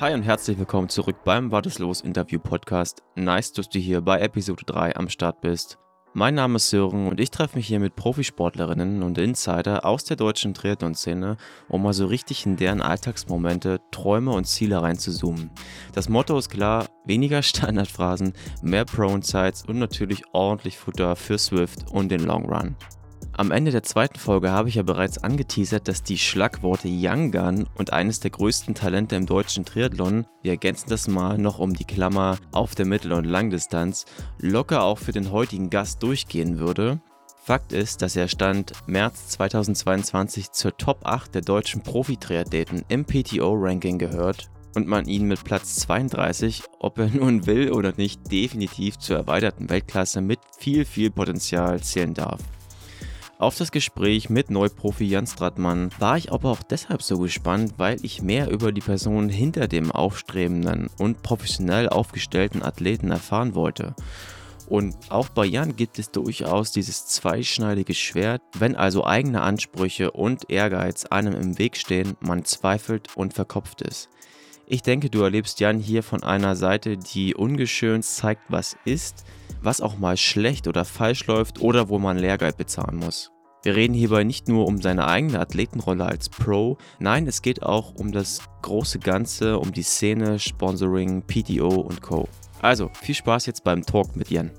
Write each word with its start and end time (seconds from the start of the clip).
Hi 0.00 0.12
und 0.12 0.24
herzlich 0.24 0.58
willkommen 0.58 0.88
zurück 0.88 1.18
beim 1.24 1.52
Warteslos 1.52 2.00
Interview 2.00 2.40
Podcast. 2.40 3.04
Nice, 3.14 3.52
dass 3.52 3.68
du 3.68 3.78
hier 3.78 4.00
bei 4.00 4.18
Episode 4.18 4.64
3 4.66 4.96
am 4.96 5.08
Start 5.08 5.40
bist. 5.40 5.78
Mein 6.14 6.34
Name 6.34 6.56
ist 6.56 6.70
Sören 6.70 7.06
und 7.06 7.20
ich 7.20 7.30
treffe 7.30 7.56
mich 7.56 7.68
hier 7.68 7.78
mit 7.78 7.94
Profisportlerinnen 7.94 9.04
und 9.04 9.18
Insider 9.18 9.84
aus 9.84 10.02
der 10.02 10.16
deutschen 10.16 10.52
Triathlon-Szene, 10.52 11.36
um 11.68 11.84
mal 11.84 11.92
so 11.92 12.06
richtig 12.06 12.44
in 12.44 12.56
deren 12.56 12.82
Alltagsmomente, 12.82 13.78
Träume 13.92 14.32
und 14.32 14.46
Ziele 14.46 14.82
reinzuzoomen. 14.82 15.52
Das 15.92 16.08
Motto 16.08 16.36
ist 16.38 16.50
klar, 16.50 16.86
weniger 17.04 17.42
Standardphrasen, 17.44 18.32
mehr 18.62 18.84
Pro-Insights 18.84 19.64
und 19.64 19.78
natürlich 19.78 20.24
ordentlich 20.32 20.76
Futter 20.76 21.14
für 21.14 21.38
Swift 21.38 21.88
und 21.92 22.08
den 22.08 22.24
Long 22.24 22.46
Run. 22.46 22.74
Am 23.36 23.50
Ende 23.50 23.72
der 23.72 23.82
zweiten 23.82 24.18
Folge 24.18 24.52
habe 24.52 24.68
ich 24.68 24.76
ja 24.76 24.84
bereits 24.84 25.18
angeteasert, 25.18 25.88
dass 25.88 26.04
die 26.04 26.18
Schlagworte 26.18 26.86
Young 26.88 27.32
Gun 27.32 27.66
und 27.74 27.92
eines 27.92 28.20
der 28.20 28.30
größten 28.30 28.76
Talente 28.76 29.16
im 29.16 29.26
deutschen 29.26 29.64
Triathlon, 29.64 30.26
wir 30.42 30.52
ergänzen 30.52 30.88
das 30.88 31.08
mal 31.08 31.36
noch 31.36 31.58
um 31.58 31.74
die 31.74 31.84
Klammer 31.84 32.38
auf 32.52 32.76
der 32.76 32.86
Mittel- 32.86 33.12
und 33.12 33.24
Langdistanz, 33.24 34.04
locker 34.38 34.84
auch 34.84 34.98
für 34.98 35.10
den 35.10 35.32
heutigen 35.32 35.68
Gast 35.68 36.00
durchgehen 36.04 36.60
würde. 36.60 37.00
Fakt 37.42 37.72
ist, 37.72 38.02
dass 38.02 38.14
er 38.14 38.28
Stand 38.28 38.72
März 38.86 39.30
2022 39.30 40.52
zur 40.52 40.76
Top 40.76 41.00
8 41.04 41.34
der 41.34 41.42
deutschen 41.42 41.82
Profi-Triathleten 41.82 42.84
im 42.88 43.04
PTO-Ranking 43.04 43.98
gehört 43.98 44.48
und 44.76 44.86
man 44.86 45.06
ihn 45.06 45.26
mit 45.26 45.42
Platz 45.42 45.74
32, 45.76 46.62
ob 46.78 46.98
er 46.98 47.08
nun 47.12 47.46
will 47.46 47.72
oder 47.72 47.94
nicht, 47.96 48.30
definitiv 48.30 48.96
zur 49.00 49.16
erweiterten 49.16 49.68
Weltklasse 49.70 50.20
mit 50.20 50.38
viel, 50.56 50.84
viel 50.84 51.10
Potenzial 51.10 51.82
zählen 51.82 52.14
darf. 52.14 52.40
Auf 53.38 53.58
das 53.58 53.72
Gespräch 53.72 54.30
mit 54.30 54.50
Neuprofi 54.50 55.04
Jan 55.04 55.26
Stratmann 55.26 55.90
war 55.98 56.16
ich 56.16 56.30
aber 56.30 56.50
auch 56.50 56.62
deshalb 56.62 57.02
so 57.02 57.18
gespannt, 57.18 57.74
weil 57.78 57.96
ich 58.02 58.22
mehr 58.22 58.48
über 58.48 58.70
die 58.70 58.80
Person 58.80 59.28
hinter 59.28 59.66
dem 59.66 59.90
aufstrebenden 59.90 60.88
und 60.98 61.22
professionell 61.22 61.88
aufgestellten 61.88 62.62
Athleten 62.62 63.10
erfahren 63.10 63.56
wollte. 63.56 63.96
Und 64.68 64.94
auch 65.10 65.28
bei 65.28 65.44
Jan 65.44 65.76
gibt 65.76 65.98
es 65.98 66.10
durchaus 66.10 66.70
dieses 66.70 67.06
zweischneidige 67.06 67.92
Schwert, 67.92 68.40
wenn 68.56 68.76
also 68.76 69.04
eigene 69.04 69.42
Ansprüche 69.42 70.12
und 70.12 70.48
Ehrgeiz 70.48 71.04
einem 71.04 71.34
im 71.34 71.58
Weg 71.58 71.76
stehen, 71.76 72.16
man 72.20 72.44
zweifelt 72.44 73.08
und 73.16 73.34
verkopft 73.34 73.82
ist. 73.82 74.08
Ich 74.66 74.80
denke, 74.80 75.10
du 75.10 75.22
erlebst 75.22 75.60
Jan 75.60 75.78
hier 75.78 76.02
von 76.02 76.22
einer 76.22 76.56
Seite, 76.56 76.96
die 76.96 77.34
ungeschönt 77.34 78.02
zeigt, 78.02 78.44
was 78.48 78.76
ist, 78.86 79.26
was 79.62 79.82
auch 79.82 79.98
mal 79.98 80.16
schlecht 80.16 80.66
oder 80.68 80.86
falsch 80.86 81.26
läuft 81.26 81.60
oder 81.60 81.90
wo 81.90 81.98
man 81.98 82.18
Lehrgeld 82.18 82.56
bezahlen 82.56 82.96
muss. 82.96 83.30
Wir 83.62 83.76
reden 83.76 83.92
hierbei 83.92 84.24
nicht 84.24 84.48
nur 84.48 84.66
um 84.66 84.80
seine 84.80 85.06
eigene 85.06 85.38
Athletenrolle 85.38 86.06
als 86.06 86.30
Pro, 86.30 86.78
nein, 86.98 87.26
es 87.26 87.42
geht 87.42 87.62
auch 87.62 87.94
um 87.94 88.10
das 88.10 88.40
große 88.62 89.00
Ganze, 89.00 89.58
um 89.58 89.72
die 89.72 89.82
Szene, 89.82 90.38
Sponsoring, 90.38 91.22
PTO 91.22 91.68
und 91.68 92.00
Co. 92.00 92.26
Also, 92.62 92.90
viel 92.94 93.14
Spaß 93.14 93.44
jetzt 93.44 93.64
beim 93.64 93.84
Talk 93.84 94.16
mit 94.16 94.30
Jan. 94.30 94.50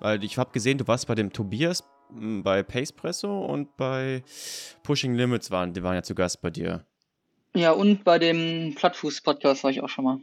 Weil 0.00 0.24
ich 0.24 0.36
habe 0.36 0.50
gesehen, 0.50 0.78
du 0.78 0.86
warst 0.88 1.06
bei 1.06 1.14
dem 1.14 1.32
Tobias 1.32 1.84
hm, 2.10 2.42
bei 2.42 2.64
Pacepresso 2.64 3.44
und 3.44 3.76
bei 3.76 4.24
Pushing 4.82 5.14
Limits 5.14 5.52
waren, 5.52 5.72
die 5.72 5.82
waren 5.82 5.94
ja 5.94 6.02
zu 6.02 6.16
Gast 6.16 6.40
bei 6.40 6.50
dir. 6.50 6.84
Ja, 7.58 7.72
und 7.72 8.04
bei 8.04 8.20
dem 8.20 8.74
Plattfuß-Podcast 8.76 9.64
war 9.64 9.70
ich 9.72 9.80
auch 9.82 9.88
schon 9.88 10.04
mal. 10.04 10.20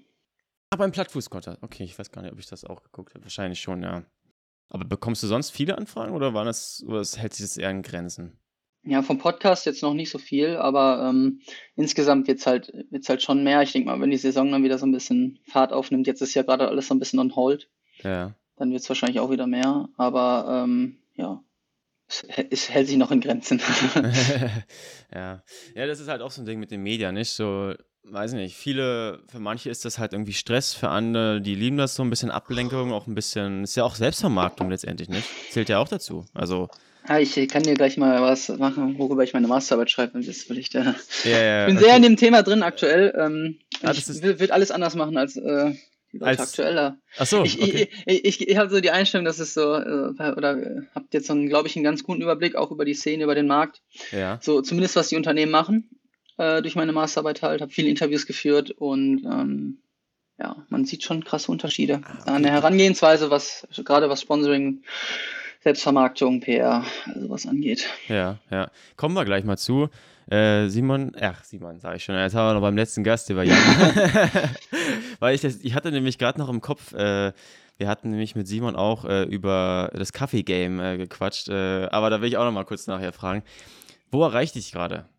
Ah, 0.69 0.77
beim 0.77 0.93
Plattfuß-Podcast. 0.93 1.61
Okay, 1.61 1.83
ich 1.83 1.99
weiß 1.99 2.09
gar 2.11 2.21
nicht, 2.21 2.31
ob 2.31 2.39
ich 2.39 2.47
das 2.47 2.63
auch 2.63 2.81
geguckt 2.81 3.13
habe. 3.13 3.25
Wahrscheinlich 3.25 3.59
schon, 3.59 3.83
ja. 3.83 4.03
Aber 4.69 4.85
bekommst 4.85 5.21
du 5.21 5.27
sonst 5.27 5.49
viele 5.49 5.77
Anfragen 5.77 6.13
oder 6.15 6.33
war 6.33 6.45
das, 6.45 6.81
oder 6.87 7.03
hält 7.17 7.33
sich 7.33 7.45
das 7.45 7.57
eher 7.57 7.69
in 7.71 7.81
Grenzen? 7.81 8.39
Ja, 8.83 9.01
vom 9.01 9.17
Podcast 9.17 9.65
jetzt 9.65 9.83
noch 9.83 9.93
nicht 9.93 10.11
so 10.11 10.17
viel, 10.17 10.55
aber 10.55 11.07
ähm, 11.09 11.41
insgesamt 11.75 12.27
wird's 12.27 12.47
halt, 12.47 12.71
wird's 12.89 13.09
halt 13.09 13.21
schon 13.21 13.43
mehr. 13.43 13.61
Ich 13.63 13.73
denke 13.73 13.89
mal, 13.89 13.99
wenn 13.99 14.11
die 14.11 14.17
Saison 14.17 14.49
dann 14.51 14.63
wieder 14.63 14.77
so 14.77 14.85
ein 14.85 14.91
bisschen 14.93 15.39
Fahrt 15.45 15.73
aufnimmt, 15.73 16.07
jetzt 16.07 16.21
ist 16.21 16.35
ja 16.35 16.43
gerade 16.43 16.69
alles 16.69 16.87
so 16.87 16.95
ein 16.95 16.99
bisschen 16.99 17.19
on 17.19 17.35
hold, 17.35 17.69
Ja. 18.03 18.33
dann 18.55 18.71
wird's 18.71 18.87
wahrscheinlich 18.87 19.19
auch 19.19 19.29
wieder 19.31 19.47
mehr. 19.47 19.89
Aber 19.97 20.63
ähm, 20.63 20.99
ja, 21.15 21.43
es, 22.49 22.69
hält 22.69 22.87
sich 22.87 22.97
noch 22.97 23.11
in 23.11 23.21
Grenzen. 23.21 23.59
ja. 25.13 25.43
Ja, 25.75 25.87
das 25.87 25.99
ist 25.99 26.07
halt 26.07 26.21
auch 26.21 26.31
so 26.31 26.41
ein 26.41 26.45
Ding 26.45 26.59
mit 26.59 26.71
den 26.71 26.81
Medien, 26.81 27.13
nicht? 27.15 27.31
So, 27.31 27.73
weiß 28.03 28.33
nicht, 28.33 28.55
viele, 28.55 29.23
für 29.27 29.39
manche 29.39 29.69
ist 29.69 29.85
das 29.85 29.97
halt 29.99 30.13
irgendwie 30.13 30.33
Stress, 30.33 30.73
für 30.73 30.89
andere, 30.89 31.41
die 31.41 31.55
lieben 31.55 31.77
das 31.77 31.95
so 31.95 32.03
ein 32.03 32.09
bisschen 32.09 32.31
Ablenkung, 32.31 32.93
auch 32.93 33.07
ein 33.07 33.15
bisschen, 33.15 33.63
ist 33.63 33.75
ja 33.75 33.83
auch 33.83 33.95
Selbstvermarktung 33.95 34.69
letztendlich, 34.69 35.09
nicht? 35.09 35.27
Zählt 35.49 35.69
ja 35.69 35.79
auch 35.79 35.87
dazu. 35.87 36.25
Also, 36.33 36.69
ja, 37.07 37.19
ich 37.19 37.35
kann 37.49 37.61
dir 37.63 37.75
gleich 37.75 37.97
mal 37.97 38.19
was 38.21 38.49
machen, 38.49 38.97
worüber 38.97 39.23
ich 39.23 39.33
meine 39.33 39.47
Masterarbeit 39.47 39.91
schreibe. 39.91 40.19
Das 40.21 40.49
will 40.49 40.57
ich 40.57 40.69
da. 40.71 40.95
ja, 41.23 41.29
ja, 41.39 41.61
Ich 41.61 41.67
bin 41.67 41.77
okay. 41.77 41.85
sehr 41.85 41.95
in 41.97 42.01
dem 42.01 42.17
Thema 42.17 42.41
drin 42.41 42.63
aktuell. 42.63 43.13
Ähm, 43.15 43.59
Ah, 43.83 43.91
ich 43.91 43.99
ist- 43.99 44.23
will, 44.23 44.39
will 44.39 44.51
alles 44.51 44.71
anders 44.71 44.95
machen 44.95 45.15
als 45.17 45.35
äh, 45.37 45.75
Als- 46.21 46.39
aktueller. 46.39 46.97
Ach 47.17 47.25
so, 47.25 47.43
Ich, 47.43 47.61
okay. 47.61 47.89
ich, 48.05 48.25
ich, 48.25 48.47
ich 48.49 48.57
habe 48.57 48.69
so 48.69 48.79
die 48.81 48.91
Einstellung, 48.91 49.25
dass 49.25 49.39
es 49.39 49.53
so, 49.53 49.61
äh, 49.75 50.09
oder 50.35 50.83
habt 50.93 51.13
jetzt 51.13 51.27
so 51.27 51.33
einen, 51.33 51.47
glaube 51.49 51.67
ich, 51.67 51.75
einen 51.75 51.83
ganz 51.85 52.03
guten 52.03 52.21
Überblick 52.21 52.55
auch 52.55 52.71
über 52.71 52.85
die 52.85 52.93
Szene, 52.93 53.23
über 53.23 53.35
den 53.35 53.47
Markt. 53.47 53.81
Ja. 54.11 54.39
So 54.41 54.61
zumindest 54.61 54.95
was 54.95 55.09
die 55.09 55.15
Unternehmen 55.15 55.51
machen, 55.51 55.89
äh, 56.37 56.61
durch 56.61 56.75
meine 56.75 56.91
Masterarbeit 56.93 57.41
halt. 57.41 57.61
Habe 57.61 57.71
viele 57.71 57.89
Interviews 57.89 58.25
geführt 58.27 58.71
und 58.71 59.23
ähm, 59.25 59.79
ja, 60.37 60.65
man 60.69 60.83
sieht 60.85 61.03
schon 61.03 61.23
krasse 61.23 61.51
Unterschiede 61.51 62.01
Ah, 62.03 62.17
okay. 62.21 62.29
an 62.31 62.43
der 62.43 62.51
Herangehensweise, 62.51 63.29
was 63.31 63.67
gerade 63.85 64.09
was 64.09 64.21
Sponsoring, 64.21 64.83
Selbstvermarktung, 65.61 66.41
PR, 66.41 66.83
also 67.05 67.29
was 67.29 67.47
angeht. 67.47 67.87
Ja, 68.07 68.39
ja. 68.51 68.69
Kommen 68.97 69.15
wir 69.15 69.25
gleich 69.25 69.45
mal 69.45 69.57
zu. 69.57 69.89
Äh, 70.29 70.67
Simon, 70.69 71.11
ach, 71.19 71.43
Simon, 71.43 71.79
sage 71.79 71.97
ich 71.97 72.03
schon. 72.03 72.15
Jetzt 72.15 72.35
haben 72.35 72.49
wir 72.49 72.53
noch 72.55 72.61
beim 72.61 72.75
letzten 72.75 73.03
Gast 73.03 73.29
über 73.29 73.43
Jan. 73.43 73.57
Weil 75.19 75.35
ich 75.35 75.41
das, 75.41 75.57
ich 75.61 75.73
hatte 75.73 75.91
nämlich 75.91 76.17
gerade 76.17 76.39
noch 76.39 76.49
im 76.49 76.61
Kopf, 76.61 76.93
äh, 76.93 77.33
wir 77.77 77.87
hatten 77.87 78.11
nämlich 78.11 78.35
mit 78.35 78.47
Simon 78.47 78.75
auch 78.75 79.05
äh, 79.05 79.23
über 79.23 79.91
das 79.93 80.13
Kaffee-Game 80.13 80.79
äh, 80.79 80.97
gequatscht, 80.97 81.49
äh, 81.49 81.85
aber 81.87 82.09
da 82.09 82.21
will 82.21 82.29
ich 82.29 82.37
auch 82.37 82.45
noch 82.45 82.51
mal 82.51 82.63
kurz 82.63 82.87
nachher 82.87 83.11
fragen. 83.11 83.43
Wo 84.11 84.23
erreicht 84.23 84.55
dich 84.55 84.71
gerade? 84.71 85.09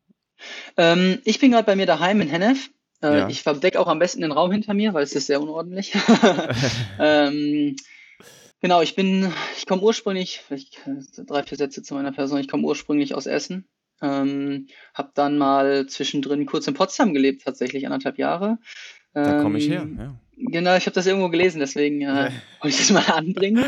Ähm, 0.76 1.18
ich 1.24 1.38
bin 1.38 1.50
gerade 1.50 1.66
bei 1.66 1.76
mir 1.76 1.86
daheim 1.86 2.20
in 2.20 2.28
Hennef. 2.28 2.70
Äh, 3.02 3.18
Ja. 3.18 3.28
Ich 3.28 3.42
verdecke 3.42 3.78
auch 3.78 3.88
am 3.88 3.98
besten 3.98 4.22
den 4.22 4.32
Raum 4.32 4.52
hinter 4.52 4.74
mir, 4.74 4.94
weil 4.94 5.02
es 5.02 5.14
ist 5.14 5.26
sehr 5.26 5.40
unordentlich. 5.40 5.92
ähm, 6.98 7.76
genau, 8.60 8.80
ich 8.80 8.94
bin, 8.94 9.32
ich 9.56 9.66
komme 9.66 9.82
ursprünglich, 9.82 10.40
vielleicht 10.46 10.78
äh, 10.86 11.24
drei, 11.24 11.42
vier 11.42 11.58
Sätze 11.58 11.82
zu 11.82 11.94
meiner 11.94 12.12
Person, 12.12 12.40
ich 12.40 12.48
komme 12.48 12.64
ursprünglich 12.64 13.14
aus 13.14 13.26
Essen. 13.26 13.66
Ähm, 14.02 14.66
habe 14.92 15.12
dann 15.14 15.38
mal 15.38 15.86
zwischendrin 15.86 16.44
kurz 16.44 16.66
in 16.66 16.74
Potsdam 16.74 17.14
gelebt, 17.14 17.44
tatsächlich 17.44 17.86
anderthalb 17.86 18.18
Jahre. 18.18 18.58
Da 19.24 19.42
komme 19.42 19.58
ich 19.58 19.68
her. 19.68 19.82
Ähm, 19.82 19.98
Ja. 19.98 20.14
Genau, 20.38 20.76
ich 20.76 20.84
habe 20.84 20.94
das 20.94 21.06
irgendwo 21.06 21.30
gelesen, 21.30 21.60
deswegen 21.60 22.02
äh, 22.02 22.30
wollte 22.60 22.68
ich 22.68 22.76
das 22.76 22.90
mal 22.90 23.10
anbringen. 23.12 23.64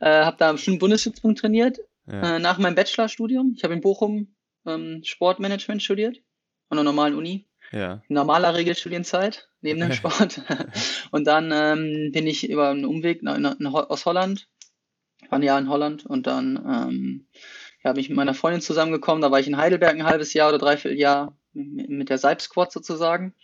äh, 0.00 0.24
habe 0.24 0.36
da 0.36 0.52
bestimmt 0.52 0.80
Bundesstützpunkt 0.80 1.38
trainiert, 1.38 1.78
Ja. 2.06 2.36
äh, 2.36 2.38
nach 2.40 2.58
meinem 2.58 2.74
Bachelorstudium. 2.74 3.54
Ich 3.56 3.62
habe 3.62 3.74
in 3.74 3.80
Bochum 3.80 4.34
ähm, 4.66 5.02
Sportmanagement 5.04 5.82
studiert, 5.82 6.20
an 6.68 6.78
einer 6.78 6.84
normalen 6.84 7.14
Uni 7.14 7.46
ja. 7.70 8.02
in 8.08 8.14
normaler 8.14 8.54
Regelstudienzeit 8.56 9.48
neben 9.60 9.80
dem 9.80 9.92
Sport. 10.00 10.42
und 11.12 11.24
dann 11.26 11.50
ähm, 11.52 12.10
bin 12.12 12.26
ich 12.26 12.48
über 12.48 12.70
einen 12.70 12.84
Umweg 12.84 13.22
nach, 13.22 13.38
nach, 13.38 13.56
nach, 13.58 13.74
aus 13.74 14.04
Holland, 14.04 14.48
war 15.30 15.38
ein 15.38 15.42
Jahr 15.42 15.58
in 15.58 15.68
Holland 15.68 16.04
und 16.06 16.26
dann 16.26 16.56
ähm, 16.56 17.26
ja, 17.84 17.92
bin 17.92 18.00
ich 18.00 18.08
mit 18.08 18.16
meiner 18.16 18.34
Freundin 18.34 18.60
zusammengekommen. 18.60 19.22
Da 19.22 19.30
war 19.30 19.40
ich 19.40 19.46
in 19.46 19.56
Heidelberg 19.56 19.94
ein 19.94 20.04
halbes 20.04 20.34
Jahr 20.34 20.48
oder 20.48 20.58
dreiviertel 20.58 20.98
Jahr 20.98 21.36
mit, 21.52 21.88
mit 21.88 22.08
der 22.10 22.18
Seib 22.18 22.40
Squad 22.40 22.72
sozusagen. 22.72 23.34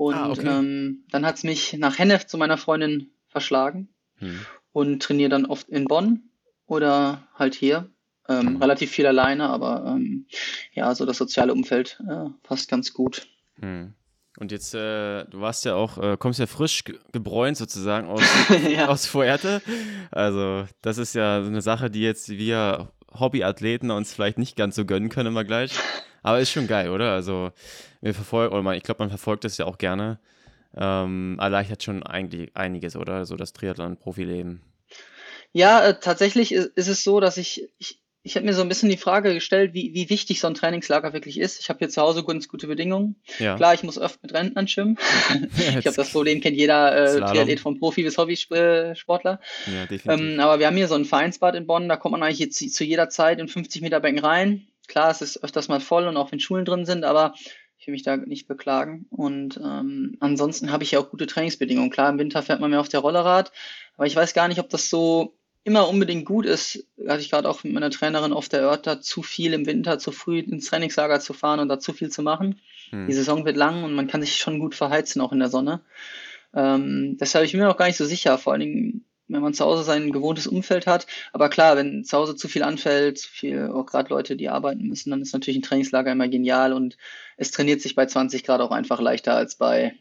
Und 0.00 0.14
Ah, 0.14 0.30
okay. 0.30 0.48
ähm, 0.48 1.04
dann 1.10 1.26
hat's 1.26 1.44
mich 1.44 1.74
nach 1.74 1.98
Hennef 1.98 2.26
zu 2.26 2.38
meiner 2.38 2.56
Freundin 2.56 3.10
verschlagen 3.28 3.90
Hm. 4.16 4.40
und 4.72 5.02
trainiere 5.02 5.28
dann 5.28 5.44
oft 5.44 5.68
in 5.68 5.84
Bonn 5.84 6.30
oder 6.64 7.28
halt 7.34 7.54
hier. 7.54 7.90
Ähm, 8.26 8.54
Mhm. 8.54 8.56
Relativ 8.62 8.90
viel 8.90 9.06
alleine, 9.06 9.50
aber 9.50 9.84
ähm, 9.86 10.26
ja, 10.72 10.94
so 10.94 11.04
das 11.04 11.18
soziale 11.18 11.52
Umfeld 11.52 12.00
äh, 12.08 12.30
passt 12.42 12.70
ganz 12.70 12.94
gut. 12.94 13.26
Hm. 13.60 13.92
Und 14.38 14.52
jetzt, 14.52 14.72
äh, 14.74 15.24
du 15.26 15.40
warst 15.42 15.66
ja 15.66 15.74
auch, 15.74 15.98
äh, 15.98 16.16
kommst 16.18 16.38
ja 16.40 16.46
frisch 16.46 16.84
ge 16.84 16.98
gebräunt 17.12 17.58
sozusagen 17.58 18.08
aus, 18.08 18.22
ja. 18.74 18.88
aus 18.88 19.04
Fuerte. 19.04 19.60
Also, 20.10 20.64
das 20.80 20.96
ist 20.96 21.14
ja 21.14 21.42
so 21.42 21.48
eine 21.50 21.60
Sache, 21.60 21.90
die 21.90 22.00
jetzt 22.00 22.30
wir 22.30 22.90
Hobbyathleten 23.12 23.90
uns 23.90 24.14
vielleicht 24.14 24.38
nicht 24.38 24.56
ganz 24.56 24.76
so 24.76 24.86
gönnen 24.86 25.10
können 25.10 25.26
immer 25.28 25.44
gleich. 25.44 25.72
Aber 26.22 26.40
ist 26.40 26.50
schon 26.50 26.66
geil, 26.66 26.90
oder? 26.90 27.12
Also, 27.12 27.50
wir 28.00 28.14
verfolgen, 28.14 28.52
oder 28.52 28.62
man, 28.62 28.76
ich 28.76 28.82
glaube, 28.82 29.02
man 29.02 29.08
verfolgt 29.08 29.44
das 29.44 29.58
ja 29.58 29.66
auch 29.66 29.78
gerne. 29.78 30.18
Ähm, 30.76 31.36
erleichtert 31.40 31.82
schon 31.82 32.02
eigentlich 32.02 32.54
einiges, 32.54 32.96
oder? 32.96 33.26
So 33.26 33.36
das 33.36 33.52
Triathlon-Profileben. 33.52 34.62
Ja, 35.52 35.84
äh, 35.84 35.98
tatsächlich 35.98 36.52
ist, 36.52 36.66
ist 36.76 36.88
es 36.88 37.02
so, 37.02 37.18
dass 37.18 37.36
ich, 37.36 37.68
ich, 37.78 38.00
ich 38.22 38.36
habe 38.36 38.44
mir 38.44 38.52
so 38.52 38.62
ein 38.62 38.68
bisschen 38.68 38.90
die 38.90 38.96
Frage 38.96 39.32
gestellt, 39.32 39.72
wie, 39.72 39.94
wie 39.94 40.10
wichtig 40.10 40.40
so 40.40 40.46
ein 40.46 40.54
Trainingslager 40.54 41.12
wirklich 41.12 41.40
ist. 41.40 41.58
Ich 41.58 41.70
habe 41.70 41.78
hier 41.78 41.88
zu 41.88 42.02
Hause 42.02 42.22
ganz 42.22 42.48
gute 42.48 42.66
Bedingungen. 42.66 43.16
Ja. 43.38 43.56
Klar, 43.56 43.72
ich 43.74 43.82
muss 43.82 43.98
oft 43.98 44.22
mit 44.22 44.34
Rentnern 44.34 44.68
schwimmen. 44.68 44.98
ich 45.56 45.80
glaube, 45.80 45.96
das 45.96 46.12
Problem 46.12 46.40
kennt 46.40 46.56
jeder 46.56 46.94
äh. 46.94 47.18
Triathlet 47.18 47.60
vom 47.60 47.78
Profi 47.78 48.02
bis 48.02 48.18
Hobbysportler. 48.18 49.40
ja, 49.66 49.86
definitiv. 49.86 50.06
Ähm, 50.06 50.38
aber 50.38 50.58
wir 50.58 50.66
haben 50.66 50.76
hier 50.76 50.88
so 50.88 50.96
ein 50.96 51.06
Vereinsbad 51.06 51.54
in 51.54 51.66
Bonn, 51.66 51.88
da 51.88 51.96
kommt 51.96 52.12
man 52.12 52.22
eigentlich 52.22 52.40
jetzt 52.40 52.58
zu, 52.58 52.68
zu 52.68 52.84
jeder 52.84 53.08
Zeit 53.08 53.40
in 53.40 53.48
50 53.48 53.80
Meter 53.80 54.00
Becken 54.00 54.18
rein. 54.18 54.66
Klar, 54.90 55.12
es 55.12 55.22
ist 55.22 55.44
öfters 55.44 55.68
mal 55.68 55.78
voll 55.78 56.08
und 56.08 56.16
auch 56.16 56.32
wenn 56.32 56.40
Schulen 56.40 56.64
drin 56.64 56.84
sind, 56.84 57.04
aber 57.04 57.34
Ich 57.78 57.86
will 57.86 57.92
mich 57.92 58.02
da 58.02 58.16
nicht 58.16 58.48
beklagen. 58.48 59.06
Und 59.08 59.56
ähm, 59.56 60.16
ansonsten 60.18 60.72
habe 60.72 60.82
ich 60.82 60.90
ja 60.90 60.98
auch 60.98 61.10
gute 61.10 61.28
Trainingsbedingungen. 61.28 61.90
Klar, 61.90 62.10
im 62.10 62.18
Winter 62.18 62.42
fährt 62.42 62.60
man 62.60 62.70
mehr 62.70 62.80
auf 62.80 62.88
der 62.88 63.00
Rollerrad, 63.00 63.52
aber 63.96 64.06
ich 64.06 64.16
weiß 64.16 64.34
gar 64.34 64.48
nicht, 64.48 64.58
ob 64.58 64.68
das 64.68 64.90
so 64.90 65.36
immer 65.62 65.88
unbedingt 65.88 66.24
gut 66.24 66.44
ist, 66.44 66.86
hatte 67.06 67.20
ich 67.20 67.30
gerade 67.30 67.48
auch 67.48 67.62
mit 67.62 67.72
meiner 67.72 67.90
Trainerin 67.90 68.32
oft 68.32 68.52
erörtert, 68.52 69.04
zu 69.04 69.22
viel 69.22 69.52
im 69.52 69.64
Winter 69.64 69.98
zu 69.98 70.10
früh 70.10 70.40
ins 70.40 70.66
Trainingslager 70.66 71.20
zu 71.20 71.34
fahren 71.34 71.60
und 71.60 71.68
da 71.68 71.78
zu 71.78 71.92
viel 71.92 72.10
zu 72.10 72.22
machen. 72.22 72.60
Hm. 72.90 73.06
Die 73.06 73.12
Saison 73.12 73.44
wird 73.44 73.56
lang 73.56 73.84
und 73.84 73.94
man 73.94 74.08
kann 74.08 74.22
sich 74.22 74.36
schon 74.36 74.58
gut 74.58 74.74
verheizen, 74.74 75.20
auch 75.20 75.32
in 75.32 75.38
der 75.38 75.50
Sonne. 75.50 75.82
Ähm, 76.52 77.16
deshalb 77.20 77.44
ich 77.44 77.52
bin 77.52 77.60
mir 77.60 77.68
noch 77.68 77.76
gar 77.76 77.86
nicht 77.86 77.98
so 77.98 78.04
sicher, 78.04 78.36
vor 78.38 78.52
allen 78.52 78.60
Dingen, 78.60 79.04
wenn 79.32 79.42
man 79.42 79.54
zu 79.54 79.64
Hause 79.64 79.82
sein 79.82 80.12
gewohntes 80.12 80.46
Umfeld 80.46 80.86
hat. 80.86 81.06
Aber 81.32 81.48
klar, 81.48 81.76
wenn 81.76 82.04
zu 82.04 82.16
Hause 82.16 82.36
zu 82.36 82.48
viel 82.48 82.62
anfällt, 82.62 83.18
zu 83.18 83.28
viel, 83.28 83.68
auch 83.68 83.86
gerade 83.86 84.10
Leute, 84.10 84.36
die 84.36 84.48
arbeiten 84.48 84.86
müssen, 84.86 85.10
dann 85.10 85.22
ist 85.22 85.32
natürlich 85.32 85.58
ein 85.58 85.62
Trainingslager 85.62 86.12
immer 86.12 86.28
genial 86.28 86.72
und 86.72 86.96
es 87.36 87.50
trainiert 87.50 87.80
sich 87.80 87.94
bei 87.94 88.06
20 88.06 88.44
Grad 88.44 88.60
auch 88.60 88.70
einfach 88.70 89.00
leichter 89.00 89.34
als 89.34 89.56
bei 89.56 89.94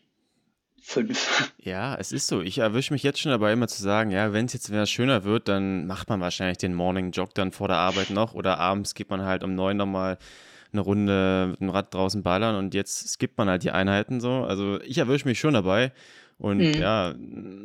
fünf. 0.82 1.54
Ja, 1.62 1.96
es 1.96 2.12
ist 2.12 2.28
so. 2.28 2.42
Ich 2.42 2.58
erwische 2.58 2.94
mich 2.94 3.04
jetzt 3.04 3.20
schon 3.20 3.32
dabei, 3.32 3.54
immer 3.54 3.68
zu 3.68 3.84
sagen, 3.84 4.12
ja, 4.12 4.34
wenn 4.34 4.46
es 4.46 4.54
jetzt 4.54 4.72
wieder 4.72 4.86
schöner 4.86 5.24
wird, 5.24 5.48
dann 5.48 5.86
macht 5.86 6.10
man 6.10 6.20
wahrscheinlich 6.20 6.58
den 6.58 6.74
Morning 6.74 7.12
Jog 7.12 7.36
dann 7.36 7.52
vor 7.52 7.68
der 7.68 7.78
Arbeit 7.78 8.10
noch 8.10 8.34
oder 8.34 8.60
abends 8.60 8.96
geht 8.96 9.10
man 9.10 9.24
halt 9.24 9.44
um 9.44 9.54
neun 9.54 9.78
nochmal 9.78 10.18
eine 10.72 10.82
Runde 10.82 11.48
mit 11.52 11.60
dem 11.60 11.70
Rad 11.70 11.94
draußen 11.94 12.24
ballern 12.24 12.56
und 12.56 12.74
jetzt 12.74 13.08
skippt 13.10 13.38
man 13.38 13.50
halt 13.50 13.64
die 13.64 13.72
Einheiten 13.72 14.20
so. 14.20 14.44
Also 14.44 14.80
ich 14.82 14.98
erwische 14.98 15.28
mich 15.28 15.40
schon 15.40 15.54
dabei. 15.54 15.92
Und 16.38 16.60
mhm. 16.60 16.74
ja, 16.74 17.16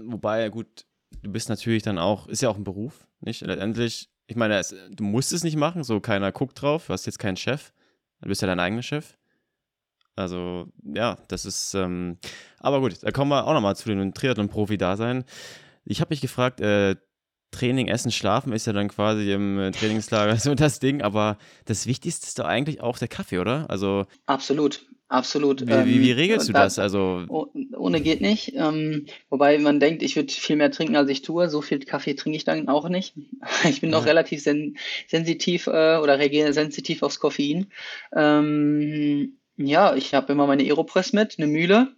wobei, 0.07 0.49
gut, 0.49 0.85
du 1.23 1.31
bist 1.31 1.49
natürlich 1.49 1.83
dann 1.83 1.99
auch, 1.99 2.27
ist 2.29 2.43
ja 2.43 2.49
auch 2.49 2.57
ein 2.57 2.65
Beruf, 2.65 3.07
nicht? 3.21 3.41
Letztendlich, 3.43 4.09
ich 4.27 4.37
meine, 4.37 4.59
es, 4.59 4.75
du 4.91 5.05
musst 5.05 5.33
es 5.33 5.45
nicht 5.45 5.57
machen, 5.57 5.85
so 5.85 6.01
keiner 6.01 6.33
guckt 6.33 6.61
drauf, 6.61 6.87
du 6.87 6.93
hast 6.93 7.07
jetzt 7.07 7.19
keinen 7.19 7.37
Chef, 7.37 7.73
du 8.21 8.29
bist 8.29 8.43
ja 8.43 8.47
dein 8.47 8.61
eigener 8.61 8.83
Chef. 8.83 9.17
Also, 10.17 10.69
ja, 10.85 11.19
das 11.29 11.45
ist, 11.45 11.75
ähm, 11.75 12.19
aber 12.61 12.81
gut, 12.81 13.03
da 13.03 13.11
kommen 13.11 13.31
wir 13.31 13.47
auch 13.47 13.53
nochmal 13.53 13.75
zu 13.75 13.89
dem 13.89 14.15
Triathlon-Profi-Dasein. 14.15 15.25
Ich 15.85 16.01
habe 16.01 16.13
mich 16.13 16.21
gefragt, 16.21 16.61
äh, 16.61 16.97
Training, 17.51 17.89
Essen, 17.89 18.11
Schlafen 18.11 18.53
ist 18.53 18.67
ja 18.67 18.73
dann 18.73 18.89
quasi 18.89 19.33
im 19.33 19.59
äh, 19.59 19.71
Trainingslager 19.71 20.37
so 20.39 20.55
das 20.55 20.81
Ding, 20.81 21.03
aber 21.03 21.39
das 21.65 21.87
Wichtigste 21.87 22.27
ist 22.27 22.39
doch 22.39 22.45
eigentlich 22.45 22.81
auch 22.81 22.99
der 22.99 23.09
Kaffee, 23.09 23.39
oder? 23.39 23.69
Also 23.71 24.07
absolut, 24.27 24.87
absolut. 25.15 25.63
Wie, 25.63 25.87
wie, 25.87 26.01
wie 26.01 26.11
ähm, 26.11 26.17
regelst 26.17 26.49
du 26.49 26.53
da, 26.53 26.65
das? 26.65 26.79
Also 26.79 27.25
ohne 27.77 28.01
geht 28.01 28.21
nicht. 28.21 28.55
Ähm, 28.55 29.07
wobei 29.31 29.59
man 29.59 29.81
denkt, 29.81 30.03
ich 30.03 30.17
würde 30.17 30.33
viel 30.33 30.57
mehr 30.57 30.71
trinken, 30.71 30.97
als 30.97 31.09
ich 31.11 31.23
tue. 31.23 31.49
So 31.49 31.63
viel 31.63 31.79
Kaffee 31.81 32.15
trinke 32.15 32.37
ich 32.37 32.45
dann 32.45 32.69
auch 32.69 32.89
nicht. 32.89 33.15
Ich 33.69 33.81
bin 33.81 33.91
ja. 33.91 33.99
noch 33.99 34.07
relativ 34.07 34.43
sen 34.43 34.77
sensitiv 35.09 35.67
äh, 35.67 35.99
oder 35.99 36.19
reagiere 36.19 36.53
sensitiv 36.53 37.03
aufs 37.03 37.21
Koffein. 37.21 37.67
Ähm, 38.15 39.39
ja, 39.57 39.95
ich 39.95 40.15
habe 40.15 40.33
immer 40.33 40.47
meine 40.47 40.65
Aeropress 40.65 41.13
mit, 41.13 41.39
eine 41.39 41.47
Mühle 41.47 41.95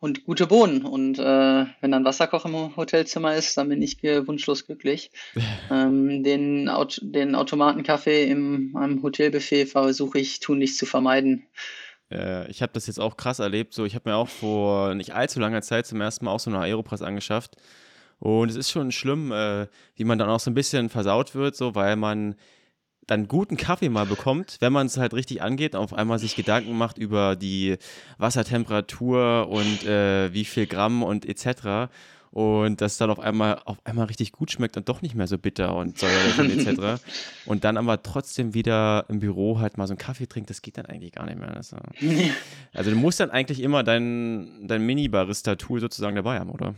und 0.00 0.24
gute 0.24 0.46
Bohnen. 0.46 0.84
Und 0.84 1.18
äh, 1.18 1.66
wenn 1.80 1.90
dann 1.90 2.04
Wasserkoch 2.04 2.44
im 2.44 2.76
Hotelzimmer 2.76 3.34
ist, 3.34 3.56
dann 3.56 3.68
bin 3.68 3.82
ich 3.82 4.02
wunschlos 4.02 4.66
glücklich. 4.66 5.10
ähm, 5.70 6.22
den, 6.22 6.68
Aut 6.68 7.00
den 7.02 7.34
Automatenkaffee 7.34 8.24
im 8.30 8.76
einem 8.76 9.02
Hotelbuffet 9.02 9.66
versuche 9.66 10.18
ich 10.18 10.40
tunlichst 10.40 10.78
zu 10.78 10.86
vermeiden. 10.86 11.46
Äh, 12.10 12.50
ich 12.50 12.62
habe 12.62 12.72
das 12.72 12.86
jetzt 12.86 13.00
auch 13.00 13.16
krass 13.16 13.38
erlebt. 13.38 13.74
So, 13.74 13.84
ich 13.84 13.94
habe 13.94 14.10
mir 14.10 14.16
auch 14.16 14.28
vor 14.28 14.94
nicht 14.94 15.14
allzu 15.14 15.40
langer 15.40 15.62
Zeit 15.62 15.86
zum 15.86 16.00
ersten 16.00 16.24
Mal 16.24 16.32
auch 16.32 16.40
so 16.40 16.50
eine 16.50 16.60
Aeropress 16.60 17.02
angeschafft. 17.02 17.56
Und 18.18 18.50
es 18.50 18.56
ist 18.56 18.70
schon 18.70 18.90
schlimm, 18.92 19.32
äh, 19.32 19.66
wie 19.94 20.04
man 20.04 20.18
dann 20.18 20.28
auch 20.28 20.40
so 20.40 20.50
ein 20.50 20.54
bisschen 20.54 20.88
versaut 20.88 21.34
wird, 21.34 21.54
so 21.56 21.74
weil 21.74 21.96
man 21.96 22.34
dann 23.08 23.26
guten 23.26 23.56
Kaffee 23.56 23.88
mal 23.88 24.06
bekommt, 24.06 24.58
wenn 24.60 24.72
man 24.72 24.86
es 24.86 24.98
halt 24.98 25.14
richtig 25.14 25.42
angeht, 25.42 25.74
auf 25.74 25.94
einmal 25.94 26.18
sich 26.18 26.36
Gedanken 26.36 26.76
macht 26.76 26.98
über 26.98 27.36
die 27.36 27.78
Wassertemperatur 28.18 29.48
und 29.48 29.84
äh, 29.86 30.32
wie 30.32 30.44
viel 30.44 30.66
Gramm 30.66 31.02
und 31.02 31.26
etc. 31.26 31.90
Und 32.30 32.82
das 32.82 32.98
dann 32.98 33.10
auf 33.10 33.18
einmal 33.18 33.62
auf 33.64 33.78
einmal 33.84 34.06
richtig 34.06 34.32
gut 34.32 34.50
schmeckt 34.50 34.76
und 34.76 34.90
doch 34.90 35.00
nicht 35.00 35.14
mehr 35.14 35.26
so 35.26 35.38
bitter 35.38 35.74
und 35.74 35.98
säuerlich 35.98 36.38
und 36.38 36.50
etc. 36.50 37.02
Und 37.46 37.64
dann 37.64 37.78
aber 37.78 38.02
trotzdem 38.02 38.52
wieder 38.52 39.06
im 39.08 39.20
Büro 39.20 39.58
halt 39.58 39.78
mal 39.78 39.86
so 39.86 39.92
einen 39.92 39.98
Kaffee 39.98 40.26
trinkt, 40.26 40.50
das 40.50 40.60
geht 40.60 40.76
dann 40.76 40.84
eigentlich 40.84 41.12
gar 41.12 41.24
nicht 41.24 41.38
mehr. 41.38 41.56
Also, 41.56 41.78
also 42.74 42.90
du 42.90 42.96
musst 42.96 43.20
dann 43.20 43.30
eigentlich 43.30 43.62
immer 43.62 43.82
dein, 43.82 44.68
dein 44.68 44.84
Mini-Barista-Tool 44.84 45.80
sozusagen 45.80 46.16
dabei 46.16 46.38
haben, 46.38 46.50
oder? 46.50 46.74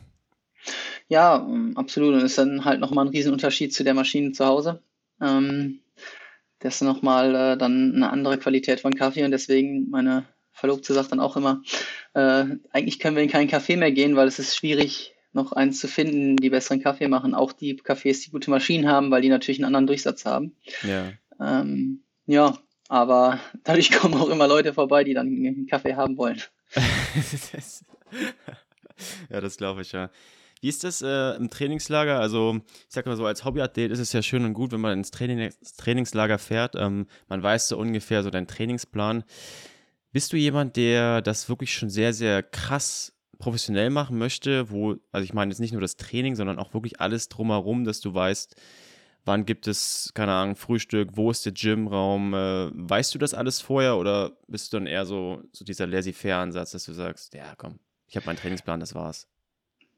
Ja, 1.09 1.44
absolut. 1.75 2.15
Und 2.15 2.21
das 2.21 2.31
ist 2.31 2.38
dann 2.38 2.65
halt 2.65 2.79
nochmal 2.79 3.06
ein 3.06 3.11
Riesenunterschied 3.11 3.75
zu 3.75 3.83
der 3.83 3.94
Maschine 3.94 4.31
zu 4.31 4.47
Hause. 4.47 4.81
Ähm, 5.21 5.81
das 6.61 6.77
ist 6.77 6.83
nochmal 6.83 7.35
äh, 7.35 7.57
dann 7.59 7.95
eine 7.95 8.11
andere 8.11 8.39
Qualität 8.39 8.81
von 8.81 8.95
Kaffee 8.95 9.25
und 9.25 9.31
deswegen 9.31 9.91
meine 9.91 10.27
Verlobte 10.53 10.95
sagt 10.95 11.12
dann 11.12 11.21
auch 11.21 11.37
immer, 11.37 11.62
äh, 12.15 12.45
eigentlich 12.71 12.99
können 12.99 13.17
wir 13.17 13.23
in 13.23 13.31
keinen 13.31 13.49
Kaffee 13.49 13.77
mehr 13.77 13.93
gehen, 13.93 14.15
weil 14.17 14.29
es 14.29 14.39
ist 14.39 14.57
schwierig, 14.57 15.15
noch 15.33 15.53
eins 15.53 15.81
zu 15.81 15.89
finden, 15.89 16.37
die 16.37 16.51
besseren 16.51 16.83
Kaffee 16.83 17.09
machen. 17.09 17.35
Auch 17.35 17.53
die 17.53 17.81
Cafés, 17.81 18.25
die 18.25 18.31
gute 18.31 18.51
Maschinen 18.51 18.89
haben, 18.89 19.11
weil 19.11 19.23
die 19.23 19.29
natürlich 19.29 19.59
einen 19.59 19.67
anderen 19.67 19.87
Durchsatz 19.87 20.25
haben. 20.25 20.57
Ja. 20.83 21.12
Ähm, 21.41 22.03
ja, 22.27 22.59
aber 22.89 23.39
dadurch 23.65 23.91
kommen 23.99 24.15
auch 24.15 24.29
immer 24.29 24.49
Leute 24.49 24.75
vorbei, 24.75 25.05
die 25.05 25.15
dann 25.15 25.29
einen 25.29 25.67
Kaffee 25.67 25.95
haben 25.95 26.17
wollen. 26.17 26.43
ja, 29.31 29.41
das 29.41 29.57
glaube 29.57 29.83
ich, 29.83 29.93
ja. 29.93 30.11
Wie 30.61 30.69
ist 30.69 30.85
das 30.85 31.01
äh, 31.01 31.37
im 31.37 31.49
Trainingslager? 31.49 32.21
Also, 32.21 32.61
ich 32.67 32.87
sag 32.89 33.07
mal 33.07 33.17
so, 33.17 33.25
als 33.25 33.45
Hobbyathlet 33.45 33.91
ist 33.91 33.99
es 33.99 34.12
ja 34.12 34.23
schön 34.23 34.45
und 34.45 34.53
gut, 34.53 34.73
wenn 34.73 34.81
man 34.81 34.99
ins, 34.99 35.11
Training, 35.11 35.51
Trainingslager 35.79 36.39
fährt. 36.39 36.75
Ähm, 36.77 37.07
man 37.29 37.43
weiß 37.43 37.69
so 37.69 37.79
ungefähr 37.79 38.23
so 38.23 38.31
deinen 38.31 38.47
Trainingsplan. 38.47 39.25
Bist 40.12 40.33
du 40.33 40.37
jemand, 40.37 40.77
der 40.77 41.23
das 41.23 41.49
wirklich 41.49 41.73
schon 41.73 41.89
sehr, 41.89 42.12
sehr 42.12 42.43
krass 42.43 43.15
professionell 43.39 43.91
machen 43.91 44.19
möchte, 44.19 44.71
wo, 44.71 44.97
also 45.12 45.25
ich 45.25 45.33
meine 45.33 45.51
jetzt 45.51 45.61
nicht 45.61 45.73
nur 45.73 45.81
das 45.81 45.97
Training, 45.97 46.37
sondern 46.37 46.59
auch 46.59 46.75
wirklich 46.75 47.01
alles 47.01 47.29
drumherum, 47.29 47.85
dass 47.85 48.01
du 48.01 48.12
weißt, 48.12 48.55
wann 49.25 49.47
gibt 49.47 49.67
es, 49.67 50.12
keine 50.15 50.33
Ahnung, 50.33 50.57
Frühstück, 50.57 51.11
wo 51.15 51.31
ist 51.31 51.47
der 51.47 51.53
Gymraum, 51.53 52.35
äh, 52.35 52.71
weißt 52.73 53.15
du 53.15 53.19
das 53.19 53.33
alles 53.33 53.61
vorher 53.61 53.97
oder 53.97 54.37
bist 54.47 54.73
du 54.73 54.77
dann 54.77 54.87
eher 54.87 55.07
so, 55.07 55.43
so 55.53 55.65
dieser 55.65 55.87
laissez-faire-Ansatz, 55.87 56.73
dass 56.73 56.85
du 56.85 56.93
sagst, 56.93 57.33
ja 57.35 57.55
komm, 57.57 57.79
ich 58.07 58.17
habe 58.17 58.27
meinen 58.27 58.37
Trainingsplan, 58.37 58.81
das 58.81 58.95
war's? 58.95 59.30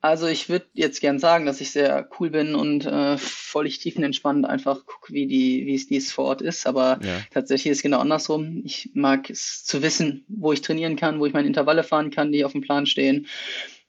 Also 0.02 0.26
ich 0.26 0.48
würde 0.48 0.66
jetzt 0.74 1.00
gern 1.00 1.20
sagen, 1.20 1.46
dass 1.46 1.60
ich 1.60 1.70
sehr 1.70 2.08
cool 2.18 2.30
bin 2.30 2.56
und 2.56 2.84
äh, 2.86 3.16
völlig 3.18 3.78
tiefenentspannt 3.78 4.44
einfach 4.44 4.84
gucke, 4.84 5.12
wie 5.12 5.28
die, 5.28 5.64
wie 5.64 5.76
es 5.76 5.86
dies 5.86 6.10
vor 6.10 6.24
Ort 6.24 6.42
ist. 6.42 6.66
Aber 6.66 6.98
ja. 7.04 7.20
tatsächlich 7.30 7.70
ist 7.70 7.78
es 7.78 7.82
genau 7.82 8.00
andersrum. 8.00 8.62
Ich 8.64 8.90
mag 8.94 9.30
es 9.30 9.64
zu 9.64 9.80
wissen, 9.80 10.24
wo 10.26 10.52
ich 10.52 10.60
trainieren 10.60 10.96
kann, 10.96 11.20
wo 11.20 11.26
ich 11.26 11.32
meine 11.32 11.46
Intervalle 11.46 11.84
fahren 11.84 12.10
kann, 12.10 12.32
die 12.32 12.44
auf 12.44 12.50
dem 12.50 12.62
Plan 12.62 12.84
stehen, 12.86 13.28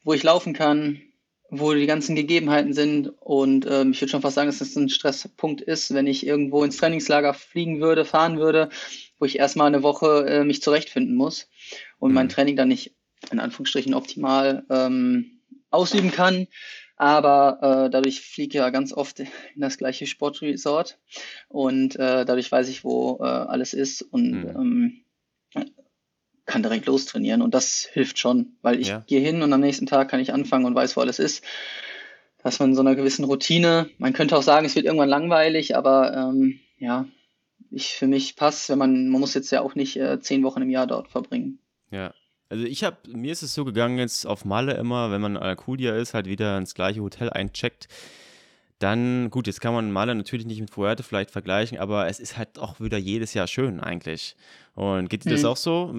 wo 0.04 0.14
ich 0.14 0.22
laufen 0.22 0.54
kann, 0.54 1.02
wo 1.50 1.74
die 1.74 1.88
ganzen 1.88 2.16
Gegebenheiten 2.16 2.74
sind. 2.74 3.08
Und 3.20 3.66
ähm, 3.68 3.90
ich 3.90 4.00
würde 4.00 4.12
schon 4.12 4.22
fast 4.22 4.36
sagen, 4.36 4.50
dass 4.50 4.60
das 4.60 4.76
ein 4.76 4.90
Stresspunkt 4.90 5.62
ist, 5.62 5.96
wenn 5.96 6.06
ich 6.06 6.28
irgendwo 6.28 6.64
ins 6.64 6.78
Trainingslager 6.78 7.34
fliegen 7.34 7.82
würde, 7.82 8.06
fahren 8.06 8.38
würde, 8.38 8.70
wo 9.18 9.26
ich 9.26 9.40
erstmal 9.40 9.66
eine 9.66 9.82
Woche 9.82 10.28
äh, 10.28 10.44
mich 10.44 10.62
zurechtfinden 10.62 11.16
muss 11.16 11.50
und 11.98 12.10
mhm. 12.10 12.16
mein 12.16 12.30
Training 12.30 12.56
dann 12.56 12.68
nicht 12.68 12.94
in 13.32 13.40
Anführungsstrichen 13.40 13.96
optimal 13.96 14.64
ähm, 14.70 15.33
ausüben 15.74 16.12
kann. 16.12 16.48
Aber 16.96 17.58
äh, 17.62 17.90
dadurch 17.90 18.22
fliege 18.22 18.50
ich 18.50 18.54
ja 18.62 18.70
ganz 18.70 18.94
oft 18.94 19.20
in 19.20 19.28
das 19.56 19.78
gleiche 19.78 20.06
Sportresort 20.06 21.00
und 21.50 21.96
äh, 21.96 22.24
dadurch 22.24 22.52
weiß 22.52 22.70
ich, 22.70 22.84
wo 22.84 23.18
äh, 23.20 23.24
alles 23.24 23.74
ist 23.74 24.04
und 24.04 24.32
mhm. 24.32 25.04
ähm, 25.56 25.66
kann 26.46 26.62
direkt 26.62 26.86
lostrainieren. 26.86 27.42
Und 27.42 27.54
das 27.54 27.90
hilft 27.92 28.20
schon, 28.20 28.58
weil 28.62 28.80
ich 28.80 28.90
ja. 28.90 29.04
gehe 29.08 29.22
hin 29.22 29.42
und 29.42 29.52
am 29.54 29.62
nächsten 29.62 29.86
Tag 29.86 30.10
kann 30.10 30.20
ich 30.20 30.34
anfangen 30.34 30.66
und 30.66 30.76
weiß, 30.76 30.96
wo 30.96 31.02
alles 31.02 31.20
ist. 31.20 31.44
Dass 32.44 32.60
man 32.60 32.70
in 32.70 32.76
so 32.76 32.82
einer 32.82 32.96
gewissen 32.96 33.24
Routine, 33.24 33.90
man 33.98 34.14
könnte 34.14 34.38
auch 34.38 34.44
sagen, 34.44 34.66
es 34.66 34.76
wird 34.76 34.86
irgendwann 34.86 35.10
langweilig, 35.10 35.78
aber 35.78 36.14
ähm, 36.14 36.60
ja, 36.78 37.08
ich 37.72 37.94
für 37.94 38.08
mich 38.08 38.36
passt, 38.36 38.70
wenn 38.70 38.78
man, 38.78 39.08
man 39.08 39.22
muss 39.22 39.34
jetzt 39.34 39.52
ja 39.52 39.62
auch 39.62 39.76
nicht 39.76 39.96
äh, 39.96 40.20
zehn 40.20 40.44
Wochen 40.44 40.62
im 40.62 40.70
Jahr 40.70 40.86
dort 40.86 41.10
verbringen. 41.10 41.60
Ja, 41.90 42.14
also 42.54 42.66
ich 42.66 42.84
habe, 42.84 42.98
mir 43.08 43.32
ist 43.32 43.42
es 43.42 43.56
so 43.56 43.66
gegangen 43.66 43.98
jetzt 43.98 44.28
auf 44.28 44.46
Malle 44.46 44.76
immer, 44.76 45.10
wenn 45.10 45.22
man 45.22 45.38
Alcudia 45.38 45.96
ist, 45.96 46.14
halt 46.14 46.28
wieder 46.28 46.56
ins 46.56 46.76
gleiche 46.76 47.02
Hotel 47.02 47.32
eincheckt. 47.32 47.88
Dann, 48.78 49.32
gut, 49.32 49.48
jetzt 49.48 49.60
kann 49.60 49.74
man 49.74 49.92
Malle 49.92 50.14
natürlich 50.14 50.46
nicht 50.46 50.62
mit 50.62 50.70
Fuerte 50.70 51.02
vielleicht 51.02 51.32
vergleichen, 51.32 51.80
aber 51.80 52.08
es 52.08 52.20
ist 52.20 52.38
halt 52.38 52.60
auch 52.60 52.80
wieder 52.80 53.00
jedes 53.00 53.34
Jahr 53.34 53.48
schön 53.48 53.80
eigentlich. 53.80 54.36
Und 54.76 55.10
geht 55.10 55.26
dir 55.26 55.32
das 55.32 55.42
mhm. 55.42 55.48
auch 55.48 55.58
so? 55.58 55.96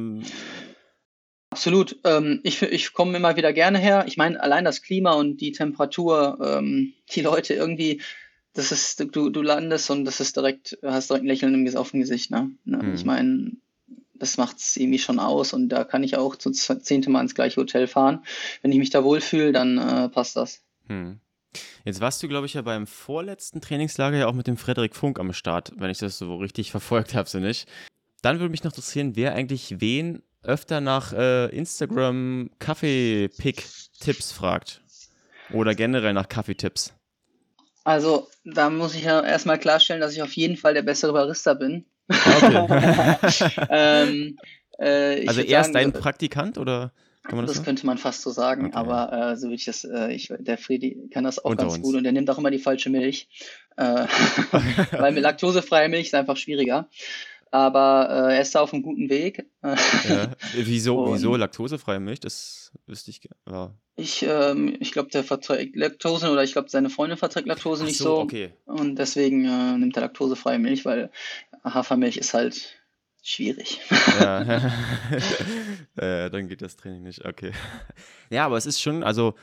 Absolut. 1.51 1.99
Ähm, 2.05 2.39
ich 2.45 2.63
ich 2.63 2.93
komme 2.93 3.17
immer 3.17 3.35
wieder 3.37 3.53
gerne 3.53 3.79
her. 3.79 4.05
Ich 4.07 4.17
meine, 4.17 4.41
allein 4.41 4.65
das 4.65 4.81
Klima 4.81 5.15
und 5.15 5.41
die 5.41 5.51
Temperatur, 5.51 6.39
ähm, 6.41 6.93
die 7.11 7.23
Leute 7.23 7.55
irgendwie, 7.55 8.01
das 8.53 8.71
ist, 8.71 9.05
du, 9.11 9.29
du 9.29 9.43
landest 9.43 9.91
und 9.91 10.05
das 10.05 10.21
ist 10.21 10.37
direkt, 10.37 10.79
hast 10.85 11.11
direkt 11.11 11.25
ein 11.25 11.29
Lächeln 11.29 11.77
auf 11.77 11.91
dem 11.91 11.99
Gesicht, 11.99 12.31
ne? 12.31 12.53
Mhm. 12.65 12.95
Ich 12.95 13.05
meine, 13.05 13.51
das 14.15 14.37
macht 14.37 14.59
es 14.59 14.77
irgendwie 14.77 14.99
schon 14.99 15.19
aus 15.19 15.53
und 15.53 15.69
da 15.69 15.85
kann 15.85 16.03
ich 16.03 16.17
auch 16.17 16.37
zum 16.37 16.53
zehnte 16.55 17.11
Mal 17.11 17.23
ins 17.23 17.35
gleiche 17.35 17.61
Hotel 17.61 17.87
fahren. 17.87 18.25
Wenn 18.63 18.73
ich 18.73 18.79
mich 18.79 18.91
da 18.91 19.05
wohlfühle, 19.05 19.53
dann 19.53 19.79
äh, 19.79 20.09
passt 20.09 20.37
das. 20.37 20.63
Hm. 20.89 21.21
Jetzt 21.85 22.01
warst 22.01 22.23
du, 22.23 22.29
glaube 22.29 22.47
ich, 22.47 22.55
ja 22.55 22.63
beim 22.63 22.87
vorletzten 22.87 23.61
Trainingslager 23.61 24.17
ja 24.17 24.27
auch 24.27 24.33
mit 24.33 24.47
dem 24.47 24.57
Frederik 24.57 24.97
Funk 24.97 25.21
am 25.21 25.33
Start, 25.33 25.73
wenn 25.77 25.91
ich 25.91 25.99
das 25.99 26.19
so 26.19 26.37
richtig 26.37 26.71
verfolgt 26.71 27.15
habe, 27.15 27.29
so 27.29 27.39
nicht. 27.39 27.69
Dann 28.23 28.41
würde 28.41 28.51
mich 28.51 28.65
noch 28.65 28.73
interessieren, 28.73 29.17
wer 29.17 29.35
eigentlich 29.35 29.81
wen 29.81 30.23
öfter 30.43 30.81
nach 30.81 31.13
äh, 31.13 31.47
Instagram 31.57 32.51
Kaffee-Pick-Tipps 32.59 34.33
fragt. 34.33 34.83
Oder 35.53 35.75
generell 35.75 36.15
nach 36.15 36.29
Kaffeetipps. 36.29 36.95
Also, 37.85 38.29
da 38.45 38.71
muss 38.71 38.95
ich 38.95 39.05
ja 39.05 39.21
erstmal 39.23 39.59
klarstellen, 39.59 40.01
dass 40.01 40.15
ich 40.15 40.23
auf 40.23 40.33
jeden 40.33 40.57
Fall 40.57 40.73
der 40.73 40.83
bessere 40.83 41.13
Barista 41.13 41.53
bin. 41.53 41.85
Okay. 42.09 43.51
ähm, 43.71 44.37
äh, 44.79 45.27
also 45.27 45.41
er 45.41 45.61
ist 45.61 45.73
dein 45.73 45.93
Praktikant 45.93 46.59
oder? 46.59 46.93
Kann 47.25 47.37
man 47.37 47.47
das, 47.47 47.55
das 47.55 47.59
so? 47.59 47.65
könnte 47.65 47.87
man 47.87 47.97
fast 47.97 48.21
so 48.21 48.31
sagen, 48.31 48.67
okay. 48.67 48.75
aber 48.75 49.31
äh, 49.33 49.37
so 49.37 49.45
würde 49.47 49.55
ich 49.55 49.65
das, 49.65 49.85
äh, 49.85 50.13
ich, 50.13 50.31
der 50.39 50.59
Friedi 50.59 51.09
kann 51.11 51.25
das 51.25 51.39
auch 51.43 51.53
Unter 51.53 51.65
ganz 51.65 51.77
uns. 51.77 51.83
gut 51.83 51.95
und 51.95 52.05
der 52.05 52.13
nimmt 52.13 52.29
auch 52.29 52.37
immer 52.37 52.51
die 52.51 52.59
falsche 52.59 52.91
Milch, 52.91 53.29
äh, 53.79 53.83
weil 54.93 55.13
mit 55.13 55.23
laktosefreie 55.23 55.89
Milch 55.89 56.09
ist 56.09 56.15
einfach 56.15 56.37
schwieriger. 56.37 56.91
Aber 57.55 58.09
äh, 58.11 58.35
er 58.35 58.41
ist 58.41 58.53
da 58.57 58.63
auf 58.63 58.73
einem 58.73 58.83
guten 58.83 59.09
Weg. 59.09 59.47
ja. 59.63 60.33
Wieso, 60.57 61.15
wieso 61.15 61.37
laktosefreie 61.37 62.01
Milch? 62.01 62.19
Das 62.19 62.73
wüsste 62.89 63.13
ich. 63.13 63.21
Ja. 63.49 63.73
Ich, 63.95 64.25
ähm, 64.29 64.77
ich 64.81 64.91
glaube, 64.91 65.11
der 65.11 65.23
verträgt 65.23 65.77
Laktose 65.77 66.33
oder 66.33 66.43
ich 66.43 66.53
glaube, 66.53 66.69
seine 66.69 66.91
Freundin 66.91 67.17
verträgt 67.17 67.47
Laktose 67.47 67.85
Ach 67.85 67.87
nicht 67.87 67.99
so. 67.99 68.19
Okay. 68.19 68.55
Und 68.65 68.97
deswegen 68.97 69.45
äh, 69.45 69.79
nimmt 69.79 69.97
er 69.97 70.01
laktosefreie 70.01 70.59
Milch, 70.59 70.85
weil 70.85 71.13
Hafermilch 71.63 72.17
ist 72.17 72.35
halt 72.35 72.75
schwierig. 73.23 73.79
Ja, 74.19 74.43
äh, 75.95 76.31
dann 76.31 76.49
geht 76.49 76.61
das 76.61 76.75
Training 76.75 77.05
nicht. 77.05 77.25
Okay. 77.25 77.53
Ja, 78.31 78.47
aber 78.47 78.57
es 78.57 78.67
ist 78.67 78.83
schon, 78.83 79.05
also 79.05 79.37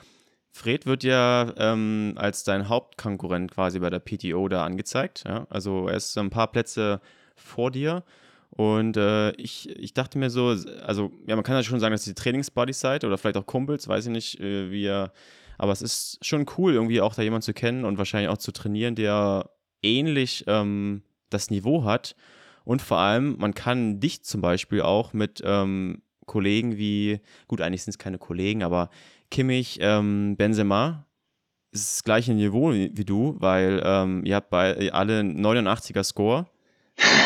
Fred 0.51 0.85
wird 0.85 1.05
ja 1.05 1.53
ähm, 1.55 2.15
als 2.17 2.43
dein 2.43 2.67
Hauptkonkurrent 2.67 3.51
quasi 3.51 3.79
bei 3.79 3.89
der 3.89 3.99
PTO 3.99 4.49
da 4.49 4.65
angezeigt. 4.65 5.23
Ja? 5.25 5.47
Also 5.49 5.87
er 5.87 5.95
ist 5.95 6.17
ein 6.17 6.29
paar 6.29 6.51
Plätze 6.51 6.99
vor 7.41 7.71
dir. 7.71 8.03
Und 8.49 8.97
äh, 8.97 9.31
ich, 9.31 9.69
ich 9.69 9.93
dachte 9.93 10.17
mir 10.17 10.29
so, 10.29 10.55
also 10.85 11.11
ja, 11.25 11.35
man 11.35 11.43
kann 11.43 11.55
ja 11.55 11.63
schon 11.63 11.79
sagen, 11.79 11.93
dass 11.93 12.05
ihr 12.05 12.15
Trainingsbuddies 12.15 12.79
seid 12.79 13.03
oder 13.05 13.17
vielleicht 13.17 13.37
auch 13.37 13.45
Kumpels, 13.45 13.87
weiß 13.87 14.07
ich 14.07 14.11
nicht, 14.11 14.39
äh, 14.41 14.69
wie 14.71 14.83
ihr, 14.83 15.11
aber 15.57 15.71
es 15.71 15.81
ist 15.81 16.25
schon 16.25 16.45
cool, 16.57 16.73
irgendwie 16.73 17.01
auch 17.01 17.15
da 17.15 17.21
jemanden 17.21 17.43
zu 17.43 17.53
kennen 17.53 17.85
und 17.85 17.97
wahrscheinlich 17.97 18.29
auch 18.29 18.37
zu 18.37 18.51
trainieren, 18.51 18.95
der 18.95 19.49
ähnlich 19.81 20.43
ähm, 20.47 21.03
das 21.29 21.49
Niveau 21.49 21.85
hat. 21.85 22.15
Und 22.63 22.81
vor 22.81 22.97
allem, 22.97 23.37
man 23.37 23.53
kann 23.53 23.99
dich 23.99 24.23
zum 24.23 24.41
Beispiel 24.41 24.81
auch 24.81 25.13
mit 25.13 25.41
ähm, 25.45 26.01
Kollegen 26.25 26.77
wie, 26.77 27.21
gut, 27.47 27.61
eigentlich 27.61 27.83
sind 27.83 27.91
es 27.91 27.97
keine 27.97 28.17
Kollegen, 28.17 28.63
aber 28.63 28.89
Kimmich, 29.29 29.79
ähm, 29.81 30.35
Benzema, 30.35 31.05
ist 31.71 31.97
das 31.97 32.03
gleiche 32.03 32.33
Niveau 32.33 32.73
wie, 32.73 32.91
wie 32.95 33.05
du, 33.05 33.35
weil 33.39 33.81
ähm, 33.83 34.23
ihr 34.25 34.35
habt 34.35 34.49
bei 34.49 34.91
alle 34.91 35.21
89er 35.21 36.03
Score. 36.03 36.47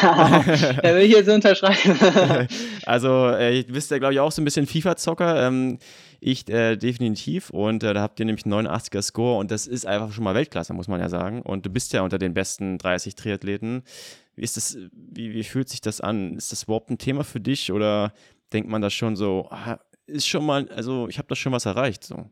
Da 0.02 0.96
will 0.96 1.04
ich 1.04 1.12
jetzt 1.12 1.30
unterschreiben. 1.30 2.48
also, 2.86 3.30
äh, 3.30 3.60
ihr 3.60 3.66
wisst 3.70 3.92
ja, 3.92 3.98
glaube 3.98 4.14
ich, 4.14 4.20
auch 4.20 4.32
so 4.32 4.42
ein 4.42 4.46
bisschen 4.46 4.68
FIFA-Zocker. 4.68 5.48
Ähm, 5.48 5.80
ich 6.20 6.48
äh, 6.50 6.76
definitiv. 6.76 7.50
Und 7.50 7.84
äh, 7.84 7.94
da 7.94 8.02
habt 8.02 8.20
ihr 8.20 8.26
nämlich 8.26 8.46
89er 8.46 9.02
Score 9.02 9.38
und 9.38 9.52
das 9.52 9.68
ist 9.68 9.86
einfach 9.86 10.12
schon 10.12 10.24
mal 10.24 10.36
Weltklasse, 10.36 10.74
muss 10.74 10.88
man 10.88 11.00
ja 11.00 11.10
sagen. 11.10 11.42
Und 11.42 11.66
du 11.66 11.70
bist 11.70 11.94
ja 11.94 12.02
unter 12.02 12.18
den 12.18 12.34
besten 12.34 12.78
30 12.78 13.16
Triathleten. 13.16 13.84
Wie 14.36 14.44
ist 14.44 14.58
das, 14.58 14.78
wie, 14.92 15.34
wie 15.34 15.44
fühlt 15.44 15.70
sich 15.70 15.82
das 15.82 16.02
an? 16.02 16.36
Ist 16.36 16.52
das 16.52 16.64
überhaupt 16.64 16.90
ein 16.90 16.98
Thema 16.98 17.24
für 17.24 17.40
dich 17.40 17.72
oder 17.72 18.14
denkt 18.54 18.70
man 18.70 18.82
da 18.82 18.90
schon 18.90 19.16
so, 19.16 19.48
ah, 19.50 19.80
ist 20.08 20.28
schon 20.28 20.46
mal, 20.46 20.70
also 20.70 21.08
ich 21.08 21.18
habe 21.18 21.28
da 21.28 21.36
schon 21.36 21.52
was 21.54 21.66
erreicht? 21.66 22.04
So? 22.04 22.30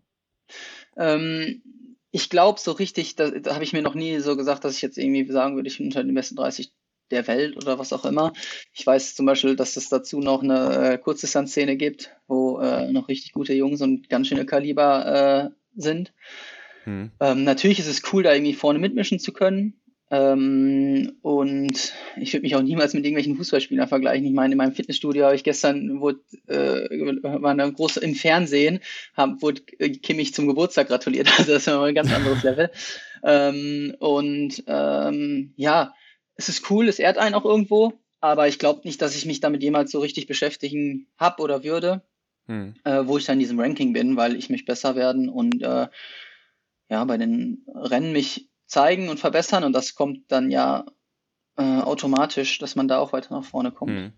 Ähm, 0.98 1.62
ich 2.12 2.30
glaube, 2.30 2.60
so 2.60 2.72
richtig, 2.74 3.16
da, 3.16 3.32
da 3.32 3.56
habe 3.56 3.64
ich 3.64 3.74
mir 3.74 3.82
noch 3.82 3.96
nie 3.96 4.20
so 4.20 4.36
gesagt, 4.36 4.64
dass 4.64 4.76
ich 4.76 4.82
jetzt 4.82 4.98
irgendwie 4.98 5.30
sagen 5.32 5.56
würde, 5.56 5.68
ich 5.68 5.78
bin 5.78 5.88
unter 5.88 6.04
den 6.04 6.14
besten 6.14 6.36
30 6.36 6.72
der 7.14 7.28
Welt 7.28 7.56
oder 7.56 7.80
was 7.80 7.94
auch 7.94 8.06
immer. 8.06 8.34
Ich 8.74 8.86
weiß 8.86 9.16
zum 9.16 9.26
Beispiel, 9.26 9.56
dass 9.56 9.78
es 9.78 9.90
dazu 9.90 10.20
noch 10.20 10.44
eine 10.44 10.94
äh, 10.94 10.98
Kurzdistanzszene 10.98 11.78
gibt, 11.78 12.12
wo 12.28 12.60
äh, 12.60 12.92
noch 12.92 13.08
richtig 13.08 13.32
gute 13.34 13.54
Jungs 13.54 13.82
und 13.82 14.10
ganz 14.10 14.28
schöne 14.28 14.46
Kaliber 14.46 15.52
äh, 15.52 15.80
sind. 15.80 16.14
Hm. 16.84 17.12
Ähm, 17.20 17.44
natürlich 17.44 17.80
ist 17.80 17.88
es 17.88 18.02
cool, 18.12 18.24
da 18.24 18.34
irgendwie 18.34 18.54
vorne 18.54 18.80
mitmischen 18.80 19.20
zu 19.20 19.32
können. 19.32 19.80
Ähm, 20.14 21.14
und 21.24 21.94
ich 22.18 22.34
würde 22.34 22.44
mich 22.44 22.56
auch 22.56 22.62
niemals 22.62 22.94
mit 22.94 23.04
irgendwelchen 23.04 23.36
Fußballspielern 23.36 23.88
vergleichen. 23.88 24.28
Ich 24.28 24.34
meine, 24.34 24.52
in 24.52 24.60
meinem 24.60 24.76
Fitnessstudio 24.76 25.26
habe 25.26 25.36
ich 25.36 25.44
gestern, 25.44 26.02
wurde, 26.02 26.20
äh, 26.46 26.88
war 27.24 27.50
eine 27.50 27.72
große, 27.72 28.00
im 28.02 28.14
Fernsehen, 28.14 28.80
hab, 29.18 29.42
wurde 29.42 29.62
Kimmich 29.62 30.36
zum 30.36 30.48
Geburtstag 30.48 30.90
gratuliert. 30.90 31.28
Also 31.40 31.54
das 31.54 31.64
ist 31.64 31.68
ein 31.68 31.96
ganz 31.96 32.14
anderes 32.14 32.44
Level. 32.44 32.70
Ähm, 33.24 33.96
und 33.98 34.64
ähm, 34.68 35.54
ja, 35.56 35.96
es 36.36 36.50
ist 36.50 36.70
cool, 36.70 36.88
es 36.88 37.00
ehrt 37.00 37.18
einen 37.18 37.36
auch 37.36 37.46
irgendwo, 37.46 37.94
aber 38.20 38.48
ich 38.48 38.60
glaube 38.60 38.82
nicht, 38.84 39.02
dass 39.02 39.16
ich 39.16 39.26
mich 39.26 39.40
damit 39.40 39.64
jemals 39.64 39.92
so 39.92 40.00
richtig 40.00 40.28
beschäftigen 40.28 41.08
hab 41.18 41.40
oder 41.40 41.64
würde, 41.64 42.02
hm. 42.48 42.76
äh, 42.84 43.06
wo 43.06 43.18
ich 43.18 43.26
dann 43.26 43.34
in 43.34 43.40
diesem 43.40 43.60
Ranking 43.60 43.94
bin, 43.94 44.16
weil 44.16 44.36
ich 44.36 44.50
mich 44.50 44.66
besser 44.66 44.96
werden 44.96 45.30
und 45.30 45.62
äh, 45.62 45.88
ja, 46.90 47.04
bei 47.06 47.18
den 47.18 47.66
Rennen 47.74 48.12
mich 48.12 48.50
zeigen 48.66 49.10
und 49.10 49.20
verbessern 49.20 49.64
und 49.64 49.74
das 49.74 49.96
kommt 49.96 50.32
dann 50.32 50.52
ja 50.52 50.86
äh, 51.58 51.80
automatisch, 51.82 52.60
dass 52.60 52.76
man 52.76 52.88
da 52.88 53.00
auch 53.00 53.14
weiter 53.14 53.34
nach 53.36 53.46
vorne 53.46 53.72
kommt. 53.72 53.92
Hm. 53.92 54.14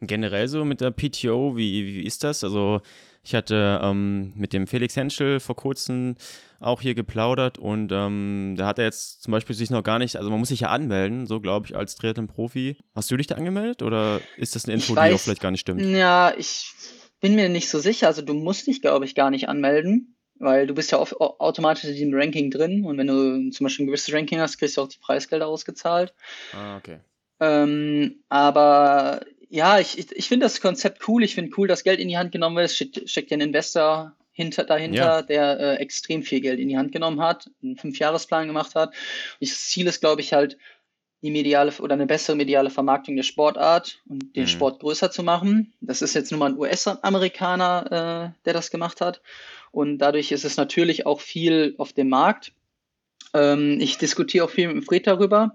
Generell 0.00 0.48
so 0.48 0.64
mit 0.64 0.80
der 0.80 0.90
PTO, 0.90 1.56
wie, 1.56 1.86
wie 1.86 2.02
ist 2.02 2.24
das? 2.24 2.44
Also 2.44 2.80
ich 3.22 3.34
hatte 3.34 3.80
ähm, 3.82 4.32
mit 4.36 4.52
dem 4.52 4.66
Felix 4.66 4.96
Henschel 4.96 5.40
vor 5.40 5.56
kurzem 5.56 6.16
auch 6.60 6.80
hier 6.82 6.94
geplaudert 6.94 7.58
und 7.58 7.90
ähm, 7.92 8.54
da 8.56 8.66
hat 8.66 8.78
er 8.78 8.84
jetzt 8.84 9.22
zum 9.22 9.32
Beispiel 9.32 9.56
sich 9.56 9.70
noch 9.70 9.82
gar 9.82 9.98
nicht, 9.98 10.16
also 10.16 10.30
man 10.30 10.38
muss 10.38 10.48
sich 10.48 10.60
ja 10.60 10.68
anmelden, 10.68 11.26
so 11.26 11.40
glaube 11.40 11.66
ich, 11.66 11.76
als 11.76 11.94
Triathlon-Profi. 11.96 12.76
Hast 12.94 13.10
du 13.10 13.16
dich 13.16 13.26
da 13.26 13.34
angemeldet 13.36 13.82
oder 13.82 14.20
ist 14.36 14.54
das 14.54 14.64
eine 14.64 14.74
Info, 14.74 14.94
weiß, 14.94 15.08
die 15.08 15.14
auch 15.14 15.20
vielleicht 15.20 15.40
gar 15.40 15.50
nicht 15.50 15.60
stimmt? 15.60 15.82
Ja, 15.82 16.34
ich 16.36 16.72
bin 17.20 17.34
mir 17.34 17.48
nicht 17.48 17.70
so 17.70 17.78
sicher. 17.78 18.06
Also 18.06 18.20
du 18.20 18.34
musst 18.34 18.66
dich, 18.66 18.82
glaube 18.82 19.06
ich, 19.06 19.14
gar 19.14 19.30
nicht 19.30 19.48
anmelden, 19.48 20.16
weil 20.38 20.66
du 20.66 20.74
bist 20.74 20.92
ja 20.92 20.98
auf, 20.98 21.18
automatisch 21.18 21.84
in 21.84 21.94
diesem 21.94 22.14
Ranking 22.14 22.50
drin 22.50 22.84
und 22.84 22.98
wenn 22.98 23.06
du 23.06 23.50
zum 23.50 23.64
Beispiel 23.64 23.84
ein 23.84 23.86
gewisses 23.88 24.12
Ranking 24.12 24.40
hast, 24.40 24.58
kriegst 24.58 24.76
du 24.76 24.82
auch 24.82 24.88
die 24.88 24.98
Preisgelder 24.98 25.46
ausgezahlt. 25.46 26.14
Ah, 26.52 26.76
okay. 26.76 27.00
Ähm, 27.40 28.22
aber 28.28 29.20
ja, 29.54 29.78
ich, 29.78 29.96
ich, 29.96 30.10
ich 30.10 30.26
finde 30.26 30.46
das 30.46 30.60
Konzept 30.60 31.08
cool. 31.08 31.22
Ich 31.22 31.36
finde 31.36 31.52
cool, 31.56 31.68
dass 31.68 31.84
Geld 31.84 32.00
in 32.00 32.08
die 32.08 32.18
Hand 32.18 32.32
genommen 32.32 32.56
wird. 32.56 32.66
Es 32.66 32.74
steckt, 32.74 33.08
steckt 33.08 33.30
ja 33.30 33.36
ein 33.36 33.40
Investor 33.40 34.12
hinter, 34.32 34.64
dahinter, 34.64 34.96
ja. 34.96 35.22
der 35.22 35.60
äh, 35.60 35.76
extrem 35.76 36.24
viel 36.24 36.40
Geld 36.40 36.58
in 36.58 36.68
die 36.68 36.76
Hand 36.76 36.90
genommen 36.90 37.20
hat, 37.20 37.48
einen 37.62 37.76
Fünfjahresplan 37.76 38.48
gemacht 38.48 38.74
hat. 38.74 38.88
Und 38.88 39.48
das 39.48 39.66
Ziel 39.66 39.86
ist, 39.86 40.00
glaube 40.00 40.22
ich, 40.22 40.32
halt, 40.32 40.58
die 41.22 41.30
mediale 41.30 41.72
oder 41.78 41.94
eine 41.94 42.06
bessere 42.06 42.36
mediale 42.36 42.68
Vermarktung 42.68 43.14
der 43.16 43.22
Sportart 43.22 44.02
und 44.06 44.34
den 44.34 44.42
mhm. 44.42 44.48
Sport 44.48 44.80
größer 44.80 45.10
zu 45.10 45.22
machen. 45.22 45.72
Das 45.80 46.02
ist 46.02 46.14
jetzt 46.14 46.32
nur 46.32 46.40
mal 46.40 46.50
ein 46.50 46.58
US-Amerikaner, 46.58 48.34
äh, 48.34 48.44
der 48.44 48.52
das 48.52 48.70
gemacht 48.70 49.00
hat. 49.00 49.22
Und 49.70 49.98
dadurch 49.98 50.32
ist 50.32 50.44
es 50.44 50.56
natürlich 50.56 51.06
auch 51.06 51.20
viel 51.20 51.76
auf 51.78 51.92
dem 51.92 52.08
Markt. 52.08 52.52
Ähm, 53.34 53.78
ich 53.80 53.98
diskutiere 53.98 54.44
auch 54.44 54.50
viel 54.50 54.66
mit 54.66 54.76
dem 54.76 54.82
Fred 54.82 55.06
darüber. 55.06 55.54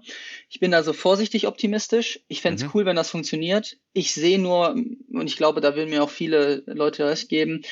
Ich 0.52 0.58
bin 0.58 0.74
also 0.74 0.92
vorsichtig 0.92 1.46
optimistisch. 1.46 2.20
Ich 2.26 2.42
fände 2.42 2.56
es 2.56 2.64
mhm. 2.64 2.70
cool, 2.74 2.84
wenn 2.84 2.96
das 2.96 3.08
funktioniert. 3.08 3.78
Ich 3.92 4.12
sehe 4.12 4.38
nur, 4.38 4.70
und 4.70 5.26
ich 5.26 5.36
glaube, 5.36 5.60
da 5.60 5.76
würden 5.76 5.90
mir 5.90 6.02
auch 6.02 6.10
viele 6.10 6.64
Leute 6.66 7.06
recht 7.06 7.28
geben, 7.28 7.62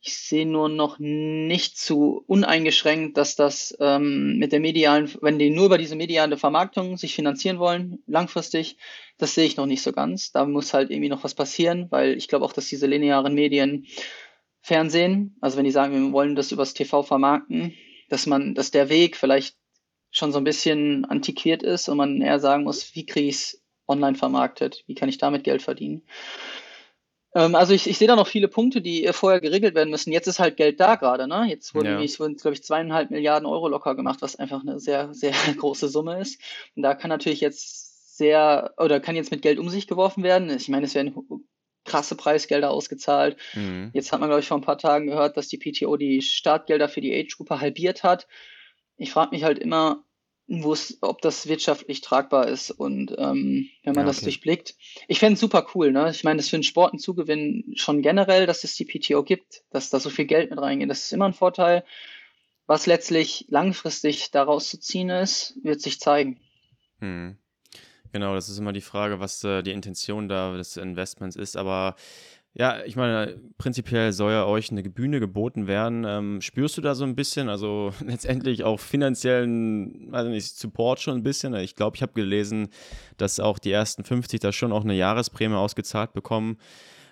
ich 0.00 0.18
sehe 0.18 0.46
nur 0.46 0.68
noch 0.68 0.98
nicht 0.98 1.78
zu 1.78 2.22
uneingeschränkt, 2.26 3.16
dass 3.16 3.34
das 3.34 3.76
ähm, 3.80 4.38
mit 4.38 4.52
der 4.52 4.60
medialen, 4.60 5.10
wenn 5.20 5.38
die 5.38 5.50
nur 5.50 5.66
über 5.66 5.78
diese 5.78 5.96
mediale 5.96 6.36
Vermarktung 6.36 6.96
sich 6.96 7.14
finanzieren 7.14 7.58
wollen, 7.58 8.02
langfristig, 8.06 8.76
das 9.18 9.34
sehe 9.34 9.46
ich 9.46 9.56
noch 9.56 9.66
nicht 9.66 9.82
so 9.82 9.92
ganz. 9.92 10.30
Da 10.32 10.44
muss 10.46 10.74
halt 10.74 10.90
irgendwie 10.90 11.08
noch 11.08 11.24
was 11.24 11.34
passieren, 11.34 11.86
weil 11.90 12.16
ich 12.16 12.28
glaube 12.28 12.44
auch, 12.44 12.52
dass 12.52 12.68
diese 12.68 12.86
linearen 12.86 13.34
Medien 13.34 13.86
Fernsehen, 14.60 15.36
also 15.40 15.56
wenn 15.56 15.64
die 15.64 15.70
sagen, 15.70 15.92
wir 15.92 16.12
wollen 16.12 16.34
das 16.34 16.52
übers 16.52 16.74
TV 16.74 17.02
vermarkten, 17.02 17.74
dass 18.08 18.26
man, 18.26 18.54
dass 18.54 18.72
der 18.72 18.88
Weg 18.88 19.16
vielleicht 19.16 19.56
schon 20.16 20.32
so 20.32 20.38
ein 20.38 20.44
bisschen 20.44 21.04
antiquiert 21.04 21.62
ist 21.62 21.88
und 21.88 21.98
man 21.98 22.22
eher 22.22 22.40
sagen 22.40 22.64
muss, 22.64 22.94
wie 22.94 23.04
kriege 23.04 23.28
ich 23.28 23.36
es 23.36 23.62
online 23.86 24.16
vermarktet, 24.16 24.82
wie 24.86 24.94
kann 24.94 25.08
ich 25.08 25.18
damit 25.18 25.44
Geld 25.44 25.62
verdienen. 25.62 26.02
Ähm, 27.34 27.54
also 27.54 27.74
ich, 27.74 27.86
ich 27.86 27.98
sehe 27.98 28.08
da 28.08 28.16
noch 28.16 28.26
viele 28.26 28.48
Punkte, 28.48 28.80
die 28.80 29.06
vorher 29.12 29.40
geregelt 29.40 29.74
werden 29.74 29.90
müssen. 29.90 30.12
Jetzt 30.12 30.26
ist 30.26 30.38
halt 30.38 30.56
Geld 30.56 30.80
da 30.80 30.96
gerade, 30.96 31.28
ne? 31.28 31.44
Jetzt 31.48 31.74
wurden, 31.74 32.00
ja. 32.00 32.18
wurden 32.18 32.36
glaube 32.36 32.54
ich, 32.54 32.64
zweieinhalb 32.64 33.10
Milliarden 33.10 33.46
Euro 33.46 33.68
locker 33.68 33.94
gemacht, 33.94 34.22
was 34.22 34.36
einfach 34.36 34.62
eine 34.62 34.80
sehr, 34.80 35.12
sehr 35.12 35.32
große 35.58 35.88
Summe 35.88 36.18
ist. 36.18 36.40
Und 36.74 36.82
da 36.82 36.94
kann 36.94 37.10
natürlich 37.10 37.42
jetzt 37.42 38.16
sehr, 38.16 38.72
oder 38.78 39.00
kann 39.00 39.16
jetzt 39.16 39.30
mit 39.30 39.42
Geld 39.42 39.58
um 39.58 39.68
sich 39.68 39.86
geworfen 39.86 40.22
werden. 40.22 40.48
Ich 40.48 40.68
meine, 40.68 40.86
es 40.86 40.94
werden 40.94 41.14
krasse 41.84 42.16
Preisgelder 42.16 42.70
ausgezahlt. 42.70 43.36
Mhm. 43.52 43.90
Jetzt 43.92 44.12
hat 44.12 44.20
man, 44.20 44.30
glaube 44.30 44.40
ich, 44.40 44.48
vor 44.48 44.56
ein 44.56 44.64
paar 44.64 44.78
Tagen 44.78 45.08
gehört, 45.08 45.36
dass 45.36 45.48
die 45.48 45.58
PTO 45.58 45.98
die 45.98 46.22
Startgelder 46.22 46.88
für 46.88 47.02
die 47.02 47.14
Age-Gruppe 47.14 47.60
halbiert 47.60 48.02
hat. 48.02 48.26
Ich 48.96 49.12
frage 49.12 49.32
mich 49.32 49.44
halt 49.44 49.58
immer, 49.58 50.05
wo 50.48 50.72
es, 50.72 50.98
ob 51.00 51.20
das 51.22 51.48
wirtschaftlich 51.48 52.00
tragbar 52.00 52.46
ist 52.46 52.70
und 52.70 53.12
ähm, 53.18 53.68
wenn 53.82 53.94
man 53.94 53.94
ja, 53.94 54.02
okay. 54.02 54.06
das 54.06 54.20
durchblickt. 54.20 54.76
Ich 55.08 55.18
fände 55.18 55.34
es 55.34 55.40
super 55.40 55.66
cool, 55.74 55.90
ne? 55.90 56.10
Ich 56.10 56.22
meine, 56.22 56.36
das 56.36 56.48
für 56.48 56.56
den 56.56 56.62
Sport 56.62 56.94
ein 56.94 56.98
Zugewinn 56.98 57.72
schon 57.74 58.00
generell, 58.00 58.46
dass 58.46 58.62
es 58.62 58.76
die 58.76 58.84
PTO 58.84 59.24
gibt, 59.24 59.62
dass 59.70 59.90
da 59.90 59.98
so 59.98 60.08
viel 60.08 60.26
Geld 60.26 60.50
mit 60.50 60.60
reingeht, 60.60 60.88
das 60.88 61.02
ist 61.02 61.12
immer 61.12 61.26
ein 61.26 61.34
Vorteil. 61.34 61.84
Was 62.66 62.86
letztlich 62.86 63.46
langfristig 63.48 64.30
daraus 64.32 64.68
zu 64.68 64.80
ziehen 64.80 65.10
ist, 65.10 65.56
wird 65.62 65.80
sich 65.80 66.00
zeigen. 66.00 66.40
Hm. 67.00 67.36
Genau, 68.12 68.34
das 68.34 68.48
ist 68.48 68.58
immer 68.58 68.72
die 68.72 68.80
Frage, 68.80 69.20
was 69.20 69.44
äh, 69.44 69.62
die 69.62 69.72
Intention 69.72 70.28
da 70.28 70.56
des 70.56 70.76
Investments 70.76 71.36
ist. 71.36 71.56
Aber 71.56 71.96
Ja, 72.58 72.82
ich 72.86 72.96
meine, 72.96 73.38
prinzipiell 73.58 74.12
soll 74.14 74.32
ja 74.32 74.46
euch 74.46 74.70
eine 74.70 74.82
Bühne 74.82 75.20
geboten 75.20 75.66
werden. 75.66 76.04
Ähm, 76.08 76.40
spürst 76.40 76.78
du 76.78 76.80
da 76.80 76.94
so 76.94 77.04
ein 77.04 77.14
bisschen, 77.14 77.50
also 77.50 77.92
letztendlich 78.04 78.64
auch 78.64 78.80
finanziellen, 78.80 80.08
also 80.14 80.30
nicht, 80.30 80.56
Support 80.56 81.00
schon 81.00 81.18
ein 81.18 81.22
bisschen? 81.22 81.54
Ich 81.54 81.76
glaube, 81.76 81.96
ich 81.96 82.02
habe 82.02 82.14
gelesen, 82.14 82.68
dass 83.18 83.40
auch 83.40 83.58
die 83.58 83.72
ersten 83.72 84.04
50 84.04 84.40
da 84.40 84.52
schon 84.52 84.72
auch 84.72 84.84
eine 84.84 84.94
Jahresprämie 84.94 85.54
ausgezahlt 85.54 86.14
bekommen, 86.14 86.56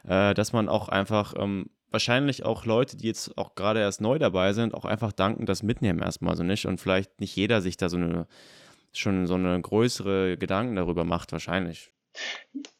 äh, 0.08 0.32
dass 0.32 0.54
man 0.54 0.70
auch 0.70 0.88
einfach 0.88 1.34
ähm, 1.36 1.68
wahrscheinlich 1.90 2.46
auch 2.46 2.64
Leute, 2.64 2.96
die 2.96 3.06
jetzt 3.06 3.36
auch 3.36 3.54
gerade 3.54 3.80
erst 3.80 4.00
neu 4.00 4.18
dabei 4.18 4.54
sind, 4.54 4.72
auch 4.72 4.86
einfach 4.86 5.12
danken, 5.12 5.44
das 5.44 5.62
mitnehmen 5.62 6.00
erstmal 6.00 6.36
so 6.36 6.42
nicht 6.42 6.64
und 6.64 6.80
vielleicht 6.80 7.20
nicht 7.20 7.36
jeder 7.36 7.60
sich 7.60 7.76
da 7.76 7.90
so 7.90 7.98
eine 7.98 8.26
schon 8.96 9.26
so 9.26 9.34
eine 9.34 9.60
größere 9.60 10.38
Gedanken 10.38 10.76
darüber 10.76 11.04
macht, 11.04 11.32
wahrscheinlich. 11.32 11.93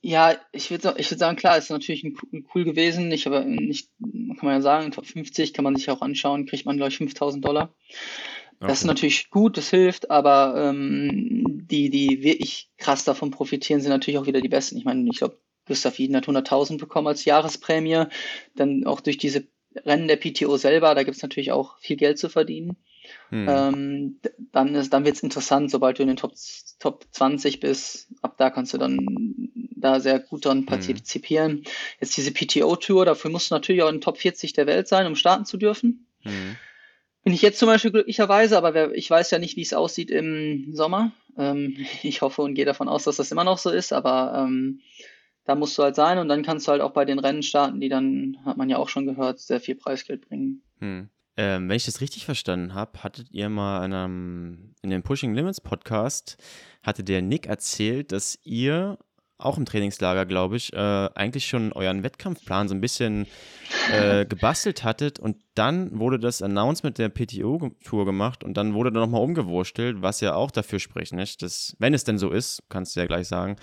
Ja, 0.00 0.36
ich 0.52 0.70
würde 0.70 0.94
ich 0.98 1.10
würd 1.10 1.18
sagen, 1.18 1.36
klar, 1.36 1.58
ist 1.58 1.70
natürlich 1.70 2.04
ein, 2.04 2.16
ein 2.32 2.46
cool 2.54 2.64
gewesen. 2.64 3.10
Ich 3.12 3.26
aber 3.26 3.44
nicht, 3.44 3.90
kann 4.00 4.38
man 4.42 4.54
ja 4.54 4.60
sagen, 4.60 4.92
Top 4.92 5.06
50 5.06 5.52
kann 5.52 5.64
man 5.64 5.76
sich 5.76 5.90
auch 5.90 6.02
anschauen, 6.02 6.46
kriegt 6.46 6.66
man, 6.66 6.76
glaube 6.76 6.90
ich, 6.90 6.98
5000 6.98 7.44
Dollar. 7.44 7.74
Okay. 8.56 8.68
Das 8.68 8.80
ist 8.80 8.86
natürlich 8.86 9.30
gut, 9.30 9.56
das 9.56 9.70
hilft, 9.70 10.10
aber 10.10 10.54
ähm, 10.56 11.44
die, 11.68 11.90
die 11.90 12.22
wirklich 12.22 12.70
krass 12.78 13.04
davon 13.04 13.30
profitieren, 13.30 13.80
sind 13.80 13.90
natürlich 13.90 14.18
auch 14.18 14.26
wieder 14.26 14.40
die 14.40 14.48
Besten. 14.48 14.76
Ich 14.76 14.84
meine, 14.84 15.08
ich 15.10 15.18
glaube, 15.18 15.38
Gustav 15.66 15.98
Iden 15.98 16.16
hat 16.16 16.28
100.000 16.28 16.78
bekommen 16.78 17.08
als 17.08 17.24
Jahresprämie. 17.24 18.04
Dann 18.54 18.86
auch 18.86 19.00
durch 19.00 19.18
diese 19.18 19.46
Rennen 19.76 20.08
der 20.08 20.16
PTO 20.16 20.56
selber, 20.56 20.94
da 20.94 21.02
gibt 21.02 21.16
es 21.16 21.22
natürlich 21.22 21.52
auch 21.52 21.78
viel 21.78 21.96
Geld 21.96 22.18
zu 22.18 22.28
verdienen. 22.28 22.76
Hm. 23.30 23.46
Ähm, 23.48 24.20
dann 24.52 24.74
ist, 24.74 24.92
dann 24.92 25.04
wird 25.04 25.16
es 25.16 25.22
interessant, 25.22 25.70
sobald 25.70 25.98
du 25.98 26.02
in 26.02 26.08
den 26.08 26.16
Top, 26.16 26.32
Top 26.78 27.04
20 27.10 27.60
bist. 27.60 28.08
Ab 28.22 28.36
da 28.38 28.50
kannst 28.50 28.74
du 28.74 28.78
dann 28.78 29.50
da 29.76 30.00
sehr 30.00 30.18
gut 30.18 30.44
dran 30.44 30.58
hm. 30.58 30.66
partizipieren. 30.66 31.52
Hm. 31.52 31.64
Jetzt 32.00 32.16
diese 32.16 32.32
PTO-Tour, 32.32 33.04
dafür 33.04 33.30
musst 33.30 33.50
du 33.50 33.54
natürlich 33.54 33.82
auch 33.82 33.88
in 33.88 33.96
den 33.96 34.00
Top 34.00 34.18
40 34.18 34.52
der 34.52 34.66
Welt 34.66 34.88
sein, 34.88 35.06
um 35.06 35.16
starten 35.16 35.44
zu 35.44 35.56
dürfen. 35.56 36.06
Hm. 36.22 36.56
Bin 37.24 37.32
ich 37.32 37.42
jetzt 37.42 37.58
zum 37.58 37.68
Beispiel 37.68 37.90
glücklicherweise, 37.90 38.56
aber 38.56 38.74
wer, 38.74 38.92
ich 38.92 39.10
weiß 39.10 39.30
ja 39.30 39.38
nicht, 39.38 39.56
wie 39.56 39.62
es 39.62 39.72
aussieht 39.72 40.10
im 40.10 40.74
Sommer. 40.74 41.12
Ähm, 41.36 41.76
ich 42.02 42.22
hoffe 42.22 42.42
und 42.42 42.54
gehe 42.54 42.66
davon 42.66 42.88
aus, 42.88 43.04
dass 43.04 43.16
das 43.16 43.32
immer 43.32 43.44
noch 43.44 43.58
so 43.58 43.70
ist, 43.70 43.92
aber 43.92 44.44
ähm, 44.46 44.80
da 45.44 45.54
musst 45.54 45.76
du 45.76 45.82
halt 45.82 45.94
sein 45.94 46.18
und 46.18 46.28
dann 46.28 46.42
kannst 46.42 46.66
du 46.66 46.72
halt 46.72 46.80
auch 46.80 46.92
bei 46.92 47.04
den 47.04 47.18
Rennen 47.18 47.42
starten, 47.42 47.80
die 47.80 47.88
dann, 47.88 48.38
hat 48.44 48.56
man 48.56 48.70
ja 48.70 48.78
auch 48.78 48.88
schon 48.88 49.06
gehört, 49.06 49.40
sehr 49.40 49.60
viel 49.60 49.74
Preisgeld 49.74 50.26
bringen. 50.28 50.62
Hm. 50.80 51.08
Ähm, 51.36 51.68
wenn 51.68 51.76
ich 51.76 51.86
das 51.86 52.00
richtig 52.00 52.24
verstanden 52.24 52.74
habe, 52.74 53.02
hattet 53.02 53.30
ihr 53.30 53.48
mal 53.48 53.84
in, 53.84 53.92
einem, 53.92 54.74
in 54.82 54.90
dem 54.90 55.02
Pushing 55.02 55.34
Limits 55.34 55.60
Podcast, 55.60 56.36
hatte 56.82 57.02
der 57.02 57.22
Nick 57.22 57.46
erzählt, 57.46 58.12
dass 58.12 58.38
ihr 58.44 58.98
auch 59.36 59.58
im 59.58 59.64
Trainingslager, 59.64 60.26
glaube 60.26 60.56
ich, 60.56 60.72
äh, 60.72 60.76
eigentlich 60.76 61.46
schon 61.46 61.72
euren 61.72 62.02
Wettkampfplan 62.02 62.68
so 62.68 62.74
ein 62.74 62.80
bisschen 62.80 63.26
äh, 63.92 64.24
gebastelt 64.28 64.84
hattet 64.84 65.18
und 65.18 65.36
dann 65.54 65.98
wurde 65.98 66.18
das 66.18 66.40
Announcement 66.40 66.98
der 66.98 67.08
PTO-Tour 67.08 68.04
gemacht 68.04 68.44
und 68.44 68.56
dann 68.56 68.74
wurde 68.74 68.92
da 68.92 69.00
nochmal 69.00 69.22
umgewurstelt, 69.22 70.02
was 70.02 70.20
ja 70.20 70.34
auch 70.34 70.52
dafür 70.52 70.78
spricht, 70.78 71.12
nicht? 71.12 71.42
Dass, 71.42 71.74
wenn 71.78 71.94
es 71.94 72.04
denn 72.04 72.18
so 72.18 72.30
ist, 72.30 72.62
kannst 72.68 72.94
du 72.94 73.00
ja 73.00 73.06
gleich 73.06 73.26
sagen, 73.26 73.56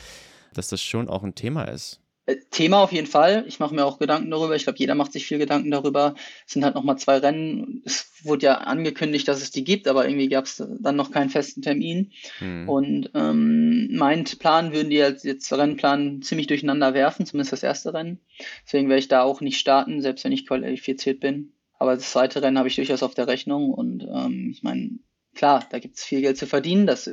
dass 0.54 0.68
das 0.68 0.82
schon 0.82 1.08
auch 1.08 1.24
ein 1.24 1.36
Thema 1.36 1.64
ist. 1.64 2.02
Äh, 2.32 2.38
Thema 2.52 2.82
auf 2.84 2.92
jeden 2.92 3.08
Fall. 3.08 3.46
Ich 3.48 3.60
mache 3.60 3.74
mir 3.74 3.86
auch 3.86 4.00
Gedanken 4.00 4.32
darüber. 4.32 4.56
Ich 4.56 4.64
glaube, 4.64 4.80
jeder 4.80 4.96
macht 4.96 5.14
sich 5.14 5.26
viel 5.26 5.38
Gedanken 5.38 5.72
darüber. 5.72 6.16
Es 6.46 6.54
sind 6.54 6.64
halt 6.64 6.76
nochmal 6.76 6.98
zwei 6.98 7.18
Rennen. 7.18 7.82
Es 7.86 8.12
wurde 8.24 8.46
ja 8.46 8.56
angekündigt, 8.56 9.28
dass 9.28 9.42
es 9.42 9.52
die 9.52 9.64
gibt, 9.64 9.88
aber 9.88 10.08
irgendwie 10.08 10.30
gab 10.30 10.46
es 10.46 10.64
dann 10.80 10.96
noch 10.96 11.12
keinen 11.12 11.30
festen 11.30 11.62
Termin. 11.62 12.12
Hm. 12.40 12.70
Und 12.70 13.12
ähm, 13.14 13.90
mein 13.96 14.24
Plan 14.24 14.74
würden 14.74 14.90
die 14.90 14.98
jetzt, 14.98 15.26
jetzt 15.26 15.52
Rennplan 15.52 16.22
ziemlich 16.22 16.48
durcheinander 16.48 16.94
werfen, 16.94 17.26
zumindest 17.26 17.54
das 17.54 17.64
erste 17.64 17.94
Rennen. 17.94 18.20
Deswegen 18.66 18.90
werde 18.90 19.00
ich 19.00 19.08
da 19.08 19.24
auch 19.24 19.42
nicht 19.42 19.60
starten, 19.60 20.02
selbst 20.02 20.24
wenn 20.24 20.32
ich 20.32 20.48
qualifiziert 20.48 21.20
bin. 21.20 21.54
Aber 21.78 21.96
das 21.96 22.12
zweite 22.12 22.42
Rennen 22.42 22.58
habe 22.58 22.68
ich 22.68 22.76
durchaus 22.76 23.04
auf 23.04 23.16
der 23.16 23.28
Rechnung 23.28 23.74
und 23.74 24.04
ähm, 24.04 24.50
ich 24.52 24.62
meine, 24.62 25.00
klar, 25.34 25.66
da 25.72 25.80
gibt 25.80 25.98
es 25.98 26.04
viel 26.04 26.22
Geld 26.22 26.38
zu 26.38 26.46
verdienen. 26.46 26.86
Das 26.86 27.10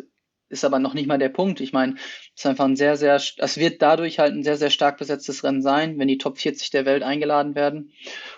ist 0.49 0.65
aber 0.65 0.79
noch 0.79 0.95
nicht 0.95 1.07
mal 1.07 1.19
der 1.19 1.29
Punkt. 1.29 1.61
Ich 1.61 1.73
meine, 1.73 1.95
es 2.35 2.43
ist 2.43 2.47
einfach 2.47 2.65
ein 2.65 2.77
sehr, 2.77 2.97
sehr, 2.97 3.17
es 3.17 3.57
wird 3.59 3.83
dadurch 3.83 4.19
halt 4.19 4.35
ein 4.35 4.43
sehr, 4.43 4.57
sehr 4.57 4.71
stark 4.71 4.99
besetztes 4.99 5.45
Rennen 5.45 5.63
sein, 5.63 5.99
wenn 5.99 6.09
die 6.09 6.19
Top 6.19 6.39
40 6.39 6.71
der 6.71 6.85
Welt 6.85 7.03
eingeladen 7.03 7.55
werden. 7.55 7.93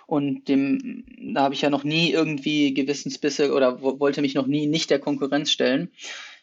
Und 0.07 0.49
dem, 0.49 1.05
da 1.35 1.43
habe 1.43 1.55
ich 1.55 1.63
ja 1.63 1.71
noch 1.71 1.85
nie 1.85 2.11
irgendwie 2.11 2.75
Gewissensbisse 2.75 3.53
oder 3.53 3.81
wollte 3.83 4.23
mich 4.23 4.35
noch 4.35 4.47
nie 4.47 4.67
nicht 4.67 4.91
der 4.91 4.99
Konkurrenz 4.99 5.51
stellen. 5.51 5.91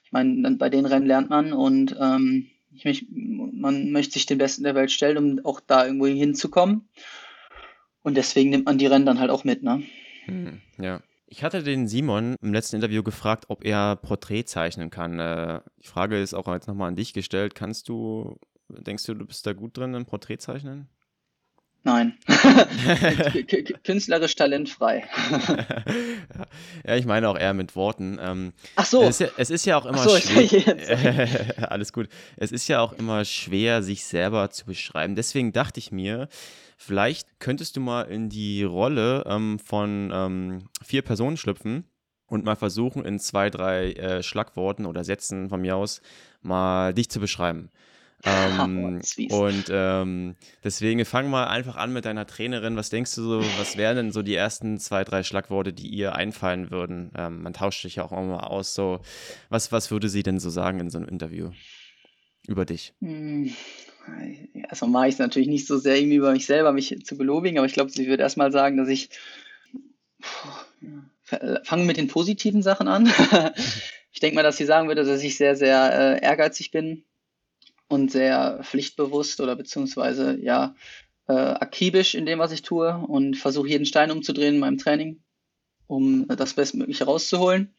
Ich 0.05 0.11
meine, 0.11 0.51
bei 0.55 0.69
den 0.69 0.85
Rennen 0.85 1.05
lernt 1.05 1.29
man 1.29 1.51
und 1.51 1.95
ähm, 1.99 2.47
ich 2.73 2.85
mich, 2.85 3.07
man 3.09 3.91
möchte 3.91 4.13
sich 4.13 4.25
den 4.25 4.37
Besten 4.37 4.63
der 4.63 4.75
Welt 4.75 4.91
stellen, 4.91 5.17
um 5.17 5.45
auch 5.45 5.59
da 5.59 5.85
irgendwo 5.85 6.05
hinzukommen. 6.05 6.87
Und 8.03 8.15
deswegen 8.15 8.51
nimmt 8.51 8.65
man 8.65 8.77
die 8.77 8.85
Rennen 8.85 9.05
dann 9.05 9.19
halt 9.19 9.31
auch 9.31 9.43
mit, 9.43 9.63
ne? 9.63 9.83
Hm, 10.25 10.61
ja. 10.79 11.01
Ich 11.29 11.43
hatte 11.43 11.61
den 11.61 11.87
Simon 11.87 12.37
im 12.41 12.53
letzten 12.53 12.77
Interview 12.77 13.03
gefragt, 13.03 13.45
ob 13.49 13.65
er 13.65 13.97
Porträt 13.97 14.45
zeichnen 14.45 14.89
kann. 14.89 15.19
Äh, 15.19 15.59
die 15.83 15.87
Frage 15.87 16.21
ist 16.21 16.33
auch 16.33 16.47
jetzt 16.53 16.67
nochmal 16.67 16.87
an 16.87 16.95
dich 16.95 17.13
gestellt. 17.13 17.53
Kannst 17.53 17.89
du, 17.89 18.39
denkst 18.69 19.05
du, 19.05 19.13
du 19.13 19.25
bist 19.25 19.45
da 19.45 19.51
gut 19.51 19.77
drin 19.77 19.93
im 19.93 20.05
Porträtzeichnen? 20.05 20.87
Nein. 21.87 22.17
Künstlerisch 23.85 24.35
talentfrei. 24.35 25.05
ja, 26.85 26.95
ich 26.97 27.05
meine 27.05 27.29
auch 27.29 27.39
eher 27.39 27.53
mit 27.53 27.77
Worten. 27.77 28.19
Ähm, 28.21 28.51
Ach 28.75 28.85
so. 28.85 29.03
Es 29.03 29.09
ist 29.11 29.19
ja, 29.21 29.27
es 29.37 29.49
ist 29.49 29.65
ja 29.65 29.77
auch 29.77 29.85
immer 29.85 29.99
so, 29.99 30.17
schwer. 30.19 31.71
Alles 31.71 31.93
gut. 31.93 32.09
Es 32.35 32.51
ist 32.51 32.67
ja 32.67 32.81
auch 32.81 32.91
immer 32.91 33.23
schwer, 33.23 33.83
sich 33.83 34.03
selber 34.03 34.49
zu 34.49 34.65
beschreiben. 34.65 35.15
Deswegen 35.15 35.53
dachte 35.53 35.79
ich 35.79 35.93
mir, 35.93 36.27
Vielleicht 36.79 37.39
könntest 37.39 37.75
du 37.75 37.79
mal 37.79 38.03
in 38.03 38.29
die 38.29 38.63
Rolle 38.63 39.23
ähm, 39.25 39.57
von 39.57 40.11
ähm, 40.13 40.69
vier 40.83 41.01
Personen 41.01 41.35
schlüpfen 41.35 41.85
und 42.27 42.45
mal 42.45 42.55
versuchen, 42.55 43.03
in 43.03 43.17
zwei, 43.17 43.49
drei 43.49 43.93
äh, 43.93 44.21
Schlagworten 44.21 44.85
oder 44.85 45.03
Sätzen 45.03 45.49
von 45.49 45.59
mir 45.59 45.75
aus 45.75 46.01
mal 46.43 46.93
dich 46.93 47.09
zu 47.09 47.19
beschreiben. 47.19 47.71
Ähm, 48.25 49.01
oh, 49.29 49.45
und 49.45 49.65
ähm, 49.69 50.35
deswegen 50.63 51.05
fang 51.05 51.29
mal 51.29 51.47
einfach 51.47 51.75
an 51.75 51.93
mit 51.93 52.05
deiner 52.05 52.25
Trainerin. 52.25 52.75
Was 52.75 52.89
denkst 52.89 53.13
du 53.15 53.21
so, 53.21 53.39
was 53.59 53.77
wären 53.77 53.95
denn 53.95 54.11
so 54.11 54.23
die 54.23 54.33
ersten 54.35 54.79
zwei, 54.79 55.03
drei 55.03 55.23
Schlagworte, 55.23 55.71
die 55.71 55.87
ihr 55.87 56.15
einfallen 56.15 56.71
würden? 56.71 57.11
Ähm, 57.15 57.43
man 57.43 57.53
tauscht 57.53 57.83
sich 57.83 57.97
ja 57.97 58.03
auch 58.03 58.11
immer 58.11 58.23
mal 58.23 58.39
aus. 58.39 58.73
So, 58.73 59.01
was, 59.49 59.71
was 59.71 59.91
würde 59.91 60.09
sie 60.09 60.23
denn 60.23 60.39
so 60.39 60.49
sagen 60.49 60.79
in 60.79 60.89
so 60.89 60.97
einem 60.97 61.07
Interview 61.07 61.51
über 62.47 62.65
dich? 62.65 62.95
Hm, 63.01 63.53
also 64.67 64.87
mache 64.87 65.07
ich 65.07 65.13
es 65.13 65.19
natürlich 65.19 65.47
nicht 65.47 65.67
so 65.67 65.77
sehr 65.77 65.97
irgendwie 65.97 66.17
über 66.17 66.31
mich 66.31 66.47
selber, 66.47 66.71
mich 66.73 67.05
zu 67.05 67.17
belobigen, 67.17 67.59
aber 67.59 67.67
ich 67.67 67.73
glaube, 67.73 67.91
sie 67.91 68.07
würde 68.07 68.23
erstmal 68.23 68.51
sagen, 68.51 68.77
dass 68.77 68.89
ich 68.89 69.09
fange 71.63 71.85
mit 71.85 71.97
den 71.97 72.07
positiven 72.07 72.63
Sachen 72.63 72.87
an. 72.87 73.05
ich 74.11 74.19
denke 74.21 74.35
mal, 74.35 74.43
dass 74.43 74.57
sie 74.57 74.65
sagen 74.65 74.87
würde, 74.87 75.03
dass 75.03 75.21
ich 75.21 75.37
sehr, 75.37 75.55
sehr 75.55 76.17
äh, 76.17 76.25
ehrgeizig 76.25 76.71
bin 76.71 77.03
und 77.87 78.11
sehr 78.11 78.59
pflichtbewusst 78.63 79.39
oder 79.41 79.55
beziehungsweise 79.55 80.37
ja 80.41 80.75
äh, 81.27 81.33
akribisch 81.33 82.15
in 82.15 82.25
dem, 82.25 82.39
was 82.39 82.51
ich 82.51 82.61
tue 82.61 82.95
und 83.07 83.35
versuche 83.35 83.69
jeden 83.69 83.85
Stein 83.85 84.11
umzudrehen 84.11 84.55
in 84.55 84.59
meinem 84.59 84.77
Training, 84.77 85.21
um 85.87 86.27
das 86.27 86.53
Bestmögliche 86.53 87.05
rauszuholen. 87.05 87.73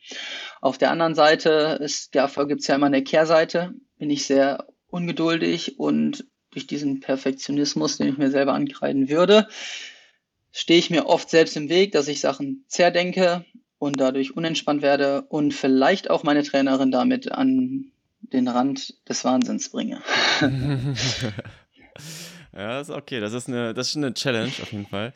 Auf 0.60 0.78
der 0.78 0.90
anderen 0.90 1.14
Seite 1.14 1.78
ist, 1.80 2.14
ja, 2.14 2.26
gibt 2.44 2.60
es 2.60 2.66
ja 2.66 2.74
immer 2.74 2.86
eine 2.86 3.04
Kehrseite. 3.04 3.74
Bin 3.98 4.10
ich 4.10 4.26
sehr 4.26 4.66
ungeduldig 4.88 5.78
und 5.78 6.26
durch 6.50 6.66
diesen 6.66 7.00
Perfektionismus, 7.00 7.98
den 7.98 8.08
ich 8.08 8.18
mir 8.18 8.30
selber 8.30 8.54
ankreiden 8.54 9.08
würde, 9.08 9.48
stehe 10.50 10.78
ich 10.78 10.90
mir 10.90 11.06
oft 11.06 11.28
selbst 11.28 11.56
im 11.56 11.68
Weg, 11.68 11.92
dass 11.92 12.08
ich 12.08 12.20
Sachen 12.20 12.64
zerdenke 12.68 13.44
und 13.78 14.00
dadurch 14.00 14.36
unentspannt 14.36 14.82
werde 14.82 15.22
und 15.22 15.54
vielleicht 15.54 16.10
auch 16.10 16.22
meine 16.22 16.42
Trainerin 16.42 16.90
damit 16.90 17.30
an 17.30 17.92
den 18.32 18.48
Rand 18.48 18.94
des 19.08 19.24
Wahnsinns 19.24 19.70
bringe. 19.70 20.00
ja, 22.52 22.80
ist 22.80 22.90
okay. 22.90 23.20
Das 23.20 23.32
ist 23.32 23.48
eine, 23.48 23.74
das 23.74 23.90
ist 23.90 23.96
eine 23.96 24.14
Challenge 24.14 24.52
auf 24.62 24.72
jeden 24.72 24.86
Fall. 24.86 25.12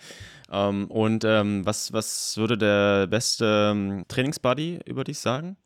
Ähm, 0.51 0.91
und 0.91 1.25
ähm, 1.25 1.65
was, 1.65 1.93
was 1.93 2.37
würde 2.37 2.59
der 2.59 3.07
beste 3.07 3.71
ähm, 3.73 4.05
Trainingsbuddy 4.09 4.81
über 4.85 5.05
dich 5.05 5.19
sagen? 5.19 5.57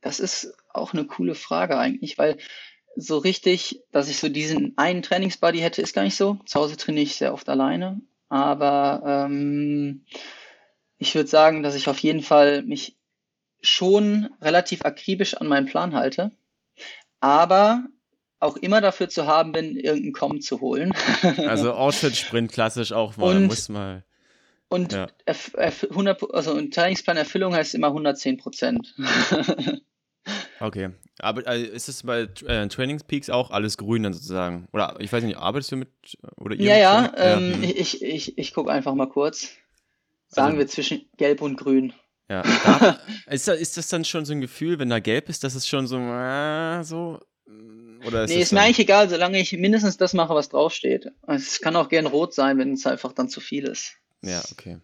Das 0.00 0.20
ist 0.20 0.54
auch 0.72 0.92
eine 0.92 1.06
coole 1.06 1.34
Frage 1.34 1.78
eigentlich, 1.78 2.18
weil 2.18 2.36
so 2.96 3.18
richtig, 3.18 3.82
dass 3.92 4.08
ich 4.08 4.18
so 4.18 4.28
diesen 4.28 4.72
einen 4.76 5.02
Trainingsbuddy 5.02 5.58
hätte, 5.58 5.82
ist 5.82 5.94
gar 5.94 6.04
nicht 6.04 6.16
so. 6.16 6.38
Zu 6.46 6.60
Hause 6.60 6.76
trainiere 6.76 7.04
ich 7.04 7.16
sehr 7.16 7.34
oft 7.34 7.48
alleine. 7.48 8.00
Aber 8.28 9.02
ähm, 9.04 10.04
ich 10.98 11.14
würde 11.14 11.28
sagen, 11.28 11.62
dass 11.62 11.74
ich 11.74 11.88
auf 11.88 11.98
jeden 11.98 12.22
Fall 12.22 12.62
mich 12.62 12.96
schon 13.60 14.30
relativ 14.40 14.84
akribisch 14.84 15.34
an 15.34 15.46
meinen 15.46 15.66
Plan 15.66 15.94
halte. 15.94 16.30
Aber 17.20 17.84
auch 18.38 18.56
immer 18.56 18.80
dafür 18.80 19.08
zu 19.08 19.26
haben 19.26 19.52
bin, 19.52 19.76
irgendeinen 19.76 20.12
Com 20.12 20.40
zu 20.40 20.60
holen. 20.60 20.92
also 21.38 21.72
Outfit-Sprint 21.72 22.52
klassisch 22.52 22.92
auch 22.92 23.16
mal, 23.16 23.36
und, 23.36 23.46
muss 23.46 23.68
mal. 23.68 24.04
Und 24.68 24.92
ja. 24.92 25.08
100, 25.26 26.34
also 26.34 26.54
ein 26.54 26.70
Trainingsplan 26.70 27.16
Erfüllung 27.16 27.54
heißt 27.54 27.74
immer 27.74 27.88
110 27.88 28.36
Prozent. 28.36 28.94
Okay. 30.60 30.90
Aber 31.18 31.46
also 31.46 31.64
ist 31.64 31.88
es 31.88 32.02
bei 32.02 32.28
äh, 32.46 32.68
Trainingspeaks 32.68 33.30
auch 33.30 33.50
alles 33.50 33.76
grün 33.76 34.02
dann 34.02 34.12
sozusagen? 34.12 34.68
Oder 34.72 34.96
ich 34.98 35.12
weiß 35.12 35.24
nicht, 35.24 35.36
arbeitest 35.36 35.72
du 35.72 35.76
mit 35.76 35.88
oder 36.36 36.54
ihr 36.56 36.66
Ja, 36.66 36.76
ja, 36.76 37.12
ähm, 37.16 37.62
ja. 37.62 37.70
ich, 37.70 38.02
ich, 38.02 38.38
ich 38.38 38.54
gucke 38.54 38.70
einfach 38.70 38.94
mal 38.94 39.08
kurz. 39.08 39.50
Sagen 40.28 40.48
also, 40.48 40.58
wir 40.58 40.66
zwischen 40.66 41.08
gelb 41.16 41.40
und 41.42 41.56
grün. 41.56 41.92
Ja. 42.28 42.42
Da, 43.26 43.32
ist, 43.32 43.48
das, 43.48 43.58
ist 43.58 43.76
das 43.76 43.88
dann 43.88 44.04
schon 44.04 44.24
so 44.24 44.32
ein 44.32 44.40
Gefühl, 44.40 44.78
wenn 44.78 44.88
da 44.88 45.00
gelb 45.00 45.28
ist, 45.28 45.42
dass 45.42 45.54
es 45.54 45.66
schon 45.66 45.86
so, 45.86 45.98
äh, 45.98 46.82
so 46.84 47.20
oder 48.06 48.24
ist 48.24 48.30
nee, 48.30 48.40
ist 48.40 48.52
mir 48.52 48.60
eigentlich 48.60 48.80
egal, 48.80 49.08
solange 49.08 49.38
ich 49.40 49.52
mindestens 49.52 49.96
das 49.96 50.12
mache, 50.12 50.34
was 50.34 50.48
draufsteht. 50.48 51.12
Es 51.26 51.60
kann 51.60 51.76
auch 51.76 51.88
gern 51.88 52.06
rot 52.06 52.34
sein, 52.34 52.58
wenn 52.58 52.72
es 52.72 52.86
einfach 52.86 53.12
dann 53.12 53.28
zu 53.28 53.40
viel 53.40 53.64
ist. 53.64 53.96
Ja, 54.22 54.42
okay. 54.52 54.78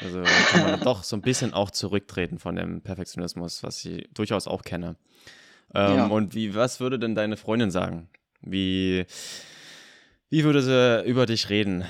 Also 0.00 0.22
kann 0.50 0.62
man 0.62 0.80
doch 0.80 1.02
so 1.02 1.16
ein 1.16 1.22
bisschen 1.22 1.52
auch 1.52 1.70
zurücktreten 1.70 2.38
von 2.38 2.56
dem 2.56 2.82
Perfektionismus, 2.82 3.62
was 3.62 3.84
ich 3.84 4.08
durchaus 4.14 4.46
auch 4.46 4.62
kenne. 4.62 4.96
Ähm, 5.74 5.96
ja. 5.96 6.06
Und 6.06 6.34
wie, 6.34 6.54
was 6.54 6.80
würde 6.80 6.98
denn 6.98 7.14
deine 7.14 7.36
Freundin 7.36 7.70
sagen? 7.70 8.08
Wie, 8.40 9.06
wie 10.30 10.44
würde 10.44 10.62
sie 10.62 11.08
über 11.08 11.26
dich 11.26 11.50
reden? 11.50 11.84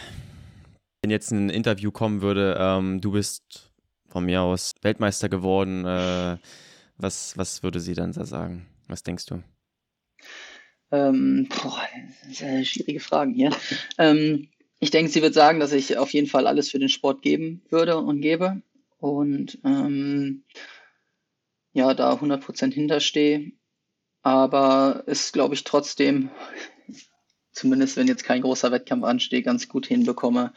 Wenn 1.03 1.11
jetzt 1.11 1.31
ein 1.31 1.51
Interview 1.51 1.90
kommen 1.90 2.22
würde, 2.22 2.57
ähm, 2.59 3.01
du 3.01 3.12
bist 3.12 3.67
von 4.09 4.25
mir 4.25 4.42
aus 4.42 4.75
Weltmeister 4.83 5.29
geworden, 5.29 5.85
äh, 5.85 6.38
was, 6.97 7.37
was 7.37 7.62
würde 7.62 7.81
sie 7.81 7.94
dann 7.94 8.12
da 8.12 8.25
sagen? 8.25 8.66
Was 8.88 9.03
denkst 9.03 9.27
du? 9.27 9.42
Ähm, 10.90 11.49
boah, 11.49 11.81
sehr 12.31 12.64
schwierige 12.64 13.01
Fragen 13.01 13.35
hier. 13.35 13.51
Ähm, 13.99 14.49
ich 14.81 14.90
denke, 14.90 15.11
sie 15.11 15.23
wird 15.23 15.35
sagen, 15.35 15.61
dass 15.61 15.73
ich 15.73 15.99
auf 15.99 16.12
jeden 16.12 16.29
Fall 16.29 16.47
alles 16.47 16.71
für 16.71 16.79
den 16.79 16.88
Sport 16.88 17.23
geben 17.23 17.62
würde 17.68 17.99
und 17.99 18.21
gebe. 18.21 18.62
Und 18.99 19.59
ähm, 19.64 20.44
ja, 21.73 21.94
da 21.94 22.14
100% 22.14 22.73
hinterstehe. 22.73 23.53
Aber 24.23 25.05
es, 25.07 25.33
glaube 25.33 25.55
ich, 25.55 25.64
trotzdem, 25.64 26.31
zumindest 27.53 27.97
wenn 27.97 28.07
jetzt 28.07 28.25
kein 28.25 28.42
großer 28.42 28.73
Wettkampf 28.73 29.05
ansteht, 29.05 29.44
ganz 29.44 29.68
gut 29.68 29.87
hinbekomme, 29.87 30.53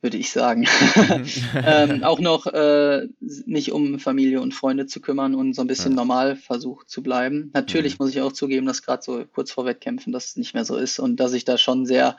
würde 0.00 0.16
ich 0.16 0.30
sagen. 0.30 0.66
ähm, 1.54 2.04
auch 2.04 2.20
noch 2.20 2.46
äh, 2.46 3.08
mich 3.46 3.72
um 3.72 3.98
Familie 3.98 4.40
und 4.40 4.54
Freunde 4.54 4.86
zu 4.86 5.00
kümmern 5.00 5.34
und 5.34 5.54
so 5.54 5.62
ein 5.62 5.66
bisschen 5.66 5.92
ja. 5.92 5.96
normal 5.96 6.36
versucht 6.36 6.88
zu 6.88 7.02
bleiben. 7.02 7.50
Natürlich 7.52 7.94
mhm. 7.94 8.04
muss 8.04 8.14
ich 8.14 8.20
auch 8.20 8.32
zugeben, 8.32 8.66
dass 8.66 8.82
gerade 8.82 9.02
so 9.02 9.24
kurz 9.26 9.50
vor 9.50 9.64
Wettkämpfen 9.64 10.12
das 10.12 10.36
nicht 10.36 10.54
mehr 10.54 10.64
so 10.64 10.76
ist 10.76 10.98
und 10.98 11.16
dass 11.16 11.32
ich 11.32 11.44
da 11.44 11.58
schon 11.58 11.86
sehr 11.86 12.16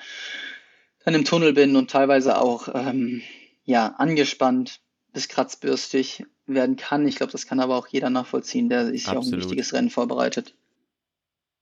dann 1.05 1.15
im 1.15 1.25
Tunnel 1.25 1.53
bin 1.53 1.75
und 1.75 1.89
teilweise 1.89 2.39
auch 2.41 2.67
ähm, 2.73 3.21
ja 3.63 3.95
angespannt 3.97 4.81
bis 5.13 5.29
kratzbürstig 5.29 6.25
werden 6.45 6.75
kann. 6.75 7.07
Ich 7.07 7.15
glaube, 7.15 7.31
das 7.31 7.45
kann 7.45 7.59
aber 7.59 7.77
auch 7.77 7.87
jeder 7.87 8.09
nachvollziehen, 8.09 8.69
der 8.69 8.87
sich 8.87 9.07
Absolut. 9.07 9.25
auf 9.25 9.33
ein 9.33 9.39
wichtiges 9.39 9.73
Rennen 9.73 9.89
vorbereitet. 9.89 10.53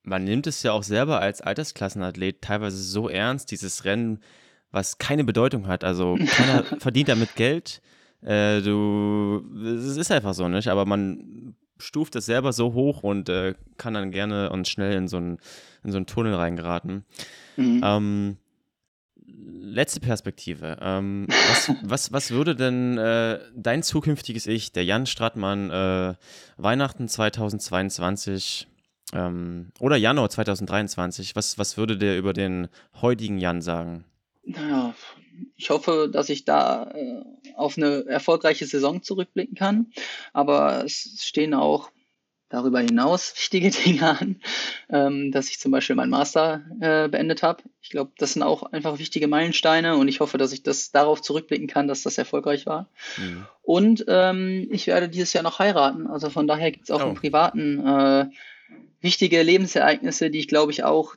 Man 0.04 0.24
nimmt 0.24 0.48
es 0.48 0.64
ja 0.64 0.72
auch 0.72 0.84
selber 0.84 1.20
als 1.20 1.42
Altersklassenathlet 1.42 2.42
teilweise 2.42 2.78
so 2.78 3.10
ernst, 3.10 3.52
dieses 3.52 3.84
Rennen 3.84 4.22
was 4.72 4.98
keine 4.98 5.24
Bedeutung 5.24 5.68
hat. 5.68 5.84
Also 5.84 6.18
keiner 6.28 6.64
verdient 6.80 7.10
damit 7.10 7.36
Geld. 7.36 7.82
Äh, 8.22 8.62
du, 8.62 9.44
es 9.64 9.98
ist 9.98 10.12
einfach 10.12 10.34
so, 10.34 10.48
nicht? 10.48 10.68
Aber 10.68 10.86
man 10.86 11.56
stuft 11.80 12.16
es 12.16 12.26
selber 12.26 12.54
so 12.54 12.74
hoch 12.74 13.04
und 13.04 13.30
äh, 13.30 13.54
kann 13.78 13.94
dann 13.94 14.12
gerne 14.12 14.50
und 14.50 14.68
schnell 14.68 14.94
in 14.94 15.08
so 15.08 15.18
einen, 15.18 15.38
in 15.84 15.92
so 15.92 15.98
einen 15.98 16.08
Tunnel 16.08 16.34
reingeraten. 16.34 17.06
Mhm. 17.56 17.82
Ähm, 17.84 18.38
letzte 19.62 20.00
Perspektive. 20.00 20.78
Ähm, 20.82 21.28
was, 21.28 21.72
was, 21.84 22.12
was 22.12 22.32
würde 22.32 22.56
denn 22.56 22.98
äh, 22.98 23.40
dein 23.56 23.84
zukünftiges 23.84 24.48
Ich, 24.48 24.72
der 24.72 24.86
Jan 24.86 25.06
Strattmann, 25.06 25.70
äh, 25.70 26.16
Weihnachten 26.58 27.08
2022 27.08 28.68
ähm, 29.14 29.72
oder 29.80 29.96
Januar 29.96 30.30
2023, 30.30 31.36
was, 31.36 31.58
was 31.58 31.78
würde 31.78 31.98
der 31.98 32.18
über 32.18 32.34
den 32.34 32.68
heutigen 33.02 33.38
Jan 33.38 33.62
sagen? 33.62 34.06
Naja, 34.48 34.96
ich 35.56 35.70
hoffe, 35.70 36.10
dass 36.12 36.30
ich 36.30 36.46
da 36.46 36.92
äh, 36.94 37.24
auf 37.56 37.78
eine 37.78 38.06
erfolgreiche 38.08 38.66
Saison 38.66 39.04
zurückblicken 39.04 39.56
kann. 39.56 39.88
Aber 40.34 40.84
es 40.86 41.20
stehen 41.24 41.54
auch 41.54 41.92
darüber 42.50 42.80
hinaus 42.80 43.34
wichtige 43.38 43.70
Dinge 43.70 44.18
an, 44.20 44.42
ähm, 44.90 45.32
dass 45.32 45.50
ich 45.50 45.60
zum 45.60 45.72
Beispiel 45.72 45.96
meinen 45.96 46.10
Master 46.10 46.64
äh, 46.80 47.10
beendet 47.10 47.44
habe. 47.44 47.64
Ich 47.82 47.90
glaube, 47.90 48.12
das 48.18 48.34
sind 48.34 48.44
auch 48.44 48.64
einfach 48.72 49.00
wichtige 49.00 49.28
Meilensteine 49.28 49.98
und 49.98 50.08
ich 50.08 50.22
hoffe, 50.22 50.38
dass 50.38 50.54
ich 50.54 50.64
das 50.64 50.92
darauf 50.92 51.22
zurückblicken 51.22 51.68
kann, 51.68 51.88
dass 51.88 52.04
das 52.04 52.18
erfolgreich 52.18 52.66
war. 52.66 52.90
Mhm. 53.18 53.46
Und 53.62 54.06
ähm, 54.08 54.68
ich 54.72 54.88
werde 54.88 55.10
dieses 55.10 55.34
Jahr 55.34 55.44
noch 55.44 55.60
heiraten. 55.60 56.08
Also 56.08 56.30
von 56.30 56.48
daher 56.48 56.72
gibt 56.72 56.86
es 56.86 56.92
auch 56.92 57.04
oh. 57.04 57.10
im 57.10 57.16
Privaten 57.16 57.86
äh, 57.86 58.26
wichtige 59.02 59.44
Lebensereignisse, 59.44 60.30
die 60.30 60.40
ich 60.40 60.48
glaube 60.48 60.72
ich 60.72 60.84
auch 60.84 61.16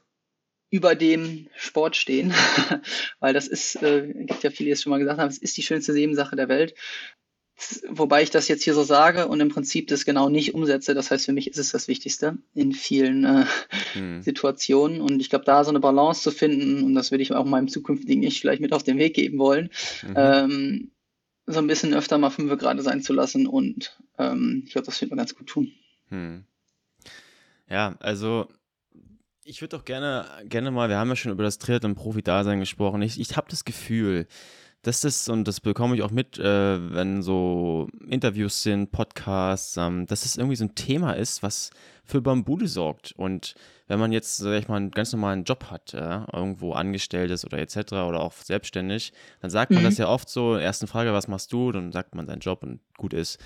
über 0.71 0.95
dem 0.95 1.49
Sport 1.57 1.97
stehen, 1.97 2.33
weil 3.21 3.35
das 3.35 3.49
ist, 3.49 3.83
äh, 3.83 4.13
gibt 4.15 4.43
ja 4.43 4.51
viele, 4.51 4.69
die 4.69 4.73
es 4.73 4.83
schon 4.83 4.91
mal 4.91 4.99
gesagt 4.99 5.19
haben, 5.19 5.29
es 5.29 5.39
ist 5.39 5.57
die 5.57 5.63
schönste 5.63 5.93
Nebensache 5.93 6.37
der 6.37 6.49
Welt. 6.49 6.75
Wobei 7.89 8.23
ich 8.23 8.31
das 8.31 8.49
jetzt 8.49 8.63
hier 8.63 8.73
so 8.73 8.85
sage 8.85 9.29
und 9.29 9.41
im 9.41 9.51
Prinzip 9.51 9.89
das 9.89 10.07
genau 10.07 10.31
nicht 10.31 10.55
umsetze. 10.55 10.95
Das 10.95 11.11
heißt, 11.11 11.27
für 11.27 11.33
mich 11.33 11.47
ist 11.47 11.59
es 11.59 11.73
das 11.73 11.89
Wichtigste 11.89 12.39
in 12.55 12.73
vielen 12.73 13.25
äh, 13.25 13.45
hm. 13.93 14.23
Situationen. 14.23 15.03
Und 15.03 15.21
ich 15.21 15.29
glaube, 15.29 15.45
da 15.45 15.63
so 15.63 15.71
eine 15.71 15.81
Balance 15.81 16.23
zu 16.23 16.31
finden, 16.31 16.85
und 16.85 16.95
das 16.95 17.11
würde 17.11 17.23
ich 17.23 17.33
auch 17.33 17.45
meinem 17.45 17.69
zukünftigen 17.69 18.23
Ich 18.23 18.41
vielleicht 18.41 18.63
mit 18.63 18.73
auf 18.73 18.83
den 18.83 18.97
Weg 18.97 19.15
geben 19.15 19.39
wollen, 19.39 19.69
mhm. 20.03 20.15
ähm, 20.17 20.91
so 21.47 21.59
ein 21.59 21.67
bisschen 21.67 21.93
öfter 21.93 22.17
mal 22.17 22.31
fünf 22.31 22.57
gerade 22.59 22.81
sein 22.81 23.03
zu 23.03 23.13
lassen. 23.13 23.47
Und 23.47 23.99
ähm, 24.19 24.63
ich 24.65 24.73
glaube, 24.73 24.87
das 24.87 25.01
wird 25.01 25.11
man 25.11 25.19
ganz 25.19 25.35
gut 25.35 25.49
tun. 25.49 25.73
Hm. 26.09 26.45
Ja, 27.69 27.97
also 28.01 28.49
ich 29.51 29.61
würde 29.61 29.77
doch 29.77 29.85
gerne, 29.85 30.25
gerne 30.45 30.71
mal, 30.71 30.89
wir 30.89 30.97
haben 30.97 31.09
ja 31.09 31.17
schon 31.17 31.33
über 31.33 31.43
das 31.43 31.59
Triathlon-Profi-Dasein 31.59 32.61
gesprochen. 32.61 33.03
Ich, 33.03 33.21
ich 33.21 33.37
habe 33.37 33.49
das 33.51 33.65
Gefühl, 33.65 34.27
dass 34.83 35.01
das, 35.03 35.29
und 35.29 35.47
das 35.47 35.61
bekomme 35.61 35.97
ich 35.97 36.03
auch 36.03 36.13
mit, 36.13 36.39
äh, 36.39 36.95
wenn 36.95 37.21
so 37.21 37.89
Interviews 38.09 38.63
sind, 38.63 38.93
Podcasts, 38.93 39.77
ähm, 39.77 40.07
dass 40.07 40.23
das 40.23 40.37
irgendwie 40.37 40.57
so 40.57 40.65
ein 40.65 40.77
Thema 40.77 41.13
ist, 41.13 41.43
was 41.43 41.71
für 42.05 42.23
Bambude 42.23 42.69
sorgt. 42.69 43.13
Und 43.17 43.55
wenn 43.89 43.99
man 43.99 44.13
jetzt, 44.13 44.37
sag 44.37 44.59
ich 44.59 44.69
mal, 44.69 44.77
einen 44.77 44.93
ganz 44.93 45.13
normalen 45.13 45.43
Job 45.43 45.65
hat, 45.71 45.93
ja, 45.93 46.27
irgendwo 46.33 46.73
angestellt 46.73 47.31
ist 47.33 47.45
oder 47.45 47.59
etc. 47.59 47.77
oder 47.93 48.21
auch 48.21 48.33
selbstständig, 48.33 49.13
dann 49.41 49.51
sagt 49.51 49.73
man 49.73 49.83
mhm. 49.83 49.87
das 49.87 49.99
ja 49.99 50.09
oft 50.09 50.31
so, 50.31 50.55
ersten 50.55 50.87
Frage, 50.87 51.13
was 51.13 51.29
machst 51.29 51.53
du? 51.53 51.73
Dann 51.73 51.91
sagt 51.93 52.15
man 52.15 52.27
seinen 52.27 52.41
Job 52.41 52.63
und 52.63 52.81
gut 52.97 53.13
ist. 53.13 53.39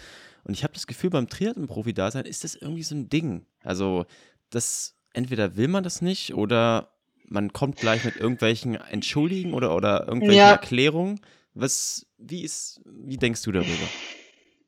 Und 0.45 0.53
ich 0.53 0.63
habe 0.63 0.75
das 0.75 0.87
Gefühl, 0.87 1.09
beim 1.09 1.29
Triathlon-Profi-Dasein 1.29 2.27
ist 2.27 2.45
das 2.45 2.55
irgendwie 2.55 2.83
so 2.83 2.95
ein 2.95 3.09
Ding. 3.09 3.47
Also, 3.63 4.05
das 4.51 4.94
entweder 5.15 5.57
will 5.57 5.69
man 5.69 5.85
das 5.85 6.03
nicht 6.03 6.35
oder 6.35 6.91
man 7.27 7.53
kommt 7.53 7.77
gleich 7.77 8.05
mit 8.05 8.17
irgendwelchen 8.17 8.75
Entschuldigen 8.75 9.55
oder, 9.55 9.75
oder 9.75 10.07
irgendwelchen 10.07 10.39
ja. 10.39 10.51
Erklärungen. 10.51 11.21
Was, 11.55 12.07
wie 12.19 12.43
ist, 12.43 12.81
wie 12.85 13.17
denkst 13.17 13.43
du 13.43 13.53
darüber? 13.53 13.89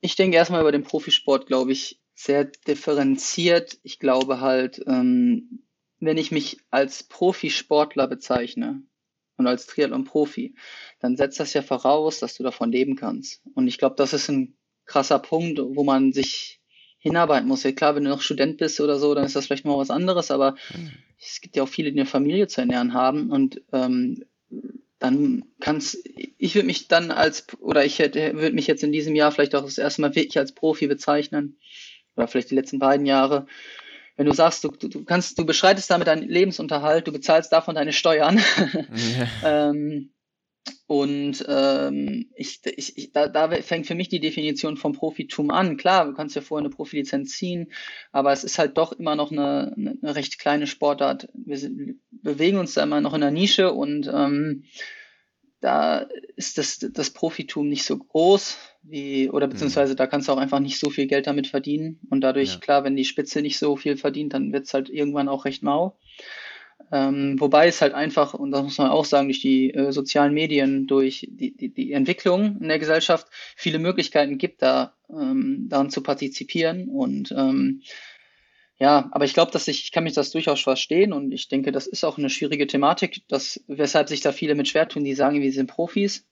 Ich 0.00 0.16
denke 0.16 0.36
erstmal 0.36 0.60
über 0.60 0.72
den 0.72 0.84
Profisport, 0.84 1.46
glaube 1.46 1.72
ich, 1.72 2.00
sehr 2.14 2.44
differenziert. 2.44 3.78
Ich 3.82 3.98
glaube 3.98 4.40
halt, 4.40 4.82
ähm, 4.86 5.64
wenn 6.00 6.16
ich 6.16 6.30
mich 6.30 6.58
als 6.70 7.02
Profisportler 7.02 8.06
bezeichne 8.06 8.82
und 9.36 9.46
als 9.46 9.66
Triathlon-Profi, 9.66 10.54
dann 11.00 11.16
setzt 11.16 11.40
das 11.40 11.52
ja 11.52 11.62
voraus, 11.62 12.20
dass 12.20 12.36
du 12.36 12.42
davon 12.42 12.72
leben 12.72 12.96
kannst. 12.96 13.42
Und 13.54 13.68
ich 13.68 13.78
glaube, 13.78 13.96
das 13.96 14.12
ist 14.12 14.28
ein 14.28 14.56
krasser 14.86 15.18
Punkt, 15.18 15.58
wo 15.60 15.84
man 15.84 16.12
sich 16.12 16.60
hinarbeiten 17.06 17.48
muss. 17.48 17.62
Ja 17.62 17.72
klar, 17.72 17.94
wenn 17.94 18.04
du 18.04 18.10
noch 18.10 18.20
Student 18.20 18.58
bist 18.58 18.80
oder 18.80 18.98
so, 18.98 19.14
dann 19.14 19.24
ist 19.24 19.36
das 19.36 19.46
vielleicht 19.46 19.64
mal 19.64 19.78
was 19.78 19.90
anderes, 19.90 20.30
aber 20.30 20.52
mhm. 20.74 20.92
es 21.20 21.40
gibt 21.40 21.56
ja 21.56 21.62
auch 21.62 21.68
viele, 21.68 21.92
die 21.92 21.98
eine 21.98 22.06
Familie 22.06 22.48
zu 22.48 22.60
ernähren 22.60 22.94
haben 22.94 23.30
und 23.30 23.62
ähm, 23.72 24.24
dann 24.98 25.44
kannst 25.60 25.98
ich 26.38 26.54
würde 26.54 26.66
mich 26.66 26.88
dann 26.88 27.10
als 27.10 27.46
oder 27.60 27.84
ich 27.84 27.98
hätte 27.98 28.34
würde 28.34 28.54
mich 28.54 28.66
jetzt 28.66 28.82
in 28.82 28.92
diesem 28.92 29.14
Jahr 29.14 29.30
vielleicht 29.30 29.54
auch 29.54 29.64
das 29.64 29.78
erste 29.78 30.00
Mal 30.00 30.14
wirklich 30.14 30.38
als 30.38 30.52
Profi 30.52 30.86
bezeichnen 30.86 31.58
oder 32.16 32.28
vielleicht 32.28 32.50
die 32.50 32.54
letzten 32.54 32.78
beiden 32.78 33.06
Jahre. 33.06 33.46
Wenn 34.16 34.26
du 34.26 34.32
sagst, 34.32 34.64
du, 34.64 34.70
du 34.70 35.04
kannst, 35.04 35.38
du 35.38 35.44
beschreitest 35.44 35.90
damit 35.90 36.06
deinen 36.06 36.26
Lebensunterhalt, 36.26 37.06
du 37.06 37.12
bezahlst 37.12 37.52
davon 37.52 37.74
deine 37.74 37.92
Steuern, 37.92 38.40
ja. 39.18 39.28
ähm, 39.70 40.10
und 40.86 41.44
ähm, 41.48 42.30
ich, 42.36 42.60
ich, 42.64 42.96
ich, 42.96 43.12
da, 43.12 43.28
da 43.28 43.50
fängt 43.62 43.86
für 43.86 43.94
mich 43.94 44.08
die 44.08 44.20
Definition 44.20 44.76
vom 44.76 44.92
Profitum 44.92 45.50
an. 45.50 45.76
Klar, 45.76 46.06
du 46.06 46.14
kannst 46.14 46.36
ja 46.36 46.42
vorher 46.42 46.64
eine 46.64 46.74
Profilizenz 46.74 47.36
ziehen, 47.36 47.72
aber 48.12 48.32
es 48.32 48.44
ist 48.44 48.58
halt 48.58 48.78
doch 48.78 48.92
immer 48.92 49.16
noch 49.16 49.32
eine, 49.32 49.74
eine 49.76 50.14
recht 50.14 50.38
kleine 50.38 50.66
Sportart. 50.66 51.28
Wir 51.34 51.58
sind, 51.58 52.00
bewegen 52.10 52.58
uns 52.58 52.74
da 52.74 52.82
immer 52.82 53.00
noch 53.00 53.14
in 53.14 53.20
der 53.20 53.30
Nische 53.32 53.72
und 53.72 54.10
ähm, 54.12 54.64
da 55.60 56.06
ist 56.36 56.58
das, 56.58 56.78
das 56.78 57.10
Profitum 57.10 57.68
nicht 57.68 57.84
so 57.84 57.98
groß 57.98 58.56
wie, 58.82 59.30
oder 59.30 59.48
beziehungsweise 59.48 59.94
mhm. 59.94 59.96
da 59.96 60.06
kannst 60.06 60.28
du 60.28 60.32
auch 60.32 60.38
einfach 60.38 60.60
nicht 60.60 60.78
so 60.78 60.90
viel 60.90 61.06
Geld 61.06 61.26
damit 61.26 61.48
verdienen. 61.48 61.98
Und 62.10 62.20
dadurch, 62.20 62.54
ja. 62.54 62.58
klar, 62.58 62.84
wenn 62.84 62.94
die 62.94 63.04
Spitze 63.04 63.42
nicht 63.42 63.58
so 63.58 63.76
viel 63.76 63.96
verdient, 63.96 64.34
dann 64.34 64.52
wird's 64.52 64.74
halt 64.74 64.88
irgendwann 64.88 65.28
auch 65.28 65.44
recht 65.44 65.62
mau. 65.62 65.98
Ähm, 66.92 67.40
wobei 67.40 67.66
es 67.66 67.82
halt 67.82 67.94
einfach, 67.94 68.34
und 68.34 68.52
das 68.52 68.62
muss 68.62 68.78
man 68.78 68.90
auch 68.90 69.04
sagen, 69.04 69.28
durch 69.28 69.40
die 69.40 69.74
äh, 69.74 69.92
sozialen 69.92 70.32
Medien, 70.32 70.86
durch 70.86 71.26
die, 71.28 71.56
die, 71.56 71.68
die 71.72 71.92
Entwicklung 71.92 72.58
in 72.60 72.68
der 72.68 72.78
Gesellschaft 72.78 73.26
viele 73.56 73.78
Möglichkeiten 73.78 74.38
gibt, 74.38 74.62
da 74.62 74.94
ähm, 75.10 75.66
daran 75.68 75.90
zu 75.90 76.02
partizipieren. 76.02 76.88
Und 76.88 77.32
ähm, 77.36 77.82
ja, 78.78 79.08
aber 79.10 79.24
ich 79.24 79.34
glaube, 79.34 79.50
dass 79.50 79.68
ich, 79.68 79.84
ich 79.84 79.92
kann 79.92 80.04
mich 80.04 80.12
das 80.12 80.30
durchaus 80.30 80.60
verstehen 80.60 81.12
und 81.12 81.32
ich 81.32 81.48
denke, 81.48 81.72
das 81.72 81.86
ist 81.86 82.04
auch 82.04 82.18
eine 82.18 82.30
schwierige 82.30 82.66
Thematik, 82.66 83.26
dass, 83.28 83.64
weshalb 83.66 84.08
sich 84.08 84.20
da 84.20 84.32
viele 84.32 84.54
mit 84.54 84.68
schwer 84.68 84.88
tun, 84.88 85.02
die 85.02 85.14
sagen, 85.14 85.40
wir 85.40 85.52
sind 85.52 85.68
Profis. 85.70 86.26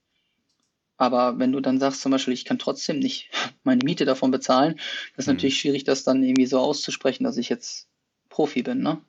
Aber 0.97 1.39
wenn 1.39 1.51
du 1.51 1.59
dann 1.59 1.79
sagst, 1.79 2.01
zum 2.01 2.13
Beispiel, 2.13 2.33
ich 2.33 2.45
kann 2.45 2.59
trotzdem 2.59 2.99
nicht 2.99 3.29
meine 3.63 3.83
Miete 3.83 4.05
davon 4.05 4.31
bezahlen, 4.31 4.75
das 5.15 5.25
ist 5.25 5.27
mhm. 5.27 5.33
natürlich 5.33 5.59
schwierig, 5.59 5.83
das 5.83 6.03
dann 6.03 6.23
irgendwie 6.23 6.45
so 6.45 6.59
auszusprechen, 6.59 7.23
dass 7.25 7.37
ich 7.37 7.49
jetzt 7.49 7.89
Profi 8.29 8.63
bin, 8.63 8.81
ne? 8.81 9.01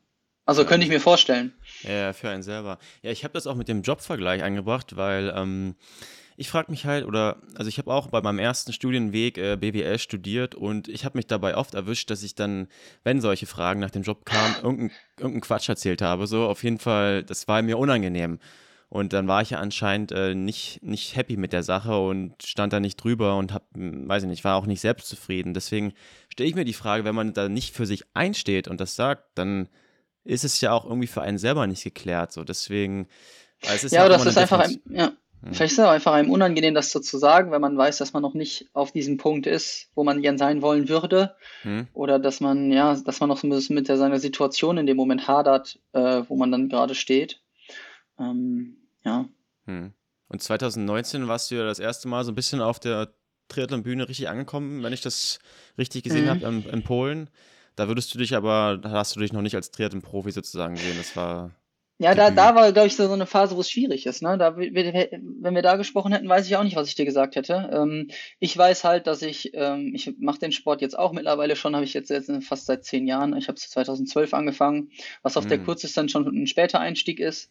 Also 0.46 0.64
könnte 0.64 0.86
ich 0.86 0.92
mir 0.92 1.00
vorstellen. 1.00 1.52
Ja, 1.82 2.12
für 2.12 2.30
einen 2.30 2.42
selber. 2.44 2.78
Ja, 3.02 3.10
ich 3.10 3.24
habe 3.24 3.34
das 3.34 3.48
auch 3.48 3.56
mit 3.56 3.68
dem 3.68 3.82
Jobvergleich 3.82 4.42
eingebracht, 4.42 4.96
weil 4.96 5.34
ähm, 5.36 5.74
ich 6.36 6.48
frage 6.48 6.70
mich 6.70 6.86
halt, 6.86 7.04
oder, 7.04 7.42
also 7.56 7.68
ich 7.68 7.78
habe 7.78 7.92
auch 7.92 8.06
bei 8.08 8.22
meinem 8.22 8.38
ersten 8.38 8.72
Studienweg 8.72 9.38
äh, 9.38 9.56
BWL 9.56 9.98
studiert 9.98 10.54
und 10.54 10.86
ich 10.86 11.04
habe 11.04 11.18
mich 11.18 11.26
dabei 11.26 11.56
oft 11.56 11.74
erwischt, 11.74 12.10
dass 12.10 12.22
ich 12.22 12.36
dann, 12.36 12.68
wenn 13.02 13.20
solche 13.20 13.46
Fragen 13.46 13.80
nach 13.80 13.90
dem 13.90 14.02
Job 14.02 14.24
kamen, 14.24 14.54
irgendeinen 14.62 14.90
irgendein 15.18 15.40
Quatsch 15.40 15.68
erzählt 15.68 16.00
habe. 16.00 16.26
So, 16.28 16.46
auf 16.46 16.62
jeden 16.62 16.78
Fall, 16.78 17.24
das 17.24 17.48
war 17.48 17.60
mir 17.62 17.78
unangenehm. 17.78 18.38
Und 18.88 19.12
dann 19.12 19.26
war 19.26 19.42
ich 19.42 19.50
ja 19.50 19.58
anscheinend 19.58 20.12
äh, 20.12 20.34
nicht, 20.36 20.80
nicht 20.80 21.16
happy 21.16 21.36
mit 21.36 21.52
der 21.52 21.64
Sache 21.64 21.98
und 21.98 22.40
stand 22.44 22.72
da 22.72 22.78
nicht 22.78 22.96
drüber 23.02 23.36
und 23.36 23.52
hab, 23.52 23.64
hm, 23.74 24.08
weiß 24.08 24.22
ich 24.22 24.28
nicht, 24.28 24.44
war 24.44 24.54
auch 24.54 24.66
nicht 24.66 24.80
selbstzufrieden. 24.80 25.54
Deswegen 25.54 25.92
stelle 26.28 26.48
ich 26.48 26.54
mir 26.54 26.64
die 26.64 26.72
Frage, 26.72 27.04
wenn 27.04 27.14
man 27.14 27.32
da 27.32 27.48
nicht 27.48 27.74
für 27.74 27.86
sich 27.86 28.04
einsteht 28.14 28.68
und 28.68 28.80
das 28.80 28.94
sagt, 28.94 29.24
dann 29.34 29.68
ist 30.26 30.44
es 30.44 30.60
ja 30.60 30.72
auch 30.72 30.84
irgendwie 30.84 31.06
für 31.06 31.22
einen 31.22 31.38
selber 31.38 31.66
nicht 31.66 31.84
geklärt. 31.84 32.32
So, 32.32 32.44
deswegen. 32.44 33.08
ja, 33.62 33.74
ja 33.74 34.08
das 34.08 34.26
ist 34.26 34.38
einfach 34.38 34.60
ein, 34.60 34.80
ja, 34.90 35.12
hm. 35.42 35.54
Vielleicht 35.54 35.72
ist 35.72 35.78
es 35.78 35.84
auch 35.84 35.90
einfach 35.90 36.12
einem 36.12 36.30
unangenehm, 36.30 36.74
das 36.74 36.90
so 36.90 37.00
zu 37.00 37.18
sagen, 37.18 37.52
wenn 37.52 37.60
man 37.60 37.76
weiß, 37.76 37.98
dass 37.98 38.12
man 38.12 38.22
noch 38.22 38.34
nicht 38.34 38.68
auf 38.72 38.92
diesem 38.92 39.16
Punkt 39.16 39.46
ist, 39.46 39.90
wo 39.94 40.02
man 40.02 40.22
gern 40.22 40.38
sein 40.38 40.62
wollen 40.62 40.88
würde. 40.88 41.36
Hm. 41.62 41.88
Oder 41.92 42.18
dass 42.18 42.40
man, 42.40 42.72
ja, 42.72 42.94
dass 42.94 43.20
man 43.20 43.28
noch 43.28 43.38
so 43.38 43.46
ein 43.46 43.50
bisschen 43.50 43.74
mit 43.74 43.88
der, 43.88 43.98
seiner 43.98 44.18
Situation 44.18 44.78
in 44.78 44.86
dem 44.86 44.96
Moment 44.96 45.28
hadert, 45.28 45.78
äh, 45.92 46.22
wo 46.28 46.36
man 46.36 46.50
dann 46.50 46.68
gerade 46.68 46.94
steht. 46.94 47.40
Ähm, 48.18 48.76
ja. 49.04 49.28
Hm. 49.66 49.92
Und 50.28 50.42
2019 50.42 51.28
warst 51.28 51.50
du 51.50 51.56
ja 51.56 51.64
das 51.64 51.78
erste 51.78 52.08
Mal 52.08 52.24
so 52.24 52.32
ein 52.32 52.36
bisschen 52.36 52.60
auf 52.60 52.80
der 52.80 53.14
Triathlon-Bühne 53.48 54.08
richtig 54.08 54.28
angekommen, 54.28 54.82
wenn 54.82 54.92
ich 54.92 55.02
das 55.02 55.38
richtig 55.78 56.02
gesehen 56.02 56.24
mhm. 56.24 56.30
habe, 56.30 56.46
in, 56.46 56.64
in, 56.64 56.82
Polen. 56.82 57.30
Da 57.76 57.88
würdest 57.88 58.12
du 58.14 58.18
dich 58.18 58.34
aber, 58.34 58.78
da 58.78 58.90
hast 58.90 59.14
du 59.14 59.20
dich 59.20 59.32
noch 59.32 59.42
nicht 59.42 59.54
als 59.54 59.70
Triathlon-Profi 59.70 60.32
sozusagen 60.32 60.74
gesehen. 60.74 60.96
Das 60.96 61.14
war 61.14 61.52
ja, 61.98 62.14
da, 62.14 62.30
da 62.30 62.54
war, 62.54 62.70
glaube 62.72 62.88
ich, 62.88 62.96
so 62.96 63.10
eine 63.10 63.24
Phase, 63.24 63.56
wo 63.56 63.60
es 63.60 63.70
schwierig 63.70 64.04
ist. 64.04 64.20
Ne? 64.20 64.36
Da, 64.36 64.54
wenn 64.58 65.54
wir 65.54 65.62
da 65.62 65.76
gesprochen 65.76 66.12
hätten, 66.12 66.28
weiß 66.28 66.46
ich 66.46 66.54
auch 66.56 66.62
nicht, 66.62 66.76
was 66.76 66.88
ich 66.88 66.94
dir 66.94 67.06
gesagt 67.06 67.36
hätte. 67.36 67.70
Ähm, 67.72 68.08
ich 68.38 68.56
weiß 68.56 68.84
halt, 68.84 69.06
dass 69.06 69.22
ich, 69.22 69.52
ähm, 69.54 69.92
ich 69.94 70.14
mache 70.18 70.38
den 70.38 70.52
Sport 70.52 70.82
jetzt 70.82 70.98
auch 70.98 71.12
mittlerweile 71.12 71.56
schon, 71.56 71.74
habe 71.74 71.86
ich 71.86 71.94
jetzt, 71.94 72.10
jetzt 72.10 72.30
fast 72.44 72.66
seit 72.66 72.84
zehn 72.84 73.06
Jahren. 73.06 73.34
Ich 73.34 73.48
habe 73.48 73.58
2012 73.58 74.34
angefangen, 74.34 74.90
was 75.22 75.38
auf 75.38 75.44
mhm. 75.44 75.48
der 75.48 75.58
Kurzdistanz 75.60 76.12
schon 76.12 76.26
ein 76.26 76.46
später 76.46 76.80
Einstieg 76.80 77.18
ist. 77.18 77.50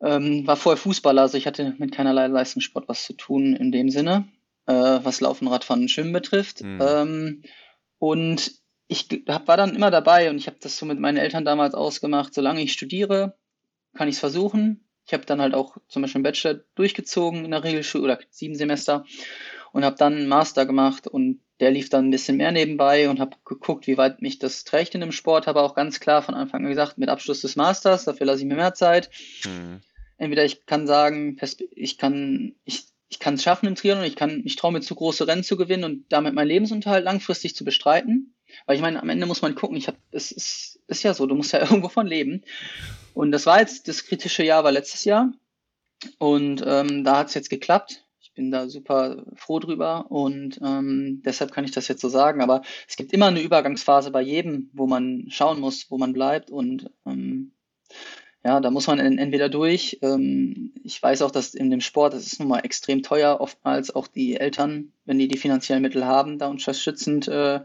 Ähm, 0.00 0.46
war 0.46 0.56
vorher 0.56 0.76
Fußballer, 0.76 1.22
also 1.22 1.36
ich 1.36 1.48
hatte 1.48 1.74
mit 1.78 1.92
keinerlei 1.92 2.28
Leistungssport 2.28 2.88
was 2.88 3.04
zu 3.04 3.14
tun 3.14 3.56
in 3.56 3.72
dem 3.72 3.90
Sinne, 3.90 4.28
äh, 4.66 4.72
was 4.72 5.20
Laufen, 5.20 5.48
Radfahren 5.48 5.82
und 5.82 5.90
Schwimmen 5.90 6.12
betrifft. 6.12 6.62
Mhm. 6.62 6.78
Ähm, 6.80 7.42
und 7.98 8.63
ich 8.86 9.08
hab, 9.28 9.48
war 9.48 9.56
dann 9.56 9.74
immer 9.74 9.90
dabei 9.90 10.30
und 10.30 10.36
ich 10.36 10.46
habe 10.46 10.58
das 10.60 10.76
so 10.76 10.86
mit 10.86 10.98
meinen 10.98 11.16
Eltern 11.16 11.44
damals 11.44 11.74
ausgemacht, 11.74 12.34
solange 12.34 12.62
ich 12.62 12.72
studiere, 12.72 13.34
kann 13.94 14.08
ich 14.08 14.16
es 14.16 14.20
versuchen. 14.20 14.84
Ich 15.06 15.12
habe 15.12 15.26
dann 15.26 15.40
halt 15.40 15.54
auch 15.54 15.76
zum 15.88 16.02
Beispiel 16.02 16.18
einen 16.18 16.24
Bachelor 16.24 16.60
durchgezogen 16.74 17.44
in 17.44 17.50
der 17.50 17.64
Regelschule 17.64 18.04
oder 18.04 18.18
sieben 18.30 18.54
Semester 18.54 19.04
und 19.72 19.84
habe 19.84 19.96
dann 19.96 20.14
einen 20.14 20.28
Master 20.28 20.66
gemacht 20.66 21.06
und 21.06 21.40
der 21.60 21.70
lief 21.70 21.88
dann 21.88 22.06
ein 22.08 22.10
bisschen 22.10 22.36
mehr 22.36 22.52
nebenbei 22.52 23.08
und 23.08 23.20
habe 23.20 23.36
geguckt, 23.44 23.86
wie 23.86 23.96
weit 23.96 24.22
mich 24.22 24.38
das 24.38 24.64
trägt 24.64 24.94
in 24.94 25.00
dem 25.00 25.12
Sport. 25.12 25.46
Habe 25.46 25.62
auch 25.62 25.74
ganz 25.74 26.00
klar 26.00 26.22
von 26.22 26.34
Anfang 26.34 26.64
an 26.64 26.70
gesagt, 26.70 26.98
mit 26.98 27.08
Abschluss 27.08 27.42
des 27.42 27.56
Masters, 27.56 28.04
dafür 28.04 28.26
lasse 28.26 28.40
ich 28.40 28.46
mir 28.46 28.56
mehr 28.56 28.74
Zeit. 28.74 29.10
Mhm. 29.44 29.80
Entweder 30.16 30.44
ich 30.44 30.66
kann 30.66 30.86
sagen, 30.86 31.38
ich 31.72 31.98
kann, 31.98 32.54
ich, 32.64 32.86
ich 33.08 33.18
kann 33.18 33.34
es 33.34 33.42
schaffen 33.42 33.66
im 33.66 33.74
Triathlon, 33.74 34.04
ich 34.04 34.16
kann, 34.16 34.42
ich 34.44 34.56
traue 34.56 34.72
mir 34.72 34.80
zu 34.80 34.94
große 34.94 35.26
Rennen 35.26 35.44
zu 35.44 35.56
gewinnen 35.56 35.84
und 35.84 36.06
damit 36.08 36.34
meinen 36.34 36.48
Lebensunterhalt 36.48 37.04
langfristig 37.04 37.54
zu 37.54 37.64
bestreiten. 37.64 38.33
Weil 38.66 38.76
ich 38.76 38.82
meine, 38.82 39.00
am 39.00 39.08
Ende 39.08 39.26
muss 39.26 39.42
man 39.42 39.54
gucken, 39.54 39.76
ich 39.76 39.88
habe, 39.88 39.98
es 40.10 40.32
ist, 40.32 40.80
ist 40.86 41.02
ja 41.02 41.14
so, 41.14 41.26
du 41.26 41.34
musst 41.34 41.52
ja 41.52 41.60
irgendwo 41.70 41.88
von 41.88 42.06
leben. 42.06 42.42
Und 43.14 43.32
das 43.32 43.46
war 43.46 43.60
jetzt, 43.60 43.88
das 43.88 44.04
kritische 44.04 44.44
Jahr 44.44 44.64
war 44.64 44.72
letztes 44.72 45.04
Jahr. 45.04 45.32
Und 46.18 46.62
ähm, 46.66 47.04
da 47.04 47.18
hat 47.18 47.28
es 47.28 47.34
jetzt 47.34 47.50
geklappt. 47.50 48.04
Ich 48.20 48.32
bin 48.32 48.50
da 48.50 48.68
super 48.68 49.24
froh 49.36 49.60
drüber 49.60 50.10
und 50.10 50.58
ähm, 50.62 51.22
deshalb 51.24 51.52
kann 51.52 51.64
ich 51.64 51.70
das 51.70 51.86
jetzt 51.88 52.00
so 52.00 52.08
sagen. 52.08 52.42
Aber 52.42 52.62
es 52.88 52.96
gibt 52.96 53.12
immer 53.12 53.26
eine 53.26 53.40
Übergangsphase 53.40 54.10
bei 54.10 54.22
jedem, 54.22 54.70
wo 54.72 54.86
man 54.86 55.26
schauen 55.28 55.60
muss, 55.60 55.90
wo 55.90 55.98
man 55.98 56.12
bleibt. 56.12 56.50
Und 56.50 56.90
ähm, 57.06 57.52
ja, 58.44 58.60
da 58.60 58.70
muss 58.70 58.86
man 58.86 58.98
entweder 58.98 59.48
durch. 59.48 59.98
Ähm, 60.02 60.72
ich 60.82 61.02
weiß 61.02 61.22
auch, 61.22 61.30
dass 61.30 61.54
in 61.54 61.70
dem 61.70 61.80
Sport, 61.80 62.12
das 62.12 62.26
ist 62.26 62.40
nun 62.40 62.48
mal 62.48 62.60
extrem 62.60 63.02
teuer, 63.02 63.38
oftmals 63.40 63.94
auch 63.94 64.06
die 64.06 64.36
Eltern, 64.36 64.92
wenn 65.06 65.18
die 65.18 65.28
die 65.28 65.38
finanziellen 65.38 65.82
Mittel 65.82 66.04
haben, 66.04 66.38
da 66.38 66.48
unterstützend 66.48 67.26
äh, 67.28 67.60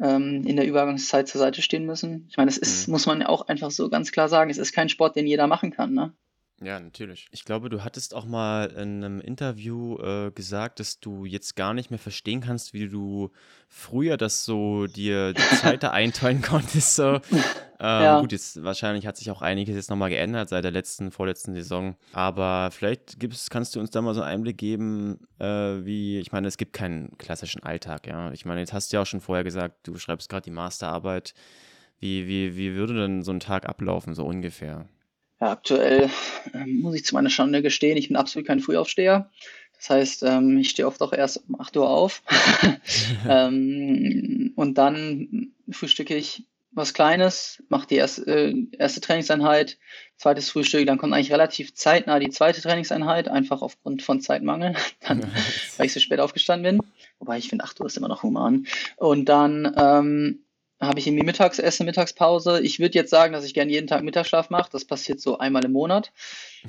ähm, 0.00 0.44
in 0.46 0.56
der 0.56 0.66
Übergangszeit 0.66 1.28
zur 1.28 1.40
Seite 1.40 1.62
stehen 1.62 1.86
müssen. 1.86 2.26
Ich 2.28 2.36
meine, 2.36 2.50
es 2.50 2.58
ist, 2.58 2.88
mhm. 2.88 2.92
muss 2.92 3.06
man 3.06 3.20
ja 3.20 3.28
auch 3.28 3.48
einfach 3.48 3.70
so 3.70 3.88
ganz 3.88 4.12
klar 4.12 4.28
sagen, 4.28 4.50
es 4.50 4.58
ist 4.58 4.72
kein 4.72 4.88
Sport, 4.88 5.16
den 5.16 5.26
jeder 5.26 5.46
machen 5.46 5.70
kann, 5.70 5.92
ne? 5.92 6.12
Ja, 6.62 6.78
natürlich. 6.78 7.26
Ich 7.32 7.44
glaube, 7.44 7.68
du 7.68 7.82
hattest 7.82 8.14
auch 8.14 8.24
mal 8.24 8.66
in 8.70 9.02
einem 9.02 9.20
Interview 9.20 9.98
äh, 9.98 10.30
gesagt, 10.30 10.78
dass 10.78 11.00
du 11.00 11.24
jetzt 11.24 11.56
gar 11.56 11.74
nicht 11.74 11.90
mehr 11.90 11.98
verstehen 11.98 12.40
kannst, 12.40 12.72
wie 12.72 12.88
du 12.88 13.30
früher 13.68 14.16
das 14.16 14.44
so 14.44 14.86
dir 14.86 15.32
die 15.32 15.56
Zeit 15.56 15.82
da 15.82 15.90
einteilen 15.90 16.42
konntest. 16.42 16.96
So. 16.96 17.20
Ähm, 17.80 18.02
ja. 18.02 18.20
Gut, 18.20 18.30
jetzt 18.30 18.62
wahrscheinlich 18.62 19.04
hat 19.04 19.16
sich 19.16 19.30
auch 19.32 19.42
einiges 19.42 19.74
jetzt 19.74 19.90
nochmal 19.90 20.08
geändert 20.08 20.48
seit 20.48 20.62
der 20.62 20.70
letzten, 20.70 21.10
vorletzten 21.10 21.54
Saison. 21.54 21.96
Aber 22.12 22.70
vielleicht 22.70 23.18
gibt's, 23.18 23.50
kannst 23.50 23.74
du 23.74 23.80
uns 23.80 23.90
da 23.90 24.00
mal 24.00 24.14
so 24.14 24.22
einen 24.22 24.30
Einblick 24.30 24.56
geben, 24.56 25.18
äh, 25.38 25.84
wie, 25.84 26.20
ich 26.20 26.30
meine, 26.30 26.46
es 26.46 26.56
gibt 26.56 26.72
keinen 26.72 27.18
klassischen 27.18 27.64
Alltag, 27.64 28.06
ja. 28.06 28.30
Ich 28.32 28.46
meine, 28.46 28.60
jetzt 28.60 28.72
hast 28.72 28.92
du 28.92 28.96
ja 28.96 29.02
auch 29.02 29.06
schon 29.06 29.20
vorher 29.20 29.44
gesagt, 29.44 29.88
du 29.88 29.98
schreibst 29.98 30.30
gerade 30.30 30.44
die 30.44 30.52
Masterarbeit. 30.52 31.34
Wie, 31.98 32.28
wie, 32.28 32.56
wie 32.56 32.74
würde 32.74 32.94
denn 32.94 33.22
so 33.22 33.32
ein 33.32 33.40
Tag 33.40 33.68
ablaufen, 33.68 34.14
so 34.14 34.24
ungefähr? 34.24 34.86
Ja, 35.40 35.50
aktuell 35.50 36.10
äh, 36.52 36.66
muss 36.66 36.94
ich 36.94 37.04
zu 37.04 37.14
meiner 37.14 37.30
Schande 37.30 37.62
gestehen, 37.62 37.96
ich 37.96 38.08
bin 38.08 38.16
absolut 38.16 38.46
kein 38.46 38.60
Frühaufsteher. 38.60 39.30
Das 39.76 39.90
heißt, 39.90 40.22
ähm, 40.22 40.58
ich 40.58 40.70
stehe 40.70 40.86
oft 40.86 41.02
auch 41.02 41.12
erst 41.12 41.42
um 41.48 41.60
8 41.60 41.76
Uhr 41.76 41.90
auf. 41.90 42.22
ähm, 43.28 44.52
und 44.56 44.78
dann 44.78 45.52
frühstücke 45.70 46.16
ich 46.16 46.44
was 46.74 46.92
Kleines, 46.92 47.62
mache 47.68 47.86
die 47.86 47.96
erste, 47.96 48.26
äh, 48.26 48.66
erste 48.78 49.00
Trainingseinheit, 49.00 49.78
zweites 50.16 50.50
Frühstück, 50.50 50.86
dann 50.86 50.98
kommt 50.98 51.12
eigentlich 51.12 51.32
relativ 51.32 51.74
zeitnah 51.74 52.18
die 52.18 52.30
zweite 52.30 52.60
Trainingseinheit, 52.60 53.28
einfach 53.28 53.62
aufgrund 53.62 54.02
von 54.02 54.20
Zeitmangel, 54.20 54.74
dann, 55.00 55.22
weil 55.76 55.86
ich 55.86 55.92
so 55.92 56.00
spät 56.00 56.20
aufgestanden 56.20 56.78
bin. 56.78 56.90
Wobei 57.18 57.38
ich 57.38 57.48
finde, 57.48 57.64
8 57.64 57.80
Uhr 57.80 57.86
ist 57.86 57.96
immer 57.96 58.08
noch 58.08 58.22
human. 58.22 58.66
Und 58.96 59.28
dann 59.28 59.72
ähm, 59.76 60.44
habe 60.80 60.98
ich 60.98 61.06
irgendwie 61.06 61.24
Mittagsessen, 61.24 61.86
Mittagspause. 61.86 62.60
Ich 62.60 62.78
würde 62.78 62.98
jetzt 62.98 63.10
sagen, 63.10 63.32
dass 63.32 63.44
ich 63.44 63.54
gerne 63.54 63.72
jeden 63.72 63.86
Tag 63.86 64.02
Mittagsschlaf 64.02 64.50
mache. 64.50 64.70
Das 64.72 64.84
passiert 64.84 65.20
so 65.20 65.38
einmal 65.38 65.64
im 65.64 65.72
Monat, 65.72 66.12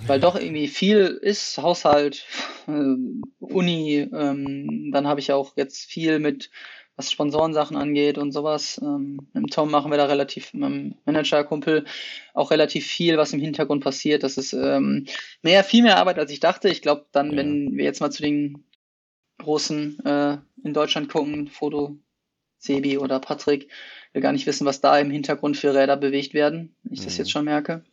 weil 0.07 0.19
doch 0.19 0.35
irgendwie 0.35 0.67
viel 0.67 1.19
ist. 1.21 1.57
Haushalt, 1.57 2.25
äh, 2.67 2.95
Uni, 3.39 4.07
ähm, 4.13 4.91
dann 4.93 5.07
habe 5.07 5.19
ich 5.19 5.31
auch 5.31 5.53
jetzt 5.57 5.85
viel 5.85 6.19
mit, 6.19 6.51
was 6.95 7.11
Sponsorensachen 7.11 7.75
angeht 7.75 8.17
und 8.17 8.31
sowas. 8.31 8.79
Ähm, 8.81 9.27
mit 9.33 9.53
Tom 9.53 9.71
machen 9.71 9.91
wir 9.91 9.97
da 9.97 10.05
relativ, 10.05 10.53
mit 10.53 10.61
meinem 10.61 10.95
Manager-Kumpel, 11.05 11.85
auch 12.33 12.51
relativ 12.51 12.85
viel, 12.85 13.17
was 13.17 13.33
im 13.33 13.41
Hintergrund 13.41 13.83
passiert. 13.83 14.23
Das 14.23 14.37
ist 14.37 14.53
ähm, 14.53 15.05
mehr, 15.41 15.63
viel 15.63 15.83
mehr 15.83 15.97
Arbeit, 15.97 16.19
als 16.19 16.31
ich 16.31 16.39
dachte. 16.39 16.69
Ich 16.69 16.81
glaube, 16.81 17.07
dann, 17.11 17.31
ja. 17.31 17.37
wenn 17.37 17.75
wir 17.75 17.83
jetzt 17.83 18.01
mal 18.01 18.11
zu 18.11 18.21
den 18.21 18.65
großen 19.39 20.05
äh, 20.05 20.37
in 20.63 20.73
Deutschland 20.73 21.09
gucken, 21.09 21.47
Foto, 21.47 21.97
Sebi 22.65 22.97
oder 22.97 23.19
Patrick, 23.19 23.69
will 24.13 24.21
gar 24.21 24.31
nicht 24.31 24.47
wissen, 24.47 24.65
was 24.65 24.81
da 24.81 24.97
im 24.97 25.11
Hintergrund 25.11 25.57
für 25.57 25.75
Räder 25.75 25.97
bewegt 25.97 26.33
werden, 26.33 26.75
wenn 26.83 26.93
ich 26.93 27.01
mhm. 27.01 27.05
das 27.05 27.17
jetzt 27.17 27.31
schon 27.31 27.45
merke. 27.45 27.83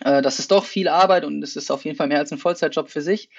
Äh, 0.00 0.22
das 0.22 0.38
ist 0.38 0.50
doch 0.50 0.64
viel 0.64 0.88
Arbeit 0.88 1.24
und 1.24 1.42
es 1.42 1.56
ist 1.56 1.70
auf 1.70 1.84
jeden 1.84 1.96
Fall 1.96 2.08
mehr 2.08 2.18
als 2.18 2.32
ein 2.32 2.38
Vollzeitjob 2.38 2.88
für 2.88 3.02
sich. 3.02 3.30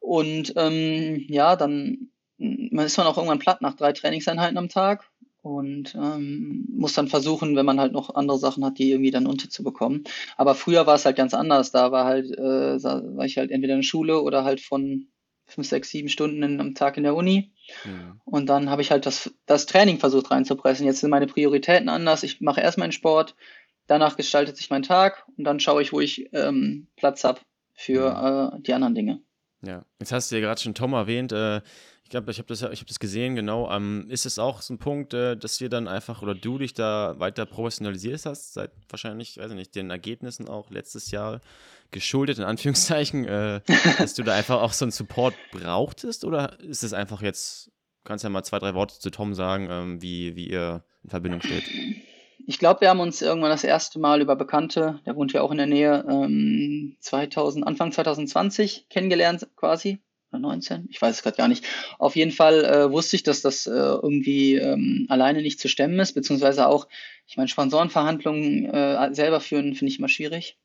Und 0.00 0.52
ähm, 0.56 1.24
ja, 1.28 1.56
dann 1.56 2.10
ist 2.38 2.98
man 2.98 3.06
auch 3.06 3.16
irgendwann 3.16 3.38
platt 3.38 3.62
nach 3.62 3.74
drei 3.74 3.92
Trainingseinheiten 3.92 4.58
am 4.58 4.68
Tag 4.68 5.08
und 5.42 5.94
ähm, 5.94 6.66
muss 6.70 6.94
dann 6.94 7.08
versuchen, 7.08 7.54
wenn 7.54 7.66
man 7.66 7.80
halt 7.80 7.92
noch 7.92 8.14
andere 8.14 8.38
Sachen 8.38 8.64
hat, 8.64 8.78
die 8.78 8.90
irgendwie 8.90 9.12
dann 9.12 9.26
unterzubekommen. 9.26 10.04
Aber 10.36 10.54
früher 10.54 10.86
war 10.86 10.96
es 10.96 11.04
halt 11.04 11.16
ganz 11.16 11.34
anders. 11.34 11.70
Da 11.70 11.92
war 11.92 12.04
halt, 12.04 12.30
äh, 12.36 12.82
war 12.82 13.24
ich 13.24 13.38
halt 13.38 13.52
entweder 13.52 13.74
in 13.74 13.80
der 13.80 13.86
Schule 13.86 14.20
oder 14.22 14.44
halt 14.44 14.60
von 14.60 15.06
fünf, 15.44 15.68
sechs, 15.68 15.90
sieben 15.90 16.08
Stunden 16.08 16.42
in, 16.42 16.60
am 16.60 16.74
Tag 16.74 16.96
in 16.96 17.04
der 17.04 17.14
Uni. 17.14 17.52
Mhm. 17.84 18.20
Und 18.24 18.46
dann 18.46 18.70
habe 18.70 18.82
ich 18.82 18.90
halt 18.90 19.06
das, 19.06 19.34
das 19.46 19.66
Training 19.66 19.98
versucht 19.98 20.30
reinzupressen. 20.30 20.86
Jetzt 20.86 21.00
sind 21.00 21.10
meine 21.10 21.26
Prioritäten 21.26 21.88
anders. 21.88 22.22
Ich 22.22 22.40
mache 22.40 22.60
erst 22.60 22.78
meinen 22.78 22.92
Sport, 22.92 23.34
danach 23.86 24.16
gestaltet 24.16 24.56
sich 24.56 24.70
mein 24.70 24.82
Tag 24.82 25.24
und 25.36 25.44
dann 25.44 25.60
schaue 25.60 25.82
ich, 25.82 25.92
wo 25.92 26.00
ich 26.00 26.28
ähm, 26.32 26.88
Platz 26.96 27.24
habe 27.24 27.40
für 27.72 28.10
mhm. 28.10 28.58
äh, 28.58 28.62
die 28.62 28.74
anderen 28.74 28.94
Dinge. 28.94 29.20
Ja, 29.62 29.84
jetzt 29.98 30.12
hast 30.12 30.30
du 30.30 30.36
ja 30.36 30.40
gerade 30.40 30.60
schon 30.60 30.74
Tom 30.74 30.92
erwähnt. 30.92 31.32
Äh, 31.32 31.60
ich 32.04 32.10
glaube, 32.10 32.30
ich 32.30 32.38
habe 32.38 32.46
das, 32.46 32.62
hab 32.62 32.86
das 32.86 33.00
gesehen, 33.00 33.34
genau. 33.34 33.68
Ähm, 33.70 34.06
ist 34.08 34.26
es 34.26 34.38
auch 34.38 34.62
so 34.62 34.74
ein 34.74 34.78
Punkt, 34.78 35.12
äh, 35.12 35.36
dass 35.36 35.60
wir 35.60 35.68
dann 35.68 35.88
einfach 35.88 36.22
oder 36.22 36.36
du 36.36 36.58
dich 36.58 36.72
da 36.72 37.18
weiter 37.18 37.46
professionalisiert 37.46 38.24
hast, 38.26 38.54
seit 38.54 38.70
wahrscheinlich, 38.88 39.38
weiß 39.38 39.50
ich 39.50 39.56
nicht, 39.56 39.74
den 39.74 39.90
Ergebnissen 39.90 40.48
auch 40.48 40.70
letztes 40.70 41.10
Jahr 41.10 41.40
geschuldet, 41.90 42.38
in 42.38 42.44
Anführungszeichen, 42.44 43.24
äh, 43.26 43.60
dass 43.98 44.14
du 44.14 44.22
da 44.22 44.34
einfach 44.34 44.60
auch 44.62 44.72
so 44.72 44.84
einen 44.84 44.92
Support 44.92 45.34
brauchtest? 45.52 46.24
Oder 46.24 46.58
ist 46.60 46.82
es 46.82 46.92
einfach 46.92 47.22
jetzt, 47.22 47.70
kannst 48.04 48.24
ja 48.24 48.30
mal 48.30 48.42
zwei, 48.42 48.58
drei 48.58 48.74
Worte 48.74 48.98
zu 48.98 49.10
Tom 49.10 49.34
sagen, 49.34 49.68
ähm, 49.70 50.02
wie, 50.02 50.36
wie 50.36 50.48
ihr 50.48 50.84
in 51.02 51.10
Verbindung 51.10 51.40
steht? 51.42 51.64
Ich 52.48 52.58
glaube, 52.60 52.82
wir 52.82 52.90
haben 52.90 53.00
uns 53.00 53.22
irgendwann 53.22 53.50
das 53.50 53.64
erste 53.64 53.98
Mal 53.98 54.20
über 54.20 54.36
Bekannte, 54.36 55.00
der 55.04 55.16
wohnt 55.16 55.32
ja 55.32 55.42
auch 55.42 55.50
in 55.50 55.56
der 55.56 55.66
Nähe, 55.66 56.04
ähm, 56.08 56.96
2000, 57.00 57.66
Anfang 57.66 57.90
2020 57.90 58.86
kennengelernt 58.88 59.48
quasi. 59.56 59.98
Oder 60.30 60.40
19? 60.40 60.86
Ich 60.90 61.00
weiß 61.00 61.16
es 61.16 61.22
gerade 61.22 61.36
gar 61.36 61.48
nicht. 61.48 61.64
Auf 61.98 62.14
jeden 62.14 62.30
Fall 62.30 62.64
äh, 62.64 62.90
wusste 62.90 63.16
ich, 63.16 63.22
dass 63.22 63.42
das 63.42 63.66
äh, 63.66 63.70
irgendwie 63.70 64.56
ähm, 64.56 65.06
alleine 65.08 65.42
nicht 65.42 65.60
zu 65.60 65.68
stemmen 65.68 65.98
ist, 65.98 66.12
beziehungsweise 66.12 66.68
auch, 66.68 66.86
ich 67.26 67.36
meine, 67.36 67.48
Sponsorenverhandlungen 67.48 68.66
äh, 68.66 69.14
selber 69.14 69.40
führen, 69.40 69.74
finde 69.74 69.92
ich 69.92 69.98
immer 69.98 70.08
schwierig. 70.08 70.56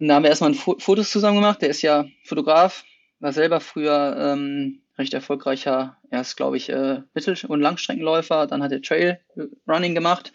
Und 0.00 0.08
da 0.08 0.14
haben 0.14 0.22
wir 0.22 0.30
erstmal 0.30 0.54
Fotos 0.54 1.10
zusammen 1.10 1.36
gemacht. 1.36 1.62
Der 1.62 1.70
ist 1.70 1.82
ja 1.82 2.06
Fotograf, 2.24 2.84
war 3.20 3.32
selber 3.32 3.60
früher 3.60 4.16
ähm, 4.18 4.82
recht 4.96 5.14
erfolgreicher, 5.14 5.96
erst 6.10 6.36
glaube 6.36 6.56
ich 6.56 6.68
äh, 6.68 7.02
Mittel- 7.14 7.36
und 7.46 7.60
Langstreckenläufer, 7.60 8.46
dann 8.46 8.62
hat 8.62 8.72
er 8.72 8.82
Trail 8.82 9.20
Running 9.66 9.94
gemacht 9.94 10.32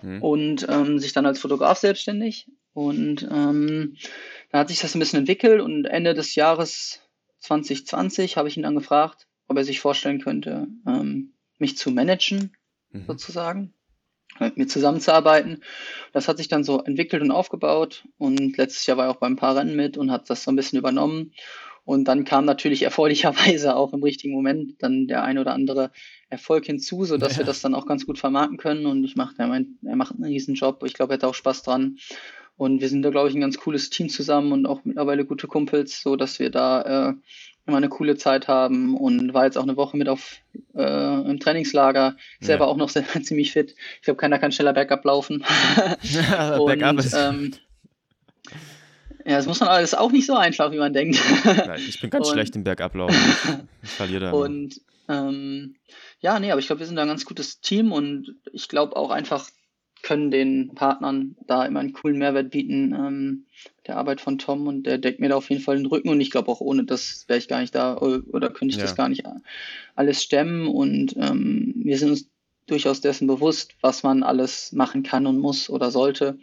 mhm. 0.00 0.22
und 0.22 0.66
ähm, 0.68 0.98
sich 0.98 1.12
dann 1.12 1.26
als 1.26 1.40
Fotograf 1.40 1.78
selbstständig. 1.78 2.48
Und 2.72 3.28
ähm, 3.30 3.96
da 4.50 4.60
hat 4.60 4.68
sich 4.68 4.80
das 4.80 4.94
ein 4.94 4.98
bisschen 4.98 5.20
entwickelt 5.20 5.60
und 5.60 5.84
Ende 5.84 6.14
des 6.14 6.34
Jahres 6.34 7.00
2020 7.40 8.36
habe 8.36 8.48
ich 8.48 8.56
ihn 8.56 8.62
dann 8.62 8.74
gefragt, 8.74 9.26
ob 9.48 9.58
er 9.58 9.64
sich 9.64 9.80
vorstellen 9.80 10.22
könnte, 10.22 10.68
ähm, 10.86 11.34
mich 11.58 11.76
zu 11.76 11.90
managen, 11.90 12.56
mhm. 12.90 13.04
sozusagen, 13.06 13.74
mit 14.40 14.56
mir 14.56 14.66
zusammenzuarbeiten. 14.66 15.62
Das 16.12 16.28
hat 16.28 16.38
sich 16.38 16.48
dann 16.48 16.64
so 16.64 16.82
entwickelt 16.82 17.22
und 17.22 17.30
aufgebaut 17.30 18.04
und 18.18 18.56
letztes 18.56 18.86
Jahr 18.86 18.96
war 18.96 19.06
er 19.06 19.10
auch 19.10 19.16
beim 19.16 19.36
paar 19.36 19.56
Rennen 19.56 19.76
mit 19.76 19.96
und 19.96 20.10
hat 20.10 20.30
das 20.30 20.44
so 20.44 20.50
ein 20.50 20.56
bisschen 20.56 20.78
übernommen. 20.78 21.32
Und 21.84 22.04
dann 22.06 22.24
kam 22.24 22.44
natürlich 22.44 22.82
erfreulicherweise 22.82 23.76
auch 23.76 23.92
im 23.92 24.02
richtigen 24.02 24.34
Moment 24.34 24.82
dann 24.82 25.06
der 25.06 25.24
ein 25.24 25.38
oder 25.38 25.52
andere 25.52 25.90
Erfolg 26.28 26.66
hinzu, 26.66 27.04
sodass 27.04 27.32
ja. 27.32 27.38
wir 27.38 27.44
das 27.44 27.60
dann 27.60 27.74
auch 27.74 27.86
ganz 27.86 28.06
gut 28.06 28.18
vermarkten 28.18 28.56
können. 28.56 28.86
Und 28.86 29.04
ich 29.04 29.16
mache, 29.16 29.34
er, 29.38 29.48
er 29.48 29.96
macht 29.96 30.14
einen 30.14 30.24
riesen 30.24 30.54
Job. 30.54 30.82
Ich 30.84 30.94
glaube, 30.94 31.12
er 31.12 31.16
hat 31.16 31.24
auch 31.24 31.34
Spaß 31.34 31.62
dran. 31.62 31.98
Und 32.56 32.80
wir 32.80 32.88
sind 32.88 33.02
da, 33.02 33.10
glaube 33.10 33.28
ich, 33.28 33.34
ein 33.34 33.40
ganz 33.40 33.58
cooles 33.58 33.90
Team 33.90 34.08
zusammen 34.08 34.52
und 34.52 34.66
auch 34.66 34.84
mittlerweile 34.84 35.24
gute 35.24 35.48
Kumpels, 35.48 36.00
so 36.00 36.16
dass 36.16 36.38
wir 36.38 36.50
da 36.50 37.08
äh, 37.10 37.14
immer 37.66 37.76
eine 37.76 37.88
coole 37.88 38.16
Zeit 38.16 38.48
haben 38.48 38.96
und 38.96 39.34
war 39.34 39.44
jetzt 39.44 39.56
auch 39.56 39.62
eine 39.62 39.76
Woche 39.76 39.96
mit 39.96 40.08
auf 40.08 40.38
äh, 40.74 41.30
im 41.30 41.38
Trainingslager, 41.38 42.16
selber 42.40 42.64
ja. 42.64 42.70
auch 42.70 42.76
noch 42.76 42.88
sehr, 42.90 43.04
ziemlich 43.22 43.52
fit. 43.52 43.74
Ich 43.96 44.02
glaube, 44.02 44.18
keiner 44.18 44.38
kann 44.38 44.52
schneller 44.52 44.72
Bergab 44.72 45.04
laufen. 45.04 45.44
ja, 46.02 46.56
und, 46.56 46.66
Bergab 46.66 46.98
ist. 46.98 47.14
Ähm, 47.14 47.54
ja, 49.24 49.36
das 49.36 49.46
muss 49.46 49.60
man 49.60 49.68
alles 49.68 49.94
auch 49.94 50.10
nicht 50.10 50.26
so 50.26 50.34
einfach, 50.34 50.72
wie 50.72 50.78
man 50.78 50.92
denkt. 50.92 51.20
Nein, 51.44 51.80
ich 51.86 52.00
bin 52.00 52.10
ganz 52.10 52.26
und, 52.28 52.32
schlecht 52.32 52.56
im 52.56 52.64
Bergablaufen. 52.64 53.16
Ich, 53.16 53.84
ich 53.84 53.90
verliere 53.90 54.20
da. 54.26 54.32
Und 54.32 54.80
ähm, 55.08 55.76
ja, 56.20 56.40
nee, 56.40 56.50
aber 56.50 56.58
ich 56.58 56.66
glaube, 56.66 56.80
wir 56.80 56.86
sind 56.86 56.96
da 56.96 57.02
ein 57.02 57.08
ganz 57.08 57.24
gutes 57.24 57.60
Team 57.60 57.92
und 57.92 58.34
ich 58.52 58.68
glaube 58.68 58.96
auch 58.96 59.10
einfach 59.10 59.48
können 60.02 60.30
den 60.30 60.74
Partnern 60.74 61.36
da 61.46 61.64
immer 61.64 61.80
einen 61.80 61.92
coolen 61.92 62.18
Mehrwert 62.18 62.50
bieten. 62.50 62.92
Ähm, 62.92 63.46
der 63.86 63.96
Arbeit 63.96 64.20
von 64.20 64.38
Tom 64.38 64.66
und 64.66 64.84
der 64.84 64.98
deckt 64.98 65.20
mir 65.20 65.28
da 65.28 65.36
auf 65.36 65.50
jeden 65.50 65.62
Fall 65.62 65.76
den 65.76 65.86
Rücken 65.86 66.08
und 66.08 66.20
ich 66.20 66.30
glaube 66.30 66.50
auch 66.50 66.60
ohne 66.60 66.84
das 66.84 67.24
wäre 67.28 67.38
ich 67.38 67.48
gar 67.48 67.60
nicht 67.60 67.74
da 67.74 67.96
oder 67.96 68.50
könnte 68.50 68.72
ich 68.72 68.76
ja. 68.76 68.82
das 68.82 68.94
gar 68.94 69.08
nicht 69.08 69.24
alles 69.96 70.22
stemmen 70.22 70.68
und 70.68 71.16
ähm, 71.16 71.74
wir 71.76 71.98
sind 71.98 72.10
uns 72.10 72.28
durchaus 72.66 73.00
dessen 73.00 73.26
bewusst, 73.26 73.74
was 73.80 74.02
man 74.02 74.22
alles 74.22 74.72
machen 74.72 75.02
kann 75.02 75.26
und 75.26 75.38
muss 75.38 75.68
oder 75.68 75.90
sollte 75.90 76.38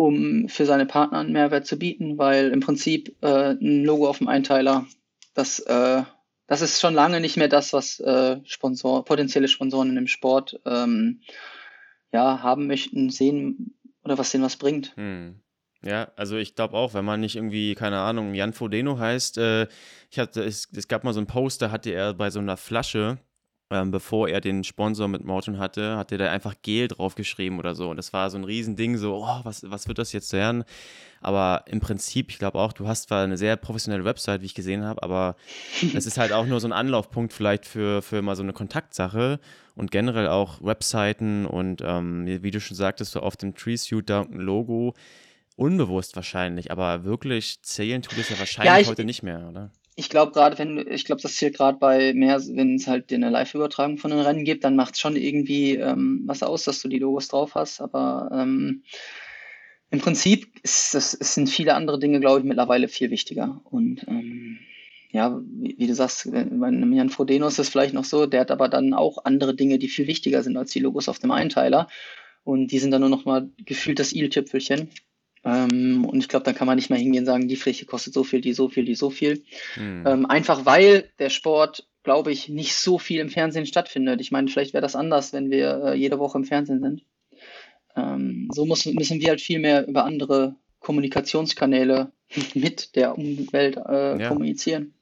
um 0.00 0.48
für 0.48 0.64
seine 0.64 0.86
Partner 0.86 1.18
einen 1.18 1.32
Mehrwert 1.32 1.66
zu 1.66 1.76
bieten, 1.76 2.16
weil 2.16 2.52
im 2.52 2.60
Prinzip 2.60 3.14
äh, 3.20 3.50
ein 3.50 3.84
Logo 3.84 4.08
auf 4.08 4.16
dem 4.16 4.28
Einteiler, 4.28 4.86
das, 5.34 5.58
äh, 5.60 6.02
das 6.46 6.62
ist 6.62 6.80
schon 6.80 6.94
lange 6.94 7.20
nicht 7.20 7.36
mehr 7.36 7.48
das, 7.48 7.74
was 7.74 8.00
äh, 8.00 8.38
Sponsor, 8.44 9.04
potenzielle 9.04 9.46
Sponsoren 9.46 9.94
im 9.98 10.06
Sport 10.06 10.58
ähm, 10.64 11.20
ja, 12.12 12.42
haben 12.42 12.66
möchten, 12.66 13.10
sehen 13.10 13.74
oder 14.04 14.18
was 14.18 14.30
denen 14.30 14.44
was 14.44 14.56
bringt. 14.56 14.94
Hm. 14.96 15.40
Ja, 15.82 16.12
also 16.16 16.36
ich 16.36 16.54
glaube 16.54 16.74
auch, 16.74 16.92
wenn 16.92 17.06
man 17.06 17.20
nicht 17.20 17.36
irgendwie, 17.36 17.74
keine 17.74 18.00
Ahnung, 18.00 18.34
Jan 18.34 18.52
Frodeno 18.52 18.98
heißt, 18.98 19.38
äh, 19.38 19.66
ich 20.10 20.18
hatte, 20.18 20.42
es, 20.42 20.68
es 20.74 20.88
gab 20.88 21.04
mal 21.04 21.14
so 21.14 21.20
einen 21.20 21.26
Poster, 21.26 21.70
hatte 21.70 21.90
er 21.90 22.12
bei 22.12 22.28
so 22.30 22.38
einer 22.38 22.58
Flasche, 22.58 23.18
ähm, 23.70 23.90
bevor 23.92 24.28
er 24.28 24.40
den 24.40 24.64
Sponsor 24.64 25.06
mit 25.06 25.24
Morton 25.24 25.58
hatte, 25.58 25.96
hat 25.96 26.10
er 26.10 26.18
da 26.18 26.30
einfach 26.30 26.54
Gel 26.62 26.88
draufgeschrieben 26.88 27.58
oder 27.58 27.74
so. 27.74 27.88
Und 27.90 27.96
das 27.96 28.12
war 28.12 28.28
so 28.28 28.36
ein 28.36 28.44
Riesending, 28.44 28.96
so, 28.96 29.24
oh, 29.24 29.40
was, 29.44 29.70
was 29.70 29.86
wird 29.86 29.98
das 29.98 30.12
jetzt 30.12 30.32
werden? 30.32 30.64
Aber 31.20 31.64
im 31.66 31.80
Prinzip, 31.80 32.30
ich 32.30 32.38
glaube 32.38 32.58
auch, 32.58 32.72
du 32.72 32.88
hast 32.88 33.08
zwar 33.08 33.22
eine 33.22 33.36
sehr 33.36 33.56
professionelle 33.56 34.04
Website, 34.04 34.40
wie 34.40 34.46
ich 34.46 34.54
gesehen 34.54 34.84
habe, 34.84 35.02
aber 35.02 35.36
es 35.94 36.06
ist 36.06 36.18
halt 36.18 36.32
auch 36.32 36.46
nur 36.46 36.60
so 36.60 36.66
ein 36.66 36.72
Anlaufpunkt 36.72 37.32
vielleicht 37.32 37.66
für, 37.66 38.02
für 38.02 38.22
mal 38.22 38.36
so 38.36 38.42
eine 38.42 38.52
Kontaktsache 38.52 39.38
und 39.76 39.90
generell 39.90 40.28
auch 40.28 40.62
Webseiten 40.62 41.46
und 41.46 41.82
ähm, 41.84 42.26
wie 42.26 42.50
du 42.50 42.60
schon 42.60 42.76
sagtest, 42.76 43.12
so 43.12 43.20
auf 43.20 43.36
dem 43.36 43.54
Tree 43.54 43.76
Suit 43.76 44.10
da 44.10 44.22
ein 44.22 44.32
Logo. 44.32 44.94
Unbewusst 45.56 46.16
wahrscheinlich, 46.16 46.70
aber 46.72 47.04
wirklich 47.04 47.60
zählen 47.62 48.00
tut 48.00 48.16
es 48.18 48.30
ja 48.30 48.38
wahrscheinlich 48.38 48.86
ja, 48.86 48.90
heute 48.90 49.04
nicht 49.04 49.22
mehr, 49.22 49.46
oder? 49.46 49.70
Ich 50.00 50.08
glaube 50.08 50.32
gerade, 50.32 50.58
wenn 50.58 50.78
ich 50.90 51.04
glaube, 51.04 51.20
das 51.20 51.38
hier 51.38 51.50
gerade 51.50 51.78
bei 51.78 52.14
mehr, 52.14 52.40
wenn 52.52 52.76
es 52.76 52.86
halt 52.86 53.12
eine 53.12 53.28
Live-Übertragung 53.28 53.98
von 53.98 54.10
den 54.10 54.20
Rennen 54.20 54.44
gibt, 54.44 54.64
dann 54.64 54.74
macht 54.74 54.94
es 54.94 55.00
schon 55.00 55.14
irgendwie 55.14 55.76
ähm, 55.76 56.22
was 56.24 56.42
aus, 56.42 56.64
dass 56.64 56.80
du 56.80 56.88
die 56.88 56.98
Logos 56.98 57.28
drauf 57.28 57.54
hast. 57.54 57.82
Aber 57.82 58.30
ähm, 58.32 58.82
im 59.90 60.00
Prinzip 60.00 60.58
ist 60.62 60.94
das, 60.94 61.12
es 61.12 61.34
sind 61.34 61.50
viele 61.50 61.74
andere 61.74 61.98
Dinge, 61.98 62.18
glaube 62.18 62.40
ich, 62.40 62.46
mittlerweile 62.46 62.88
viel 62.88 63.10
wichtiger. 63.10 63.60
Und 63.64 64.06
ähm, 64.08 64.58
ja, 65.12 65.38
wie, 65.44 65.76
wie, 65.78 65.86
du 65.86 65.94
sagst, 65.94 66.30
bei 66.32 66.38
einem 66.38 66.92
Jan 66.94 67.10
Frodeno 67.10 67.46
ist 67.46 67.58
das 67.58 67.68
vielleicht 67.68 67.92
noch 67.92 68.04
so, 68.04 68.24
der 68.24 68.40
hat 68.40 68.50
aber 68.50 68.70
dann 68.70 68.94
auch 68.94 69.26
andere 69.26 69.54
Dinge, 69.54 69.78
die 69.78 69.88
viel 69.88 70.06
wichtiger 70.06 70.42
sind 70.42 70.56
als 70.56 70.70
die 70.70 70.80
Logos 70.80 71.10
auf 71.10 71.18
dem 71.18 71.30
Einteiler. 71.30 71.88
Und 72.42 72.68
die 72.68 72.78
sind 72.78 72.90
dann 72.90 73.02
nur 73.02 73.10
noch 73.10 73.26
mal 73.26 73.50
gefühlt 73.66 73.98
das 73.98 74.14
Il-Tüpfelchen. 74.14 74.88
Ähm, 75.44 76.04
und 76.04 76.18
ich 76.18 76.28
glaube, 76.28 76.44
dann 76.44 76.54
kann 76.54 76.66
man 76.66 76.76
nicht 76.76 76.90
mehr 76.90 76.98
hingehen 76.98 77.22
und 77.22 77.26
sagen, 77.26 77.48
die 77.48 77.56
Fläche 77.56 77.86
kostet 77.86 78.12
so 78.12 78.24
viel, 78.24 78.40
die 78.40 78.52
so 78.52 78.68
viel, 78.68 78.84
die 78.84 78.94
so 78.94 79.10
viel. 79.10 79.42
Mhm. 79.76 80.04
Ähm, 80.06 80.26
einfach 80.26 80.66
weil 80.66 81.10
der 81.18 81.30
Sport, 81.30 81.86
glaube 82.02 82.32
ich, 82.32 82.48
nicht 82.48 82.74
so 82.74 82.98
viel 82.98 83.20
im 83.20 83.30
Fernsehen 83.30 83.66
stattfindet. 83.66 84.20
Ich 84.20 84.30
meine, 84.30 84.48
vielleicht 84.48 84.74
wäre 84.74 84.82
das 84.82 84.96
anders, 84.96 85.32
wenn 85.32 85.50
wir 85.50 85.82
äh, 85.84 85.94
jede 85.94 86.18
Woche 86.18 86.38
im 86.38 86.44
Fernsehen 86.44 86.80
sind. 86.80 87.04
Ähm, 87.96 88.48
so 88.52 88.66
muss, 88.66 88.84
müssen 88.86 89.20
wir 89.20 89.28
halt 89.28 89.40
viel 89.40 89.58
mehr 89.58 89.86
über 89.86 90.04
andere 90.04 90.56
Kommunikationskanäle 90.78 92.12
mit 92.54 92.96
der 92.96 93.16
Umwelt 93.16 93.76
äh, 93.76 94.20
ja. 94.20 94.28
kommunizieren. 94.28 94.94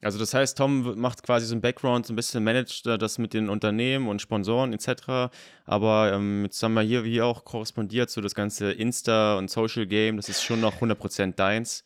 Also 0.00 0.18
das 0.18 0.34
heißt, 0.34 0.58
Tom 0.58 1.00
macht 1.00 1.22
quasi 1.22 1.46
so 1.46 1.54
ein 1.54 1.62
Background, 1.62 2.06
so 2.06 2.12
ein 2.12 2.16
bisschen 2.16 2.44
managt 2.44 2.84
das 2.86 3.18
mit 3.18 3.32
den 3.32 3.48
Unternehmen 3.48 4.08
und 4.08 4.20
Sponsoren 4.20 4.72
etc. 4.74 5.32
Aber 5.64 6.12
ähm, 6.12 6.44
jetzt 6.44 6.62
haben 6.62 6.74
wir 6.74 6.82
hier 6.82 7.04
wie 7.04 7.22
auch 7.22 7.44
korrespondiert, 7.44 8.10
so 8.10 8.20
das 8.20 8.34
ganze 8.34 8.72
Insta 8.72 9.38
und 9.38 9.50
Social 9.50 9.86
Game, 9.86 10.16
das 10.16 10.28
ist 10.28 10.42
schon 10.42 10.60
noch 10.60 10.80
100% 10.80 11.34
deins. 11.36 11.84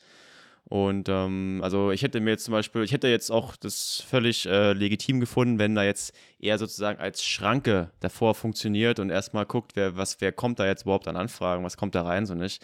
Und 0.68 1.08
ähm, 1.08 1.60
also 1.62 1.92
ich 1.92 2.02
hätte 2.02 2.20
mir 2.20 2.30
jetzt 2.30 2.44
zum 2.44 2.52
Beispiel, 2.52 2.82
ich 2.82 2.92
hätte 2.92 3.08
jetzt 3.08 3.30
auch 3.30 3.56
das 3.56 4.04
völlig 4.06 4.44
äh, 4.44 4.74
legitim 4.74 5.18
gefunden, 5.18 5.58
wenn 5.58 5.74
da 5.74 5.82
jetzt 5.82 6.12
eher 6.38 6.58
sozusagen 6.58 7.00
als 7.00 7.24
Schranke 7.24 7.90
davor 8.00 8.34
funktioniert 8.34 8.98
und 8.98 9.08
erstmal 9.08 9.46
guckt, 9.46 9.72
wer, 9.76 9.96
was, 9.96 10.20
wer 10.20 10.30
kommt 10.30 10.58
da 10.58 10.66
jetzt 10.66 10.82
überhaupt 10.82 11.08
an 11.08 11.16
Anfragen, 11.16 11.64
was 11.64 11.78
kommt 11.78 11.94
da 11.94 12.02
rein, 12.02 12.26
so 12.26 12.34
nicht. 12.34 12.62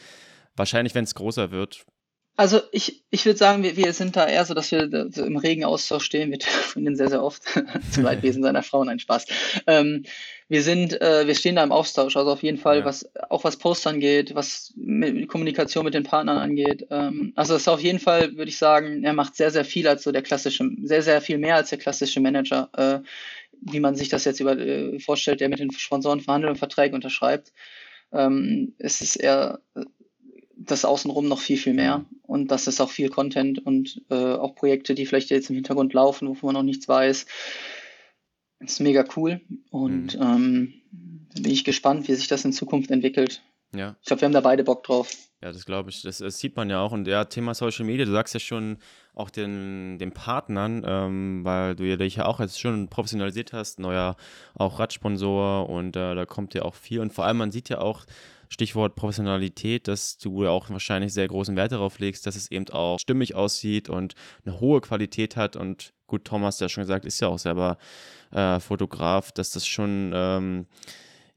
Wahrscheinlich, 0.55 0.95
wenn 0.95 1.05
es 1.05 1.15
größer 1.15 1.51
wird, 1.51 1.87
also 2.37 2.61
ich, 2.73 3.05
ich 3.11 3.25
würde 3.27 3.39
sagen, 3.39 3.63
wir, 3.63 3.77
wir 3.77 3.93
sind 3.93 4.17
da 4.17 4.27
eher 4.27 4.45
so, 4.45 4.55
dass 4.55 4.73
wir 4.73 5.09
so 5.11 5.25
im 5.25 5.37
regen 5.37 5.65
Austausch 5.65 6.05
stehen. 6.05 6.31
Wir 6.31 6.39
telefonieren 6.41 6.97
sehr, 6.97 7.09
sehr 7.09 7.23
oft 7.23 7.43
zum 7.93 8.03
Leidwesen 8.03 8.43
seiner 8.43 8.63
Frauen, 8.63 8.89
ein 8.89 8.99
Spaß. 8.99 9.27
Ähm, 9.67 10.05
wir 10.49 10.63
sind, 10.63 11.01
äh, 11.01 11.27
wir 11.27 11.35
stehen 11.35 11.57
da 11.57 11.65
im 11.65 11.73
Austausch, 11.73 12.17
also 12.17 12.33
auf 12.33 12.43
jeden 12.43 12.59
Fall, 12.59 12.81
ja. 12.81 12.85
was 12.85 13.09
auch 13.31 13.45
was 13.45 13.57
Post 13.57 13.87
angeht, 13.87 14.35
was 14.35 14.73
mit 14.77 15.29
Kommunikation 15.29 15.85
mit 15.85 15.95
den 15.95 16.03
Partnern 16.03 16.39
angeht. 16.39 16.87
Ähm, 16.91 17.33
also 17.37 17.55
das 17.55 17.63
ist 17.63 17.69
auf 17.69 17.81
jeden 17.81 18.01
Fall, 18.01 18.37
würde 18.37 18.51
ich 18.51 18.59
sagen, 18.59 19.05
er 19.05 19.13
macht 19.13 19.37
sehr, 19.37 19.51
sehr 19.51 19.65
viel 19.65 19.87
als 19.87 20.03
so 20.03 20.11
der 20.11 20.23
klassische, 20.23 20.69
sehr, 20.83 21.03
sehr 21.03 21.21
viel 21.21 21.39
mehr 21.39 21.57
als 21.57 21.71
der 21.71 21.79
klassische 21.79 22.21
Manager, 22.21 22.69
äh, 22.77 23.01
wie 23.61 23.81
man 23.81 23.95
sich 23.95 24.09
das 24.09 24.25
jetzt 24.25 24.41
über, 24.41 24.59
äh, 24.59 24.99
vorstellt, 24.99 25.41
der 25.41 25.49
mit 25.49 25.61
den 25.61 25.71
Sponsoren 25.71 26.21
verhandelt 26.21 26.51
und 26.51 26.59
Verträge 26.59 26.95
unterschreibt. 26.95 27.53
Ähm, 28.13 28.75
es 28.79 29.01
ist 29.01 29.17
eher 29.17 29.61
das 30.71 30.85
außenrum 30.85 31.29
noch 31.29 31.41
viel, 31.41 31.57
viel 31.57 31.75
mehr. 31.75 32.05
Und 32.23 32.51
das 32.51 32.67
ist 32.67 32.81
auch 32.81 32.91
viel 32.91 33.09
Content 33.09 33.65
und 33.65 34.03
äh, 34.11 34.15
auch 34.15 34.55
Projekte, 34.55 34.95
die 34.95 35.07
vielleicht 35.07 35.31
jetzt 35.31 35.51
im 35.51 35.57
Hintergrund 35.57 35.93
laufen, 35.93 36.29
wovon 36.29 36.49
man 36.49 36.55
noch 36.55 36.63
nichts 36.63 36.89
weiß. 36.89 37.27
Das 38.61 38.73
ist 38.73 38.81
mega 38.81 39.05
cool. 39.17 39.41
Und 39.71 40.19
mhm. 40.19 40.23
ähm, 40.23 40.75
bin 41.35 41.53
ich 41.53 41.65
gespannt, 41.65 42.09
wie 42.09 42.15
sich 42.15 42.29
das 42.29 42.45
in 42.45 42.53
Zukunft 42.53 42.91
entwickelt. 42.91 43.43
Ja. 43.75 43.97
Ich 44.01 44.07
glaube, 44.07 44.23
wir 44.23 44.27
haben 44.27 44.33
da 44.33 44.41
beide 44.41 44.65
Bock 44.65 44.85
drauf. 44.85 45.11
Ja, 45.43 45.53
das 45.53 45.67
glaube 45.67 45.91
ich. 45.91 46.03
Das, 46.03 46.19
das, 46.19 46.39
sieht 46.39 46.57
man 46.57 46.71
ja 46.71 46.81
auch. 46.81 46.93
Und 46.93 47.07
ja, 47.07 47.25
Thema 47.25 47.55
Social 47.55 47.85
Media, 47.85 48.07
du 48.07 48.13
sagst 48.13 48.33
ja 48.33 48.41
schon 48.41 48.79
auch 49.15 49.31
den, 49.31 49.99
den 49.99 50.13
Partnern, 50.13 50.83
ähm, 50.87 51.45
weil 51.45 51.77
du 51.77 51.85
ja 51.85 51.97
dich 51.97 52.17
ja 52.17 52.27
auch 52.27 52.41
jetzt 52.41 52.59
schon 52.59 52.89
professionalisiert 52.89 53.53
hast, 53.53 53.79
neuer 53.79 54.17
auch 54.55 54.79
Radsponsor 54.79 55.69
und 55.69 55.97
äh, 55.97 56.15
da 56.15 56.25
kommt 56.25 56.55
ja 56.55 56.63
auch 56.63 56.75
viel. 56.75 57.01
Und 57.01 57.13
vor 57.13 57.27
allem, 57.27 57.37
man 57.37 57.51
sieht 57.51 57.69
ja 57.69 57.81
auch, 57.81 58.07
Stichwort 58.55 58.95
Professionalität, 58.95 59.89
dass 59.89 60.17
du 60.17 60.45
ja 60.45 60.51
auch 60.51 60.71
wahrscheinlich 60.71 61.13
sehr 61.13 61.27
großen 61.27 61.57
Wert 61.57 61.73
darauf 61.73 61.99
legst, 61.99 62.25
dass 62.25 62.37
es 62.37 62.51
eben 62.51 62.69
auch 62.71 62.99
stimmig 63.01 63.35
aussieht 63.35 63.89
und 63.89 64.15
eine 64.47 64.61
hohe 64.61 64.81
Qualität 64.81 65.37
hat. 65.37 65.57
Und 65.57 65.93
gut, 66.07 66.25
Thomas, 66.25 66.59
der 66.59 66.69
schon 66.69 66.85
gesagt, 66.85 67.05
ist 67.05 67.21
ja 67.21 67.29
auch 67.29 67.39
selber 67.39 67.79
äh, 68.31 68.61
Fotograf, 68.61 69.33
dass 69.33 69.51
das 69.51 69.67
schon, 69.67 70.13
ähm, 70.15 70.67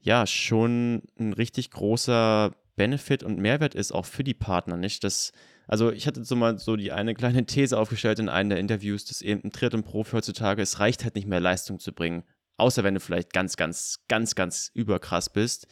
ja, 0.00 0.26
schon 0.26 1.02
ein 1.18 1.32
richtig 1.32 1.72
großer 1.72 2.52
Benefit 2.76 3.24
und 3.24 3.40
Mehrwert 3.40 3.74
ist, 3.74 3.90
auch 3.90 4.06
für 4.06 4.22
die 4.22 4.34
Partner, 4.34 4.76
nicht? 4.76 5.02
Das, 5.02 5.32
also 5.66 5.90
ich 5.90 6.06
hatte 6.06 6.24
so 6.24 6.36
mal 6.36 6.56
so 6.58 6.76
die 6.76 6.92
eine 6.92 7.14
kleine 7.14 7.44
These 7.46 7.76
aufgestellt 7.76 8.20
in 8.20 8.28
einem 8.28 8.50
der 8.50 8.60
Interviews, 8.60 9.04
dass 9.04 9.22
eben 9.22 9.42
ein 9.42 9.50
Triathlon-Profi 9.50 10.12
heutzutage, 10.12 10.62
es 10.62 10.78
reicht 10.78 11.02
halt 11.02 11.16
nicht 11.16 11.26
mehr 11.26 11.40
Leistung 11.40 11.80
zu 11.80 11.92
bringen. 11.92 12.22
Außer 12.58 12.84
wenn 12.84 12.94
du 12.94 13.00
vielleicht 13.00 13.32
ganz, 13.32 13.56
ganz, 13.56 14.04
ganz, 14.08 14.34
ganz 14.34 14.70
überkrass 14.74 15.30
bist. 15.30 15.66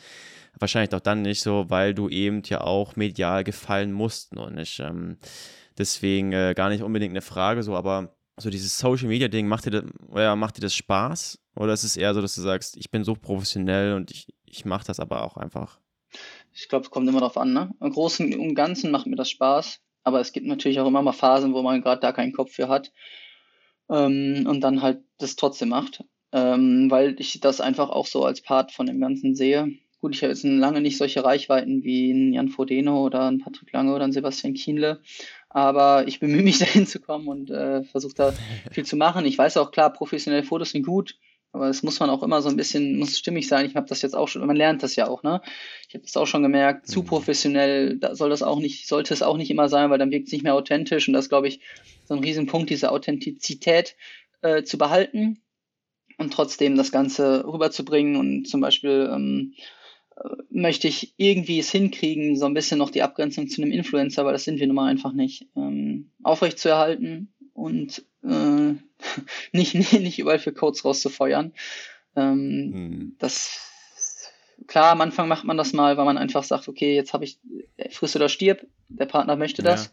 Wahrscheinlich 0.59 0.91
doch 0.91 1.01
dann 1.01 1.23
nicht 1.23 1.43
so, 1.43 1.67
weil 1.69 1.93
du 1.93 2.09
eben 2.09 2.43
ja 2.47 2.63
auch 2.63 2.97
medial 2.97 3.45
gefallen 3.45 3.93
musst, 3.93 4.35
noch 4.35 4.49
nicht. 4.51 4.81
Ähm, 4.81 5.19
deswegen 5.77 6.33
äh, 6.33 6.55
gar 6.57 6.71
nicht 6.71 6.83
unbedingt 6.83 7.13
eine 7.13 7.21
Frage 7.21 7.63
so, 7.63 7.77
aber 7.77 8.17
so 8.39 8.51
dieses 8.51 8.79
Social 8.79 9.09
Media 9.09 9.29
Ding, 9.29 9.49
macht 9.49 9.67
dir 9.67 9.71
das, 9.71 9.85
ja, 10.15 10.37
macht 10.37 10.57
dir 10.57 10.63
das 10.63 10.75
Spaß? 10.75 11.39
Oder 11.57 11.73
ist 11.73 11.85
es 11.85 11.97
eher 11.97 12.15
so, 12.15 12.21
dass 12.21 12.35
du 12.35 12.43
sagst, 12.43 12.77
ich 12.77 12.91
bin 12.91 13.03
so 13.03 13.15
professionell 13.15 13.95
und 13.95 14.11
ich, 14.11 14.33
ich 14.45 14.65
mache 14.65 14.87
das 14.87 15.01
aber 15.01 15.23
auch 15.23 15.37
einfach? 15.37 15.79
Ich 16.53 16.69
glaube, 16.69 16.85
es 16.85 16.91
kommt 16.91 17.09
immer 17.09 17.21
darauf 17.21 17.37
an. 17.37 17.53
Ne? 17.53 17.75
Im 17.81 17.91
Großen 17.91 18.39
und 18.39 18.55
Ganzen 18.55 18.91
macht 18.91 19.07
mir 19.07 19.17
das 19.17 19.31
Spaß, 19.31 19.81
aber 20.05 20.21
es 20.21 20.33
gibt 20.33 20.47
natürlich 20.47 20.81
auch 20.81 20.87
immer 20.87 21.03
mal 21.03 21.13
Phasen, 21.13 21.55
wo 21.55 21.63
man 21.63 21.83
gerade 21.83 22.01
da 22.01 22.13
keinen 22.13 22.33
Kopf 22.33 22.53
für 22.53 22.69
hat 22.69 22.93
ähm, 23.89 24.47
und 24.47 24.61
dann 24.61 24.83
halt 24.83 25.03
das 25.19 25.37
trotzdem 25.37 25.71
macht, 25.71 26.05
ähm, 26.33 26.91
weil 26.91 27.17
ich 27.19 27.41
das 27.41 27.61
einfach 27.61 27.91
auch 27.91 28.07
so 28.07 28.25
als 28.25 28.41
Part 28.41 28.73
von 28.73 28.87
dem 28.87 29.01
Ganzen 29.01 29.35
sehe. 29.35 29.73
Gut, 30.01 30.15
ich 30.15 30.23
habe 30.23 30.33
jetzt 30.33 30.45
lange 30.45 30.81
nicht 30.81 30.99
solche 30.99 31.25
Reichweiten 31.25 31.83
wie 31.83 32.11
ein 32.11 32.33
Jan 32.33 32.49
Frodeno 32.49 33.03
oder 33.05 33.31
ein 33.31 33.39
Patrick 33.39 33.73
Lange 33.73 33.95
oder 33.95 34.05
ein 34.05 34.13
Sebastian 34.13 34.55
Kienle, 34.55 35.01
aber 35.49 36.07
ich 36.07 36.21
bemühe 36.21 36.43
mich 36.43 36.59
dahin 36.61 36.87
zu 36.87 37.01
kommen 37.01 37.29
und 37.29 37.51
äh, 37.51 37.83
versuche 37.85 38.15
da 38.15 38.35
viel 38.71 38.85
zu 38.85 38.97
machen. 38.97 39.25
Ich 39.25 39.39
weiß 39.39 39.57
auch 39.57 39.71
klar, 39.71 39.93
professionelle 39.93 40.45
Fotos 40.45 40.71
sind 40.71 40.85
gut, 40.85 41.17
aber 41.53 41.71
es 41.71 41.83
muss 41.83 41.99
man 41.99 42.11
auch 42.11 42.23
immer 42.23 42.43
so 42.43 42.51
ein 42.51 42.57
bisschen, 42.57 42.99
muss 42.99 43.19
stimmig 43.19 43.49
sein. 43.49 43.65
Ich 43.65 43.75
habe 43.75 43.89
das 43.89 44.03
jetzt 44.03 44.15
auch 44.15 44.29
schon, 44.29 44.47
man 44.47 44.57
lernt 44.57 44.83
das 44.83 44.97
ja 44.97 45.09
auch, 45.09 45.23
ne? 45.23 45.41
Ich 45.89 45.95
habe 45.95 46.05
das 46.05 46.17
auch 46.17 46.27
schon 46.27 46.43
gemerkt, 46.43 46.87
zu 46.87 47.01
mhm. 47.01 47.07
professionell 47.07 47.97
da 47.99 48.15
soll 48.15 48.29
das 48.29 48.43
auch 48.43 48.59
nicht, 48.59 48.87
sollte 48.87 49.15
es 49.15 49.23
auch 49.23 49.39
nicht 49.39 49.51
immer 49.51 49.71
sein, 49.71 49.89
weil 49.89 49.99
dann 49.99 50.11
wirkt 50.11 50.27
es 50.27 50.33
nicht 50.33 50.45
mehr 50.45 50.55
authentisch 50.55 51.09
und 51.09 51.15
das 51.15 51.31
glaube 51.31 51.49
ich 51.49 51.61
so 52.05 52.15
ein 52.15 52.21
Riesenpunkt, 52.21 52.69
diese 52.69 52.93
Authentizität 52.93 53.97
äh, 54.43 54.63
zu 54.63 54.77
behalten 54.77 55.41
und 56.19 56.33
trotzdem 56.33 56.77
das 56.77 56.93
Ganze 56.93 57.45
rüberzubringen 57.47 58.17
und 58.17 58.47
zum 58.47 58.61
Beispiel 58.61 59.11
ähm, 59.13 59.55
äh, 60.17 60.29
möchte 60.51 60.89
ich 60.89 61.15
irgendwie 61.17 61.59
es 61.59 61.71
hinkriegen, 61.71 62.37
so 62.37 62.47
ein 62.47 62.55
bisschen 62.55 62.79
noch 62.79 62.91
die 62.91 63.03
Abgrenzung 63.03 63.49
zu 63.49 63.63
einem 63.63 63.73
Influencer, 63.73 64.25
weil 64.25 64.33
das 64.33 64.45
sind 64.45 64.59
wir 64.59 64.67
nun 64.67 64.77
mal 64.77 64.91
einfach 64.91 65.13
nicht, 65.13 65.49
ähm, 65.57 66.11
aufrecht 66.23 66.59
zu 66.59 66.69
erhalten 66.69 67.33
und 67.53 68.05
äh, 68.25 68.75
nicht, 69.53 69.75
nicht 69.75 70.19
überall 70.19 70.39
für 70.39 70.53
Codes 70.53 70.85
rauszufeuern. 70.85 71.53
Ähm, 72.15 72.73
hm. 72.75 73.17
Das 73.19 73.67
klar, 74.67 74.93
am 74.93 75.01
Anfang 75.01 75.29
macht 75.29 75.45
man 75.45 75.57
das 75.57 75.73
mal, 75.73 75.97
weil 75.97 76.05
man 76.05 76.19
einfach 76.19 76.45
sagt, 76.45 76.69
okay, 76.69 76.95
jetzt 76.95 77.13
habe 77.13 77.25
ich 77.25 77.39
friss 77.91 78.17
oder 78.17 78.29
stirb, 78.29 78.67
der 78.89 79.07
Partner 79.07 79.37
möchte 79.37 79.63
das. 79.63 79.87
Ja. 79.87 79.91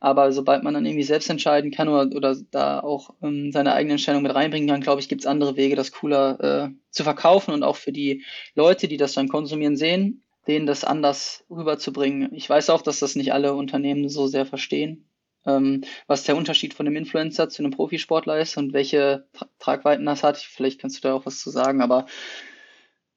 Aber 0.00 0.32
sobald 0.32 0.62
man 0.62 0.74
dann 0.74 0.84
irgendwie 0.84 1.04
selbst 1.04 1.30
entscheiden 1.30 1.70
kann 1.70 1.88
oder, 1.88 2.14
oder 2.14 2.36
da 2.50 2.80
auch 2.80 3.10
ähm, 3.22 3.52
seine 3.52 3.72
eigene 3.72 3.94
Entscheidung 3.94 4.22
mit 4.22 4.34
reinbringen 4.34 4.68
kann, 4.68 4.80
glaube 4.80 5.00
ich, 5.00 5.08
gibt 5.08 5.22
es 5.22 5.26
andere 5.26 5.56
Wege, 5.56 5.76
das 5.76 5.92
cooler 5.92 6.40
äh, 6.40 6.68
zu 6.90 7.04
verkaufen 7.04 7.52
und 7.52 7.62
auch 7.62 7.76
für 7.76 7.92
die 7.92 8.24
Leute, 8.54 8.88
die 8.88 8.96
das 8.96 9.14
dann 9.14 9.28
konsumieren, 9.28 9.76
sehen, 9.76 10.22
denen 10.46 10.66
das 10.66 10.84
anders 10.84 11.44
rüberzubringen. 11.50 12.34
Ich 12.34 12.48
weiß 12.48 12.70
auch, 12.70 12.82
dass 12.82 12.98
das 13.00 13.16
nicht 13.16 13.32
alle 13.32 13.54
Unternehmen 13.54 14.08
so 14.08 14.26
sehr 14.26 14.46
verstehen 14.46 15.06
ähm, 15.46 15.84
was 16.06 16.24
der 16.24 16.36
Unterschied 16.36 16.74
von 16.74 16.86
einem 16.86 16.96
Influencer 16.96 17.48
zu 17.48 17.62
einem 17.62 17.70
Profisportler 17.70 18.38
ist 18.38 18.56
und 18.56 18.72
welche 18.72 19.26
Tra 19.32 19.46
Tragweiten 19.58 20.04
das 20.04 20.22
hat. 20.22 20.36
Vielleicht 20.36 20.80
kannst 20.80 20.98
du 20.98 21.08
da 21.08 21.14
auch 21.14 21.24
was 21.24 21.40
zu 21.40 21.50
sagen, 21.50 21.80
aber 21.80 22.06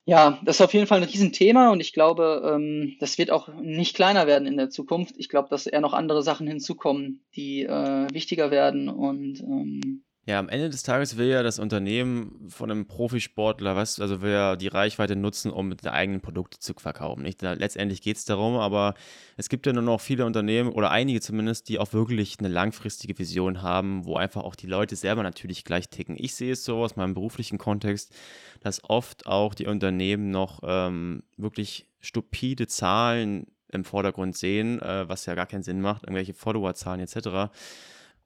ja, 0.06 0.40
das 0.44 0.58
ist 0.58 0.62
auf 0.62 0.74
jeden 0.74 0.88
Fall 0.88 1.02
ein 1.02 1.08
Riesenthema 1.08 1.72
und 1.72 1.82
ich 1.82 1.94
glaube, 1.94 2.42
ähm, 2.44 2.96
das 3.00 3.18
wird 3.18 3.32
auch 3.32 3.48
nicht 3.62 3.96
kleiner 3.96 4.28
werden 4.28 4.48
in 4.48 4.58
der 4.58 4.70
Zukunft. 4.70 5.16
Ich 5.18 5.30
glaube, 5.30 5.50
dass 5.50 5.68
eher 5.68 5.82
noch 5.82 5.94
andere 5.94 6.24
Sachen 6.24 6.48
hinzukommen, 6.48 7.26
die 7.36 7.64
äh, 7.64 8.08
wichtiger 8.12 8.50
werden 8.50 8.90
und 8.90 9.40
ähm, 9.42 10.04
ja, 10.30 10.38
am 10.38 10.48
Ende 10.48 10.70
des 10.70 10.84
Tages 10.84 11.18
will 11.18 11.26
ja 11.26 11.42
das 11.42 11.58
Unternehmen 11.58 12.50
von 12.50 12.70
einem 12.70 12.86
Profisportler, 12.86 13.76
was, 13.76 14.00
also 14.00 14.22
will 14.22 14.32
ja 14.32 14.56
die 14.56 14.68
Reichweite 14.68 15.16
nutzen, 15.16 15.50
um 15.50 15.68
mit 15.68 15.84
eigenen 15.88 16.22
Produkte 16.22 16.60
zu 16.60 16.76
verkaufen. 16.76 17.24
Nicht? 17.24 17.42
Letztendlich 17.42 18.04
geht 18.04 18.18
es 18.18 18.26
darum, 18.26 18.58
aber 18.58 18.94
es 19.38 19.50
gibt 19.50 19.66
ja 19.66 19.74
nur 19.74 19.82
noch 19.82 20.00
viele 20.00 20.28
Unternehmen 20.28 20.70
oder 20.70 20.92
einige 20.92 21.20
zumindest, 21.20 21.68
die 21.68 21.80
auch 21.80 21.94
wirklich 21.94 22.38
eine 22.38 22.48
langfristige 22.48 23.18
Vision 23.18 23.64
haben, 23.64 24.06
wo 24.06 24.18
einfach 24.18 24.44
auch 24.44 24.54
die 24.54 24.68
Leute 24.68 24.96
selber 24.96 25.24
natürlich 25.24 25.66
gleich 25.66 25.90
ticken. 25.90 26.16
Ich 26.16 26.36
sehe 26.36 26.52
es 26.52 26.64
so 26.64 26.84
aus 26.84 26.96
meinem 26.96 27.16
beruflichen 27.16 27.58
Kontext, 27.58 28.14
dass 28.60 28.84
oft 28.88 29.26
auch 29.26 29.56
die 29.56 29.66
Unternehmen 29.66 30.30
noch 30.30 30.60
ähm, 30.62 31.24
wirklich 31.38 31.88
stupide 32.02 32.68
Zahlen 32.68 33.48
im 33.72 33.84
Vordergrund 33.84 34.38
sehen, 34.38 34.80
äh, 34.80 35.10
was 35.10 35.26
ja 35.26 35.34
gar 35.34 35.48
keinen 35.48 35.64
Sinn 35.64 35.82
macht, 35.82 36.04
irgendwelche 36.04 36.36
Followerzahlen 36.36 37.02
etc. 37.02 37.50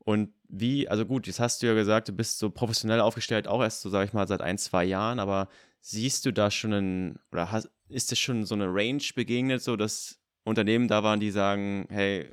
Und 0.06 0.34
wie, 0.50 0.88
also 0.90 1.06
gut, 1.06 1.28
jetzt 1.28 1.40
hast 1.40 1.62
du 1.62 1.68
ja 1.68 1.74
gesagt, 1.74 2.10
du 2.10 2.14
bist 2.14 2.40
so 2.40 2.50
professionell 2.50 3.00
aufgestellt, 3.00 3.48
auch 3.48 3.62
erst 3.62 3.82
so, 3.82 3.90
sag 3.90 4.06
ich 4.06 4.14
mal, 4.14 4.28
seit 4.28 4.42
ein, 4.42 4.58
zwei 4.58 4.84
Jahren, 4.84 5.20
aber 5.20 5.48
siehst 5.80 6.26
du 6.26 6.34
da 6.34 6.52
schon 6.52 6.74
einen, 6.74 7.20
oder 7.32 7.52
hast, 7.52 7.70
ist 7.90 8.12
das 8.12 8.20
schon 8.20 8.46
so 8.46 8.56
eine 8.56 8.68
Range 8.68 9.04
begegnet, 9.16 9.62
so 9.62 9.76
dass 9.76 10.20
Unternehmen 10.44 10.88
da 10.88 11.04
waren, 11.04 11.20
die 11.20 11.32
sagen, 11.32 11.88
hey, 11.90 12.30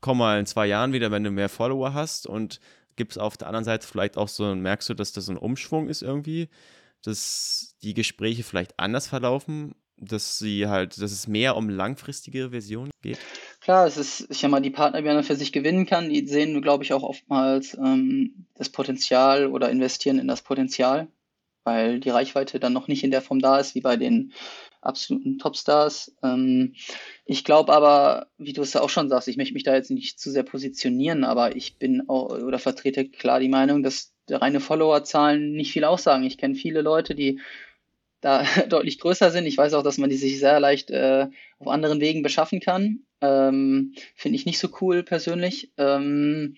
komm 0.00 0.18
mal 0.18 0.38
in 0.40 0.46
zwei 0.46 0.66
Jahren 0.66 0.92
wieder, 0.92 1.10
wenn 1.10 1.24
du 1.24 1.30
mehr 1.30 1.48
Follower 1.48 1.92
hast? 1.92 2.26
Und 2.26 2.60
gibt 2.96 3.12
es 3.12 3.18
auf 3.18 3.36
der 3.36 3.48
anderen 3.48 3.64
Seite 3.64 3.86
vielleicht 3.86 4.16
auch 4.16 4.28
so, 4.28 4.54
merkst 4.54 4.88
du, 4.88 4.94
dass 4.94 5.12
das 5.12 5.26
so 5.26 5.32
ein 5.32 5.38
Umschwung 5.38 5.88
ist 5.88 6.02
irgendwie, 6.02 6.48
dass 7.02 7.76
die 7.82 7.94
Gespräche 7.94 8.42
vielleicht 8.42 8.78
anders 8.78 9.06
verlaufen, 9.06 9.74
dass 9.98 10.38
sie 10.38 10.66
halt, 10.66 11.00
dass 11.00 11.12
es 11.12 11.26
mehr 11.26 11.56
um 11.56 11.68
langfristige 11.68 12.50
Versionen 12.50 12.90
geht? 13.02 13.18
Klar, 13.60 13.86
es 13.86 13.96
ist, 13.96 14.26
ich 14.30 14.38
sag 14.38 14.50
mal, 14.50 14.60
die 14.60 14.70
Partner, 14.70 15.00
die 15.00 15.08
man 15.08 15.24
für 15.24 15.36
sich 15.36 15.52
gewinnen 15.52 15.86
kann, 15.86 16.08
die 16.08 16.26
sehen, 16.26 16.60
glaube 16.62 16.84
ich, 16.84 16.92
auch 16.92 17.02
oftmals 17.02 17.74
ähm, 17.74 18.46
das 18.54 18.68
Potenzial 18.68 19.46
oder 19.46 19.70
investieren 19.70 20.18
in 20.18 20.28
das 20.28 20.42
Potenzial, 20.42 21.08
weil 21.64 21.98
die 21.98 22.10
Reichweite 22.10 22.60
dann 22.60 22.72
noch 22.72 22.88
nicht 22.88 23.02
in 23.02 23.10
der 23.10 23.22
Form 23.22 23.40
da 23.40 23.58
ist, 23.58 23.74
wie 23.74 23.80
bei 23.80 23.96
den 23.96 24.32
absoluten 24.82 25.38
Topstars. 25.38 26.14
Ähm, 26.22 26.74
ich 27.24 27.44
glaube 27.44 27.72
aber, 27.72 28.28
wie 28.38 28.52
du 28.52 28.62
es 28.62 28.72
ja 28.72 28.82
auch 28.82 28.90
schon 28.90 29.08
sagst, 29.08 29.28
ich 29.28 29.36
möchte 29.36 29.54
mich 29.54 29.64
da 29.64 29.74
jetzt 29.74 29.90
nicht 29.90 30.20
zu 30.20 30.30
sehr 30.30 30.44
positionieren, 30.44 31.24
aber 31.24 31.56
ich 31.56 31.78
bin 31.78 32.08
auch 32.08 32.30
oder 32.30 32.58
vertrete 32.58 33.08
klar 33.08 33.40
die 33.40 33.48
Meinung, 33.48 33.82
dass 33.82 34.12
reine 34.30 34.60
Followerzahlen 34.60 35.52
nicht 35.52 35.72
viel 35.72 35.84
aussagen. 35.84 36.24
Ich 36.24 36.38
kenne 36.38 36.54
viele 36.54 36.82
Leute, 36.82 37.14
die 37.14 37.40
da 38.26 38.42
deutlich 38.68 38.98
größer 38.98 39.30
sind. 39.30 39.46
Ich 39.46 39.56
weiß 39.56 39.72
auch, 39.74 39.82
dass 39.82 39.98
man 39.98 40.10
die 40.10 40.16
sich 40.16 40.38
sehr 40.40 40.58
leicht 40.58 40.90
äh, 40.90 41.28
auf 41.58 41.68
anderen 41.68 42.00
Wegen 42.00 42.22
beschaffen 42.22 42.60
kann. 42.60 43.00
Ähm, 43.20 43.94
Finde 44.14 44.36
ich 44.36 44.46
nicht 44.46 44.58
so 44.58 44.68
cool 44.80 45.02
persönlich. 45.04 45.72
Ähm, 45.78 46.56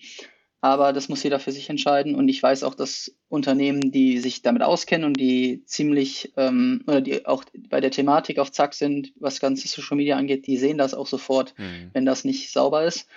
aber 0.61 0.91
das 0.91 1.07
muss 1.07 1.23
jeder 1.23 1.39
für 1.39 1.53
sich 1.53 1.69
entscheiden. 1.69 2.15
Und 2.15 2.27
ich 2.27 2.43
weiß 2.43 2.63
auch, 2.63 2.75
dass 2.75 3.15
Unternehmen, 3.29 3.91
die 3.91 4.17
sich 4.17 4.41
damit 4.41 4.61
auskennen 4.61 5.05
und 5.05 5.17
die 5.17 5.63
ziemlich 5.65 6.33
ähm, 6.35 6.83
oder 6.85 6.99
die 6.99 7.25
auch 7.25 7.45
bei 7.69 7.79
der 7.79 7.91
Thematik 7.91 8.39
auf 8.39 8.51
Zack 8.51 8.73
sind, 8.73 9.13
was 9.19 9.39
ganze 9.39 9.67
Social 9.67 9.95
Media 9.95 10.17
angeht, 10.17 10.47
die 10.47 10.57
sehen 10.57 10.77
das 10.77 10.93
auch 10.93 11.07
sofort, 11.07 11.53
mhm. 11.57 11.91
wenn 11.93 12.05
das 12.05 12.25
nicht 12.25 12.51
sauber 12.51 12.83
ist. 12.83 13.07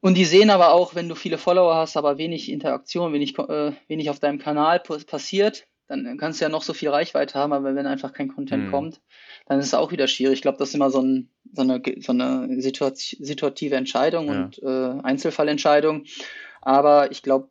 Und 0.00 0.16
die 0.16 0.24
sehen 0.24 0.48
aber 0.48 0.72
auch, 0.72 0.94
wenn 0.94 1.08
du 1.08 1.16
viele 1.16 1.38
Follower 1.38 1.74
hast, 1.74 1.96
aber 1.96 2.18
wenig 2.18 2.50
Interaktion, 2.50 3.12
wenig, 3.12 3.36
äh, 3.36 3.72
wenig 3.88 4.08
auf 4.10 4.20
deinem 4.20 4.38
Kanal 4.38 4.78
passiert, 4.80 5.66
dann 5.88 6.18
kannst 6.18 6.40
du 6.40 6.44
ja 6.44 6.48
noch 6.50 6.62
so 6.62 6.74
viel 6.74 6.90
Reichweite 6.90 7.38
haben, 7.38 7.52
aber 7.52 7.74
wenn 7.74 7.86
einfach 7.86 8.12
kein 8.12 8.28
Content 8.28 8.66
mhm. 8.66 8.70
kommt, 8.70 9.00
dann 9.46 9.58
ist 9.58 9.66
es 9.66 9.74
auch 9.74 9.90
wieder 9.90 10.06
schwierig. 10.06 10.34
Ich 10.34 10.42
glaube, 10.42 10.58
das 10.58 10.68
ist 10.68 10.74
immer 10.74 10.90
so, 10.90 11.00
ein, 11.00 11.30
so 11.52 11.62
eine, 11.62 11.82
so 12.00 12.12
eine 12.12 12.60
situative 12.60 13.74
Entscheidung 13.74 14.26
ja. 14.26 14.44
und 14.44 14.62
äh, 14.62 15.02
Einzelfallentscheidung. 15.02 16.04
Aber 16.60 17.10
ich 17.10 17.22
glaube, 17.22 17.48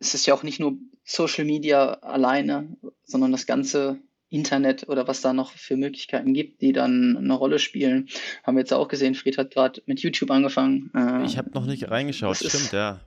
es 0.00 0.14
ist 0.14 0.26
ja 0.26 0.34
auch 0.34 0.42
nicht 0.42 0.60
nur 0.60 0.78
Social 1.04 1.44
Media 1.44 1.94
alleine, 1.94 2.76
sondern 3.04 3.32
das 3.32 3.46
ganze 3.46 3.98
Internet 4.30 4.88
oder 4.88 5.08
was 5.08 5.20
da 5.20 5.32
noch 5.32 5.52
für 5.52 5.76
Möglichkeiten 5.76 6.34
gibt, 6.34 6.60
die 6.60 6.72
dann 6.72 7.16
eine 7.16 7.34
Rolle 7.34 7.58
spielen. 7.58 8.08
Haben 8.44 8.56
wir 8.56 8.60
jetzt 8.60 8.72
auch 8.72 8.88
gesehen, 8.88 9.14
Fried 9.14 9.38
hat 9.38 9.50
gerade 9.50 9.82
mit 9.86 10.00
YouTube 10.00 10.30
angefangen. 10.30 10.90
Äh, 10.94 11.24
ich 11.24 11.36
habe 11.38 11.50
noch 11.50 11.66
nicht 11.66 11.90
reingeschaut, 11.90 12.36
stimmt, 12.36 12.54
ist, 12.54 12.72
ja 12.72 13.00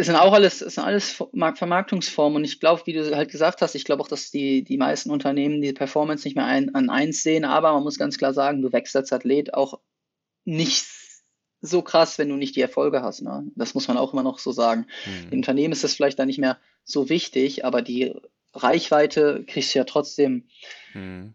es 0.00 0.06
sind 0.06 0.16
auch 0.16 0.32
alles, 0.32 0.62
es 0.62 0.76
sind 0.76 0.84
alles 0.84 1.10
Vermarktungsformen 1.10 2.36
und 2.36 2.44
ich 2.44 2.58
glaube, 2.58 2.82
wie 2.86 2.94
du 2.94 3.14
halt 3.14 3.30
gesagt 3.30 3.60
hast, 3.60 3.74
ich 3.74 3.84
glaube 3.84 4.02
auch, 4.02 4.08
dass 4.08 4.30
die, 4.30 4.64
die 4.64 4.78
meisten 4.78 5.10
Unternehmen 5.10 5.60
die 5.60 5.74
Performance 5.74 6.26
nicht 6.26 6.36
mehr 6.36 6.46
ein, 6.46 6.74
an 6.74 6.88
eins 6.88 7.22
sehen, 7.22 7.44
aber 7.44 7.74
man 7.74 7.82
muss 7.82 7.98
ganz 7.98 8.16
klar 8.16 8.32
sagen, 8.32 8.62
du 8.62 8.72
wächst 8.72 8.96
als 8.96 9.12
Athlet 9.12 9.52
auch 9.52 9.78
nicht 10.46 10.86
so 11.60 11.82
krass, 11.82 12.18
wenn 12.18 12.30
du 12.30 12.36
nicht 12.36 12.56
die 12.56 12.62
Erfolge 12.62 13.02
hast. 13.02 13.20
Ne? 13.20 13.46
Das 13.56 13.74
muss 13.74 13.88
man 13.88 13.98
auch 13.98 14.14
immer 14.14 14.22
noch 14.22 14.38
so 14.38 14.52
sagen. 14.52 14.86
Mhm. 15.04 15.32
Im 15.32 15.38
Unternehmen 15.40 15.72
ist 15.72 15.84
das 15.84 15.94
vielleicht 15.94 16.18
dann 16.18 16.28
nicht 16.28 16.38
mehr 16.38 16.58
so 16.82 17.10
wichtig, 17.10 17.66
aber 17.66 17.82
die 17.82 18.14
Reichweite 18.54 19.44
kriegst 19.46 19.74
du 19.74 19.80
ja 19.80 19.84
trotzdem 19.84 20.48
mhm. 20.94 21.34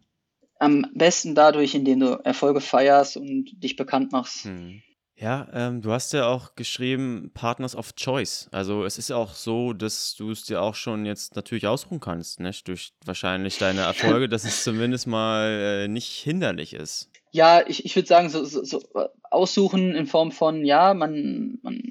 am 0.57 0.88
besten 0.95 1.36
dadurch, 1.36 1.76
indem 1.76 1.99
du 1.99 2.20
Erfolge 2.24 2.61
feierst 2.61 3.16
und 3.16 3.63
dich 3.63 3.76
bekannt 3.76 4.11
machst. 4.11 4.47
Mhm. 4.47 4.82
Ja, 5.18 5.47
ähm, 5.53 5.82
du 5.82 5.91
hast 5.91 6.11
ja 6.11 6.28
auch 6.28 6.55
geschrieben 6.55 7.32
Partners 7.34 7.76
of 7.76 7.95
Choice. 7.95 8.49
Also 8.51 8.84
es 8.84 8.97
ist 8.97 9.11
auch 9.11 9.34
so, 9.34 9.72
dass 9.72 10.16
du 10.16 10.32
es 10.32 10.43
dir 10.43 10.61
auch 10.61 10.76
schon 10.76 11.05
jetzt 11.05 11.38
natürlich 11.38 11.68
ausruhen 11.68 12.01
kannst, 12.01 12.41
nicht? 12.41 12.68
Durch 12.68 12.91
wahrscheinlich 13.05 13.57
deine 13.57 13.82
Erfolge, 13.82 14.28
dass 14.28 14.43
es 14.43 14.63
zumindest 14.63 15.07
mal 15.07 15.84
äh, 15.84 15.88
nicht 15.88 16.09
hinderlich 16.09 16.74
ist. 16.74 17.09
Ja, 17.32 17.66
ich, 17.66 17.86
ich 17.86 17.95
würde 17.95 18.07
sagen, 18.07 18.30
so, 18.30 18.43
so, 18.43 18.63
so 18.63 18.82
aussuchen 19.30 19.95
in 19.95 20.05
Form 20.05 20.32
von, 20.32 20.66
ja, 20.66 20.93
man, 20.93 21.59
man 21.61 21.82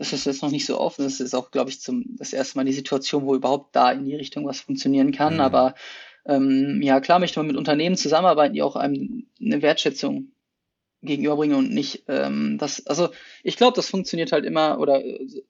es 0.00 0.12
ist 0.12 0.26
jetzt 0.26 0.42
noch 0.42 0.50
nicht 0.50 0.66
so 0.66 0.80
oft. 0.80 0.98
Das 0.98 1.20
ist 1.20 1.34
auch, 1.34 1.50
glaube 1.50 1.70
ich, 1.70 1.80
zum 1.80 2.04
das 2.16 2.32
erste 2.32 2.56
Mal 2.56 2.64
die 2.64 2.72
Situation, 2.72 3.26
wo 3.26 3.34
überhaupt 3.34 3.74
da 3.76 3.92
in 3.92 4.04
die 4.04 4.16
Richtung 4.16 4.46
was 4.46 4.60
funktionieren 4.60 5.12
kann. 5.12 5.34
Mhm. 5.34 5.40
Aber 5.40 5.74
ähm, 6.24 6.80
ja, 6.82 7.00
klar 7.00 7.18
möchte 7.18 7.38
man 7.38 7.46
mit 7.48 7.56
Unternehmen 7.56 7.96
zusammenarbeiten, 7.96 8.54
die 8.54 8.62
auch 8.62 8.76
einem 8.76 9.26
eine 9.40 9.62
Wertschätzung 9.62 10.28
gegenüberbringe 11.02 11.56
und 11.56 11.72
nicht 11.72 12.04
ähm, 12.08 12.58
das, 12.58 12.86
also 12.86 13.08
ich 13.42 13.56
glaube, 13.56 13.74
das 13.74 13.88
funktioniert 13.88 14.32
halt 14.32 14.44
immer 14.44 14.78
oder 14.78 15.02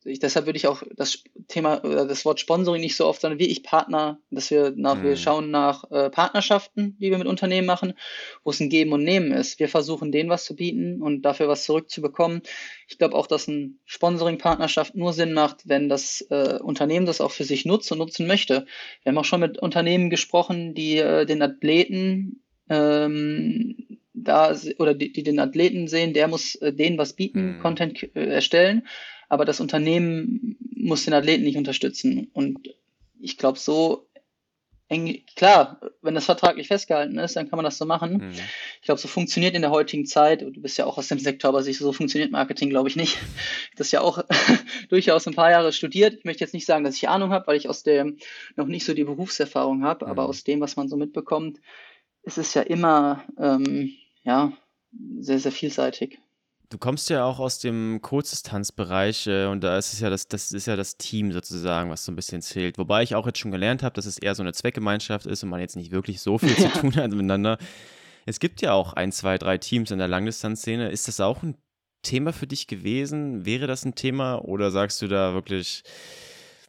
ich, 0.04 0.20
deshalb 0.20 0.46
würde 0.46 0.56
ich 0.56 0.68
auch 0.68 0.82
das 0.94 1.24
Thema 1.48 1.84
oder 1.84 2.06
das 2.06 2.24
Wort 2.24 2.38
Sponsoring 2.38 2.80
nicht 2.80 2.96
so 2.96 3.06
oft, 3.06 3.20
sondern 3.20 3.40
wie 3.40 3.48
ich 3.48 3.64
Partner, 3.64 4.18
dass 4.30 4.50
wir 4.50 4.72
nach, 4.76 4.96
mhm. 4.96 5.02
wir 5.02 5.16
schauen 5.16 5.50
nach 5.50 5.90
äh, 5.90 6.08
Partnerschaften, 6.08 6.96
die 7.00 7.10
wir 7.10 7.18
mit 7.18 7.26
Unternehmen 7.26 7.66
machen, 7.66 7.94
wo 8.44 8.50
es 8.50 8.60
ein 8.60 8.70
Geben 8.70 8.92
und 8.92 9.02
Nehmen 9.02 9.32
ist. 9.32 9.58
Wir 9.58 9.68
versuchen 9.68 10.12
denen 10.12 10.30
was 10.30 10.44
zu 10.44 10.54
bieten 10.54 11.02
und 11.02 11.22
dafür 11.22 11.48
was 11.48 11.64
zurückzubekommen. 11.64 12.42
Ich 12.86 12.98
glaube 12.98 13.16
auch, 13.16 13.26
dass 13.26 13.48
ein 13.48 13.80
Sponsoring-Partnerschaft 13.86 14.94
nur 14.94 15.12
Sinn 15.12 15.32
macht, 15.32 15.68
wenn 15.68 15.88
das 15.88 16.24
äh, 16.30 16.58
Unternehmen 16.62 17.06
das 17.06 17.20
auch 17.20 17.32
für 17.32 17.44
sich 17.44 17.64
nutzt 17.64 17.90
und 17.90 17.98
nutzen 17.98 18.26
möchte. 18.26 18.66
Wir 19.02 19.10
haben 19.10 19.18
auch 19.18 19.24
schon 19.24 19.40
mit 19.40 19.58
Unternehmen 19.58 20.10
gesprochen, 20.10 20.74
die 20.74 20.98
äh, 20.98 21.26
den 21.26 21.42
Athleten 21.42 22.42
ähm, 22.68 23.99
da 24.14 24.54
oder 24.78 24.94
die, 24.94 25.12
die 25.12 25.22
den 25.22 25.38
Athleten 25.38 25.88
sehen, 25.88 26.14
der 26.14 26.28
muss 26.28 26.54
äh, 26.56 26.72
denen 26.72 26.98
was 26.98 27.12
bieten, 27.12 27.56
mhm. 27.56 27.60
Content 27.60 28.02
äh, 28.14 28.26
erstellen, 28.26 28.86
aber 29.28 29.44
das 29.44 29.60
Unternehmen 29.60 30.56
muss 30.74 31.04
den 31.04 31.14
Athleten 31.14 31.44
nicht 31.44 31.56
unterstützen. 31.56 32.30
Und 32.32 32.74
ich 33.20 33.38
glaube, 33.38 33.58
so 33.58 34.08
eng, 34.90 35.22
klar, 35.36 35.80
wenn 36.02 36.16
das 36.16 36.24
vertraglich 36.24 36.66
festgehalten 36.66 37.16
ist, 37.18 37.36
dann 37.36 37.48
kann 37.48 37.56
man 37.56 37.64
das 37.64 37.78
so 37.78 37.86
machen. 37.86 38.14
Mhm. 38.14 38.32
Ich 38.32 38.82
glaube, 38.82 39.00
so 39.00 39.06
funktioniert 39.06 39.54
in 39.54 39.62
der 39.62 39.70
heutigen 39.70 40.04
Zeit, 40.04 40.42
du 40.42 40.60
bist 40.60 40.76
ja 40.78 40.84
auch 40.84 40.98
aus 40.98 41.06
dem 41.06 41.20
Sektor, 41.20 41.50
aber 41.50 41.62
so 41.62 41.92
funktioniert 41.92 42.32
Marketing, 42.32 42.70
glaube 42.70 42.88
ich, 42.88 42.96
nicht. 42.96 43.16
Das 43.76 43.92
ja 43.92 44.00
auch 44.00 44.24
durchaus 44.88 45.28
ein 45.28 45.34
paar 45.34 45.50
Jahre 45.50 45.72
studiert. 45.72 46.14
Ich 46.18 46.24
möchte 46.24 46.42
jetzt 46.42 46.54
nicht 46.54 46.66
sagen, 46.66 46.82
dass 46.82 46.96
ich 46.96 47.08
Ahnung 47.08 47.30
habe, 47.30 47.46
weil 47.46 47.56
ich 47.56 47.68
aus 47.68 47.84
der 47.84 48.06
noch 48.56 48.66
nicht 48.66 48.84
so 48.84 48.92
die 48.92 49.04
Berufserfahrung 49.04 49.84
habe, 49.84 50.06
mhm. 50.06 50.10
aber 50.10 50.24
aus 50.28 50.42
dem, 50.42 50.60
was 50.60 50.74
man 50.74 50.88
so 50.88 50.96
mitbekommt, 50.96 51.60
ist 52.22 52.38
es 52.38 52.52
ja 52.54 52.62
immer 52.62 53.24
ähm, 53.38 53.94
ja, 54.22 54.52
sehr, 55.20 55.38
sehr 55.38 55.52
vielseitig. 55.52 56.18
Du 56.68 56.78
kommst 56.78 57.10
ja 57.10 57.24
auch 57.24 57.40
aus 57.40 57.58
dem 57.58 58.00
Kurzdistanzbereich 58.00 59.26
äh, 59.26 59.46
und 59.46 59.64
da 59.64 59.76
ist 59.76 59.92
es 59.92 59.98
ja 59.98 60.08
das, 60.08 60.28
das 60.28 60.52
ist 60.52 60.66
ja 60.66 60.76
das 60.76 60.96
Team 60.96 61.32
sozusagen, 61.32 61.90
was 61.90 62.04
so 62.04 62.12
ein 62.12 62.16
bisschen 62.16 62.42
zählt. 62.42 62.78
Wobei 62.78 63.02
ich 63.02 63.16
auch 63.16 63.26
jetzt 63.26 63.40
schon 63.40 63.50
gelernt 63.50 63.82
habe, 63.82 63.94
dass 63.94 64.06
es 64.06 64.18
eher 64.18 64.36
so 64.36 64.42
eine 64.44 64.52
Zweckgemeinschaft 64.52 65.26
ist 65.26 65.42
und 65.42 65.48
man 65.48 65.58
jetzt 65.60 65.74
nicht 65.74 65.90
wirklich 65.90 66.20
so 66.20 66.38
viel 66.38 66.50
ja. 66.50 66.72
zu 66.72 66.78
tun 66.80 66.94
hat 66.94 67.10
miteinander. 67.10 67.58
Es 68.24 68.38
gibt 68.38 68.62
ja 68.62 68.72
auch 68.72 68.92
ein, 68.92 69.10
zwei, 69.10 69.36
drei 69.36 69.58
Teams 69.58 69.90
in 69.90 69.98
der 69.98 70.06
Langdistanzszene. 70.06 70.90
Ist 70.90 71.08
das 71.08 71.18
auch 71.18 71.42
ein 71.42 71.56
Thema 72.02 72.32
für 72.32 72.46
dich 72.46 72.68
gewesen? 72.68 73.44
Wäre 73.44 73.66
das 73.66 73.84
ein 73.84 73.96
Thema 73.96 74.36
oder 74.36 74.70
sagst 74.70 75.02
du 75.02 75.08
da 75.08 75.34
wirklich, 75.34 75.82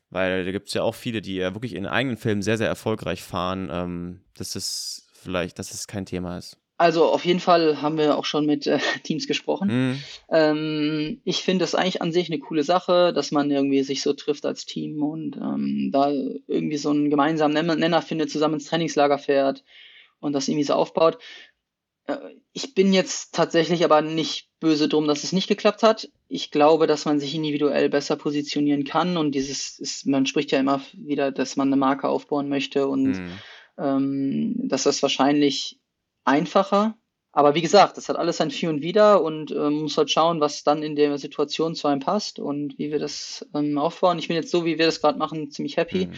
weil 0.09 0.45
da 0.45 0.51
gibt 0.51 0.69
es 0.69 0.73
ja 0.73 0.81
auch 0.81 0.95
viele, 0.95 1.21
die 1.21 1.35
ja 1.35 1.53
wirklich 1.53 1.75
in 1.75 1.85
eigenen 1.85 2.17
Filmen 2.17 2.41
sehr, 2.41 2.57
sehr 2.57 2.67
erfolgreich 2.67 3.21
fahren, 3.21 3.69
ähm, 3.71 4.21
dass 4.33 4.53
das 4.53 5.07
vielleicht, 5.13 5.59
dass 5.59 5.75
es 5.75 5.85
kein 5.85 6.07
Thema 6.07 6.39
ist? 6.39 6.57
Also 6.81 7.05
auf 7.05 7.25
jeden 7.25 7.39
Fall 7.39 7.83
haben 7.83 7.99
wir 7.99 8.17
auch 8.17 8.25
schon 8.25 8.47
mit 8.47 8.65
äh, 8.65 8.79
Teams 9.03 9.27
gesprochen. 9.27 9.67
Mhm. 9.67 10.03
Ähm, 10.31 11.21
ich 11.25 11.43
finde 11.43 11.63
es 11.63 11.75
eigentlich 11.75 12.01
an 12.01 12.11
sich 12.11 12.27
eine 12.27 12.39
coole 12.39 12.63
Sache, 12.63 13.13
dass 13.13 13.29
man 13.31 13.51
irgendwie 13.51 13.83
sich 13.83 14.01
so 14.01 14.13
trifft 14.13 14.47
als 14.47 14.65
Team 14.65 15.03
und 15.03 15.37
ähm, 15.37 15.91
da 15.93 16.09
irgendwie 16.09 16.77
so 16.77 16.89
einen 16.89 17.11
gemeinsamen 17.11 17.53
Nenner 17.53 18.01
findet, 18.01 18.31
zusammen 18.31 18.55
ins 18.55 18.65
Trainingslager 18.65 19.19
fährt 19.19 19.63
und 20.21 20.33
das 20.33 20.47
irgendwie 20.47 20.63
so 20.63 20.73
aufbaut. 20.73 21.19
Äh, 22.07 22.17
ich 22.51 22.73
bin 22.73 22.93
jetzt 22.93 23.35
tatsächlich 23.35 23.85
aber 23.85 24.01
nicht 24.01 24.49
böse 24.59 24.89
drum, 24.89 25.05
dass 25.05 25.23
es 25.23 25.33
nicht 25.33 25.47
geklappt 25.47 25.83
hat. 25.83 26.09
Ich 26.29 26.49
glaube, 26.49 26.87
dass 26.87 27.05
man 27.05 27.19
sich 27.19 27.35
individuell 27.35 27.89
besser 27.89 28.15
positionieren 28.15 28.85
kann 28.85 29.17
und 29.17 29.35
dieses 29.35 29.77
ist, 29.77 30.07
man 30.07 30.25
spricht 30.25 30.51
ja 30.51 30.59
immer 30.59 30.81
wieder, 30.93 31.31
dass 31.31 31.57
man 31.57 31.67
eine 31.67 31.75
Marke 31.75 32.09
aufbauen 32.09 32.49
möchte 32.49 32.87
und 32.87 33.03
mhm. 33.03 33.39
ähm, 33.77 34.55
dass 34.67 34.81
das 34.81 35.03
wahrscheinlich 35.03 35.77
einfacher. 36.25 36.95
Aber 37.33 37.55
wie 37.55 37.61
gesagt, 37.61 37.95
das 37.95 38.09
hat 38.09 38.17
alles 38.17 38.41
ein 38.41 38.51
Für 38.51 38.69
und 38.69 38.81
Wider 38.81 39.23
und 39.23 39.51
ähm, 39.51 39.83
muss 39.83 39.97
halt 39.97 40.11
schauen, 40.11 40.41
was 40.41 40.63
dann 40.63 40.83
in 40.83 40.95
der 40.95 41.17
Situation 41.17 41.75
zu 41.75 41.87
einem 41.87 42.01
passt 42.01 42.39
und 42.39 42.77
wie 42.77 42.91
wir 42.91 42.99
das 42.99 43.47
ähm, 43.53 43.77
aufbauen. 43.77 44.19
Ich 44.19 44.27
bin 44.27 44.35
jetzt 44.35 44.51
so, 44.51 44.65
wie 44.65 44.77
wir 44.77 44.85
das 44.85 44.99
gerade 44.99 45.17
machen, 45.17 45.49
ziemlich 45.49 45.77
happy. 45.77 46.07
Mhm. 46.07 46.13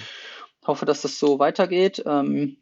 Hoffe, 0.66 0.86
dass 0.86 1.02
das 1.02 1.20
so 1.20 1.38
weitergeht. 1.38 2.02
Ähm, 2.06 2.58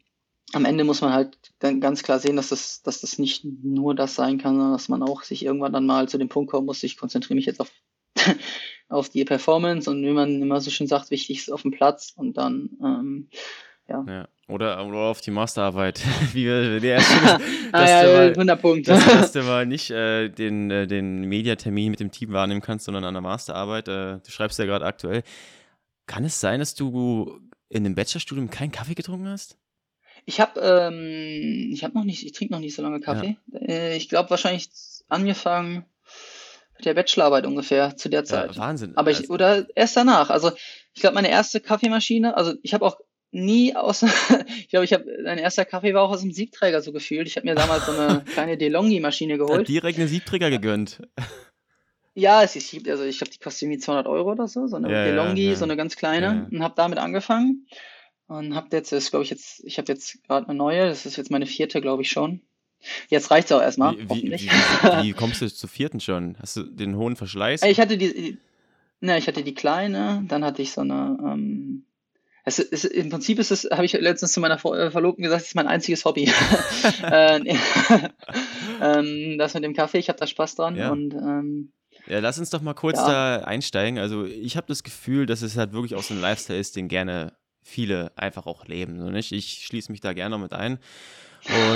am 0.52 0.66
Ende 0.66 0.84
muss 0.84 1.00
man 1.00 1.14
halt 1.14 1.38
ganz 1.58 2.02
klar 2.02 2.18
sehen, 2.18 2.36
dass 2.36 2.50
das, 2.50 2.82
dass 2.82 3.00
das 3.00 3.18
nicht 3.18 3.44
nur 3.44 3.94
das 3.94 4.14
sein 4.14 4.36
kann, 4.36 4.54
sondern 4.54 4.72
dass 4.72 4.88
man 4.90 5.02
auch 5.02 5.22
sich 5.22 5.44
irgendwann 5.44 5.72
dann 5.72 5.86
mal 5.86 6.08
zu 6.08 6.18
dem 6.18 6.28
Punkt 6.28 6.50
kommen 6.50 6.66
muss, 6.66 6.82
ich 6.82 6.98
konzentriere 6.98 7.36
mich 7.36 7.46
jetzt 7.46 7.60
auf, 7.60 7.70
auf 8.90 9.08
die 9.08 9.24
Performance 9.24 9.88
und 9.88 10.02
wie 10.02 10.10
man 10.10 10.42
immer 10.42 10.60
so 10.60 10.70
schön 10.70 10.88
sagt, 10.88 11.10
wichtig 11.10 11.38
ist 11.38 11.52
auf 11.52 11.62
dem 11.62 11.70
Platz 11.70 12.12
und 12.14 12.36
dann 12.36 12.70
ähm, 12.82 13.28
ja. 13.88 14.04
ja. 14.06 14.28
Oder, 14.52 14.86
oder 14.86 14.98
auf 14.98 15.22
die 15.22 15.30
Masterarbeit. 15.30 16.02
Wie 16.34 16.44
wir 16.44 16.78
der 16.78 16.96
erste, 16.96 17.40
ah, 17.72 17.88
ja, 17.88 18.12
mal, 18.12 18.28
100 18.30 18.60
Punkte. 18.60 18.90
Das 18.92 19.06
erste 19.06 19.42
Mal 19.44 19.64
nicht 19.64 19.90
äh, 19.90 20.28
den, 20.28 20.70
äh, 20.70 20.86
den 20.86 21.22
Mediatermin 21.22 21.90
mit 21.90 22.00
dem 22.00 22.10
Team 22.10 22.32
wahrnehmen 22.32 22.60
kannst, 22.60 22.84
sondern 22.84 23.04
an 23.04 23.14
der 23.14 23.22
Masterarbeit. 23.22 23.88
Äh, 23.88 24.18
du 24.18 24.30
schreibst 24.30 24.58
ja 24.58 24.66
gerade 24.66 24.84
aktuell. 24.84 25.22
Kann 26.06 26.24
es 26.24 26.38
sein, 26.38 26.60
dass 26.60 26.74
du 26.74 27.40
in 27.70 27.84
dem 27.84 27.94
Bachelorstudium 27.94 28.50
keinen 28.50 28.72
Kaffee 28.72 28.94
getrunken 28.94 29.28
hast? 29.28 29.56
Ich 30.26 30.38
habe 30.38 30.60
ähm, 30.60 31.70
ich 31.72 31.82
habe 31.82 31.94
noch 31.94 32.04
nicht, 32.04 32.24
ich 32.24 32.32
trinke 32.32 32.52
noch 32.52 32.60
nicht 32.60 32.74
so 32.74 32.82
lange 32.82 33.00
Kaffee. 33.00 33.38
Ja. 33.52 33.60
Äh, 33.60 33.96
ich 33.96 34.10
glaube 34.10 34.28
wahrscheinlich 34.28 34.68
angefangen 35.08 35.86
mit 36.76 36.84
der 36.84 36.94
Bachelorarbeit 36.94 37.46
ungefähr 37.46 37.96
zu 37.96 38.10
der 38.10 38.24
Zeit. 38.24 38.54
Ja, 38.54 38.58
Wahnsinn. 38.58 38.96
Aber 38.96 39.10
ich, 39.10 39.20
also 39.20 39.32
oder 39.32 39.66
erst 39.74 39.96
danach. 39.96 40.28
Also 40.28 40.52
ich 40.92 41.00
glaube 41.00 41.14
meine 41.14 41.30
erste 41.30 41.60
Kaffeemaschine, 41.60 42.36
also 42.36 42.52
ich 42.62 42.74
habe 42.74 42.84
auch 42.84 42.98
nie 43.32 43.74
aus, 43.74 44.02
ich 44.58 44.68
glaube, 44.68 44.84
ich 44.84 44.92
habe, 44.92 45.04
mein 45.24 45.38
erster 45.38 45.64
Kaffee 45.64 45.94
war 45.94 46.02
auch 46.02 46.10
aus 46.10 46.20
dem 46.20 46.32
Siebträger 46.32 46.80
so 46.80 46.92
gefühlt. 46.92 47.26
Ich 47.26 47.36
habe 47.36 47.48
mir 47.48 47.54
damals 47.54 47.86
so 47.86 47.92
eine 47.92 48.22
kleine 48.32 48.56
DeLonghi-Maschine 48.56 49.38
geholt. 49.38 49.60
Hat 49.60 49.68
direkt 49.68 49.98
eine 49.98 50.08
Siebträger 50.08 50.50
gegönnt. 50.50 51.00
Ja, 52.14 52.42
es 52.42 52.56
ist, 52.56 52.74
also 52.88 53.04
ich 53.04 53.18
glaube, 53.18 53.32
die 53.32 53.38
kostet 53.38 53.62
irgendwie 53.62 53.78
200 53.78 54.06
Euro 54.06 54.32
oder 54.32 54.46
so, 54.46 54.66
so 54.66 54.76
eine 54.76 54.92
ja, 54.92 55.04
DeLonghi, 55.04 55.44
ja, 55.44 55.50
ja. 55.50 55.56
so 55.56 55.64
eine 55.64 55.76
ganz 55.76 55.96
kleine, 55.96 56.46
und 56.50 56.62
habe 56.62 56.74
damit 56.76 56.98
angefangen 56.98 57.66
und 58.26 58.54
habe 58.54 58.68
jetzt, 58.72 58.92
das 58.92 59.10
glaube 59.10 59.24
ich 59.24 59.30
jetzt, 59.30 59.64
ich 59.64 59.78
habe 59.78 59.90
jetzt 59.90 60.22
gerade 60.24 60.48
eine 60.48 60.56
neue, 60.56 60.86
das 60.86 61.06
ist 61.06 61.16
jetzt 61.16 61.30
meine 61.30 61.46
vierte, 61.46 61.80
glaube 61.80 62.02
ich 62.02 62.10
schon. 62.10 62.42
Jetzt 63.08 63.30
reicht's 63.30 63.52
auch 63.52 63.62
erstmal. 63.62 63.96
Wie, 63.96 64.08
wie, 64.08 64.32
wie, 64.32 64.50
wie, 65.02 65.12
kommst 65.16 65.40
du 65.40 65.48
zur 65.48 65.68
vierten 65.68 66.00
schon? 66.00 66.36
Hast 66.40 66.56
du 66.56 66.64
den 66.64 66.96
hohen 66.96 67.14
Verschleiß? 67.14 67.62
Ich 67.62 67.78
hatte 67.78 67.96
die, 67.96 68.12
die 68.12 68.38
ne, 69.00 69.18
ich 69.18 69.28
hatte 69.28 69.44
die 69.44 69.54
kleine, 69.54 70.24
dann 70.26 70.44
hatte 70.44 70.62
ich 70.62 70.72
so 70.72 70.80
eine, 70.80 71.18
ähm, 71.22 71.84
es 72.44 72.58
ist, 72.58 72.84
im 72.84 73.08
Prinzip 73.08 73.38
ist 73.38 73.50
es, 73.50 73.68
habe 73.70 73.84
ich 73.84 73.92
letztens 73.92 74.32
zu 74.32 74.40
meiner 74.40 74.54
äh, 74.54 74.90
Verlobten 74.90 75.22
gesagt, 75.22 75.42
das 75.42 75.48
ist 75.48 75.54
mein 75.54 75.68
einziges 75.68 76.04
Hobby. 76.04 76.24
äh, 77.02 77.40
ähm, 78.80 79.38
das 79.38 79.54
mit 79.54 79.64
dem 79.64 79.74
Kaffee, 79.74 79.98
ich 79.98 80.08
habe 80.08 80.18
da 80.18 80.26
Spaß 80.26 80.56
dran 80.56 80.76
ja. 80.76 80.90
und 80.90 81.14
ähm, 81.14 81.72
ja, 82.06 82.18
lass 82.18 82.38
uns 82.38 82.50
doch 82.50 82.62
mal 82.62 82.74
kurz 82.74 82.98
ja. 82.98 83.38
da 83.38 83.44
einsteigen. 83.44 83.98
Also 83.98 84.24
ich 84.24 84.56
habe 84.56 84.66
das 84.66 84.82
Gefühl, 84.82 85.26
dass 85.26 85.42
es 85.42 85.56
halt 85.56 85.72
wirklich 85.72 85.94
auch 85.94 86.02
so 86.02 86.14
ein 86.14 86.20
Lifestyle 86.20 86.58
ist, 86.58 86.74
den 86.74 86.88
gerne 86.88 87.32
viele 87.62 88.10
einfach 88.16 88.46
auch 88.46 88.66
leben. 88.66 88.98
So 88.98 89.10
nicht? 89.10 89.30
Ich 89.30 89.64
schließe 89.64 89.92
mich 89.92 90.00
da 90.00 90.12
gerne 90.12 90.36
mit 90.38 90.52
ein. 90.52 90.78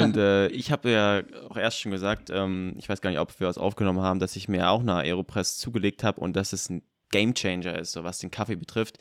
Und 0.00 0.16
äh, 0.16 0.48
ich 0.48 0.72
habe 0.72 0.90
ja 0.90 1.22
auch 1.48 1.56
erst 1.56 1.80
schon 1.80 1.92
gesagt, 1.92 2.30
ähm, 2.30 2.74
ich 2.76 2.88
weiß 2.88 3.00
gar 3.00 3.10
nicht, 3.10 3.20
ob 3.20 3.38
wir 3.38 3.46
was 3.46 3.58
aufgenommen 3.58 4.00
haben, 4.00 4.18
dass 4.18 4.36
ich 4.36 4.48
mir 4.48 4.70
auch 4.70 4.80
eine 4.80 4.96
Aeropress 4.96 5.58
zugelegt 5.58 6.02
habe 6.02 6.20
und 6.20 6.34
dass 6.34 6.52
es 6.52 6.68
ein 6.70 6.82
Gamechanger 7.10 7.78
ist, 7.78 7.92
so 7.92 8.02
was 8.02 8.18
den 8.18 8.32
Kaffee 8.32 8.56
betrifft. 8.56 8.98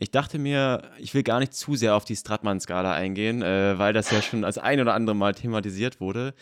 Ich 0.00 0.12
dachte 0.12 0.38
mir, 0.38 0.82
ich 0.98 1.12
will 1.14 1.24
gar 1.24 1.40
nicht 1.40 1.54
zu 1.54 1.74
sehr 1.74 1.96
auf 1.96 2.04
die 2.04 2.14
Stratmann-Skala 2.14 2.92
eingehen, 2.92 3.42
äh, 3.42 3.78
weil 3.78 3.92
das 3.92 4.12
ja 4.12 4.22
schon 4.22 4.44
als 4.44 4.56
ein 4.56 4.80
oder 4.80 4.94
andere 4.94 5.16
Mal 5.16 5.34
thematisiert 5.34 6.00
wurde. 6.00 6.34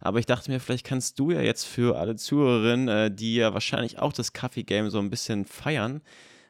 Aber 0.00 0.18
ich 0.18 0.26
dachte 0.26 0.50
mir, 0.50 0.58
vielleicht 0.58 0.84
kannst 0.84 1.20
du 1.20 1.30
ja 1.30 1.40
jetzt 1.40 1.64
für 1.64 1.96
alle 1.96 2.16
Zuhörerinnen, 2.16 2.88
äh, 2.88 3.14
die 3.14 3.36
ja 3.36 3.54
wahrscheinlich 3.54 4.00
auch 4.00 4.12
das 4.12 4.32
Kaffee-Game 4.32 4.90
so 4.90 4.98
ein 4.98 5.10
bisschen 5.10 5.44
feiern, 5.44 6.02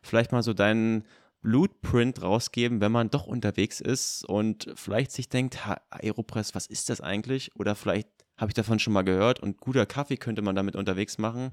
vielleicht 0.03 0.33
mal 0.33 0.43
so 0.43 0.55
deinen 0.55 1.05
Blueprint 1.43 2.23
rausgeben, 2.23 2.81
wenn 2.81 2.93
man 2.93 3.11
doch 3.11 3.27
unterwegs 3.27 3.83
ist 3.83 4.25
und 4.25 4.73
vielleicht 4.75 5.13
sich 5.13 5.29
denkt, 5.29 5.59
Aeropress, 5.91 6.55
was 6.55 6.67
ist 6.67 6.89
das 6.89 7.03
eigentlich? 7.03 7.55
Oder 7.57 7.75
vielleicht 7.75 8.09
habe 8.39 8.51
ich 8.51 8.55
davon 8.55 8.79
schon 8.79 8.95
mal 8.95 9.03
gehört 9.03 9.41
und 9.41 9.61
guter 9.61 9.85
Kaffee 9.85 10.17
könnte 10.17 10.41
man 10.41 10.57
damit 10.57 10.77
unterwegs 10.77 11.19
machen. 11.19 11.53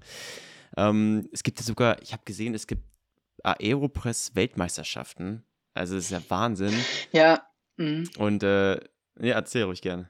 Ähm, 0.78 1.28
es 1.34 1.44
gibt 1.44 1.60
ja 1.60 1.66
sogar, 1.66 2.02
ich 2.02 2.14
habe 2.14 2.24
gesehen, 2.24 2.54
es 2.54 2.66
gibt 2.66 2.84
Aeropress-Weltmeisterschaften. 3.44 5.44
Also 5.74 5.96
das 5.96 6.06
ist 6.06 6.12
ja 6.12 6.22
Wahnsinn. 6.30 6.74
Ja. 7.12 7.46
Mh. 7.78 8.10
Und 8.18 8.44
äh, 8.44 8.76
ja, 9.20 9.36
erzähl 9.36 9.64
ruhig 9.64 9.82
gerne. 9.82 10.10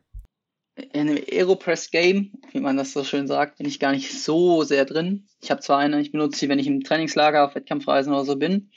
In 0.75 1.09
einem 1.09 1.23
Aeropress 1.29 1.91
Game, 1.91 2.31
wie 2.51 2.61
man 2.61 2.77
das 2.77 2.93
so 2.93 3.03
schön 3.03 3.27
sagt, 3.27 3.57
bin 3.57 3.67
ich 3.67 3.79
gar 3.79 3.91
nicht 3.91 4.11
so 4.11 4.63
sehr 4.63 4.85
drin. 4.85 5.27
Ich 5.41 5.51
habe 5.51 5.61
zwar 5.61 5.79
eine, 5.79 5.99
ich 5.99 6.11
benutze 6.11 6.39
sie, 6.39 6.49
wenn 6.49 6.59
ich 6.59 6.67
im 6.67 6.83
Trainingslager 6.83 7.45
auf 7.45 7.55
Wettkampfreisen 7.55 8.13
oder 8.13 8.23
so 8.23 8.37
bin. 8.37 8.71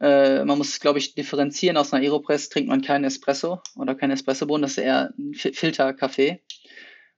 Äh, 0.00 0.44
man 0.44 0.58
muss, 0.58 0.78
glaube 0.78 1.00
ich, 1.00 1.14
differenzieren. 1.14 1.76
Aus 1.76 1.92
einer 1.92 2.04
Aeropress 2.04 2.48
trinkt 2.48 2.68
man 2.68 2.80
keinen 2.80 3.04
Espresso 3.04 3.60
oder 3.76 3.94
keinen 3.94 4.12
Espressobohnen. 4.12 4.62
Das 4.62 4.72
ist 4.72 4.78
eher 4.78 5.12
ein 5.18 5.34
Filterkaffee, 5.34 6.40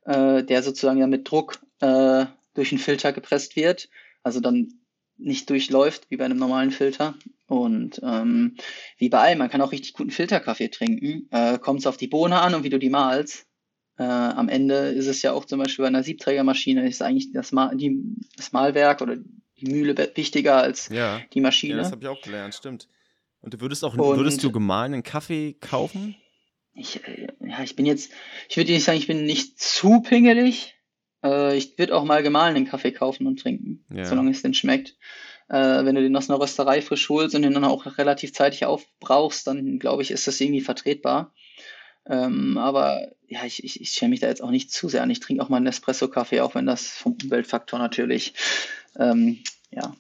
äh, 0.07 0.43
der 0.43 0.63
sozusagen 0.63 0.99
ja 0.99 1.07
mit 1.07 1.31
Druck 1.31 1.61
äh, 1.81 2.25
durch 2.55 2.73
einen 2.73 2.81
Filter 2.81 3.13
gepresst 3.13 3.57
wird. 3.57 3.89
Also 4.23 4.41
dann 4.41 4.73
nicht 5.17 5.49
durchläuft 5.51 6.11
wie 6.11 6.17
bei 6.17 6.25
einem 6.25 6.39
normalen 6.39 6.71
Filter. 6.71 7.15
Und 7.47 8.01
ähm, 8.03 8.57
wie 8.99 9.09
bei 9.09 9.19
allem, 9.19 9.39
man 9.39 9.51
kann 9.51 9.61
auch 9.61 9.73
richtig 9.73 9.93
guten 9.93 10.11
Filterkaffee 10.11 10.69
trinken. 10.69 11.29
Äh, 11.31 11.59
Kommt 11.59 11.81
es 11.81 11.87
auf 11.87 11.97
die 11.97 12.09
Bohne 12.09 12.41
an 12.41 12.55
und 12.55 12.65
wie 12.65 12.71
du 12.71 12.79
die 12.79 12.91
malst. 12.91 13.47
Äh, 13.97 14.03
am 14.03 14.49
Ende 14.49 14.89
ist 14.89 15.07
es 15.07 15.23
ja 15.23 15.33
auch 15.33 15.45
zum 15.45 15.61
Beispiel 15.61 15.85
bei 15.85 15.89
einer 15.89 16.03
Siebträgermaschine, 16.03 16.89
ist 16.89 17.01
eigentlich 17.01 17.33
das, 17.33 17.53
Mal, 17.53 17.77
die, 17.77 17.97
das 18.37 18.53
Malwerk 18.53 19.03
oder 19.03 19.17
die 19.17 19.71
Mühle 19.71 19.97
wichtiger 20.17 20.57
als 20.57 20.89
ja. 20.89 21.21
die 21.33 21.41
Maschine. 21.41 21.75
Ja, 21.75 21.83
das 21.83 21.93
habe 21.93 22.03
ich 22.03 22.09
auch 22.09 22.21
gelernt, 22.21 22.55
stimmt. 22.55 22.89
Und 23.41 23.55
du 23.55 23.61
würdest 23.61 23.85
auch, 23.85 23.95
und, 23.95 24.19
würdest 24.19 24.43
du 24.43 24.51
gemahlenen 24.51 25.03
Kaffee 25.03 25.53
kaufen? 25.61 26.17
Ich, 26.73 27.07
äh, 27.07 27.29
ja, 27.41 27.63
ich 27.63 27.77
bin 27.77 27.87
jetzt, 27.87 28.11
ich 28.49 28.57
würde 28.57 28.73
nicht 28.73 28.85
sagen, 28.85 28.99
ich 28.99 29.07
bin 29.07 29.25
nicht 29.25 29.61
zu 29.61 30.01
pingelig. 30.01 30.74
Äh, 31.25 31.57
ich 31.57 31.79
würde 31.79 31.97
auch 31.97 32.05
mal 32.05 32.23
gemahlenen 32.23 32.67
Kaffee 32.67 32.93
kaufen 32.93 33.27
und 33.27 33.41
trinken, 33.41 33.85
ja. 33.93 34.05
solange 34.05 34.31
es 34.31 34.43
denn 34.43 34.55
schmeckt. 34.55 34.97
Äh, 35.49 35.85
wenn 35.85 35.95
du 35.95 36.03
den 36.03 36.17
aus 36.17 36.31
einer 36.31 36.41
Rösterei 36.41 36.83
frisch 36.83 37.09
holst 37.09 37.35
und 37.35 37.43
den 37.43 37.55
dann 37.55 37.65
auch 37.65 37.99
relativ 37.99 38.33
zeitig 38.33 38.65
aufbrauchst, 38.67 39.47
dann 39.47 39.79
glaube 39.79 40.03
ich, 40.03 40.11
ist 40.11 40.27
das 40.27 40.41
irgendwie 40.41 40.61
vertretbar. 40.61 41.33
Ähm, 42.07 42.59
aber 42.59 43.13
ja, 43.27 43.45
ich, 43.45 43.65
ich, 43.65 43.81
ich 43.81 43.91
schäme 43.91 44.11
mich 44.11 44.21
da 44.21 44.29
jetzt 44.29 44.43
auch 44.43 44.51
nicht 44.51 44.71
zu 44.71 44.89
sehr 44.89 45.03
an. 45.03 45.11
Ich 45.11 45.21
trinke 45.21 45.43
auch 45.43 45.49
mal 45.49 45.57
einen 45.57 45.67
Espresso-Kaffee, 45.67 46.41
auch 46.41 46.55
wenn 46.55 46.67
das 46.67 46.89
vom 46.89 47.17
Umweltfaktor 47.23 47.79
natürlich 47.79 48.35
ähm, 48.99 49.43
ja, 49.71 49.95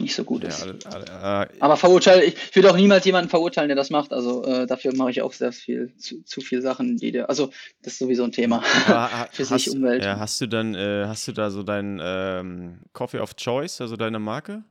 nicht 0.00 0.14
so 0.14 0.24
gut 0.24 0.44
ist. 0.44 0.66
Ja, 0.66 1.42
äh, 1.42 1.48
aber 1.60 1.76
verurteile, 1.76 2.24
ich 2.24 2.54
würde 2.54 2.70
auch 2.70 2.76
niemals 2.76 3.04
jemanden 3.04 3.30
verurteilen, 3.30 3.68
der 3.68 3.76
das 3.76 3.90
macht. 3.90 4.12
Also 4.12 4.44
äh, 4.44 4.66
dafür 4.66 4.94
mache 4.94 5.10
ich 5.10 5.22
auch 5.22 5.32
sehr 5.32 5.52
viel, 5.52 5.94
zu, 5.96 6.22
zu 6.24 6.40
viel 6.40 6.62
Sachen, 6.62 6.96
die 6.96 7.12
der, 7.12 7.28
also 7.28 7.50
das 7.82 7.94
ist 7.94 7.98
sowieso 7.98 8.24
ein 8.24 8.32
Thema 8.32 8.62
für 9.32 9.44
sich 9.44 9.66
hast, 9.66 9.68
Umwelt. 9.68 10.04
Ja, 10.04 10.18
hast 10.18 10.40
du 10.40 10.46
dann, 10.46 10.74
äh, 10.74 11.04
hast 11.06 11.28
du 11.28 11.32
da 11.32 11.50
so 11.50 11.62
deinen 11.62 12.00
ähm, 12.02 12.80
Coffee 12.92 13.20
of 13.20 13.36
Choice, 13.36 13.80
also 13.80 13.96
deine 13.96 14.18
Marke? 14.18 14.64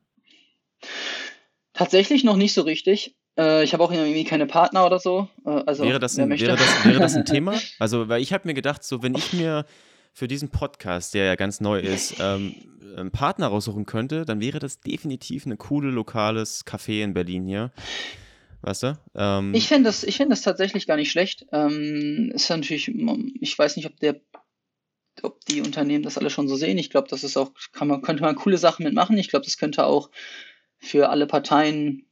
Tatsächlich 1.73 2.23
noch 2.23 2.35
nicht 2.35 2.53
so 2.53 2.61
richtig. 2.61 3.15
Äh, 3.37 3.63
ich 3.63 3.73
habe 3.73 3.83
auch 3.83 3.91
irgendwie 3.91 4.23
keine 4.25 4.45
Partner 4.45 4.85
oder 4.85 4.99
so. 4.99 5.29
Äh, 5.45 5.63
also, 5.65 5.83
wäre, 5.83 5.99
das 5.99 6.17
ein, 6.19 6.29
wäre, 6.29 6.57
das, 6.57 6.85
wäre 6.85 6.99
das 6.99 7.15
ein 7.15 7.25
Thema? 7.25 7.59
Also, 7.79 8.09
weil 8.09 8.21
ich 8.21 8.33
habe 8.33 8.47
mir 8.47 8.53
gedacht, 8.53 8.83
so 8.83 9.01
wenn 9.01 9.15
ich 9.15 9.33
mir 9.33 9.65
für 10.13 10.27
diesen 10.27 10.49
Podcast, 10.49 11.13
der 11.13 11.25
ja 11.25 11.35
ganz 11.35 11.61
neu 11.61 11.79
ist, 11.79 12.15
ähm, 12.19 12.55
einen 12.97 13.11
Partner 13.11 13.47
raussuchen 13.47 13.85
könnte, 13.85 14.25
dann 14.25 14.41
wäre 14.41 14.59
das 14.59 14.79
definitiv 14.79 15.45
ein 15.45 15.57
cooles 15.57 15.93
lokales 15.93 16.65
Café 16.65 17.03
in 17.03 17.13
Berlin 17.13 17.45
hier. 17.45 17.71
Weißt 18.61 18.83
du? 18.83 18.99
Ähm, 19.15 19.53
ich 19.53 19.67
finde 19.67 19.85
das, 19.85 20.03
find 20.03 20.31
das 20.31 20.41
tatsächlich 20.41 20.85
gar 20.87 20.97
nicht 20.97 21.11
schlecht. 21.11 21.45
Ähm, 21.51 22.31
ist 22.33 22.49
natürlich, 22.49 22.91
ich 23.39 23.57
weiß 23.57 23.77
nicht, 23.77 23.85
ob 23.85 23.97
der 23.99 24.19
ob 25.23 25.43
die 25.45 25.61
Unternehmen 25.61 26.03
das 26.03 26.17
alle 26.17 26.29
schon 26.29 26.47
so 26.47 26.55
sehen. 26.55 26.77
Ich 26.77 26.89
glaube, 26.89 27.09
das 27.09 27.23
ist 27.23 27.37
auch, 27.37 27.51
kann 27.73 27.89
man, 27.89 28.01
könnte 28.01 28.23
man 28.23 28.35
coole 28.35 28.57
Sachen 28.57 28.83
mitmachen. 28.83 29.17
Ich 29.17 29.29
glaube, 29.29 29.45
das 29.45 29.57
könnte 29.57 29.85
auch 29.85 30.09
für 30.77 31.09
alle 31.09 31.27
Parteien 31.27 32.05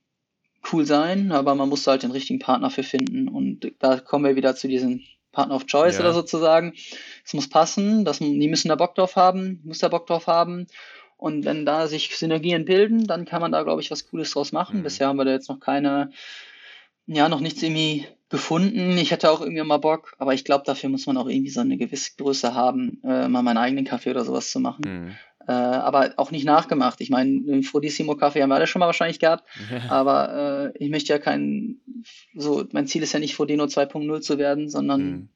cool 0.71 0.85
sein, 0.85 1.31
aber 1.31 1.55
man 1.55 1.69
muss 1.69 1.87
halt 1.87 2.03
den 2.03 2.11
richtigen 2.11 2.39
Partner 2.39 2.69
für 2.69 2.83
finden. 2.83 3.27
Und 3.27 3.71
da 3.79 3.99
kommen 3.99 4.25
wir 4.25 4.35
wieder 4.35 4.55
zu 4.55 4.67
diesem 4.67 5.01
Partner 5.31 5.55
of 5.55 5.67
Choice 5.67 5.95
ja. 5.95 6.01
oder 6.01 6.13
sozusagen. 6.13 6.73
Es 7.27 7.33
muss 7.33 7.49
passen, 7.49 8.05
das, 8.05 8.19
die 8.19 8.47
müssen 8.47 8.69
da 8.69 8.75
Bock 8.75 8.95
drauf 8.95 9.17
haben, 9.17 9.59
muss 9.65 9.79
da 9.79 9.89
Bock 9.89 10.07
drauf 10.07 10.27
haben. 10.27 10.65
Und 11.17 11.43
wenn 11.43 11.65
da 11.65 11.87
sich 11.87 12.15
Synergien 12.15 12.63
bilden, 12.63 13.05
dann 13.05 13.25
kann 13.25 13.41
man 13.41 13.51
da, 13.51 13.63
glaube 13.63 13.81
ich, 13.81 13.91
was 13.91 14.07
Cooles 14.07 14.31
draus 14.31 14.53
machen. 14.53 14.79
Mhm. 14.79 14.83
Bisher 14.83 15.07
haben 15.09 15.17
wir 15.17 15.25
da 15.25 15.31
jetzt 15.31 15.49
noch 15.49 15.59
keine, 15.59 16.11
ja, 17.05 17.27
noch 17.27 17.41
nichts 17.41 17.61
irgendwie 17.61 18.07
gefunden. 18.29 18.97
Ich 18.97 19.11
hätte 19.11 19.29
auch 19.29 19.41
irgendwie 19.41 19.61
mal 19.63 19.75
Bock, 19.75 20.15
aber 20.19 20.33
ich 20.35 20.45
glaube, 20.45 20.63
dafür 20.65 20.87
muss 20.89 21.05
man 21.05 21.17
auch 21.17 21.27
irgendwie 21.27 21.49
so 21.49 21.59
eine 21.59 21.75
gewisse 21.75 22.11
Größe 22.15 22.55
haben, 22.55 23.01
äh, 23.03 23.27
mal 23.27 23.41
meinen 23.41 23.57
eigenen 23.57 23.83
Kaffee 23.83 24.11
oder 24.11 24.23
sowas 24.23 24.49
zu 24.49 24.61
machen. 24.61 24.85
Mhm. 24.87 25.15
Äh, 25.49 25.51
aber 25.51 26.13
auch 26.15 26.31
nicht 26.31 26.45
nachgemacht. 26.45 27.01
Ich 27.01 27.09
meine, 27.09 27.41
den 27.41 27.63
Frodissimo 27.63 28.15
Kaffee 28.15 28.41
haben 28.41 28.49
wir 28.49 28.55
alle 28.55 28.67
schon 28.67 28.79
mal 28.79 28.85
wahrscheinlich 28.85 29.19
gehabt, 29.19 29.43
aber 29.89 30.71
äh, 30.73 30.77
ich 30.81 30.89
möchte 30.89 31.11
ja 31.11 31.19
kein, 31.19 31.81
so, 32.33 32.63
mein 32.71 32.87
Ziel 32.87 33.03
ist 33.03 33.11
ja 33.11 33.19
nicht 33.19 33.35
Frodeno 33.35 33.65
2.0 33.65 34.21
zu 34.21 34.37
werden, 34.37 34.69
sondern 34.69 35.01
mhm. 35.01 35.29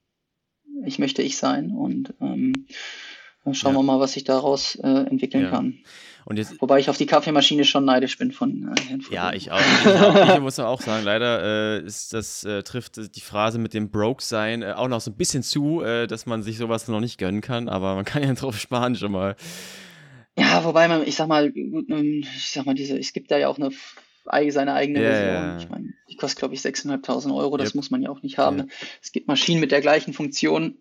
Ich 0.86 1.00
möchte 1.00 1.22
ich 1.22 1.38
sein 1.38 1.72
und 1.72 2.14
ähm, 2.22 2.66
schauen 3.52 3.74
ja. 3.74 3.80
wir 3.80 3.84
mal, 3.84 4.00
was 4.00 4.14
sich 4.14 4.24
daraus 4.24 4.76
äh, 4.76 4.88
entwickeln 4.88 5.46
ja. 5.46 5.50
kann. 5.50 5.80
Jetzt, 6.34 6.62
Wobei 6.62 6.80
ich 6.80 6.90
auf 6.90 6.98
die 6.98 7.08
Kaffeemaschine 7.08 7.66
schon 7.66 7.84
neidisch 7.84 8.18
bin 8.18 8.32
von 8.32 8.74
äh, 8.78 8.82
Herrn 8.88 9.04
Ja, 9.10 9.34
ich 9.34 9.52
auch. 9.52 9.60
Ich, 9.60 10.34
ich 10.36 10.40
muss 10.40 10.60
auch 10.60 10.80
sagen, 10.80 11.04
leider 11.04 11.80
äh, 11.80 11.86
ist 11.86 12.14
das 12.14 12.44
äh, 12.44 12.64
trifft 12.64 13.16
die 13.16 13.22
Phrase 13.22 13.58
mit 13.58 13.74
dem 13.74 13.90
Broke-Sein 13.90 14.62
äh, 14.62 14.74
auch 14.74 14.88
noch 14.88 15.02
so 15.02 15.12
ein 15.12 15.18
bisschen 15.18 15.44
zu, 15.44 15.82
äh, 15.82 16.08
dass 16.08 16.26
man 16.26 16.44
sich 16.44 16.58
sowas 16.58 16.88
noch 16.88 17.00
nicht 17.00 17.18
gönnen 17.18 17.42
kann, 17.42 17.68
aber 17.68 17.96
man 17.96 18.06
kann 18.06 18.24
ja 18.24 18.34
drauf 18.36 18.58
sparen 18.58 18.96
schon 18.96 19.12
mal. 19.12 19.36
Ja, 20.38 20.64
wobei 20.64 20.88
man, 20.88 21.06
ich 21.06 21.16
sag 21.16 21.28
mal, 21.28 21.52
ähm, 21.56 22.24
ich 22.24 22.52
sag 22.52 22.66
mal, 22.66 22.76
diese, 22.76 22.98
es 22.98 23.12
gibt 23.14 23.32
da 23.32 23.38
ja 23.38 23.50
auch 23.50 23.58
eine 23.58 23.72
seine 24.24 24.74
eigene 24.74 25.00
yeah, 25.00 25.12
Version. 25.12 25.58
Ich 25.60 25.70
meine, 25.70 25.94
die 26.10 26.16
kostet, 26.16 26.40
glaube 26.40 26.54
ich, 26.54 26.62
6.500 26.62 27.36
Euro, 27.36 27.58
das 27.58 27.70
yep. 27.70 27.76
muss 27.76 27.92
man 27.92 28.02
ja 28.02 28.10
auch 28.10 28.22
nicht 28.22 28.38
haben. 28.38 28.60
Yep. 28.60 28.70
Es 29.02 29.12
gibt 29.12 29.28
Maschinen 29.28 29.60
mit 29.60 29.72
der 29.72 29.82
gleichen 29.82 30.14
Funktion 30.14 30.78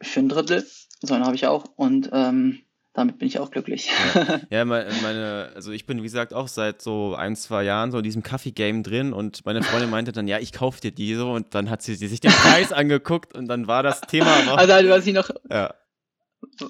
für 0.00 0.20
ein 0.20 0.28
Drittel, 0.28 0.66
so 1.00 1.14
eine 1.14 1.24
habe 1.24 1.36
ich 1.36 1.46
auch 1.46 1.64
und 1.76 2.10
ähm, 2.12 2.60
damit 2.92 3.18
bin 3.18 3.26
ich 3.26 3.38
auch 3.38 3.50
glücklich. 3.50 3.90
Ja, 4.14 4.40
ja 4.50 4.64
meine, 4.64 5.52
also 5.54 5.72
ich 5.72 5.86
bin, 5.86 5.98
wie 5.98 6.02
gesagt, 6.02 6.34
auch 6.34 6.48
seit 6.48 6.82
so 6.82 7.14
ein, 7.14 7.36
zwei 7.36 7.62
Jahren 7.62 7.90
so 7.90 7.98
in 7.98 8.04
diesem 8.04 8.22
Kaffee-Game 8.22 8.82
drin 8.82 9.12
und 9.12 9.44
meine 9.46 9.62
Freundin 9.62 9.90
meinte 9.90 10.12
dann, 10.12 10.28
ja, 10.28 10.38
ich 10.38 10.52
kaufe 10.52 10.80
dir 10.80 10.92
die 10.92 11.14
so 11.14 11.30
und 11.30 11.54
dann 11.54 11.70
hat 11.70 11.82
sie, 11.82 11.94
sie 11.94 12.08
sich 12.08 12.20
den 12.20 12.32
Preis 12.32 12.72
angeguckt 12.72 13.34
und 13.34 13.48
dann 13.48 13.66
war 13.66 13.82
das 13.82 14.02
Thema. 14.02 14.34
Aber, 14.46 14.58
also, 14.58 14.72
halt, 14.74 14.88
was 14.88 15.06
ich 15.06 15.14
noch, 15.14 15.30
ja 15.50 15.74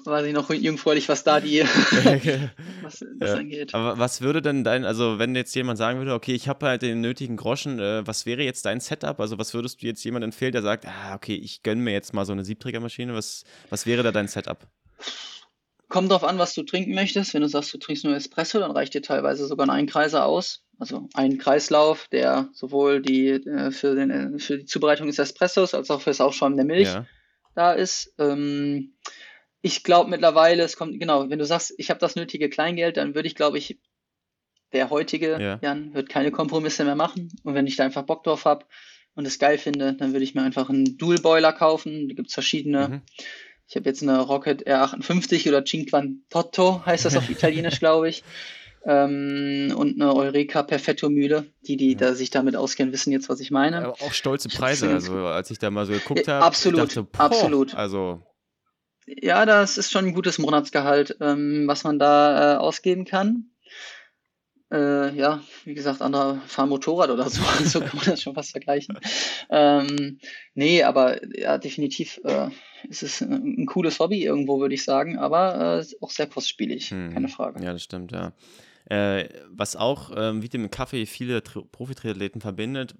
war 0.05 0.23
sie 0.23 0.33
noch 0.33 0.49
jungfräulich, 0.49 1.09
was 1.09 1.23
da 1.23 1.39
die 1.39 1.61
was 2.81 2.99
das 3.19 3.29
ja. 3.29 3.35
angeht. 3.35 3.73
Aber 3.73 3.97
was 3.97 4.21
würde 4.21 4.41
denn 4.41 4.63
dein, 4.63 4.85
also 4.85 5.19
wenn 5.19 5.35
jetzt 5.35 5.53
jemand 5.55 5.77
sagen 5.77 5.99
würde, 5.99 6.13
okay, 6.13 6.33
ich 6.33 6.47
habe 6.47 6.65
halt 6.67 6.81
den 6.81 7.01
nötigen 7.01 7.37
Groschen, 7.37 7.79
äh, 7.79 8.05
was 8.05 8.25
wäre 8.25 8.43
jetzt 8.43 8.65
dein 8.65 8.79
Setup? 8.79 9.19
Also 9.19 9.37
was 9.37 9.53
würdest 9.53 9.81
du 9.81 9.87
jetzt 9.87 10.03
jemand 10.03 10.23
empfehlen, 10.23 10.51
der 10.51 10.61
sagt, 10.61 10.85
ah, 10.87 11.15
okay, 11.15 11.35
ich 11.35 11.63
gönne 11.63 11.81
mir 11.81 11.93
jetzt 11.93 12.13
mal 12.13 12.25
so 12.25 12.33
eine 12.33 12.43
Siebträgermaschine, 12.43 13.13
was, 13.13 13.43
was 13.69 13.85
wäre 13.85 14.03
da 14.03 14.11
dein 14.11 14.27
Setup? 14.27 14.67
Kommt 15.89 16.11
drauf 16.11 16.23
an, 16.23 16.39
was 16.39 16.55
du 16.55 16.63
trinken 16.63 16.95
möchtest. 16.95 17.33
Wenn 17.33 17.43
du 17.43 17.47
sagst, 17.47 17.71
du 17.73 17.77
trinkst 17.77 18.03
nur 18.03 18.15
Espresso, 18.15 18.59
dann 18.59 18.71
reicht 18.71 18.95
dir 18.95 19.03
teilweise 19.03 19.45
sogar 19.45 19.67
ein 19.67 19.69
Einkreiser 19.69 20.25
aus. 20.25 20.63
Also 20.79 21.07
ein 21.13 21.37
Kreislauf, 21.37 22.07
der 22.07 22.49
sowohl 22.53 23.01
die, 23.01 23.29
äh, 23.29 23.69
für, 23.69 23.93
den, 23.93 24.09
äh, 24.09 24.39
für 24.39 24.57
die 24.57 24.65
Zubereitung 24.65 25.05
des 25.05 25.19
Espressos 25.19 25.75
als 25.75 25.91
auch 25.91 26.01
für 26.01 26.09
das 26.09 26.19
Aufschäumen 26.19 26.57
der 26.57 26.65
Milch 26.65 26.87
ja. 26.87 27.05
da 27.53 27.73
ist. 27.73 28.11
Ähm, 28.17 28.93
ich 29.63 29.83
glaube 29.83 30.09
mittlerweile, 30.09 30.61
es 30.63 30.75
kommt, 30.75 30.99
genau, 30.99 31.29
wenn 31.29 31.39
du 31.39 31.45
sagst, 31.45 31.73
ich 31.77 31.89
habe 31.89 31.99
das 31.99 32.17
nötige 32.17 32.49
Kleingeld, 32.49 32.97
dann 32.97 33.15
würde 33.15 33.29
ich, 33.29 33.35
glaube 33.35 33.57
ich, 33.57 33.79
der 34.73 34.89
heutige 34.89 35.41
ja. 35.41 35.59
Jan 35.61 35.93
wird 35.93 36.09
keine 36.09 36.31
Kompromisse 36.31 36.83
mehr 36.83 36.95
machen. 36.95 37.29
Und 37.43 37.53
wenn 37.53 37.65
ich 37.65 37.77
da 37.77 37.85
einfach 37.85 38.03
Bock 38.03 38.25
drauf 38.25 38.43
habe 38.43 38.65
und 39.15 39.25
es 39.25 39.39
geil 39.39 39.57
finde, 39.57 39.93
dann 39.93 40.11
würde 40.11 40.25
ich 40.25 40.35
mir 40.35 40.41
einfach 40.41 40.69
einen 40.69 40.97
Dual 40.97 41.19
Boiler 41.19 41.53
kaufen. 41.53 42.09
Da 42.09 42.13
gibt 42.13 42.27
es 42.27 42.33
verschiedene. 42.33 42.89
Mhm. 42.89 43.01
Ich 43.69 43.77
habe 43.77 43.87
jetzt 43.87 44.03
eine 44.03 44.19
Rocket 44.19 44.67
R58 44.67 45.47
oder 45.47 45.63
Cinquantotto 45.63 46.85
heißt 46.85 47.05
das 47.05 47.15
auf 47.15 47.29
Italienisch, 47.29 47.79
glaube 47.79 48.09
ich. 48.09 48.23
Ähm, 48.85 49.73
und 49.77 50.01
eine 50.01 50.13
Eureka 50.13 50.63
Perfetto 50.63 51.09
Mühle. 51.09 51.45
Die, 51.61 51.77
die 51.77 51.95
da 51.95 52.15
sich 52.15 52.31
damit 52.31 52.57
auskennen, 52.57 52.91
wissen 52.91 53.13
jetzt, 53.13 53.29
was 53.29 53.39
ich 53.39 53.49
meine. 53.49 53.77
Aber 53.77 53.93
auch 53.93 54.11
stolze 54.11 54.49
Preise. 54.49 54.89
Also, 54.89 55.27
als 55.27 55.51
ich 55.51 55.59
da 55.59 55.71
mal 55.71 55.85
so 55.85 55.93
geguckt 55.93 56.27
habe, 56.27 56.43
absolut, 56.43 56.79
dachte, 56.79 57.07
absolut. 57.17 57.75
Also 57.75 58.23
ja, 59.07 59.45
das 59.45 59.77
ist 59.77 59.91
schon 59.91 60.05
ein 60.05 60.13
gutes 60.13 60.39
Monatsgehalt, 60.39 61.17
ähm, 61.21 61.67
was 61.67 61.83
man 61.83 61.99
da 61.99 62.55
äh, 62.55 62.57
ausgeben 62.57 63.05
kann. 63.05 63.49
Äh, 64.71 65.15
ja, 65.15 65.43
wie 65.65 65.75
gesagt, 65.75 66.01
andere 66.01 66.41
fahren 66.47 66.69
Motorrad 66.69 67.11
oder 67.11 67.29
so, 67.29 67.43
so 67.63 67.79
kann 67.79 67.95
man 67.95 68.05
das 68.05 68.21
schon 68.21 68.33
fast 68.33 68.51
vergleichen. 68.51 68.97
Ähm, 69.49 70.19
nee, 70.55 70.81
aber 70.81 71.19
ja, 71.37 71.59
definitiv 71.59 72.19
äh, 72.23 72.49
ist 72.89 73.03
es 73.03 73.21
ein, 73.21 73.59
ein 73.59 73.65
cooles 73.67 73.99
Hobby 73.99 74.23
irgendwo, 74.23 74.59
würde 74.59 74.73
ich 74.73 74.83
sagen, 74.83 75.19
aber 75.19 75.79
äh, 75.79 75.85
auch 76.01 76.09
sehr 76.09 76.25
kostspielig, 76.25 76.89
hm. 76.89 77.13
keine 77.13 77.27
Frage. 77.27 77.63
Ja, 77.63 77.73
das 77.73 77.83
stimmt, 77.83 78.11
ja. 78.11 78.33
Äh, 78.93 79.29
was 79.49 79.75
auch 79.75 80.11
ähm, 80.15 80.43
wie 80.43 80.49
dem 80.49 80.69
Kaffee 80.69 81.07
viele 81.07 81.41
Profi-Triathleten 81.41 82.41
verbindet, 82.41 82.93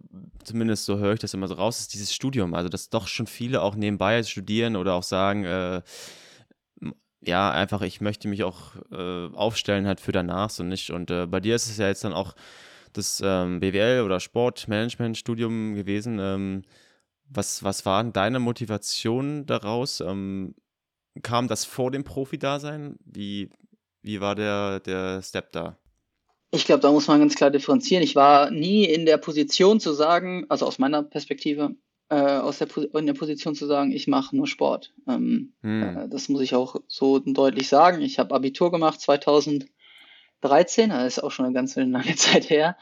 zumindest 0.43 0.85
so 0.85 0.97
höre 0.97 1.13
ich 1.13 1.19
das 1.19 1.35
immer 1.35 1.47
so 1.47 1.53
raus, 1.53 1.81
ist 1.81 1.93
dieses 1.93 2.15
Studium. 2.15 2.55
Also, 2.55 2.67
dass 2.67 2.89
doch 2.89 3.07
schon 3.07 3.27
viele 3.27 3.61
auch 3.61 3.75
nebenbei 3.75 4.23
studieren 4.23 4.75
oder 4.75 4.95
auch 4.95 5.03
sagen, 5.03 5.45
äh, 5.45 5.83
ja, 7.21 7.51
einfach, 7.51 7.83
ich 7.83 8.01
möchte 8.01 8.27
mich 8.27 8.43
auch 8.43 8.75
äh, 8.91 9.27
aufstellen 9.35 9.85
halt 9.85 9.99
für 9.99 10.11
danach 10.11 10.49
so 10.49 10.63
nicht. 10.63 10.89
Und 10.89 11.11
äh, 11.11 11.27
bei 11.27 11.39
dir 11.39 11.55
ist 11.55 11.69
es 11.69 11.77
ja 11.77 11.87
jetzt 11.87 12.03
dann 12.03 12.13
auch 12.13 12.33
das 12.93 13.21
ähm, 13.23 13.59
BWL 13.59 14.01
oder 14.01 14.19
Sportmanagement-Studium 14.19 15.75
gewesen. 15.75 16.17
Ähm, 16.19 16.63
was, 17.29 17.63
was 17.63 17.85
war 17.85 18.03
deine 18.03 18.39
Motivation 18.39 19.45
daraus? 19.45 19.99
Ähm, 19.99 20.55
kam 21.21 21.47
das 21.47 21.65
vor 21.65 21.91
dem 21.91 22.03
Profi-Dasein? 22.03 22.97
Wie, 23.05 23.51
wie 24.01 24.21
war 24.21 24.33
der, 24.33 24.79
der 24.79 25.21
Step 25.21 25.51
da? 25.51 25.77
Ich 26.53 26.65
glaube, 26.65 26.81
da 26.81 26.91
muss 26.91 27.07
man 27.07 27.19
ganz 27.19 27.33
klar 27.33 27.49
differenzieren. 27.49 28.03
Ich 28.03 28.15
war 28.15 28.51
nie 28.51 28.85
in 28.85 29.07
der 29.07 29.17
Position 29.17 29.79
zu 29.79 29.91
sagen, 29.91 30.45
also 30.49 30.67
aus 30.67 30.77
meiner 30.77 31.01
Perspektive, 31.01 31.75
äh, 32.09 32.15
aus 32.15 32.59
der, 32.59 32.67
in 32.93 33.07
der 33.07 33.15
Position 33.15 33.55
zu 33.55 33.65
sagen, 33.65 33.91
ich 33.91 34.07
mache 34.07 34.35
nur 34.35 34.45
Sport. 34.45 34.93
Ähm, 35.07 35.53
hm. 35.61 35.97
äh, 35.97 36.09
das 36.09 36.29
muss 36.29 36.41
ich 36.41 36.53
auch 36.53 36.75
so 36.87 37.17
deutlich 37.17 37.69
sagen. 37.69 38.03
Ich 38.03 38.19
habe 38.19 38.35
Abitur 38.35 38.71
gemacht 38.71 39.01
2013, 39.01 39.69
das 40.89 41.17
ist 41.17 41.23
auch 41.23 41.31
schon 41.31 41.45
eine 41.45 41.55
ganz 41.55 41.75
lange 41.75 42.15
Zeit 42.17 42.51
her. 42.51 42.77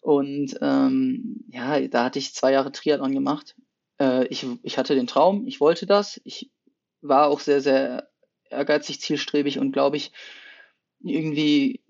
Und 0.00 0.58
ähm, 0.62 1.44
ja, 1.48 1.78
da 1.88 2.04
hatte 2.04 2.18
ich 2.18 2.34
zwei 2.34 2.52
Jahre 2.52 2.72
Triathlon 2.72 3.12
gemacht. 3.12 3.54
Äh, 4.00 4.28
ich, 4.28 4.46
ich 4.62 4.78
hatte 4.78 4.94
den 4.94 5.06
Traum, 5.06 5.46
ich 5.46 5.60
wollte 5.60 5.84
das. 5.84 6.22
Ich 6.24 6.50
war 7.02 7.28
auch 7.28 7.40
sehr, 7.40 7.60
sehr 7.60 8.08
ehrgeizig, 8.48 8.98
zielstrebig 8.98 9.58
und 9.58 9.72
glaube 9.72 9.98
ich, 9.98 10.10
irgendwie 11.02 11.82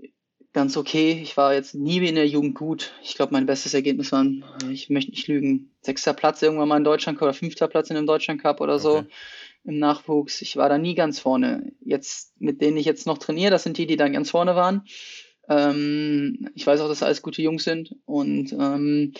ganz 0.52 0.76
okay. 0.76 1.20
Ich 1.22 1.36
war 1.36 1.54
jetzt 1.54 1.74
nie 1.74 1.98
in 2.06 2.14
der 2.14 2.26
Jugend 2.26 2.54
gut. 2.54 2.92
Ich 3.02 3.14
glaube, 3.14 3.32
mein 3.32 3.46
bestes 3.46 3.74
Ergebnis 3.74 4.12
war, 4.12 4.24
ich 4.70 4.90
möchte 4.90 5.12
nicht 5.12 5.28
lügen, 5.28 5.70
sechster 5.80 6.12
Platz 6.12 6.42
irgendwann 6.42 6.68
mal 6.68 6.76
in 6.78 6.84
Deutschland 6.84 7.18
Cup 7.18 7.28
oder 7.28 7.34
fünfter 7.34 7.68
Platz 7.68 7.90
in 7.90 7.96
einem 7.96 8.06
Deutschland 8.06 8.42
Cup 8.42 8.60
oder 8.60 8.78
so 8.78 8.98
okay. 8.98 9.06
im 9.64 9.78
Nachwuchs. 9.78 10.42
Ich 10.42 10.56
war 10.56 10.68
da 10.68 10.78
nie 10.78 10.94
ganz 10.94 11.20
vorne. 11.20 11.72
Jetzt, 11.80 12.40
mit 12.40 12.60
denen 12.60 12.76
ich 12.76 12.86
jetzt 12.86 13.06
noch 13.06 13.18
trainiere, 13.18 13.50
das 13.50 13.62
sind 13.62 13.78
die, 13.78 13.86
die 13.86 13.96
dann 13.96 14.12
ganz 14.12 14.30
vorne 14.30 14.56
waren. 14.56 14.84
Ähm, 15.48 16.48
ich 16.54 16.66
weiß 16.66 16.80
auch, 16.80 16.88
dass 16.88 17.02
alles 17.02 17.22
gute 17.22 17.42
Jungs 17.42 17.64
sind 17.64 17.96
und 18.04 18.52
ähm, 18.52 19.14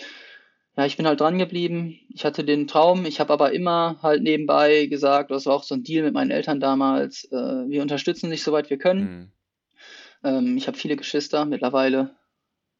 ja, 0.77 0.85
ich 0.85 0.95
bin 0.95 1.05
halt 1.05 1.19
dran 1.19 1.37
geblieben. 1.37 1.99
Ich 2.09 2.23
hatte 2.23 2.45
den 2.45 2.65
Traum. 2.65 3.05
Ich 3.05 3.19
habe 3.19 3.33
aber 3.33 3.51
immer 3.51 3.99
halt 4.01 4.23
nebenbei 4.23 4.85
gesagt, 4.85 5.29
das 5.29 5.45
war 5.45 5.55
auch 5.55 5.63
so 5.63 5.75
ein 5.75 5.83
Deal 5.83 6.03
mit 6.03 6.13
meinen 6.13 6.31
Eltern 6.31 6.61
damals, 6.61 7.25
äh, 7.25 7.35
wir 7.35 7.81
unterstützen 7.81 8.29
dich 8.29 8.43
soweit 8.43 8.69
wir 8.69 8.77
können. 8.77 9.01
Mhm. 9.01 9.31
Ähm, 10.23 10.57
ich 10.57 10.67
habe 10.67 10.77
viele 10.77 10.95
Geschwister, 10.95 11.45
mittlerweile 11.45 12.15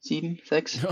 sieben, 0.01 0.39
sechs. 0.43 0.79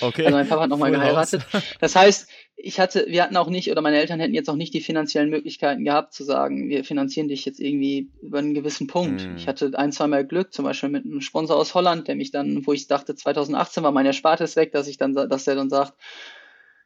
Okay. 0.00 0.26
also 0.26 0.36
mein 0.36 0.48
Papa 0.48 0.62
hat 0.62 0.70
nochmal 0.70 0.90
geheiratet. 0.90 1.46
Das 1.80 1.94
heißt, 1.94 2.28
ich 2.56 2.80
hatte, 2.80 3.06
wir 3.08 3.22
hatten 3.22 3.36
auch 3.36 3.48
nicht, 3.48 3.70
oder 3.70 3.80
meine 3.80 3.98
Eltern 3.98 4.20
hätten 4.20 4.34
jetzt 4.34 4.50
auch 4.50 4.56
nicht 4.56 4.74
die 4.74 4.80
finanziellen 4.80 5.30
Möglichkeiten 5.30 5.84
gehabt, 5.84 6.12
zu 6.12 6.24
sagen, 6.24 6.68
wir 6.68 6.84
finanzieren 6.84 7.28
dich 7.28 7.44
jetzt 7.44 7.60
irgendwie 7.60 8.10
über 8.22 8.38
einen 8.38 8.54
gewissen 8.54 8.86
Punkt. 8.86 9.26
Mm. 9.26 9.36
Ich 9.36 9.46
hatte 9.46 9.70
ein, 9.74 9.92
zwei 9.92 10.06
Mal 10.08 10.26
Glück, 10.26 10.52
zum 10.52 10.64
Beispiel 10.64 10.88
mit 10.88 11.04
einem 11.04 11.20
Sponsor 11.20 11.56
aus 11.56 11.74
Holland, 11.74 12.08
der 12.08 12.16
mich 12.16 12.32
dann, 12.32 12.66
wo 12.66 12.72
ich 12.72 12.86
dachte, 12.86 13.14
2018 13.14 13.82
war 13.82 13.92
mein 13.92 14.06
Erspartes 14.06 14.56
weg, 14.56 14.72
dass 14.72 14.88
ich 14.88 14.98
dann, 14.98 15.14
dass 15.14 15.44
der 15.44 15.54
dann 15.54 15.70
sagt, 15.70 15.94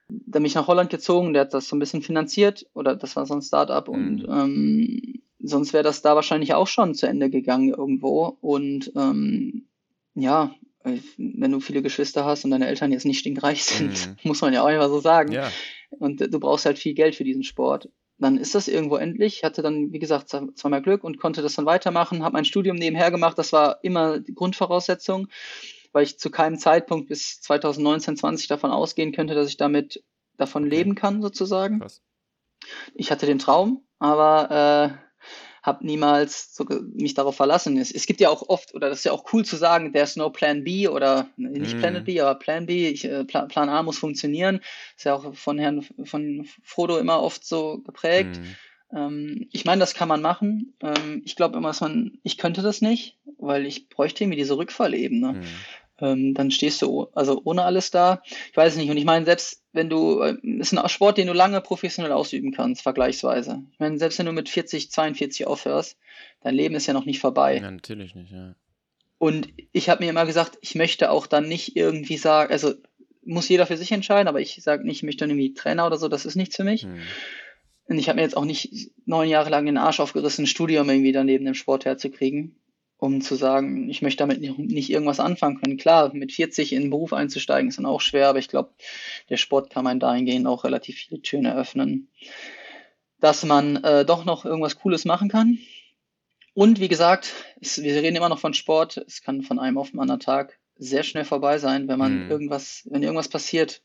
der 0.09 0.40
mich 0.40 0.54
nach 0.54 0.66
Holland 0.66 0.90
gezogen, 0.90 1.32
der 1.32 1.42
hat 1.42 1.54
das 1.54 1.68
so 1.68 1.76
ein 1.76 1.78
bisschen 1.78 2.02
finanziert, 2.02 2.66
oder 2.74 2.96
das 2.96 3.16
war 3.16 3.26
so 3.26 3.34
ein 3.34 3.42
Startup 3.42 3.86
mm. 3.86 3.90
und 3.90 4.26
ähm, 4.28 5.22
sonst 5.38 5.72
wäre 5.72 5.84
das 5.84 6.02
da 6.02 6.14
wahrscheinlich 6.14 6.54
auch 6.54 6.66
schon 6.66 6.94
zu 6.94 7.06
Ende 7.06 7.30
gegangen 7.30 7.70
irgendwo. 7.70 8.38
Und 8.40 8.92
ähm, 8.96 9.66
ja, 10.14 10.54
wenn 10.82 11.52
du 11.52 11.61
viele 11.61 11.82
Geschwister 11.82 12.24
hast 12.24 12.44
und 12.44 12.50
deine 12.50 12.66
Eltern 12.66 12.92
jetzt 12.92 13.04
nicht 13.04 13.18
stinkreich 13.18 13.64
sind, 13.64 14.09
mhm. 14.09 14.16
muss 14.24 14.40
man 14.40 14.52
ja 14.52 14.62
auch 14.62 14.66
einfach 14.66 14.88
so 14.88 15.00
sagen. 15.00 15.32
Ja. 15.32 15.50
Und 15.90 16.20
du 16.20 16.40
brauchst 16.40 16.66
halt 16.66 16.78
viel 16.78 16.94
Geld 16.94 17.14
für 17.14 17.24
diesen 17.24 17.44
Sport. 17.44 17.88
Dann 18.18 18.36
ist 18.36 18.54
das 18.54 18.66
irgendwo 18.66 18.96
endlich. 18.96 19.36
Ich 19.36 19.44
hatte 19.44 19.62
dann, 19.62 19.92
wie 19.92 19.98
gesagt, 20.00 20.28
zweimal 20.28 20.82
Glück 20.82 21.04
und 21.04 21.18
konnte 21.18 21.40
das 21.40 21.54
dann 21.54 21.66
weitermachen, 21.66 22.24
habe 22.24 22.32
mein 22.32 22.44
Studium 22.44 22.76
nebenher 22.76 23.11
gemacht. 23.11 23.38
Das 23.38 23.52
war 23.52 23.78
immer 23.82 24.18
die 24.18 24.34
Grundvoraussetzung, 24.34 25.28
weil 25.99 26.05
ich 26.05 26.16
zu 26.16 26.30
keinem 26.30 26.61
Zeitpunkt 26.61 27.09
bis 27.09 27.40
2019, 27.40 28.16
20 28.16 28.46
davon 28.46 28.70
ausgehen 28.70 29.11
könnte, 29.11 29.34
dass 29.34 29.49
ich 29.49 29.57
damit 29.57 30.05
davon 30.36 30.66
okay. 30.66 30.76
leben 30.76 30.94
kann, 30.94 31.20
sozusagen. 31.22 31.80
Krass. 31.80 32.03
Ich 32.94 33.11
hatte 33.11 33.26
den 33.26 33.40
Traum, 33.40 33.82
aber 33.99 34.94
äh, 34.94 35.66
habe 35.66 35.84
niemals 35.84 36.55
so 36.55 36.64
mich 36.94 37.14
darauf 37.14 37.34
verlassen. 37.34 37.76
Es, 37.78 37.90
es 37.90 38.07
gibt 38.07 38.20
ja 38.20 38.28
auch 38.28 38.49
oft, 38.49 38.76
oder 38.76 38.90
das 38.90 38.99
ist 38.99 39.05
ja 39.07 39.12
auch 39.12 39.32
cool 39.32 39.44
zu 39.44 39.57
sagen, 39.57 39.92
there's 39.92 40.14
no 40.14 40.30
Plan 40.30 40.62
B 40.62 40.86
oder 40.86 41.30
nicht 41.36 41.74
mm. 41.74 41.80
Planet 41.80 42.05
B, 42.05 42.20
aber 42.20 42.38
Plan 42.38 42.66
B, 42.66 42.86
ich, 42.86 43.05
äh, 43.05 43.24
Plan, 43.24 43.49
Plan, 43.49 43.68
A 43.68 43.82
muss 43.82 43.99
funktionieren. 43.99 44.61
Ist 44.96 45.05
ja 45.05 45.16
auch 45.16 45.34
von 45.34 45.59
Herrn 45.59 45.84
von 46.05 46.46
Frodo 46.62 46.99
immer 46.99 47.20
oft 47.20 47.44
so 47.44 47.78
geprägt. 47.78 48.38
Mm. 48.38 48.96
Ähm, 48.96 49.49
ich 49.51 49.64
meine, 49.64 49.80
das 49.80 49.94
kann 49.94 50.07
man 50.07 50.22
machen. 50.22 50.74
Ähm, 50.80 51.22
ich 51.24 51.34
glaube 51.34 51.57
immer, 51.57 51.70
dass 51.70 51.80
man, 51.80 52.20
ich 52.22 52.38
könnte 52.38 52.62
das 52.62 52.82
nicht, 52.82 53.18
weil 53.36 53.66
ich 53.66 53.88
bräuchte 53.88 54.22
irgendwie 54.22 54.38
diese 54.38 54.57
Rückfallebene. 54.57 55.32
Mm 55.32 55.44
ähm, 56.01 56.34
dann 56.34 56.51
stehst 56.51 56.80
du 56.82 57.09
also 57.14 57.40
ohne 57.44 57.64
alles 57.64 57.90
da. 57.90 58.22
Ich 58.51 58.57
weiß 58.57 58.76
nicht. 58.76 58.90
Und 58.90 58.96
ich 58.96 59.05
meine, 59.05 59.24
selbst 59.24 59.62
wenn 59.72 59.90
du, 59.90 60.20
äh, 60.20 60.36
ist 60.42 60.72
ein 60.72 60.88
Sport, 60.88 61.18
den 61.18 61.26
du 61.26 61.32
lange 61.32 61.61
professionell 61.61 62.12
ausüben 62.12 62.53
kannst, 62.53 62.82
vergleichsweise. 62.82 63.62
Ich 63.72 63.78
meine, 63.78 63.99
selbst 63.99 64.18
wenn 64.18 64.26
du 64.26 64.32
mit 64.32 64.49
40, 64.49 64.90
42 64.90 65.46
aufhörst, 65.46 65.96
dein 66.40 66.55
Leben 66.55 66.74
ist 66.74 66.86
ja 66.86 66.94
noch 66.94 67.05
nicht 67.05 67.20
vorbei. 67.20 67.57
Ja, 67.57 67.70
natürlich 67.70 68.14
nicht, 68.14 68.32
ja. 68.32 68.55
Und 69.18 69.49
ich 69.72 69.88
habe 69.88 70.05
mir 70.05 70.11
immer 70.11 70.26
gesagt, 70.26 70.59
ich 70.61 70.76
möchte 70.76 71.11
auch 71.11 71.26
dann 71.26 71.49
nicht 71.49 71.76
irgendwie 71.76 72.16
sagen, 72.16 72.53
also 72.53 72.74
muss 73.24 73.49
jeder 73.49 73.66
für 73.66 73.76
sich 73.76 73.90
entscheiden, 73.90 74.28
aber 74.28 74.40
ich 74.40 74.62
sage 74.62 74.86
nicht, 74.86 74.99
ich 74.99 75.03
möchte 75.03 75.24
irgendwie 75.24 75.55
Trainer 75.55 75.86
oder 75.86 75.96
so, 75.96 76.07
das 76.07 76.24
ist 76.24 76.36
nichts 76.36 76.55
für 76.55 76.64
mich. 76.64 76.84
Hm. 76.84 77.01
Und 77.88 77.99
ich 77.99 78.09
habe 78.09 78.16
mir 78.16 78.22
jetzt 78.22 78.36
auch 78.36 78.44
nicht 78.44 78.92
neun 79.07 79.28
Jahre 79.28 79.51
lang 79.51 79.66
den 79.66 79.76
Arsch 79.76 79.99
aufgerissen, 79.99 80.44
ein 80.44 80.46
Studium 80.46 80.88
irgendwie 80.88 81.12
daneben 81.12 81.44
dem 81.44 81.55
Sport 81.55 81.84
herzukriegen 81.84 82.55
um 82.99 83.20
zu 83.20 83.36
sagen, 83.36 83.88
ich 83.88 84.03
möchte 84.03 84.18
damit 84.18 84.40
nicht, 84.40 84.90
irgendwas 84.90 85.20
anfangen 85.20 85.61
können. 85.61 85.76
Klar, 85.76 86.12
mit 86.12 86.32
40 86.32 86.72
in 86.72 86.82
den 86.82 86.90
Beruf 86.90 87.12
einzusteigen 87.12 87.68
ist 87.68 87.78
dann 87.78 87.86
auch 87.86 88.01
schwer, 88.01 88.28
aber 88.28 88.40
ich 88.40 88.49
glaube, 88.49 88.72
der 89.30 89.36
Sport 89.36 89.70
kann 89.70 89.84
man 89.84 90.01
dahingehend 90.01 90.46
auch 90.46 90.64
relativ 90.64 90.96
viele 90.96 91.22
Töne 91.22 91.57
öffnen, 91.57 92.11
dass 93.20 93.44
man 93.44 93.76
äh, 93.84 94.05
doch 94.05 94.24
noch 94.24 94.44
irgendwas 94.44 94.78
Cooles 94.78 95.05
machen 95.05 95.28
kann. 95.28 95.59
Und 96.55 96.80
wie 96.80 96.88
gesagt, 96.88 97.32
es, 97.61 97.80
wir 97.80 97.94
reden 98.03 98.16
immer 98.16 98.28
noch 98.28 98.40
von 98.40 98.53
Sport. 98.53 98.96
Es 98.96 99.22
kann 99.22 99.42
von 99.42 99.61
einem 99.61 99.78
auf 99.78 99.92
den 99.92 100.01
anderen 100.01 100.20
Tag 100.20 100.59
sehr 100.76 101.05
schnell 101.05 101.24
vorbei 101.24 101.59
sein, 101.59 101.86
wenn 101.86 102.01
man 102.01 102.24
mhm. 102.24 102.30
irgendwas, 102.30 102.82
wenn 102.90 103.05
irgendwas 103.05 103.28
passiert, 103.28 103.80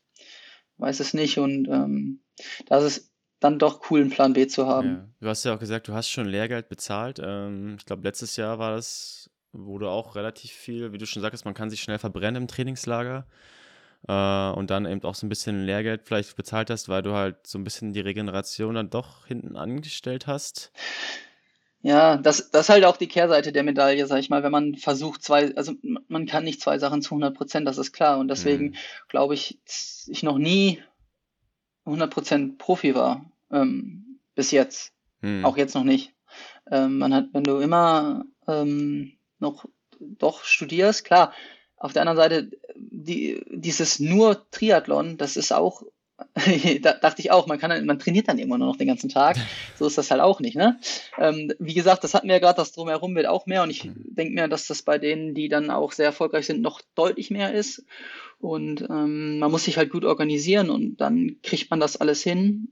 weiß 0.78 0.98
es 0.98 1.14
nicht. 1.14 1.38
Und 1.38 1.68
ähm, 1.68 2.20
das 2.66 2.82
ist 2.82 3.13
dann 3.44 3.58
doch 3.58 3.90
cool, 3.90 4.00
einen 4.00 4.10
Plan 4.10 4.32
B 4.32 4.46
zu 4.46 4.66
haben. 4.66 4.88
Ja. 4.88 5.08
Du 5.20 5.28
hast 5.28 5.44
ja 5.44 5.54
auch 5.54 5.58
gesagt, 5.58 5.86
du 5.86 5.92
hast 5.92 6.08
schon 6.08 6.24
Lehrgeld 6.24 6.70
bezahlt. 6.70 7.20
Ähm, 7.22 7.76
ich 7.78 7.84
glaube, 7.84 8.02
letztes 8.02 8.36
Jahr 8.36 8.58
war 8.58 8.74
das, 8.74 9.30
wurde 9.52 9.90
auch 9.90 10.16
relativ 10.16 10.50
viel, 10.50 10.92
wie 10.92 10.98
du 10.98 11.06
schon 11.06 11.20
sagst, 11.20 11.44
man 11.44 11.52
kann 11.52 11.68
sich 11.68 11.82
schnell 11.82 11.98
verbrennen 11.98 12.42
im 12.42 12.48
Trainingslager. 12.48 13.26
Äh, 14.08 14.50
und 14.50 14.70
dann 14.70 14.86
eben 14.86 15.02
auch 15.04 15.14
so 15.14 15.26
ein 15.26 15.28
bisschen 15.28 15.66
Lehrgeld 15.66 16.02
vielleicht 16.06 16.34
bezahlt 16.36 16.70
hast, 16.70 16.88
weil 16.88 17.02
du 17.02 17.12
halt 17.12 17.46
so 17.46 17.58
ein 17.58 17.64
bisschen 17.64 17.92
die 17.92 18.00
Regeneration 18.00 18.76
dann 18.76 18.88
doch 18.88 19.26
hinten 19.26 19.56
angestellt 19.56 20.26
hast. 20.26 20.72
Ja, 21.82 22.16
das, 22.16 22.50
das 22.50 22.62
ist 22.62 22.68
halt 22.70 22.86
auch 22.86 22.96
die 22.96 23.08
Kehrseite 23.08 23.52
der 23.52 23.62
Medaille, 23.62 24.06
sag 24.06 24.20
ich 24.20 24.30
mal, 24.30 24.42
wenn 24.42 24.52
man 24.52 24.76
versucht, 24.76 25.22
zwei, 25.22 25.54
also 25.54 25.74
man 26.08 26.24
kann 26.24 26.44
nicht 26.44 26.62
zwei 26.62 26.78
Sachen 26.78 27.02
zu 27.02 27.10
100 27.10 27.36
Prozent, 27.36 27.68
das 27.68 27.76
ist 27.76 27.92
klar. 27.92 28.18
Und 28.18 28.28
deswegen 28.28 28.68
mhm. 28.68 28.74
glaube 29.08 29.34
ich, 29.34 29.58
ich 30.06 30.22
noch 30.22 30.38
nie 30.38 30.82
100 31.84 32.10
Prozent 32.10 32.56
Profi 32.56 32.94
war. 32.94 33.30
Ähm, 33.54 34.18
bis 34.34 34.50
jetzt. 34.50 34.92
Hm. 35.20 35.44
Auch 35.44 35.56
jetzt 35.56 35.74
noch 35.74 35.84
nicht. 35.84 36.12
Ähm, 36.70 36.98
man 36.98 37.14
hat, 37.14 37.26
wenn 37.32 37.44
du 37.44 37.58
immer 37.58 38.24
ähm, 38.48 39.12
noch 39.38 39.66
doch 40.00 40.44
studierst, 40.44 41.04
klar, 41.04 41.32
auf 41.76 41.92
der 41.92 42.02
anderen 42.02 42.16
Seite, 42.16 42.50
die, 42.76 43.42
dieses 43.50 44.00
nur 44.00 44.50
Triathlon, 44.50 45.16
das 45.16 45.36
ist 45.36 45.52
auch, 45.52 45.82
da 46.82 46.92
dachte 46.94 47.20
ich 47.20 47.30
auch, 47.30 47.46
man 47.46 47.58
kann 47.58 47.84
man 47.84 47.98
trainiert 47.98 48.28
dann 48.28 48.38
immer 48.38 48.58
nur 48.58 48.68
noch 48.68 48.76
den 48.76 48.88
ganzen 48.88 49.08
Tag. 49.08 49.36
So 49.76 49.86
ist 49.86 49.98
das 49.98 50.12
halt 50.12 50.20
auch 50.20 50.38
nicht, 50.38 50.56
ne? 50.56 50.78
Ähm, 51.18 51.52
wie 51.58 51.74
gesagt, 51.74 52.04
das 52.04 52.14
hatten 52.14 52.28
wir 52.28 52.36
ja 52.36 52.40
gerade, 52.40 52.56
das 52.56 52.70
drumherum 52.70 53.16
wird 53.16 53.26
auch 53.26 53.46
mehr 53.46 53.64
und 53.64 53.70
ich 53.70 53.82
hm. 53.82 53.94
denke 53.96 54.34
mir, 54.34 54.48
dass 54.48 54.66
das 54.66 54.82
bei 54.82 54.98
denen, 54.98 55.34
die 55.34 55.48
dann 55.48 55.70
auch 55.70 55.92
sehr 55.92 56.06
erfolgreich 56.06 56.46
sind, 56.46 56.62
noch 56.62 56.80
deutlich 56.94 57.30
mehr 57.30 57.52
ist. 57.52 57.84
Und 58.38 58.82
ähm, 58.82 59.38
man 59.38 59.50
muss 59.50 59.64
sich 59.64 59.76
halt 59.76 59.90
gut 59.90 60.04
organisieren 60.04 60.70
und 60.70 60.96
dann 60.98 61.36
kriegt 61.42 61.70
man 61.70 61.80
das 61.80 61.96
alles 61.96 62.22
hin. 62.22 62.68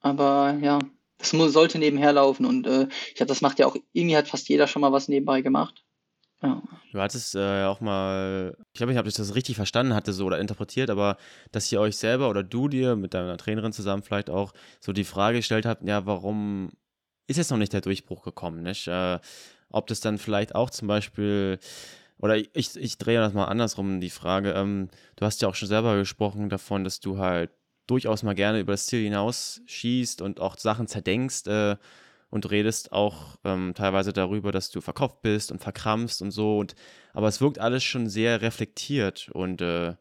Aber 0.00 0.56
ja, 0.60 0.78
das 1.18 1.32
muss, 1.32 1.52
sollte 1.52 1.78
nebenher 1.78 2.12
laufen 2.12 2.46
und 2.46 2.66
äh, 2.66 2.88
ich 3.08 3.14
glaube, 3.14 3.28
das 3.28 3.40
macht 3.40 3.58
ja 3.58 3.66
auch, 3.66 3.76
irgendwie 3.92 4.16
hat 4.16 4.28
fast 4.28 4.48
jeder 4.48 4.66
schon 4.66 4.82
mal 4.82 4.92
was 4.92 5.08
nebenbei 5.08 5.40
gemacht. 5.42 5.84
Ja. 6.42 6.62
Du 6.92 7.00
hattest 7.00 7.34
äh, 7.34 7.64
auch 7.64 7.80
mal, 7.80 8.56
ich 8.72 8.78
glaube, 8.78 8.92
ich 8.92 8.98
habe 8.98 9.10
das 9.10 9.34
richtig 9.34 9.56
verstanden 9.56 9.94
hatte 9.94 10.12
so 10.12 10.24
oder 10.26 10.38
interpretiert, 10.38 10.88
aber 10.88 11.16
dass 11.50 11.70
ihr 11.72 11.80
euch 11.80 11.96
selber 11.96 12.30
oder 12.30 12.44
du 12.44 12.68
dir 12.68 12.94
mit 12.94 13.12
deiner 13.12 13.36
Trainerin 13.36 13.72
zusammen 13.72 14.04
vielleicht 14.04 14.30
auch 14.30 14.52
so 14.80 14.92
die 14.92 15.04
Frage 15.04 15.38
gestellt 15.38 15.66
habt, 15.66 15.82
ja, 15.82 16.06
warum 16.06 16.70
ist 17.26 17.38
jetzt 17.38 17.50
noch 17.50 17.58
nicht 17.58 17.72
der 17.72 17.80
Durchbruch 17.80 18.22
gekommen, 18.22 18.62
nicht? 18.62 18.86
Äh, 18.86 19.18
ob 19.70 19.88
das 19.88 20.00
dann 20.00 20.18
vielleicht 20.18 20.54
auch 20.54 20.70
zum 20.70 20.88
Beispiel 20.88 21.58
oder 22.20 22.36
ich, 22.36 22.76
ich 22.76 22.98
drehe 22.98 23.20
das 23.20 23.32
mal 23.32 23.44
andersrum 23.44 24.00
die 24.00 24.10
Frage. 24.10 24.52
Ähm, 24.52 24.88
du 25.16 25.24
hast 25.24 25.40
ja 25.42 25.48
auch 25.48 25.54
schon 25.54 25.68
selber 25.68 25.96
gesprochen 25.96 26.48
davon, 26.48 26.84
dass 26.84 27.00
du 27.00 27.18
halt 27.18 27.50
durchaus 27.88 28.22
mal 28.22 28.34
gerne 28.34 28.60
über 28.60 28.72
das 28.72 28.86
Ziel 28.86 29.02
hinaus 29.02 29.60
schießt 29.66 30.22
und 30.22 30.40
auch 30.40 30.56
Sachen 30.56 30.86
zerdenkst 30.86 31.46
äh, 31.48 31.76
und 32.30 32.50
redest 32.50 32.92
auch 32.92 33.38
ähm, 33.44 33.72
teilweise 33.74 34.12
darüber, 34.12 34.52
dass 34.52 34.70
du 34.70 34.80
verkauft 34.80 35.22
bist 35.22 35.50
und 35.50 35.60
verkrampfst 35.60 36.22
und 36.22 36.30
so. 36.30 36.58
Und, 36.58 36.74
aber 37.12 37.26
es 37.28 37.40
wirkt 37.40 37.58
alles 37.58 37.82
schon 37.82 38.08
sehr 38.08 38.42
reflektiert. 38.42 39.30
Und 39.32 39.62
äh, 39.62 39.94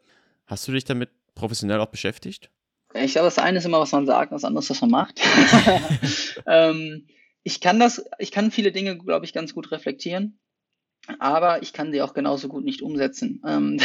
hast 0.45 0.67
du 0.67 0.73
dich 0.73 0.83
damit 0.83 1.09
professionell 1.35 1.79
auch 1.79 1.88
beschäftigt? 1.88 2.51
Ich 2.93 3.13
glaube, 3.13 3.27
das 3.27 3.39
eine 3.39 3.59
ist 3.59 3.65
immer, 3.65 3.79
was 3.79 3.91
man 3.91 4.05
sagt, 4.05 4.31
das 4.31 4.43
andere 4.43 4.63
ist, 4.63 4.69
was 4.69 4.81
man 4.81 4.91
macht. 4.91 5.21
ähm, 6.45 7.07
ich 7.43 7.61
kann 7.61 7.79
das, 7.79 8.05
ich 8.19 8.31
kann 8.31 8.51
viele 8.51 8.71
Dinge, 8.71 8.97
glaube 8.97 9.25
ich, 9.25 9.33
ganz 9.33 9.53
gut 9.53 9.71
reflektieren 9.71 10.38
aber 11.20 11.62
ich 11.64 11.74
kann 11.74 11.91
sie 11.91 12.01
auch 12.01 12.14
genauso 12.14 12.47
gut 12.47 12.64
nicht 12.64 12.82
umsetzen. 12.82 13.41
Ähm, 13.47 13.78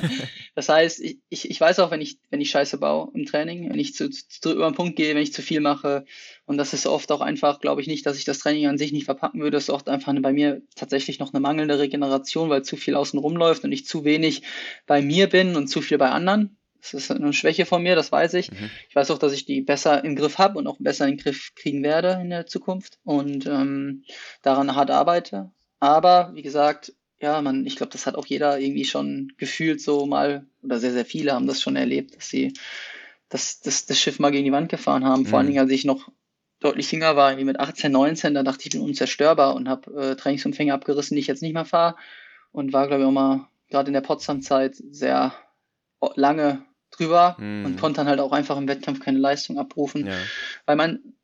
das 0.54 0.68
heißt, 0.68 1.00
ich, 1.00 1.18
ich, 1.28 1.50
ich 1.50 1.60
weiß 1.60 1.78
auch, 1.80 1.90
wenn 1.90 2.00
ich, 2.00 2.18
wenn 2.30 2.40
ich 2.40 2.50
Scheiße 2.50 2.78
baue 2.78 3.10
im 3.14 3.26
Training, 3.26 3.70
wenn 3.70 3.78
ich 3.78 3.94
zu, 3.94 4.10
zu 4.10 4.52
über 4.52 4.68
den 4.70 4.74
Punkt 4.74 4.96
gehe, 4.96 5.14
wenn 5.14 5.22
ich 5.22 5.32
zu 5.32 5.42
viel 5.42 5.60
mache. 5.60 6.04
Und 6.46 6.56
das 6.56 6.72
ist 6.72 6.86
oft 6.86 7.12
auch 7.12 7.20
einfach, 7.20 7.60
glaube 7.60 7.80
ich 7.80 7.86
nicht, 7.86 8.06
dass 8.06 8.18
ich 8.18 8.24
das 8.24 8.38
Training 8.38 8.66
an 8.66 8.78
sich 8.78 8.92
nicht 8.92 9.04
verpacken 9.04 9.40
würde. 9.40 9.56
Das 9.56 9.64
ist 9.64 9.70
oft 9.70 9.88
einfach 9.88 10.14
bei 10.20 10.32
mir 10.32 10.62
tatsächlich 10.74 11.18
noch 11.18 11.32
eine 11.32 11.40
mangelnde 11.40 11.78
Regeneration, 11.78 12.50
weil 12.50 12.62
zu 12.62 12.76
viel 12.76 12.94
außen 12.94 13.18
rumläuft 13.18 13.64
und 13.64 13.72
ich 13.72 13.86
zu 13.86 14.04
wenig 14.04 14.42
bei 14.86 15.02
mir 15.02 15.28
bin 15.28 15.56
und 15.56 15.68
zu 15.68 15.80
viel 15.82 15.98
bei 15.98 16.10
anderen. 16.10 16.56
Das 16.80 16.94
ist 16.94 17.10
eine 17.10 17.32
Schwäche 17.32 17.66
von 17.66 17.82
mir, 17.82 17.94
das 17.94 18.10
weiß 18.10 18.34
ich. 18.34 18.50
Mhm. 18.50 18.70
Ich 18.88 18.96
weiß 18.96 19.10
auch, 19.10 19.18
dass 19.18 19.32
ich 19.32 19.44
die 19.44 19.60
besser 19.60 20.02
im 20.02 20.16
Griff 20.16 20.38
habe 20.38 20.58
und 20.58 20.66
auch 20.66 20.78
besser 20.78 21.06
in 21.06 21.16
den 21.16 21.22
Griff 21.22 21.52
kriegen 21.54 21.82
werde 21.82 22.18
in 22.22 22.30
der 22.30 22.46
Zukunft 22.46 22.98
und 23.04 23.46
ähm, 23.46 24.04
daran 24.42 24.74
hart 24.74 24.90
arbeite. 24.90 25.50
Aber 25.80 26.30
wie 26.34 26.42
gesagt, 26.42 26.92
ja, 27.20 27.40
man, 27.42 27.66
ich 27.66 27.76
glaube, 27.76 27.92
das 27.92 28.06
hat 28.06 28.14
auch 28.14 28.26
jeder 28.26 28.58
irgendwie 28.58 28.84
schon 28.84 29.32
gefühlt 29.36 29.80
so 29.80 30.06
mal, 30.06 30.46
oder 30.62 30.78
sehr, 30.78 30.92
sehr 30.92 31.04
viele 31.04 31.32
haben 31.32 31.46
das 31.46 31.60
schon 31.60 31.76
erlebt, 31.76 32.16
dass 32.16 32.28
sie 32.28 32.54
das, 33.28 33.60
das, 33.60 33.86
das 33.86 33.98
Schiff 33.98 34.18
mal 34.18 34.30
gegen 34.30 34.44
die 34.44 34.52
Wand 34.52 34.68
gefahren 34.70 35.04
haben. 35.04 35.26
Vor 35.26 35.38
allen 35.38 35.46
mhm. 35.46 35.52
Dingen, 35.52 35.64
als 35.64 35.72
ich 35.72 35.84
noch 35.84 36.08
deutlich 36.60 36.90
jünger 36.92 37.16
war, 37.16 37.30
irgendwie 37.30 37.46
mit 37.46 37.60
18, 37.60 37.90
19, 37.90 38.34
da 38.34 38.42
dachte 38.42 38.60
ich, 38.60 38.66
ich 38.66 38.72
bin 38.72 38.82
unzerstörbar 38.82 39.54
und 39.54 39.68
habe 39.68 40.10
äh, 40.10 40.16
Trainingsumfänge 40.16 40.74
abgerissen, 40.74 41.14
die 41.14 41.20
ich 41.20 41.26
jetzt 41.26 41.42
nicht 41.42 41.54
mehr 41.54 41.64
fahre. 41.64 41.96
Und 42.52 42.72
war, 42.72 42.86
glaube 42.88 43.02
ich, 43.02 43.08
auch 43.08 43.12
mal 43.12 43.48
gerade 43.68 43.88
in 43.88 43.94
der 43.94 44.00
Potsdam-Zeit 44.00 44.76
sehr 44.90 45.32
lange 46.16 46.64
drüber 46.90 47.36
mhm. 47.38 47.64
und 47.64 47.80
konnte 47.80 47.98
dann 47.98 48.08
halt 48.08 48.20
auch 48.20 48.32
einfach 48.32 48.56
im 48.56 48.68
Wettkampf 48.68 49.00
keine 49.00 49.18
Leistung 49.18 49.58
abrufen. 49.58 50.06
Ja. 50.06 50.14
Weil 50.66 50.76
man 50.76 51.14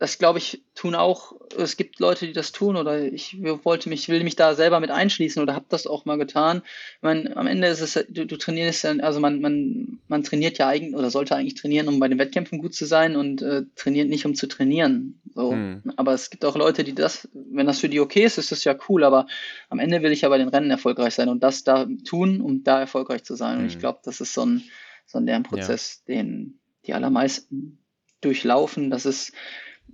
das 0.00 0.16
glaube 0.16 0.38
ich 0.38 0.62
tun 0.74 0.94
auch, 0.94 1.34
es 1.58 1.76
gibt 1.76 2.00
Leute, 2.00 2.26
die 2.26 2.32
das 2.32 2.52
tun 2.52 2.76
oder 2.76 3.04
ich 3.04 3.36
wollte 3.42 3.90
mich, 3.90 4.08
will 4.08 4.24
mich 4.24 4.34
da 4.34 4.54
selber 4.54 4.80
mit 4.80 4.90
einschließen 4.90 5.42
oder 5.42 5.54
habe 5.54 5.66
das 5.68 5.86
auch 5.86 6.06
mal 6.06 6.16
getan. 6.16 6.62
Ich 6.96 7.02
meine, 7.02 7.36
am 7.36 7.46
Ende 7.46 7.68
ist 7.68 7.82
es, 7.82 8.06
du, 8.08 8.24
du 8.26 8.38
trainierst 8.38 8.84
ja, 8.84 8.92
also 9.00 9.20
man, 9.20 9.42
man, 9.42 9.98
man 10.08 10.22
trainiert 10.22 10.56
ja 10.56 10.68
eigentlich 10.68 10.94
oder 10.94 11.10
sollte 11.10 11.36
eigentlich 11.36 11.60
trainieren, 11.60 11.86
um 11.86 12.00
bei 12.00 12.08
den 12.08 12.18
Wettkämpfen 12.18 12.58
gut 12.60 12.74
zu 12.74 12.86
sein 12.86 13.14
und 13.14 13.42
äh, 13.42 13.64
trainiert 13.76 14.08
nicht, 14.08 14.24
um 14.24 14.34
zu 14.34 14.48
trainieren. 14.48 15.20
So. 15.34 15.52
Hm. 15.52 15.82
Aber 15.96 16.14
es 16.14 16.30
gibt 16.30 16.46
auch 16.46 16.56
Leute, 16.56 16.82
die 16.82 16.94
das, 16.94 17.28
wenn 17.34 17.66
das 17.66 17.80
für 17.80 17.90
die 17.90 18.00
okay 18.00 18.24
ist, 18.24 18.38
ist 18.38 18.52
das 18.52 18.64
ja 18.64 18.74
cool, 18.88 19.04
aber 19.04 19.26
am 19.68 19.80
Ende 19.80 20.00
will 20.00 20.12
ich 20.12 20.22
ja 20.22 20.30
bei 20.30 20.38
den 20.38 20.48
Rennen 20.48 20.70
erfolgreich 20.70 21.14
sein 21.14 21.28
und 21.28 21.42
das 21.42 21.62
da 21.62 21.86
tun, 22.08 22.40
um 22.40 22.64
da 22.64 22.80
erfolgreich 22.80 23.24
zu 23.24 23.34
sein. 23.34 23.56
Hm. 23.56 23.60
Und 23.60 23.66
ich 23.66 23.74
hm. 23.74 23.80
glaube, 23.80 23.98
das 24.02 24.22
ist 24.22 24.32
so 24.32 24.46
ein, 24.46 24.62
so 25.04 25.18
ein 25.18 25.26
Lernprozess, 25.26 26.04
ja. 26.06 26.14
den 26.14 26.58
die 26.86 26.94
allermeisten 26.94 27.84
durchlaufen. 28.22 28.88
Das 28.88 29.04
ist 29.04 29.32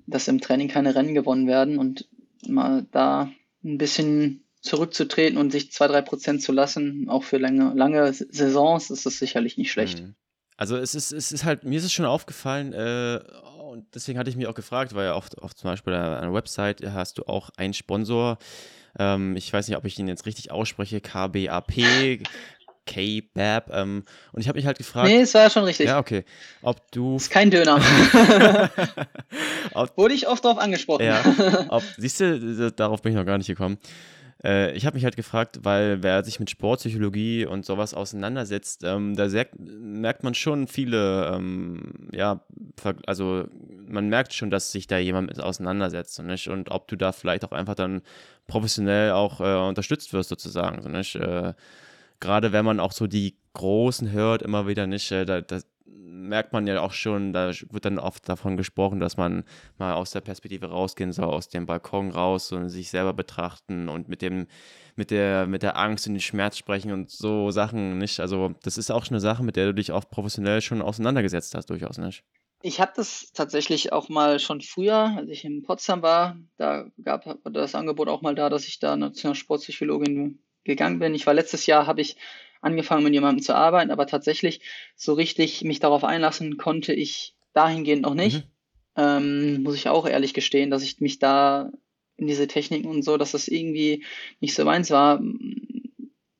dass 0.06 0.28
im 0.28 0.40
Training 0.40 0.68
keine 0.68 0.94
Rennen 0.94 1.14
gewonnen 1.14 1.46
werden 1.46 1.78
und 1.78 2.08
mal 2.46 2.86
da 2.92 3.30
ein 3.64 3.78
bisschen 3.78 4.44
zurückzutreten 4.60 5.38
und 5.38 5.50
sich 5.50 5.72
zwei, 5.72 5.86
drei 5.86 6.02
Prozent 6.02 6.42
zu 6.42 6.52
lassen, 6.52 7.08
auch 7.08 7.24
für 7.24 7.38
lange, 7.38 7.72
lange 7.74 8.12
Saisons, 8.12 8.90
ist 8.90 9.06
das 9.06 9.18
sicherlich 9.18 9.56
nicht 9.56 9.70
schlecht. 9.70 10.02
Mhm. 10.02 10.14
Also 10.56 10.76
es 10.76 10.94
ist, 10.94 11.12
es 11.12 11.32
ist 11.32 11.44
halt, 11.44 11.64
mir 11.64 11.78
ist 11.78 11.84
es 11.84 11.92
schon 11.92 12.06
aufgefallen, 12.06 12.72
äh, 12.72 13.20
und 13.76 13.94
deswegen 13.94 14.18
hatte 14.18 14.30
ich 14.30 14.36
mich 14.36 14.46
auch 14.46 14.54
gefragt, 14.54 14.94
weil 14.94 15.10
oft, 15.10 15.36
oft 15.38 15.58
zum 15.58 15.70
Beispiel 15.70 15.92
einer 15.92 16.32
Website 16.32 16.82
hast 16.92 17.18
du 17.18 17.24
auch 17.24 17.50
einen 17.56 17.74
Sponsor, 17.74 18.38
ähm, 18.98 19.36
ich 19.36 19.52
weiß 19.52 19.68
nicht, 19.68 19.76
ob 19.76 19.84
ich 19.84 19.98
ihn 19.98 20.08
jetzt 20.08 20.26
richtig 20.26 20.50
ausspreche, 20.50 21.00
KBAP, 21.00 21.74
K-Bab. 22.86 23.70
Ähm, 23.72 24.04
und 24.32 24.40
ich 24.40 24.48
habe 24.48 24.56
mich 24.56 24.66
halt 24.66 24.78
gefragt. 24.78 25.08
Nee, 25.08 25.20
es 25.20 25.34
war 25.34 25.50
schon 25.50 25.64
richtig. 25.64 25.86
Ja, 25.86 25.98
okay. 25.98 26.24
Ob 26.62 26.90
du. 26.92 27.16
Ist 27.16 27.30
kein 27.30 27.50
Döner. 27.50 27.80
ob, 29.74 29.96
Wurde 29.96 30.14
ich 30.14 30.28
oft 30.28 30.44
darauf 30.44 30.58
angesprochen. 30.58 31.04
Ja. 31.04 31.22
Ob, 31.68 31.82
siehst 31.96 32.20
du, 32.20 32.72
darauf 32.72 33.02
bin 33.02 33.12
ich 33.12 33.18
noch 33.18 33.26
gar 33.26 33.38
nicht 33.38 33.48
gekommen. 33.48 33.78
Äh, 34.44 34.72
ich 34.72 34.86
habe 34.86 34.94
mich 34.94 35.04
halt 35.04 35.16
gefragt, 35.16 35.60
weil 35.62 36.02
wer 36.02 36.22
sich 36.22 36.38
mit 36.38 36.50
Sportpsychologie 36.50 37.46
und 37.46 37.64
sowas 37.64 37.94
auseinandersetzt, 37.94 38.84
ähm, 38.84 39.16
da 39.16 39.28
sehr, 39.28 39.48
merkt 39.58 40.22
man 40.22 40.34
schon 40.34 40.68
viele, 40.68 41.32
ähm, 41.34 42.08
ja, 42.12 42.40
also 43.06 43.46
man 43.88 44.08
merkt 44.08 44.34
schon, 44.34 44.50
dass 44.50 44.72
sich 44.72 44.86
da 44.86 44.98
jemand 44.98 45.28
mit 45.28 45.40
auseinandersetzt 45.40 46.18
und, 46.20 46.26
nicht? 46.26 46.48
und 46.48 46.70
ob 46.70 46.88
du 46.88 46.96
da 46.96 47.12
vielleicht 47.12 47.44
auch 47.44 47.52
einfach 47.52 47.74
dann 47.74 48.02
professionell 48.46 49.12
auch 49.12 49.40
äh, 49.40 49.68
unterstützt 49.68 50.12
wirst 50.12 50.28
sozusagen. 50.28 50.82
So, 50.82 50.88
nicht? 50.88 51.16
Äh, 51.16 51.54
gerade 52.20 52.52
wenn 52.52 52.64
man 52.64 52.80
auch 52.80 52.92
so 52.92 53.06
die 53.06 53.36
Großen 53.54 54.10
hört, 54.12 54.42
immer 54.42 54.66
wieder 54.66 54.86
nicht, 54.86 55.10
äh, 55.12 55.24
da, 55.24 55.40
da, 55.40 55.60
merkt 56.26 56.52
man 56.52 56.66
ja 56.66 56.80
auch 56.80 56.92
schon, 56.92 57.32
da 57.32 57.52
wird 57.70 57.84
dann 57.84 57.98
oft 57.98 58.28
davon 58.28 58.56
gesprochen, 58.56 59.00
dass 59.00 59.16
man 59.16 59.44
mal 59.78 59.94
aus 59.94 60.10
der 60.10 60.20
Perspektive 60.20 60.66
rausgehen 60.66 61.12
soll, 61.12 61.26
aus 61.26 61.48
dem 61.48 61.66
Balkon 61.66 62.10
raus 62.10 62.52
und 62.52 62.68
sich 62.68 62.90
selber 62.90 63.12
betrachten 63.12 63.88
und 63.88 64.08
mit 64.08 64.22
dem, 64.22 64.46
mit 64.96 65.10
der, 65.10 65.46
mit 65.46 65.62
der 65.62 65.76
Angst 65.76 66.06
und 66.06 66.14
dem 66.14 66.20
Schmerz 66.20 66.58
sprechen 66.58 66.92
und 66.92 67.10
so 67.10 67.50
Sachen 67.50 67.98
nicht. 67.98 68.20
Also 68.20 68.54
das 68.62 68.78
ist 68.78 68.90
auch 68.90 69.04
schon 69.04 69.14
eine 69.14 69.20
Sache, 69.20 69.42
mit 69.42 69.56
der 69.56 69.66
du 69.66 69.74
dich 69.74 69.92
auch 69.92 70.08
professionell 70.08 70.60
schon 70.60 70.82
auseinandergesetzt 70.82 71.54
hast, 71.54 71.70
durchaus 71.70 71.98
nicht. 71.98 72.24
Ich 72.62 72.80
habe 72.80 72.92
das 72.96 73.30
tatsächlich 73.32 73.92
auch 73.92 74.08
mal 74.08 74.40
schon 74.40 74.60
früher, 74.60 75.14
als 75.16 75.28
ich 75.28 75.44
in 75.44 75.62
Potsdam 75.62 76.02
war, 76.02 76.36
da 76.56 76.86
gab 77.04 77.24
das 77.44 77.74
Angebot 77.74 78.08
auch 78.08 78.22
mal 78.22 78.34
da, 78.34 78.48
dass 78.48 78.66
ich 78.66 78.80
da 78.80 78.96
National 78.96 79.34
Sportpsychologin 79.34 80.40
gegangen 80.66 80.98
bin. 80.98 81.14
Ich 81.14 81.26
war 81.26 81.34
letztes 81.34 81.66
Jahr, 81.66 81.86
habe 81.86 82.00
ich 82.00 82.16
angefangen 82.60 83.04
mit 83.04 83.14
jemandem 83.14 83.42
zu 83.42 83.54
arbeiten, 83.54 83.90
aber 83.90 84.06
tatsächlich 84.06 84.60
so 84.96 85.14
richtig 85.14 85.62
mich 85.64 85.80
darauf 85.80 86.04
einlassen 86.04 86.56
konnte 86.56 86.92
ich 86.92 87.34
dahingehend 87.52 88.02
noch 88.02 88.14
nicht. 88.14 88.38
Mhm. 88.38 88.50
Ähm, 88.96 89.62
muss 89.62 89.74
ich 89.74 89.88
auch 89.88 90.06
ehrlich 90.06 90.34
gestehen, 90.34 90.70
dass 90.70 90.82
ich 90.82 91.00
mich 91.00 91.18
da 91.18 91.70
in 92.16 92.26
diese 92.26 92.46
Techniken 92.46 92.88
und 92.88 93.02
so, 93.02 93.16
dass 93.16 93.32
das 93.32 93.48
irgendwie 93.48 94.04
nicht 94.40 94.54
so 94.54 94.64
meins 94.64 94.90
war. 94.90 95.22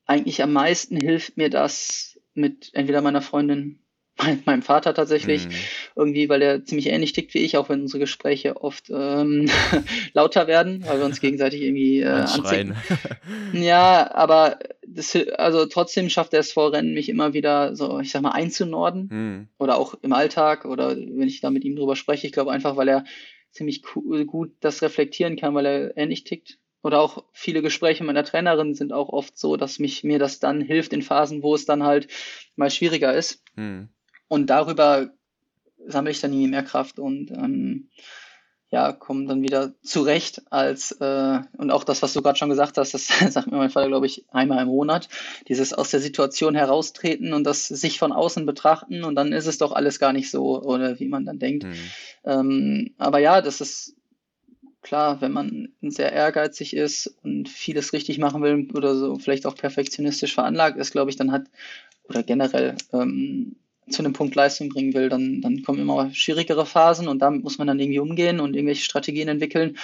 Eigentlich 0.07 0.43
am 0.43 0.53
meisten 0.53 0.97
hilft 0.97 1.37
mir 1.37 1.51
das 1.51 2.19
mit 2.35 2.71
entweder 2.73 3.03
meiner 3.03 3.23
Freundin 3.23 3.79
mein, 4.19 4.43
meinem 4.47 4.63
Vater 4.63 4.95
tatsächlich. 4.95 5.47
Mhm. 5.47 5.53
Irgendwie, 5.95 6.29
weil 6.29 6.43
er 6.43 6.65
ziemlich 6.65 6.89
ähnlich 6.89 7.13
tickt 7.13 7.35
wie 7.35 7.39
ich, 7.39 7.57
auch 7.57 7.69
wenn 7.69 7.83
unsere 7.83 8.01
Gespräche 8.01 8.63
oft 8.63 8.91
ähm, 8.91 9.49
lauter 10.13 10.47
werden, 10.47 10.85
weil 10.85 10.99
wir 10.99 11.07
uns 11.07 11.21
gegenseitig 11.21 11.63
irgendwie 11.63 12.01
äh, 12.01 12.07
anziehen. 12.09 12.77
ja, 13.53 14.11
aber 14.15 14.59
das, 14.87 15.17
also 15.37 15.67
trotzdem 15.67 16.09
schafft 16.09 16.33
er 16.35 16.41
es 16.41 16.53
vor 16.53 16.73
Rennen, 16.73 16.95
mich 16.95 17.09
immer 17.09 17.35
wieder 17.35 17.77
so, 17.77 18.01
ich 18.01 18.11
sag 18.11 18.23
mal, 18.23 18.31
einzunorden. 18.31 19.09
Mhm. 19.11 19.49
Oder 19.59 19.79
auch 19.79 19.95
im 20.03 20.13
Alltag 20.13 20.65
oder 20.65 20.97
wenn 20.97 21.29
ich 21.29 21.41
da 21.41 21.51
mit 21.51 21.65
ihm 21.65 21.77
drüber 21.77 21.97
spreche. 21.97 22.27
Ich 22.27 22.33
glaube 22.33 22.53
einfach, 22.53 22.77
weil 22.77 22.89
er 22.89 23.05
ziemlich 23.51 23.83
cool, 23.95 24.25
gut 24.25 24.53
das 24.61 24.83
reflektieren 24.83 25.37
kann, 25.37 25.55
weil 25.55 25.67
er 25.67 25.97
ähnlich 25.97 26.25
tickt. 26.25 26.59
Oder 26.83 27.01
auch 27.01 27.25
viele 27.33 27.63
Gespräche 27.63 28.05
meiner 28.05 28.23
Trainerin 28.23 28.75
sind 28.75 28.93
auch 28.93 29.09
oft 29.09 29.37
so, 29.37 29.57
dass 29.57 29.81
mich 29.81 30.05
mir 30.05 30.21
das 30.21 30.39
dann 30.39 30.61
hilft 30.61 30.93
in 30.93 31.03
Phasen, 31.03 31.43
wo 31.43 31.55
es 31.55 31.65
dann 31.65 31.83
halt 31.83 32.07
mal 32.55 32.71
schwieriger 32.71 33.13
ist. 33.13 33.43
Mhm. 33.57 33.89
Und 34.29 34.49
darüber 34.49 35.11
sammle 35.87 36.11
ich 36.11 36.21
dann 36.21 36.33
irgendwie 36.33 36.51
mehr 36.51 36.63
Kraft 36.65 36.99
und 36.99 37.31
ähm, 37.31 37.89
ja, 38.69 38.93
komme 38.93 39.27
dann 39.27 39.43
wieder 39.43 39.73
zurecht 39.83 40.43
als 40.51 40.91
äh, 40.93 41.41
und 41.57 41.71
auch 41.71 41.85
das, 41.85 42.03
was 42.03 42.13
du 42.13 42.23
gerade 42.23 42.37
schon 42.37 42.49
gesagt 42.49 42.77
hast, 42.79 42.95
das 42.95 43.07
sagt 43.33 43.51
mir 43.51 43.59
mein 43.59 43.71
Vater, 43.71 43.87
glaube 43.89 44.07
ich, 44.07 44.25
einmal 44.31 44.63
im 44.63 44.69
Monat, 44.69 45.09
dieses 45.49 45.73
aus 45.73 45.91
der 45.91 46.01
Situation 46.01 46.57
heraustreten 46.57 47.33
und 47.33 47.45
das 47.45 47.69
sich 47.69 47.99
von 47.99 48.13
außen 48.13 48.45
betrachten 48.45 49.05
und 49.05 49.15
dann 49.15 49.33
ist 49.33 49.47
es 49.47 49.59
doch 49.59 49.73
alles 49.73 50.01
gar 50.01 50.13
nicht 50.13 50.31
so 50.31 50.61
oder 50.63 50.99
wie 50.99 51.09
man 51.09 51.25
dann 51.25 51.39
denkt. 51.39 51.65
Mhm. 51.65 51.75
Ähm, 52.25 52.95
aber 52.99 53.19
ja, 53.21 53.41
das 53.41 53.61
ist 53.61 53.95
klar, 54.83 55.21
wenn 55.21 55.33
man 55.33 55.69
sehr 55.83 56.13
ehrgeizig 56.13 56.75
ist 56.75 57.15
und 57.23 57.49
vieles 57.49 57.93
richtig 57.93 58.19
machen 58.19 58.43
will 58.43 58.69
oder 58.75 58.97
so 58.97 59.17
vielleicht 59.17 59.47
auch 59.47 59.55
perfektionistisch 59.55 60.35
veranlagt 60.35 60.77
ist, 60.77 60.91
glaube 60.91 61.11
ich, 61.11 61.17
dann 61.17 61.31
hat 61.31 61.45
oder 62.09 62.23
generell 62.23 62.77
ähm, 62.93 63.57
zu 63.89 64.03
einem 64.03 64.13
Punkt 64.13 64.35
Leistung 64.35 64.69
bringen 64.69 64.95
will, 64.95 65.09
dann, 65.09 65.41
dann 65.41 65.63
kommen 65.63 65.81
immer 65.81 66.13
schwierigere 66.13 66.67
Phasen 66.67 67.09
und 67.09 67.21
damit 67.21 67.43
muss 67.43 67.59
man 67.59 67.67
dann 67.67 67.79
irgendwie 67.79 68.01
umgehen 68.01 68.41
und 68.41 68.55
irgendwelche 68.55 68.85
Strategien 68.85 69.29
entwickeln, 69.29 69.79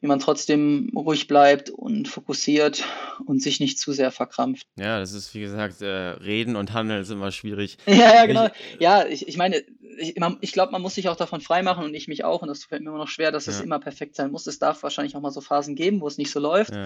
wie 0.00 0.06
man 0.06 0.18
trotzdem 0.18 0.90
ruhig 0.94 1.28
bleibt 1.28 1.70
und 1.70 2.08
fokussiert 2.08 2.84
und 3.26 3.42
sich 3.42 3.60
nicht 3.60 3.78
zu 3.78 3.92
sehr 3.92 4.10
verkrampft. 4.10 4.66
Ja, 4.76 4.98
das 4.98 5.12
ist 5.12 5.34
wie 5.34 5.40
gesagt, 5.40 5.82
äh, 5.82 5.86
Reden 5.86 6.56
und 6.56 6.72
Handeln 6.72 7.02
ist 7.02 7.10
immer 7.10 7.30
schwierig. 7.30 7.78
Ja, 7.86 8.14
ja, 8.14 8.26
genau. 8.26 8.46
Ich, 8.46 8.80
ja, 8.80 9.06
ich, 9.06 9.28
ich 9.28 9.36
meine, 9.36 9.62
ich, 9.98 10.16
ich 10.40 10.52
glaube, 10.52 10.72
man 10.72 10.82
muss 10.82 10.94
sich 10.94 11.08
auch 11.08 11.16
davon 11.16 11.40
freimachen 11.40 11.84
und 11.84 11.94
ich 11.94 12.08
mich 12.08 12.24
auch 12.24 12.42
und 12.42 12.48
das 12.48 12.64
fällt 12.64 12.82
mir 12.82 12.90
immer 12.90 12.98
noch 12.98 13.08
schwer, 13.08 13.32
dass 13.32 13.46
ja. 13.46 13.52
es 13.52 13.60
immer 13.60 13.78
perfekt 13.78 14.16
sein 14.16 14.30
muss. 14.30 14.46
Es 14.46 14.58
darf 14.58 14.82
wahrscheinlich 14.82 15.14
auch 15.16 15.20
mal 15.20 15.30
so 15.30 15.40
Phasen 15.40 15.74
geben, 15.74 16.00
wo 16.00 16.08
es 16.08 16.18
nicht 16.18 16.30
so 16.30 16.40
läuft. 16.40 16.74
Ja 16.74 16.84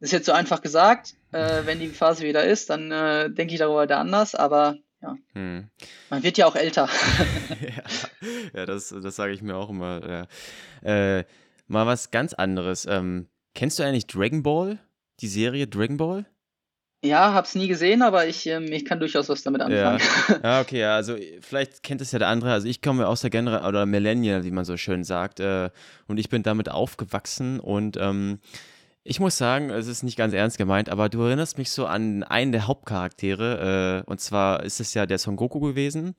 Das 0.00 0.08
ist 0.08 0.12
jetzt 0.12 0.26
so 0.26 0.32
einfach 0.32 0.62
gesagt. 0.62 1.14
Äh, 1.32 1.62
wenn 1.64 1.80
die 1.80 1.88
Phase 1.88 2.24
wieder 2.24 2.44
ist, 2.44 2.70
dann 2.70 2.90
äh, 2.90 3.30
denke 3.30 3.54
ich 3.54 3.60
darüber 3.60 3.84
wieder 3.84 3.98
anders, 3.98 4.34
aber 4.34 4.78
ja. 5.02 5.16
Hm. 5.34 5.68
Man 6.10 6.22
wird 6.22 6.38
ja 6.38 6.46
auch 6.46 6.56
älter. 6.56 6.88
ja, 7.60 7.82
ja, 8.54 8.66
das, 8.66 8.88
das 8.88 9.16
sage 9.16 9.32
ich 9.32 9.42
mir 9.42 9.56
auch 9.56 9.70
immer. 9.70 10.26
Ja. 10.82 11.18
Äh, 11.18 11.24
mal 11.66 11.86
was 11.86 12.10
ganz 12.10 12.34
anderes. 12.34 12.86
Ähm, 12.86 13.28
kennst 13.54 13.78
du 13.78 13.82
eigentlich 13.82 14.06
Dragon 14.06 14.42
Ball? 14.42 14.78
Die 15.20 15.28
Serie 15.28 15.66
Dragon 15.66 15.96
Ball? 15.96 16.26
Ja, 17.04 17.34
hab's 17.34 17.56
nie 17.56 17.66
gesehen, 17.66 18.00
aber 18.00 18.28
ich, 18.28 18.46
ähm, 18.46 18.70
ich 18.70 18.84
kann 18.84 19.00
durchaus 19.00 19.28
was 19.28 19.42
damit 19.42 19.60
anfangen. 19.60 20.00
Ja. 20.28 20.40
ja, 20.42 20.60
okay, 20.60 20.78
ja, 20.78 20.94
also 20.94 21.16
vielleicht 21.40 21.82
kennt 21.82 22.00
es 22.00 22.12
ja 22.12 22.20
der 22.20 22.28
andere. 22.28 22.52
Also 22.52 22.68
ich 22.68 22.80
komme 22.80 23.08
aus 23.08 23.22
der 23.22 23.30
Generation 23.30 23.68
oder 23.68 23.86
Millennial, 23.86 24.44
wie 24.44 24.52
man 24.52 24.64
so 24.64 24.76
schön 24.76 25.02
sagt, 25.02 25.40
äh, 25.40 25.70
und 26.06 26.18
ich 26.18 26.28
bin 26.28 26.44
damit 26.44 26.68
aufgewachsen 26.68 27.58
und 27.58 27.96
ähm, 27.96 28.38
ich 29.04 29.20
muss 29.20 29.36
sagen, 29.36 29.70
es 29.70 29.88
ist 29.88 30.02
nicht 30.02 30.16
ganz 30.16 30.32
ernst 30.32 30.58
gemeint, 30.58 30.88
aber 30.88 31.08
du 31.08 31.22
erinnerst 31.22 31.58
mich 31.58 31.70
so 31.70 31.86
an 31.86 32.22
einen 32.22 32.52
der 32.52 32.66
Hauptcharaktere, 32.66 34.04
äh, 34.06 34.10
und 34.10 34.20
zwar 34.20 34.62
ist 34.62 34.80
es 34.80 34.94
ja 34.94 35.06
der 35.06 35.18
Son 35.18 35.36
Goku 35.36 35.60
gewesen. 35.60 36.14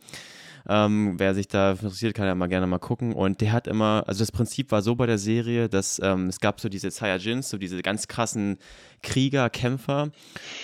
Ähm, 0.68 1.16
wer 1.18 1.34
sich 1.34 1.50
da 1.50 1.72
interessiert, 1.72 2.14
kann 2.14 2.26
ja 2.26 2.36
mal 2.36 2.48
gerne 2.48 2.68
mal 2.68 2.80
gucken. 2.80 3.14
Und 3.14 3.42
der 3.42 3.52
hat 3.52 3.68
immer, 3.68 4.04
also 4.08 4.20
das 4.20 4.32
Prinzip 4.32 4.72
war 4.72 4.82
so 4.82 4.96
bei 4.96 5.06
der 5.06 5.18
Serie, 5.18 5.68
dass 5.68 6.00
ähm, 6.02 6.28
es 6.28 6.40
gab 6.40 6.62
so 6.62 6.70
diese 6.70 6.90
Saiyajins, 6.90 7.50
so 7.50 7.58
diese 7.58 7.82
ganz 7.82 8.08
krassen 8.08 8.58
Krieger, 9.02 9.50
Kämpfer. 9.50 10.12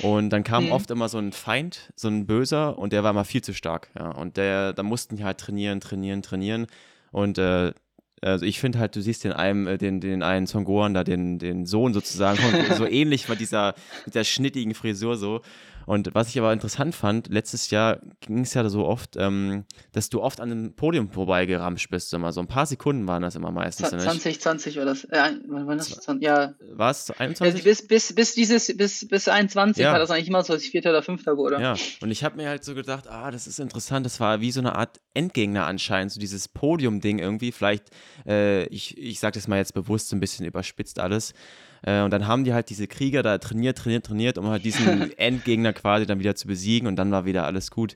Und 0.01 0.29
dann 0.29 0.43
kam 0.43 0.67
mhm. 0.67 0.71
oft 0.71 0.89
immer 0.91 1.09
so 1.09 1.17
ein 1.17 1.33
Feind, 1.33 1.91
so 1.95 2.07
ein 2.07 2.25
Böser, 2.27 2.77
und 2.77 2.93
der 2.93 3.03
war 3.03 3.11
mal 3.11 3.25
viel 3.25 3.41
zu 3.41 3.53
stark. 3.53 3.89
Ja. 3.97 4.11
Und 4.11 4.37
der, 4.37 4.71
da 4.73 4.83
mussten 4.83 5.17
die 5.17 5.25
halt 5.25 5.37
trainieren, 5.37 5.81
trainieren, 5.81 6.21
trainieren. 6.21 6.67
Und 7.11 7.37
äh, 7.37 7.73
also 8.21 8.45
ich 8.45 8.59
finde 8.59 8.79
halt, 8.79 8.95
du 8.95 9.01
siehst 9.01 9.23
den 9.23 9.33
einen, 9.33 9.67
äh, 9.67 9.77
den, 9.77 9.99
den 10.01 10.23
einen 10.23 10.47
Son 10.47 10.65
Gohan 10.65 10.93
da, 10.93 11.03
den, 11.03 11.39
den 11.39 11.65
Sohn 11.65 11.93
sozusagen, 11.93 12.39
so 12.77 12.85
ähnlich 12.85 13.29
mit 13.29 13.39
dieser, 13.39 13.75
mit 14.05 14.15
der 14.15 14.23
schnittigen 14.23 14.73
Frisur 14.73 15.17
so. 15.17 15.41
Und 15.89 16.13
was 16.13 16.29
ich 16.29 16.37
aber 16.37 16.53
interessant 16.53 16.93
fand, 16.93 17.29
letztes 17.29 17.71
Jahr 17.71 17.99
ging 18.19 18.41
es 18.41 18.53
ja 18.53 18.69
so 18.69 18.85
oft, 18.85 19.15
ähm, 19.17 19.65
dass 19.91 20.11
du 20.11 20.21
oft 20.21 20.39
an 20.39 20.49
dem 20.49 20.75
Podium 20.75 21.09
vorbeigeramscht 21.09 21.89
bist. 21.89 22.13
Immer 22.13 22.31
so 22.31 22.41
ein 22.41 22.45
paar 22.45 22.67
Sekunden 22.67 23.07
waren 23.07 23.23
das 23.23 23.33
immer 23.33 23.49
meistens. 23.49 23.89
20, 23.89 24.39
20 24.39 24.77
war 24.77 24.85
das. 24.85 25.05
Äh, 25.05 25.31
wann 25.47 25.65
war 25.65 25.75
das? 25.75 25.99
Ja. 26.19 26.53
War 26.73 26.91
es 26.91 27.09
21? 27.09 27.41
Also 27.41 27.63
bis, 27.63 27.87
bis, 27.87 28.13
bis 28.13 28.35
dieses, 28.35 28.77
bis, 28.77 29.07
bis 29.07 29.27
21 29.27 29.81
ja. 29.81 29.91
war 29.91 29.97
das 29.97 30.11
eigentlich 30.11 30.27
immer 30.27 30.43
so, 30.43 30.53
als 30.53 30.63
ich 30.63 30.69
Vierter 30.69 30.91
oder 30.91 31.01
Fünfter 31.01 31.37
wurde. 31.37 31.59
Ja, 31.59 31.73
und 32.01 32.11
ich 32.11 32.23
habe 32.23 32.37
mir 32.37 32.49
halt 32.49 32.63
so 32.63 32.75
gedacht, 32.75 33.07
ah, 33.07 33.31
das 33.31 33.47
ist 33.47 33.59
interessant. 33.59 34.05
Das 34.05 34.19
war 34.19 34.41
wie 34.41 34.51
so 34.51 34.59
eine 34.59 34.75
Art 34.75 34.99
Endgegner 35.15 35.65
anscheinend, 35.65 36.11
so 36.11 36.19
dieses 36.19 36.47
Podium-Ding 36.49 37.17
irgendwie. 37.17 37.51
Vielleicht, 37.51 37.85
äh, 38.27 38.65
ich, 38.65 38.95
ich 38.95 39.19
sage 39.19 39.39
das 39.39 39.47
mal 39.47 39.57
jetzt 39.57 39.73
bewusst 39.73 40.09
so 40.09 40.15
ein 40.15 40.19
bisschen 40.19 40.45
überspitzt 40.45 40.99
alles. 40.99 41.33
Äh, 41.81 42.01
und 42.01 42.11
dann 42.11 42.27
haben 42.27 42.43
die 42.43 42.53
halt 42.53 42.69
diese 42.69 42.87
Krieger 42.87 43.23
da 43.23 43.37
trainiert, 43.37 43.77
trainiert, 43.77 44.05
trainiert, 44.05 44.37
um 44.37 44.47
halt 44.47 44.65
diesen 44.65 45.11
Endgegner 45.17 45.73
quasi 45.73 46.05
dann 46.05 46.19
wieder 46.19 46.35
zu 46.35 46.47
besiegen 46.47 46.87
und 46.87 46.95
dann 46.95 47.11
war 47.11 47.25
wieder 47.25 47.45
alles 47.45 47.71
gut. 47.71 47.95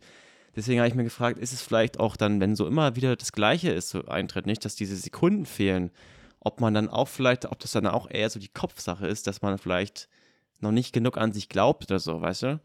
Deswegen 0.56 0.80
habe 0.80 0.88
ich 0.88 0.96
mir 0.96 1.04
gefragt, 1.04 1.40
ist 1.40 1.54
es 1.54 1.62
vielleicht 1.62 2.00
auch 2.00 2.16
dann, 2.16 2.40
wenn 2.40 2.56
so 2.56 2.68
immer 2.68 2.96
wieder 2.96 3.16
das 3.16 3.32
Gleiche 3.32 3.72
ist, 3.72 3.90
so 3.90 4.06
eintritt, 4.06 4.46
nicht, 4.46 4.64
dass 4.66 4.76
diese 4.76 4.96
Sekunden 4.96 5.46
fehlen, 5.46 5.90
ob 6.40 6.62
man 6.62 6.74
dann 6.74 6.90
auch 6.90 7.08
vielleicht, 7.08 7.46
ob 7.46 7.60
das 7.60 7.72
dann 7.72 7.88
auch 7.88 8.10
eher 8.10 8.30
so 8.30 8.40
die 8.40 8.50
Kopfsache 8.50 9.08
ist, 9.08 9.26
dass 9.28 9.42
man 9.42 9.58
vielleicht 9.58 10.10
noch 10.60 10.72
nicht 10.72 10.94
genug 10.94 11.18
an 11.18 11.34
sich 11.34 11.50
glaubt 11.50 11.90
oder 11.90 12.00
so, 12.00 12.22
weißt 12.22 12.44
du? 12.44 12.60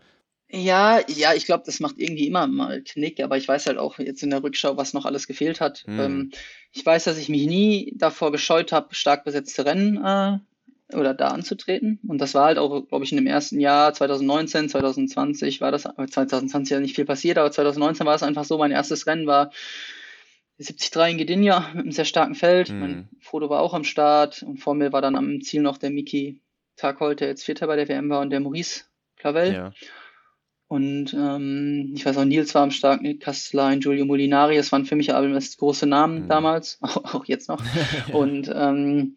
Ja, 0.50 1.00
ja, 1.08 1.34
ich 1.34 1.44
glaube, 1.44 1.64
das 1.66 1.78
macht 1.78 1.98
irgendwie 1.98 2.26
immer 2.26 2.46
mal 2.46 2.82
Knick, 2.82 3.20
aber 3.20 3.36
ich 3.36 3.46
weiß 3.46 3.66
halt 3.66 3.76
auch 3.76 3.98
jetzt 3.98 4.22
in 4.22 4.30
der 4.30 4.42
Rückschau, 4.42 4.78
was 4.78 4.94
noch 4.94 5.04
alles 5.04 5.26
gefehlt 5.26 5.60
hat. 5.60 5.84
Hm. 5.86 6.00
Ähm, 6.00 6.30
ich 6.72 6.84
weiß, 6.84 7.04
dass 7.04 7.18
ich 7.18 7.28
mich 7.28 7.46
nie 7.46 7.92
davor 7.96 8.32
gescheut 8.32 8.72
habe, 8.72 8.94
stark 8.94 9.24
besetzte 9.24 9.66
Rennen 9.66 10.02
äh, 10.02 10.38
oder 10.92 11.14
da 11.14 11.28
anzutreten. 11.28 12.00
Und 12.06 12.18
das 12.18 12.34
war 12.34 12.46
halt 12.46 12.58
auch, 12.58 12.86
glaube 12.88 13.04
ich, 13.04 13.12
in 13.12 13.18
dem 13.18 13.26
ersten 13.26 13.60
Jahr 13.60 13.92
2019, 13.92 14.68
2020 14.68 15.60
war 15.60 15.70
das, 15.70 15.82
2020 15.82 16.70
ja 16.70 16.80
nicht 16.80 16.96
viel 16.96 17.04
passiert, 17.04 17.38
aber 17.38 17.50
2019 17.50 18.06
war 18.06 18.14
es 18.14 18.22
einfach 18.22 18.44
so, 18.44 18.58
mein 18.58 18.70
erstes 18.70 19.06
Rennen 19.06 19.26
war 19.26 19.50
73 20.58 21.10
in 21.10 21.18
Gdynia 21.18 21.70
mit 21.74 21.84
einem 21.84 21.92
sehr 21.92 22.04
starken 22.04 22.34
Feld. 22.34 22.70
Mhm. 22.70 22.80
Mein 22.80 23.08
Foto 23.20 23.48
war 23.48 23.60
auch 23.60 23.74
am 23.74 23.84
Start 23.84 24.42
und 24.42 24.58
vor 24.58 24.74
mir 24.74 24.92
war 24.92 25.02
dann 25.02 25.16
am 25.16 25.40
Ziel 25.40 25.62
noch 25.62 25.78
der 25.78 25.90
Miki 25.90 26.40
Tagholt, 26.76 27.20
der 27.20 27.28
jetzt 27.28 27.44
Vierter 27.44 27.66
bei 27.66 27.76
der 27.76 27.88
WM 27.88 28.08
war 28.08 28.20
und 28.20 28.30
der 28.30 28.40
Maurice 28.40 28.84
Clavel. 29.16 29.52
Ja. 29.52 29.72
Und 30.68 31.14
ähm, 31.14 31.92
ich 31.94 32.04
weiß 32.04 32.18
auch, 32.18 32.24
Nils 32.24 32.54
war 32.54 32.62
am 32.62 32.70
Start, 32.70 33.00
Nick 33.00 33.20
Castlein, 33.20 33.80
Giulio 33.80 34.04
Molinari, 34.04 34.56
das 34.56 34.70
waren 34.70 34.84
für 34.84 34.96
mich 34.96 35.14
alles 35.14 35.56
große 35.56 35.86
Namen 35.86 36.24
mhm. 36.24 36.28
damals, 36.28 36.78
auch, 36.82 37.14
auch 37.14 37.24
jetzt 37.24 37.48
noch. 37.48 37.62
und 38.12 38.50
ähm, 38.54 39.16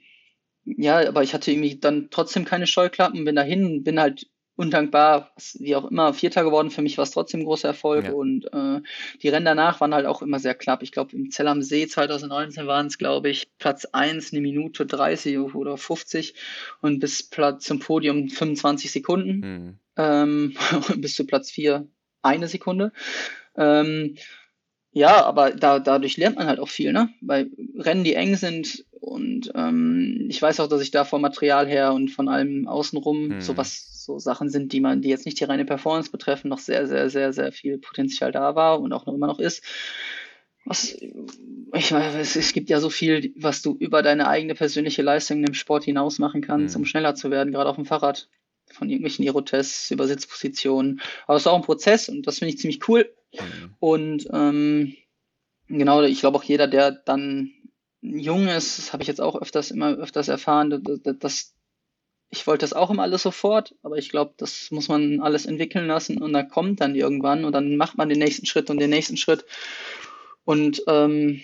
ja, 0.66 1.08
aber 1.08 1.24
ich 1.24 1.34
hatte 1.34 1.52
irgendwie 1.52 1.80
dann 1.80 2.10
trotzdem 2.12 2.46
keine 2.46 2.68
Scheuklappen, 2.68 3.26
bin 3.26 3.36
dahin, 3.36 3.84
bin 3.84 4.00
halt 4.00 4.28
undankbar, 4.56 5.32
wie 5.56 5.76
auch 5.76 5.90
immer, 5.90 6.14
Vierter 6.14 6.44
geworden. 6.44 6.70
Für 6.70 6.82
mich 6.82 6.98
war 6.98 7.04
es 7.04 7.12
trotzdem 7.12 7.42
ein 7.42 7.46
großer 7.46 7.70
Erfolg 7.70 8.06
ja. 8.06 8.12
und 8.12 8.46
äh, 8.54 8.82
die 9.22 9.30
Rennen 9.30 9.46
danach 9.46 9.82
waren 9.82 9.94
halt 9.94 10.06
auch 10.06 10.22
immer 10.22 10.40
sehr 10.40 10.54
knapp. 10.54 10.84
Ich 10.84 10.92
glaube, 10.92 11.16
im 11.16 11.32
Zell 11.32 11.48
am 11.48 11.64
See 11.64 11.88
2019 11.88 12.68
waren 12.68 12.88
es, 12.88 12.98
glaube 12.98 13.30
ich, 13.30 13.50
Platz 13.58 13.86
1 13.86 14.32
eine 14.32 14.42
Minute 14.42 14.86
30 14.86 15.40
oder 15.40 15.78
50 15.78 16.36
und 16.82 17.00
bis 17.00 17.24
Platz 17.24 17.66
zum 17.66 17.80
Podium 17.80 18.30
25 18.30 18.92
Sekunden. 18.92 19.40
Mhm. 19.40 19.80
Ähm, 19.98 20.56
bis 20.98 21.16
zu 21.16 21.26
Platz 21.26 21.50
4 21.50 21.88
eine 22.22 22.48
Sekunde. 22.48 22.92
Ähm, 23.56 24.16
ja, 24.94 25.24
aber 25.24 25.52
da, 25.52 25.80
dadurch 25.80 26.18
lernt 26.18 26.36
man 26.36 26.48
halt 26.48 26.60
auch 26.60 26.68
viel, 26.68 26.92
ne? 26.92 27.10
Bei 27.22 27.48
Rennen, 27.78 28.04
die 28.04 28.16
eng 28.16 28.36
sind 28.36 28.86
und 29.02 29.52
ähm, 29.56 30.28
ich 30.30 30.42
weiß 30.42 30.60
auch, 30.60 30.68
dass 30.68 30.82
ich 30.82 30.92
da 30.92 31.06
vom 31.06 31.22
Material 31.22 31.68
her 31.68 31.94
und 31.94 32.10
von 32.10 32.28
allem 32.28 32.68
außenrum 32.68 33.32
hm. 33.32 33.42
so 33.42 33.56
was, 33.56 34.06
so 34.06 34.20
Sachen 34.20 34.50
sind, 34.50 34.74
die 34.74 34.82
man, 34.82 35.02
die 35.02 35.10
jetzt 35.10 35.26
nicht 35.26 35.40
die 35.40 35.46
reine 35.46 35.66
Performance 35.66 36.12
betreffen, 36.12 36.50
noch 36.50 36.60
sehr, 36.60 36.88
sehr, 36.88 37.10
sehr, 37.10 37.32
sehr 37.32 37.52
viel 37.52 37.78
Potenzial 37.78 38.32
da 38.32 38.56
war 38.56 38.82
und 38.82 38.92
auch 38.92 39.06
noch 39.06 39.14
immer 39.14 39.28
noch 39.28 39.40
ist. 39.40 39.64
Was, 40.66 40.94
ich 40.94 41.92
meine, 41.92 42.20
es, 42.20 42.36
es 42.36 42.54
gibt 42.54 42.70
ja 42.70 42.80
so 42.80 42.90
viel, 42.90 43.34
was 43.38 43.62
du 43.62 43.76
über 43.80 44.04
deine 44.04 44.28
eigene 44.28 44.56
persönliche 44.56 45.02
Leistung 45.02 45.44
im 45.44 45.54
Sport 45.54 45.86
hinaus 45.86 46.20
machen 46.20 46.42
kannst, 46.42 46.76
hm. 46.76 46.82
um 46.82 46.86
schneller 46.86 47.16
zu 47.16 47.32
werden, 47.32 47.54
gerade 47.54 47.70
auf 47.70 47.78
dem 47.78 47.86
Fahrrad. 47.86 48.30
Von 48.74 48.88
irgendwelchen 48.88 49.26
Aerotests 49.26 49.92
über 49.92 50.08
Sitzpositionen. 50.08 51.02
Aber 51.28 51.36
es 51.36 51.44
ist 51.44 51.48
auch 51.48 51.58
ein 51.58 51.62
Prozess 51.62 52.08
und 52.08 52.26
das 52.26 52.40
finde 52.40 52.54
ich 52.54 52.60
ziemlich 52.60 52.88
cool. 52.88 53.14
Mhm. 53.34 53.76
Und 53.80 54.28
ähm, 54.34 54.96
genau, 55.68 56.02
ich 56.04 56.20
glaube 56.20 56.38
auch 56.38 56.44
jeder, 56.44 56.68
der 56.68 56.92
dann 56.92 57.52
jung 58.02 58.48
ist, 58.48 58.78
das 58.78 58.94
habe 58.94 59.04
ich 59.04 59.08
jetzt 59.08 59.22
auch 59.22 59.40
öfters 59.40 59.72
immer 59.72 59.92
öfters 59.92 60.28
erfahren, 60.28 60.84
dass, 60.84 61.18
dass 61.20 61.56
ich 62.32 62.48
wollte 62.48 62.64
das 62.64 62.74
auch 62.74 62.90
immer 62.90 63.04
alles 63.04 63.24
sofort, 63.24 63.76
aber 63.84 63.98
ich 63.98 64.10
glaube, 64.10 64.34
das 64.38 64.72
muss 64.72 64.88
man 64.88 65.20
alles 65.20 65.46
entwickeln 65.46 65.88
lassen 65.88 66.22
und 66.22 66.32
da 66.32 66.44
kommt 66.44 66.80
dann 66.80 66.96
irgendwann 66.96 67.44
und 67.44 67.52
dann 67.52 67.76
macht 67.76 67.98
man 67.98 68.08
den 68.08 68.20
nächsten 68.20 68.46
Schritt 68.46 68.70
und 68.70 68.80
den 68.80 68.90
nächsten 68.90 69.18
Schritt. 69.18 69.46
Und 70.46 70.82
ähm, 70.88 71.42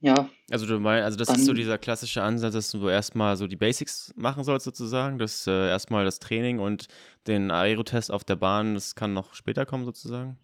ja. 0.00 0.28
Also 0.50 0.66
du 0.66 0.78
meinst, 0.80 1.04
also 1.04 1.16
das 1.16 1.28
dann, 1.28 1.36
ist 1.36 1.46
so 1.46 1.52
dieser 1.52 1.78
klassische 1.78 2.22
Ansatz, 2.22 2.54
dass 2.54 2.70
du 2.70 2.88
erstmal 2.88 3.36
so 3.36 3.46
die 3.46 3.56
Basics 3.56 4.12
machen 4.16 4.42
sollst 4.42 4.64
sozusagen, 4.64 5.18
dass 5.18 5.46
äh, 5.46 5.68
erstmal 5.68 6.04
das 6.04 6.18
Training 6.18 6.58
und 6.58 6.88
den 7.28 7.50
Aerotest 7.52 8.10
auf 8.10 8.24
der 8.24 8.36
Bahn, 8.36 8.74
das 8.74 8.96
kann 8.96 9.14
noch 9.14 9.34
später 9.34 9.64
kommen 9.64 9.84
sozusagen. 9.84 10.38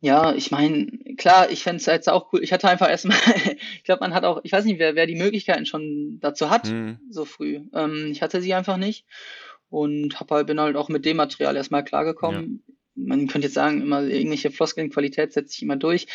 Ja, 0.00 0.32
ich 0.32 0.50
meine, 0.52 0.86
klar, 1.16 1.50
ich 1.50 1.64
fände 1.64 1.78
es 1.78 1.86
jetzt 1.86 2.08
auch 2.08 2.32
cool. 2.32 2.42
Ich 2.42 2.52
hatte 2.52 2.68
einfach 2.68 2.88
erstmal, 2.88 3.18
ich 3.74 3.84
glaube, 3.84 4.00
man 4.00 4.14
hat 4.14 4.24
auch, 4.24 4.40
ich 4.44 4.52
weiß 4.52 4.64
nicht, 4.64 4.78
wer, 4.78 4.94
wer 4.94 5.06
die 5.06 5.16
Möglichkeiten 5.16 5.66
schon 5.66 6.18
dazu 6.20 6.50
hat, 6.50 6.70
mhm. 6.70 6.98
so 7.10 7.24
früh. 7.24 7.60
Ähm, 7.74 8.08
ich 8.12 8.22
hatte 8.22 8.40
sie 8.40 8.54
einfach 8.54 8.76
nicht 8.76 9.04
und 9.70 10.20
hab 10.20 10.30
halt, 10.30 10.46
bin 10.46 10.60
halt 10.60 10.76
auch 10.76 10.88
mit 10.88 11.04
dem 11.04 11.16
Material 11.16 11.56
erstmal 11.56 11.84
klargekommen. 11.84 12.62
Ja. 12.66 12.74
Man 12.94 13.26
könnte 13.26 13.46
jetzt 13.46 13.54
sagen, 13.54 13.82
immer 13.82 14.02
irgendwelche 14.02 14.50
Floskeln, 14.50 14.90
Qualität 14.90 15.32
setze 15.32 15.54
ich 15.54 15.62
immer 15.62 15.76
durch. 15.76 16.06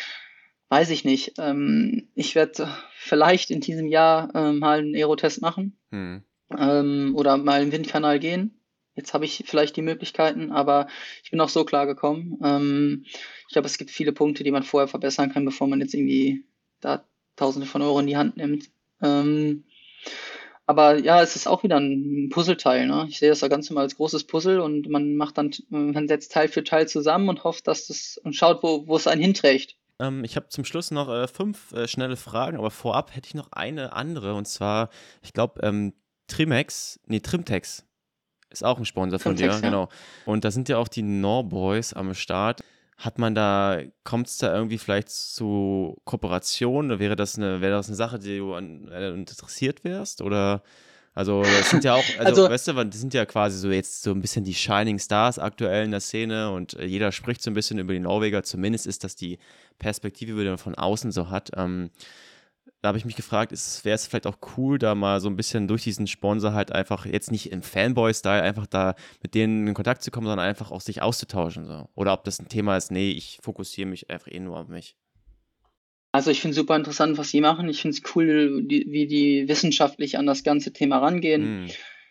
Weiß 0.70 0.90
ich 0.90 1.04
nicht. 1.04 1.34
Ähm, 1.38 2.08
ich 2.14 2.34
werde 2.34 2.68
vielleicht 2.96 3.50
in 3.50 3.60
diesem 3.60 3.86
Jahr 3.86 4.34
ähm, 4.34 4.60
mal 4.60 4.78
einen 4.78 4.94
Aerotest 4.94 5.42
machen 5.42 5.78
mhm. 5.90 6.22
ähm, 6.58 7.12
oder 7.16 7.36
mal 7.36 7.62
im 7.62 7.70
Windkanal 7.70 8.18
gehen. 8.18 8.58
Jetzt 8.94 9.12
habe 9.12 9.24
ich 9.24 9.44
vielleicht 9.46 9.76
die 9.76 9.82
Möglichkeiten, 9.82 10.52
aber 10.52 10.86
ich 11.22 11.30
bin 11.30 11.40
auch 11.40 11.48
so 11.48 11.64
klar 11.64 11.86
gekommen. 11.86 12.38
Ähm, 12.42 13.04
ich 13.48 13.52
glaube, 13.52 13.66
es 13.66 13.78
gibt 13.78 13.90
viele 13.90 14.12
Punkte, 14.12 14.44
die 14.44 14.50
man 14.50 14.62
vorher 14.62 14.88
verbessern 14.88 15.32
kann, 15.32 15.44
bevor 15.44 15.66
man 15.66 15.80
jetzt 15.80 15.94
irgendwie 15.94 16.44
da 16.80 17.04
Tausende 17.36 17.66
von 17.66 17.82
Euro 17.82 17.98
in 17.98 18.06
die 18.06 18.16
Hand 18.16 18.36
nimmt. 18.36 18.70
Ähm, 19.02 19.64
aber 20.66 20.98
ja, 20.98 21.20
es 21.20 21.36
ist 21.36 21.46
auch 21.46 21.62
wieder 21.62 21.78
ein 21.78 22.28
Puzzleteil. 22.30 22.86
Ne? 22.86 23.06
Ich 23.08 23.18
sehe 23.18 23.28
das 23.28 23.40
da 23.40 23.48
ganz 23.48 23.68
immer 23.70 23.80
als 23.80 23.96
großes 23.96 24.24
Puzzle 24.24 24.60
und 24.60 24.88
man 24.88 25.16
macht 25.16 25.36
dann, 25.36 25.50
man 25.68 26.08
setzt 26.08 26.32
Teil 26.32 26.48
für 26.48 26.64
Teil 26.64 26.88
zusammen 26.88 27.28
und 27.28 27.44
hofft, 27.44 27.66
dass 27.66 27.88
das 27.88 28.18
und 28.22 28.34
schaut, 28.34 28.62
wo, 28.62 28.86
wo 28.86 28.96
es 28.96 29.06
einen 29.06 29.20
hinträgt. 29.20 29.76
Ähm, 30.00 30.24
ich 30.24 30.36
habe 30.36 30.48
zum 30.48 30.64
Schluss 30.64 30.90
noch 30.90 31.08
äh, 31.08 31.28
fünf 31.28 31.72
äh, 31.72 31.86
schnelle 31.86 32.16
Fragen, 32.16 32.56
aber 32.56 32.70
vorab 32.70 33.14
hätte 33.14 33.26
ich 33.26 33.34
noch 33.34 33.52
eine 33.52 33.92
andere 33.92 34.34
und 34.34 34.46
zwar, 34.46 34.88
ich 35.22 35.32
glaube, 35.32 35.60
ähm, 35.62 35.92
Trimex, 36.28 36.98
nee, 37.06 37.20
Trimtex 37.20 37.84
ist 38.54 38.64
auch 38.64 38.78
ein 38.78 38.84
Sponsor 38.84 39.18
von 39.18 39.36
dir, 39.36 39.46
ja. 39.46 39.60
genau. 39.60 39.88
Und 40.24 40.44
da 40.44 40.50
sind 40.50 40.68
ja 40.68 40.78
auch 40.78 40.88
die 40.88 41.02
Norboys 41.02 41.92
am 41.92 42.14
Start. 42.14 42.60
Hat 42.96 43.18
man 43.18 43.34
da, 43.34 43.80
kommt 44.04 44.28
es 44.28 44.38
da 44.38 44.54
irgendwie 44.54 44.78
vielleicht 44.78 45.10
zu 45.10 45.96
Kooperation? 46.04 46.98
Wäre 46.98 47.16
das 47.16 47.36
eine, 47.36 47.60
wäre 47.60 47.72
das 47.72 47.88
eine 47.88 47.96
Sache, 47.96 48.18
die 48.18 48.38
du 48.38 48.54
an, 48.54 48.88
äh, 48.88 49.10
interessiert 49.10 49.84
wärst? 49.84 50.22
Oder 50.22 50.62
Also 51.14 51.42
es 51.42 51.70
sind 51.70 51.84
ja 51.84 51.94
auch, 51.94 52.04
also, 52.18 52.42
also 52.42 52.50
weißt 52.50 52.68
du, 52.68 52.72
das 52.72 53.00
sind 53.00 53.14
ja 53.14 53.24
quasi 53.24 53.58
so 53.58 53.70
jetzt 53.70 54.02
so 54.02 54.10
ein 54.10 54.20
bisschen 54.20 54.44
die 54.44 54.54
Shining 54.54 54.98
Stars 54.98 55.38
aktuell 55.38 55.84
in 55.84 55.92
der 55.92 56.00
Szene 56.00 56.50
und 56.50 56.74
äh, 56.74 56.84
jeder 56.84 57.12
spricht 57.12 57.42
so 57.42 57.50
ein 57.50 57.54
bisschen 57.54 57.78
über 57.78 57.92
die 57.92 58.00
Norweger. 58.00 58.42
Zumindest 58.42 58.86
ist 58.86 59.04
das 59.04 59.14
die 59.14 59.38
Perspektive, 59.78 60.42
die 60.42 60.48
man 60.48 60.58
von 60.58 60.74
außen 60.74 61.12
so 61.12 61.30
hat. 61.30 61.50
Ähm, 61.56 61.90
da 62.84 62.88
habe 62.88 62.98
ich 62.98 63.06
mich 63.06 63.16
gefragt, 63.16 63.50
wäre 63.50 63.94
es 63.94 64.06
vielleicht 64.06 64.26
auch 64.26 64.36
cool, 64.58 64.78
da 64.78 64.94
mal 64.94 65.18
so 65.18 65.30
ein 65.30 65.36
bisschen 65.36 65.66
durch 65.68 65.84
diesen 65.84 66.06
Sponsor 66.06 66.52
halt 66.52 66.70
einfach 66.70 67.06
jetzt 67.06 67.32
nicht 67.32 67.50
im 67.50 67.62
Fanboy-Style 67.62 68.42
einfach 68.42 68.66
da 68.66 68.94
mit 69.22 69.34
denen 69.34 69.66
in 69.66 69.72
Kontakt 69.72 70.02
zu 70.02 70.10
kommen, 70.10 70.26
sondern 70.26 70.46
einfach 70.46 70.70
auch 70.70 70.82
sich 70.82 71.00
auszutauschen. 71.00 71.64
So. 71.64 71.88
Oder 71.94 72.12
ob 72.12 72.24
das 72.24 72.40
ein 72.40 72.48
Thema 72.48 72.76
ist, 72.76 72.90
nee, 72.90 73.10
ich 73.12 73.38
fokussiere 73.42 73.88
mich 73.88 74.10
einfach 74.10 74.30
eh 74.30 74.38
nur 74.38 74.58
auf 74.58 74.68
mich. 74.68 74.96
Also 76.12 76.30
ich 76.30 76.42
finde 76.42 76.56
super 76.56 76.76
interessant, 76.76 77.16
was 77.16 77.30
sie 77.30 77.40
machen. 77.40 77.70
Ich 77.70 77.80
finde 77.80 77.96
es 77.96 78.14
cool, 78.14 78.62
die, 78.66 78.84
wie 78.90 79.06
die 79.06 79.48
wissenschaftlich 79.48 80.18
an 80.18 80.26
das 80.26 80.44
ganze 80.44 80.74
Thema 80.74 80.98
rangehen. 80.98 81.64
Mm. 81.64 81.70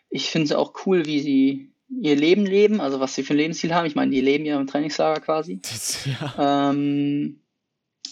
Ich 0.09 0.31
finde 0.31 0.45
es 0.45 0.51
auch 0.53 0.73
cool, 0.87 1.05
wie 1.05 1.19
sie 1.19 1.71
ihr 2.01 2.15
Leben 2.15 2.47
leben, 2.47 2.81
also 2.81 2.99
was 2.99 3.13
sie 3.13 3.21
für 3.21 3.35
ein 3.35 3.37
Lebensziel 3.37 3.75
haben. 3.75 3.85
Ich 3.85 3.93
meine, 3.93 4.09
die 4.09 4.21
leben 4.21 4.43
ja 4.43 4.59
im 4.59 4.65
Trainingslager 4.65 5.21
quasi. 5.21 5.59
Das, 5.61 5.99
ja. 6.05 6.71
ähm, 6.71 7.41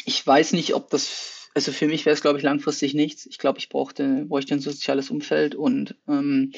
ich 0.06 0.26
weiß 0.26 0.54
nicht, 0.54 0.76
ob 0.76 0.92
das, 0.92 1.41
also 1.54 1.72
für 1.72 1.88
mich 1.88 2.06
wäre 2.06 2.14
es, 2.14 2.22
glaube 2.22 2.38
ich, 2.38 2.44
langfristig 2.44 2.94
nichts. 2.94 3.26
Ich 3.26 3.38
glaube, 3.38 3.60
ich 3.60 3.70
brauchte, 3.70 4.26
bräuchte 4.26 4.54
ein 4.54 4.60
soziales 4.60 5.10
Umfeld 5.10 5.56
und 5.56 5.96
ähm, 6.08 6.54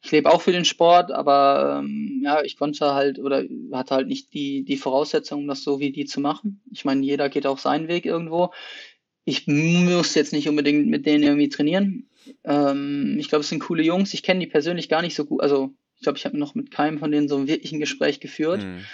ich 0.00 0.12
lebe 0.12 0.30
auch 0.30 0.42
für 0.42 0.52
den 0.52 0.64
Sport, 0.64 1.10
aber 1.10 1.80
ähm, 1.82 2.20
ja, 2.24 2.42
ich 2.42 2.56
konnte 2.56 2.94
halt 2.94 3.18
oder 3.18 3.44
hatte 3.72 3.94
halt 3.94 4.06
nicht 4.06 4.32
die, 4.32 4.64
die 4.64 4.76
Voraussetzungen, 4.76 5.48
das 5.48 5.62
so 5.62 5.80
wie 5.80 5.90
die 5.90 6.04
zu 6.04 6.20
machen. 6.20 6.60
Ich 6.70 6.84
meine, 6.84 7.04
jeder 7.04 7.28
geht 7.28 7.46
auch 7.46 7.58
seinen 7.58 7.88
Weg 7.88 8.06
irgendwo. 8.06 8.52
Ich 9.24 9.46
muss 9.46 10.14
jetzt 10.14 10.32
nicht 10.32 10.48
unbedingt 10.48 10.86
mit 10.86 11.04
denen 11.04 11.24
irgendwie 11.24 11.48
trainieren. 11.48 12.08
Ähm, 12.44 13.16
ich 13.18 13.28
glaube, 13.28 13.42
es 13.42 13.48
sind 13.48 13.60
coole 13.60 13.82
Jungs. 13.82 14.14
Ich 14.14 14.22
kenne 14.22 14.40
die 14.40 14.46
persönlich 14.46 14.88
gar 14.88 15.02
nicht 15.02 15.16
so 15.16 15.24
gut. 15.24 15.42
Also, 15.42 15.74
ich 15.96 16.02
glaube, 16.02 16.16
ich 16.16 16.24
habe 16.24 16.38
noch 16.38 16.54
mit 16.54 16.70
keinem 16.70 16.98
von 16.98 17.10
denen 17.10 17.28
so 17.28 17.36
ein 17.36 17.48
wirklichen 17.48 17.80
Gespräch 17.80 18.20
geführt. 18.20 18.62
Mhm. 18.62 18.84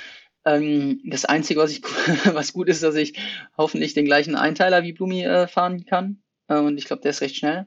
Ähm, 0.44 1.00
das 1.04 1.24
Einzige, 1.24 1.60
was, 1.60 1.70
ich, 1.72 1.82
was 2.34 2.52
gut 2.52 2.68
ist, 2.68 2.82
dass 2.82 2.94
ich 2.94 3.18
hoffentlich 3.56 3.94
den 3.94 4.04
gleichen 4.04 4.36
Einteiler 4.36 4.82
wie 4.82 4.92
Blumi 4.92 5.24
äh, 5.24 5.46
fahren 5.46 5.84
kann. 5.86 6.22
Äh, 6.48 6.58
und 6.58 6.78
ich 6.78 6.84
glaube, 6.84 7.02
der 7.02 7.10
ist 7.10 7.20
recht 7.20 7.36
schnell 7.36 7.66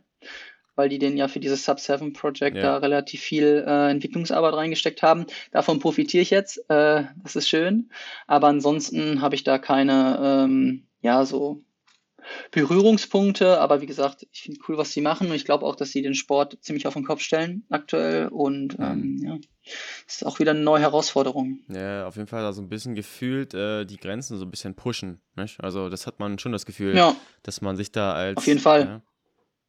weil 0.78 0.90
die 0.90 1.00
den 1.00 1.18
ja 1.18 1.28
für 1.28 1.40
dieses 1.40 1.66
Sub-7 1.66 2.14
Project 2.14 2.56
ja. 2.56 2.62
da 2.62 2.78
relativ 2.78 3.22
viel 3.22 3.66
äh, 3.68 3.90
Entwicklungsarbeit 3.90 4.54
reingesteckt 4.54 5.02
haben. 5.02 5.26
Davon 5.52 5.80
profitiere 5.80 6.22
ich 6.22 6.30
jetzt, 6.30 6.60
äh, 6.70 7.04
das 7.24 7.36
ist 7.36 7.50
schön. 7.50 7.90
Aber 8.28 8.48
ansonsten 8.48 9.22
habe 9.22 9.36
ich 9.36 9.44
da 9.44 9.58
keine, 9.58 10.20
ähm, 10.22 10.88
ja, 11.02 11.26
so 11.26 11.64
Berührungspunkte, 12.52 13.60
aber 13.60 13.82
wie 13.82 13.86
gesagt, 13.86 14.28
ich 14.32 14.42
finde 14.42 14.60
cool, 14.68 14.78
was 14.78 14.92
sie 14.92 15.02
machen 15.02 15.30
und 15.30 15.36
ich 15.36 15.46
glaube 15.46 15.66
auch, 15.66 15.76
dass 15.76 15.92
sie 15.92 16.02
den 16.02 16.14
Sport 16.14 16.58
ziemlich 16.62 16.88
auf 16.88 16.94
den 16.94 17.06
Kopf 17.06 17.22
stellen 17.22 17.66
aktuell 17.70 18.28
und 18.28 18.78
ähm, 18.80 19.18
ja, 19.24 19.38
ist 20.08 20.26
auch 20.26 20.40
wieder 20.40 20.52
eine 20.52 20.62
neue 20.62 20.82
Herausforderung. 20.82 21.60
Ja, 21.70 22.08
auf 22.08 22.16
jeden 22.16 22.28
Fall 22.28 22.42
da 22.42 22.54
so 22.54 22.62
ein 22.62 22.70
bisschen 22.70 22.96
gefühlt 22.96 23.54
äh, 23.54 23.86
die 23.86 23.98
Grenzen 23.98 24.38
so 24.38 24.46
ein 24.46 24.52
bisschen 24.52 24.76
pushen. 24.76 25.22
Nicht? 25.36 25.62
Also 25.62 25.90
das 25.90 26.08
hat 26.08 26.20
man 26.20 26.40
schon 26.40 26.52
das 26.52 26.66
Gefühl, 26.66 26.96
ja. 26.96 27.16
dass 27.44 27.62
man 27.62 27.76
sich 27.76 27.92
da 27.92 28.14
als 28.14 28.38
auf 28.38 28.48
jeden 28.48 28.60
Fall 28.60 28.82
ja, 28.82 29.02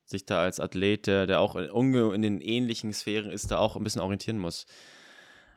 sich 0.04 0.24
da 0.24 0.40
als 0.40 0.60
Athlet, 0.60 1.06
der, 1.06 1.26
der 1.26 1.40
auch 1.40 1.56
in, 1.56 1.94
in, 1.94 2.22
den 2.22 2.40
ähnlichen 2.40 2.92
Sphären 2.92 3.30
ist, 3.30 3.50
da 3.50 3.58
auch 3.58 3.76
ein 3.76 3.84
bisschen 3.84 4.00
orientieren 4.00 4.38
muss. 4.38 4.66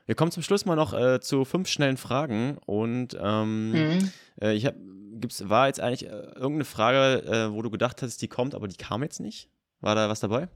Wir 0.06 0.16
kommen 0.16 0.32
zum 0.32 0.44
Schluss 0.44 0.66
mal 0.66 0.76
noch 0.76 0.94
äh, 0.94 1.20
zu 1.20 1.46
fünf 1.46 1.68
schnellen 1.70 1.98
Fragen 1.98 2.58
und 2.66 3.18
ähm, 3.20 3.72
mhm. 3.72 4.12
äh, 4.42 4.54
ich 4.54 4.66
habe, 4.66 4.78
gibt's, 5.14 5.48
war 5.50 5.68
jetzt 5.68 5.80
eigentlich 5.80 6.06
äh, 6.06 6.10
irgendeine 6.10 6.66
Frage, 6.66 7.24
äh, 7.26 7.54
wo 7.54 7.62
du 7.62 7.70
gedacht 7.70 8.02
hast, 8.02 8.22
die 8.22 8.28
kommt, 8.28 8.56
aber 8.56 8.68
die 8.68 8.78
kam 8.78 9.04
jetzt 9.04 9.20
nicht? 9.20 9.50
War 9.80 9.96
da 9.96 10.10
was 10.10 10.20
dabei? 10.20 10.48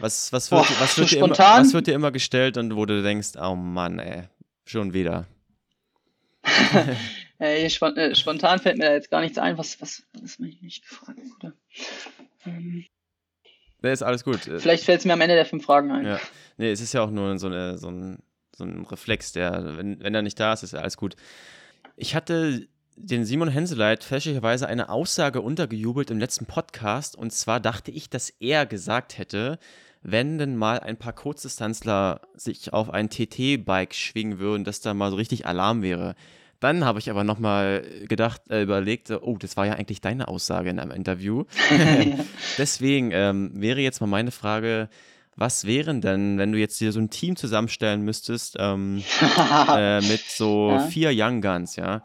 Was, 0.00 0.32
was, 0.32 0.50
wird, 0.50 0.66
Boah, 0.66 0.80
was, 0.80 0.98
wird 0.98 1.08
so 1.08 1.16
dir 1.16 1.24
immer, 1.24 1.38
was 1.38 1.72
wird 1.72 1.86
dir 1.86 1.94
immer 1.94 2.10
gestellt 2.10 2.56
und 2.56 2.74
wo 2.74 2.84
du 2.84 3.02
denkst, 3.02 3.32
oh 3.40 3.54
Mann, 3.54 3.98
ey, 3.98 4.28
schon 4.64 4.92
wieder? 4.92 5.26
Ey, 7.38 7.64
äh, 7.64 8.14
spontan 8.14 8.58
fällt 8.58 8.78
mir 8.78 8.84
da 8.84 8.92
jetzt 8.92 9.10
gar 9.10 9.20
nichts 9.20 9.38
ein. 9.38 9.58
Was, 9.58 9.80
was, 9.80 10.04
was 10.20 10.38
mich 10.38 10.62
nicht 10.62 10.88
gefragt 10.88 11.18
wurde. 11.18 11.54
Ähm, 12.46 12.84
nee, 13.82 13.92
ist 13.92 14.02
alles 14.02 14.24
gut. 14.24 14.40
Vielleicht 14.40 14.84
fällt 14.84 15.00
es 15.00 15.04
mir 15.04 15.14
am 15.14 15.20
Ende 15.20 15.34
der 15.34 15.46
fünf 15.46 15.64
Fragen 15.64 15.90
ein. 15.90 16.06
Ja. 16.06 16.20
Nee, 16.56 16.70
es 16.70 16.80
ist 16.80 16.92
ja 16.92 17.02
auch 17.02 17.10
nur 17.10 17.36
so, 17.38 17.48
eine, 17.48 17.76
so, 17.76 17.88
ein, 17.88 18.22
so 18.56 18.64
ein 18.64 18.84
Reflex, 18.84 19.32
der, 19.32 19.76
wenn, 19.76 20.00
wenn 20.02 20.14
er 20.14 20.22
nicht 20.22 20.38
da 20.38 20.52
ist, 20.52 20.62
ist 20.62 20.72
ja 20.72 20.80
alles 20.80 20.96
gut. 20.96 21.16
Ich 21.96 22.14
hatte 22.14 22.68
den 22.96 23.24
Simon 23.24 23.48
Henseleit 23.48 24.04
fälschlicherweise 24.04 24.68
eine 24.68 24.88
Aussage 24.88 25.40
untergejubelt 25.40 26.10
im 26.10 26.18
letzten 26.18 26.46
Podcast 26.46 27.16
und 27.16 27.32
zwar 27.32 27.60
dachte 27.60 27.90
ich, 27.90 28.08
dass 28.08 28.30
er 28.40 28.66
gesagt 28.66 29.18
hätte, 29.18 29.58
wenn 30.02 30.38
denn 30.38 30.56
mal 30.56 30.80
ein 30.80 30.98
paar 30.98 31.14
Kurzdistanzler 31.14 32.20
sich 32.34 32.72
auf 32.72 32.90
ein 32.90 33.08
TT-Bike 33.08 33.94
schwingen 33.94 34.38
würden, 34.38 34.64
dass 34.64 34.80
da 34.80 34.94
mal 34.94 35.10
so 35.10 35.16
richtig 35.16 35.46
Alarm 35.46 35.82
wäre. 35.82 36.14
Dann 36.60 36.84
habe 36.84 36.98
ich 36.98 37.10
aber 37.10 37.24
nochmal 37.24 37.84
gedacht, 38.08 38.42
äh, 38.50 38.62
überlegt, 38.62 39.10
oh, 39.10 39.36
das 39.38 39.56
war 39.56 39.66
ja 39.66 39.74
eigentlich 39.74 40.00
deine 40.00 40.28
Aussage 40.28 40.70
in 40.70 40.78
einem 40.78 40.92
Interview. 40.92 41.44
Deswegen 42.58 43.10
ähm, 43.12 43.50
wäre 43.54 43.80
jetzt 43.80 44.00
mal 44.00 44.06
meine 44.06 44.30
Frage, 44.30 44.88
was 45.36 45.66
wären 45.66 46.00
denn, 46.00 46.38
wenn 46.38 46.52
du 46.52 46.58
jetzt 46.58 46.80
dir 46.80 46.92
so 46.92 47.00
ein 47.00 47.10
Team 47.10 47.36
zusammenstellen 47.36 48.02
müsstest 48.02 48.56
ähm, 48.58 49.02
äh, 49.74 50.00
mit 50.00 50.20
so 50.20 50.70
ja. 50.70 50.78
vier 50.80 51.10
Young 51.12 51.40
Guns, 51.40 51.76
ja, 51.76 52.02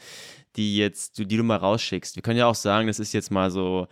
die 0.55 0.77
jetzt, 0.77 1.19
die 1.19 1.25
du 1.37 1.43
mal 1.43 1.57
rausschickst? 1.57 2.15
Wir 2.15 2.23
können 2.23 2.39
ja 2.39 2.47
auch 2.47 2.55
sagen, 2.55 2.87
das 2.87 2.99
ist 2.99 3.13
jetzt 3.13 3.31
mal 3.31 3.51
so 3.51 3.87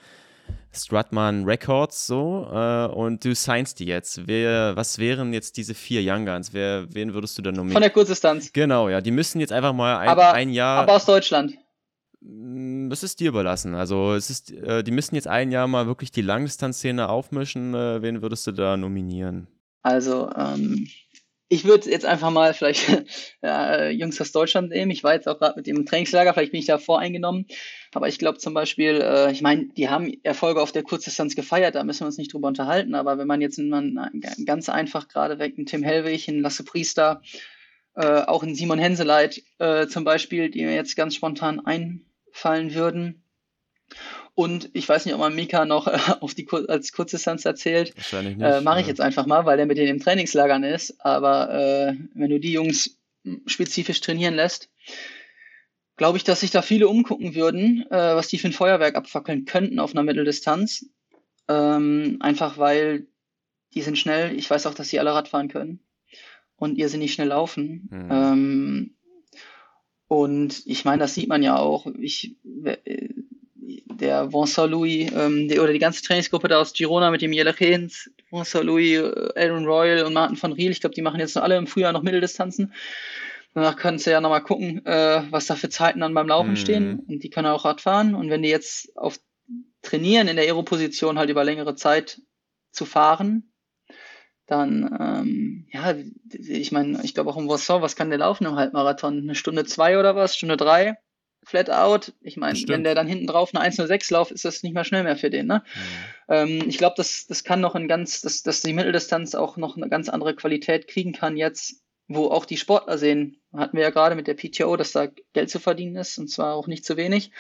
Strutman 0.74 1.46
Records 1.46 2.08
so 2.08 2.48
äh, 2.52 2.86
und 2.88 3.24
du 3.24 3.34
signst 3.36 3.80
die 3.80 3.86
jetzt. 3.86 4.28
Wer, 4.28 4.76
was 4.76 5.00
wären 5.00 5.34
jetzt 5.34 5.58
diese 5.58 5.74
vier 5.74 6.02
Young 6.04 6.26
Guns? 6.26 6.54
Wer, 6.54 6.94
wen 6.94 7.14
würdest 7.14 7.38
du 7.38 7.42
da 7.42 7.52
nominieren? 7.52 7.74
Von 7.74 7.82
der 7.82 7.92
Kurzdistanz. 7.92 8.54
Genau, 8.54 8.90
ja. 8.90 9.02
Die 9.02 9.12
müssen 9.12 9.40
jetzt 9.40 9.54
einfach 9.54 9.74
mal 9.74 9.98
ein, 9.98 10.10
aber, 10.10 10.34
ein 10.34 10.50
Jahr. 10.50 10.82
Aber 10.82 10.94
aus 10.94 11.06
Deutschland. 11.06 11.54
Mm, 12.28 12.90
das 12.90 13.04
ist 13.04 13.20
dir 13.20 13.30
überlassen. 13.30 13.74
Also 13.74 14.14
es 14.14 14.30
ist, 14.30 14.52
äh, 14.52 14.84
die 14.84 14.92
müssen 14.92 15.16
jetzt 15.16 15.28
ein 15.28 15.52
Jahr 15.52 15.68
mal 15.68 15.88
wirklich 15.88 16.12
die 16.12 16.22
Langdistanzszene 16.22 17.10
aufmischen. 17.10 17.74
Äh, 17.74 18.02
wen 18.02 18.22
würdest 18.22 18.46
du 18.48 18.52
da 18.52 18.76
nominieren? 18.76 19.48
Also, 19.82 20.30
ähm, 20.36 20.88
ich 21.50 21.64
würde 21.64 21.90
jetzt 21.90 22.06
einfach 22.06 22.30
mal 22.30 22.54
vielleicht 22.54 22.86
äh, 23.44 23.90
Jungs 23.92 24.20
aus 24.20 24.34
Deutschland 24.34 24.70
nehmen. 24.70 24.92
Ich 24.92 25.04
war 25.04 25.14
jetzt 25.14 25.30
auch 25.30 25.40
gerade 25.40 25.56
mit 25.56 25.68
dem 25.68 25.86
Trainingslager, 25.86 26.34
vielleicht 26.34 26.52
bin 26.52 26.60
ich 26.60 26.66
da 26.66 26.78
voreingenommen. 26.78 27.46
Aber 27.94 28.10
ich 28.10 28.20
glaube 28.20 28.38
zum 28.38 28.54
Beispiel, 28.54 29.00
äh, 29.02 29.32
ich 29.32 29.42
meine, 29.42 29.68
die 29.78 29.88
haben 29.88 30.12
Erfolge 30.24 30.62
auf 30.62 30.74
der 30.74 30.84
Kurzdistanz 30.84 31.36
gefeiert, 31.36 31.76
da 31.76 31.84
müssen 31.86 32.02
wir 32.02 32.08
uns 32.08 32.18
nicht 32.18 32.34
drüber 32.34 32.50
unterhalten. 32.50 32.96
Aber 32.96 33.18
wenn 33.18 33.28
man 33.28 33.40
jetzt 33.40 33.58
man, 33.60 33.98
ganz 34.46 34.68
einfach 34.68 35.08
gerade 35.08 35.40
weg 35.40 35.54
einen 35.56 35.66
Tim 35.66 35.84
Hellwig, 35.84 36.28
einen 36.28 36.42
Lasse 36.42 36.66
Priester, 36.66 37.22
äh, 37.96 38.24
auch 38.24 38.44
einen 38.44 38.56
Simon 38.56 38.80
Henseleit 38.80 39.42
äh, 39.60 39.88
zum 39.88 40.04
Beispiel, 40.04 40.50
die 40.50 40.66
mir 40.66 40.76
jetzt 40.76 40.98
ganz 40.98 41.16
spontan 41.16 41.62
einfallen 42.38 42.74
würden. 42.74 43.24
Und 44.36 44.70
ich 44.74 44.88
weiß 44.88 45.06
nicht, 45.06 45.16
ob 45.16 45.20
man 45.20 45.34
Mika 45.36 45.66
noch 45.66 45.88
äh, 45.88 45.98
auf 46.20 46.36
die 46.36 46.46
Kur 46.46 46.70
als 46.70 46.92
Kurzdistanz 46.92 47.46
erzählt. 47.46 47.96
Wahrscheinlich 47.96 48.38
nicht. 48.38 48.46
Äh, 48.46 48.62
Mache 48.62 48.82
ich 48.82 48.86
ja. 48.86 48.90
jetzt 48.90 49.02
einfach 49.02 49.26
mal, 49.26 49.46
weil 49.46 49.58
der 49.58 49.66
mit 49.66 49.78
denen 49.78 49.96
im 49.96 50.00
Trainingslagern 50.00 50.64
ist. 50.64 51.04
Aber 51.04 51.52
äh, 51.52 51.96
wenn 52.14 52.30
du 52.30 52.40
die 52.40 52.52
Jungs 52.52 52.98
spezifisch 53.46 54.00
trainieren 54.02 54.36
lässt, 54.36 54.70
glaube 55.96 56.18
ich, 56.18 56.24
dass 56.24 56.42
sich 56.42 56.52
da 56.52 56.62
viele 56.62 56.88
umgucken 56.88 57.34
würden, 57.34 57.86
äh, 57.90 58.16
was 58.16 58.28
die 58.28 58.38
für 58.38 58.48
ein 58.48 58.54
Feuerwerk 58.54 58.96
abfackeln 58.96 59.46
könnten 59.46 59.80
auf 59.80 59.92
einer 59.92 60.04
Mitteldistanz. 60.04 60.86
Ähm, 61.48 62.18
einfach 62.20 62.58
weil 62.58 63.08
die 63.74 63.82
sind 63.82 63.98
schnell. 63.98 64.38
Ich 64.38 64.50
weiß 64.50 64.68
auch, 64.68 64.76
dass 64.76 64.90
sie 64.90 65.00
alle 65.00 65.14
Radfahren 65.14 65.48
können. 65.48 65.80
Und 66.56 66.78
ihr 66.78 66.90
sind 66.90 67.00
nicht 67.00 67.14
schnell 67.14 67.30
laufen. 67.30 67.90
Mhm. 67.92 68.10
Ähm, 68.12 68.97
und 70.08 70.64
ich 70.66 70.86
meine, 70.86 71.00
das 71.00 71.14
sieht 71.14 71.28
man 71.28 71.44
ja 71.44 71.58
auch. 71.58 71.86
Ich, 72.00 72.36
der 74.00 74.32
Vincent 74.32 74.72
Louis 74.72 75.12
ähm, 75.14 75.48
die, 75.48 75.60
oder 75.60 75.74
die 75.74 75.80
ganze 75.80 76.04
Trainingsgruppe 76.04 76.48
da 76.48 76.60
aus 76.60 76.74
Girona 76.74 77.12
mit 77.12 77.22
dem 77.22 77.34
Jelle 77.34 77.54
Hens, 77.54 78.10
Vincent 78.32 78.66
Louis, 78.66 79.00
äh, 79.00 79.30
Aaron 79.36 79.66
Royal 79.66 80.06
und 80.06 80.14
Martin 80.14 80.42
van 80.42 80.54
Riel, 80.54 80.72
ich 80.72 80.80
glaube, 80.80 80.96
die 80.96 81.02
machen 81.02 81.20
jetzt 81.20 81.36
noch 81.36 81.44
alle 81.44 81.58
im 81.58 81.68
Frühjahr 81.68 81.92
noch 81.92 82.04
Mitteldistanzen. 82.04 82.74
Danach 83.54 83.76
kannst 83.76 84.06
du 84.06 84.12
ja 84.12 84.22
nochmal 84.22 84.44
gucken, 84.44 84.86
äh, 84.86 85.24
was 85.32 85.48
da 85.48 85.56
für 85.56 85.70
Zeiten 85.70 86.02
dann 86.02 86.14
beim 86.14 86.28
Laufen 86.28 86.52
mhm. 86.52 86.58
stehen. 86.58 87.00
Und 87.08 87.24
die 87.24 87.30
können 87.32 87.48
auch 87.48 87.66
Rad 87.66 87.82
fahren. 87.82 88.14
Und 88.14 88.30
wenn 88.30 88.44
die 88.44 88.50
jetzt 88.50 88.96
auf 88.96 89.20
trainieren, 89.82 90.28
in 90.28 90.36
der 90.36 90.46
Aero-Position 90.46 91.18
halt 91.18 91.30
über 91.30 91.44
längere 91.44 91.76
Zeit 91.76 92.22
zu 92.72 92.86
fahren, 92.86 93.52
dann, 94.48 94.98
ähm, 95.00 95.68
ja, 95.72 95.94
ich 96.32 96.72
meine, 96.72 97.02
ich 97.04 97.14
glaube 97.14 97.30
auch 97.30 97.38
im 97.38 97.50
Vincent, 97.50 97.82
was 97.82 97.96
kann 97.96 98.10
der 98.10 98.20
laufen 98.20 98.46
im 98.46 98.56
Halbmarathon? 98.56 99.20
Eine 99.20 99.36
Stunde 99.36 99.66
zwei 99.66 100.00
oder 100.00 100.16
was? 100.16 100.36
Stunde 100.36 100.58
drei? 100.58 100.98
flat 101.48 101.70
out. 101.70 102.14
Ich 102.22 102.36
meine, 102.36 102.60
wenn 102.68 102.84
der 102.84 102.94
dann 102.94 103.08
hinten 103.08 103.28
drauf 103.28 103.52
eine 103.54 103.62
106 103.62 104.12
lauft, 104.12 104.32
ist 104.32 104.44
das 104.44 104.64
nicht 104.64 104.74
mehr 104.74 104.84
schnell 104.84 105.04
mehr 105.04 105.16
für 105.16 105.30
den. 105.30 105.48
Ne? 105.48 105.64
Mhm. 105.64 106.34
Ähm, 106.34 106.64
ich 106.68 106.78
glaube, 106.78 106.96
das, 106.98 107.26
das 107.26 107.44
kann 107.46 107.62
noch 107.62 107.74
ein 107.74 107.88
ganz, 107.88 108.22
dass, 108.22 108.44
dass 108.44 108.62
die 108.62 108.74
Mitteldistanz 108.74 109.34
auch 109.34 109.56
noch 109.56 109.78
eine 109.78 109.88
ganz 109.88 110.10
andere 110.10 110.36
Qualität 110.36 110.88
kriegen 110.88 111.14
kann 111.14 111.38
jetzt, 111.38 111.82
wo 112.10 112.28
auch 112.28 112.44
die 112.46 112.58
Sportler 112.58 112.98
sehen. 112.98 113.38
Hatten 113.54 113.78
wir 113.78 113.84
ja 113.84 113.92
gerade 113.92 114.16
mit 114.16 114.28
der 114.28 114.36
PTO, 114.36 114.76
dass 114.76 114.92
da 114.92 115.08
Geld 115.34 115.50
zu 115.50 115.60
verdienen 115.60 115.96
ist 115.96 116.18
und 116.18 116.28
zwar 116.28 116.54
auch 116.54 116.68
nicht 116.68 116.86
zu 116.86 116.98
wenig. 116.98 117.32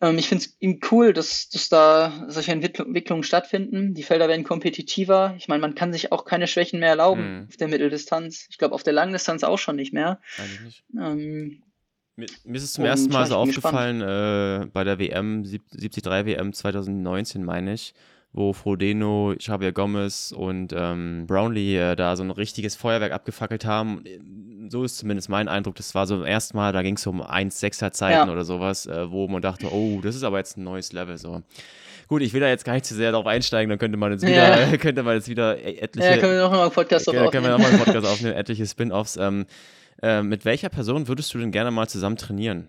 Ähm, 0.00 0.18
ich 0.18 0.28
finde 0.28 0.44
es 0.44 0.90
cool, 0.90 1.12
dass, 1.12 1.48
dass 1.48 1.68
da 1.68 2.26
solche 2.28 2.52
Entwicklungen 2.52 3.22
stattfinden. 3.22 3.94
Die 3.94 4.02
Felder 4.02 4.28
werden 4.28 4.44
kompetitiver. 4.44 5.34
Ich 5.38 5.48
meine, 5.48 5.60
man 5.60 5.74
kann 5.74 5.92
sich 5.92 6.12
auch 6.12 6.24
keine 6.24 6.46
Schwächen 6.46 6.80
mehr 6.80 6.90
erlauben 6.90 7.40
mhm. 7.40 7.46
auf 7.48 7.56
der 7.56 7.68
Mitteldistanz. 7.68 8.46
Ich 8.50 8.58
glaube, 8.58 8.74
auf 8.74 8.82
der 8.82 8.92
Langdistanz 8.92 9.44
auch 9.44 9.58
schon 9.58 9.76
nicht 9.76 9.92
mehr. 9.92 10.20
Eigentlich 10.38 10.60
nicht. 10.60 10.84
Ähm, 10.98 11.62
mir, 12.16 12.26
mir, 12.44 12.56
ist 12.56 12.64
es 12.64 12.72
zum 12.74 12.84
ersten 12.84 13.12
Mal 13.12 13.26
so 13.26 13.36
aufgefallen 13.36 14.00
äh, 14.00 14.66
bei 14.72 14.84
der 14.84 14.98
WM, 14.98 15.44
73 15.44 16.04
WM 16.04 16.52
2019, 16.52 17.44
meine 17.44 17.74
ich, 17.74 17.94
wo 18.32 18.54
Frodeno, 18.54 19.34
Xavier 19.36 19.72
Gomez 19.72 20.32
und 20.32 20.72
ähm, 20.74 21.26
Brownlee 21.26 21.76
äh, 21.76 21.96
da 21.96 22.16
so 22.16 22.22
ein 22.22 22.30
richtiges 22.30 22.74
Feuerwerk 22.74 23.12
abgefackelt 23.12 23.66
haben. 23.66 24.02
So 24.70 24.84
ist 24.84 24.98
zumindest 24.98 25.28
mein 25.28 25.48
Eindruck. 25.48 25.74
Das 25.76 25.94
war 25.94 26.06
so 26.06 26.24
erstmal, 26.24 26.72
da 26.72 26.82
ging 26.82 26.96
es 26.96 27.06
um 27.06 27.22
1,6er 27.22 27.92
Zeiten 27.92 28.28
ja. 28.28 28.32
oder 28.32 28.44
sowas, 28.44 28.86
äh, 28.86 29.10
wo 29.10 29.28
man 29.28 29.42
dachte, 29.42 29.72
oh, 29.72 30.00
das 30.02 30.14
ist 30.14 30.22
aber 30.22 30.38
jetzt 30.38 30.56
ein 30.56 30.64
neues 30.64 30.92
Level. 30.92 31.18
So. 31.18 31.42
Gut, 32.08 32.22
ich 32.22 32.32
will 32.32 32.40
da 32.40 32.48
jetzt 32.48 32.64
gar 32.64 32.74
nicht 32.74 32.86
zu 32.86 32.94
sehr 32.94 33.10
darauf 33.10 33.26
einsteigen, 33.26 33.68
dann 33.68 33.78
könnte 33.78 33.96
man 33.96 34.12
jetzt 34.12 34.22
wieder, 34.22 34.70
ja. 34.70 34.76
könnte 34.78 35.02
man 35.02 35.14
jetzt 35.16 35.28
wieder 35.28 35.58
e-, 35.58 35.78
etliche. 35.78 36.08
Ja, 36.08 36.16
können 36.18 36.32
wir 36.32 36.42
nochmal 36.42 36.62
einen 36.62 36.70
Podcast 36.70 37.08
aufnehmen. 37.08 37.30
Können 37.30 37.44
wir 37.44 37.50
nochmal 37.50 37.70
einen 37.70 37.82
Podcast 37.82 38.06
aufnehmen, 38.12 38.34
etliche 38.34 38.66
Spin-offs. 38.66 39.16
Ähm, 39.16 39.46
äh, 40.02 40.22
mit 40.22 40.44
welcher 40.44 40.68
Person 40.68 41.08
würdest 41.08 41.34
du 41.34 41.38
denn 41.38 41.50
gerne 41.50 41.70
mal 41.70 41.88
zusammen 41.88 42.16
trainieren? 42.16 42.68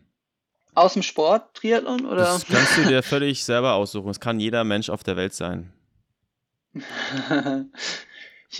Aus 0.73 0.93
dem 0.93 1.03
Sport, 1.03 1.55
Triathlon 1.55 2.05
oder? 2.05 2.17
Das 2.17 2.45
kannst 2.45 2.77
du 2.77 2.83
dir 2.83 3.03
völlig 3.03 3.43
selber 3.43 3.73
aussuchen. 3.73 4.09
Es 4.09 4.19
kann 4.19 4.39
jeder 4.39 4.63
Mensch 4.63 4.89
auf 4.89 5.03
der 5.03 5.17
Welt 5.17 5.33
sein. 5.33 5.71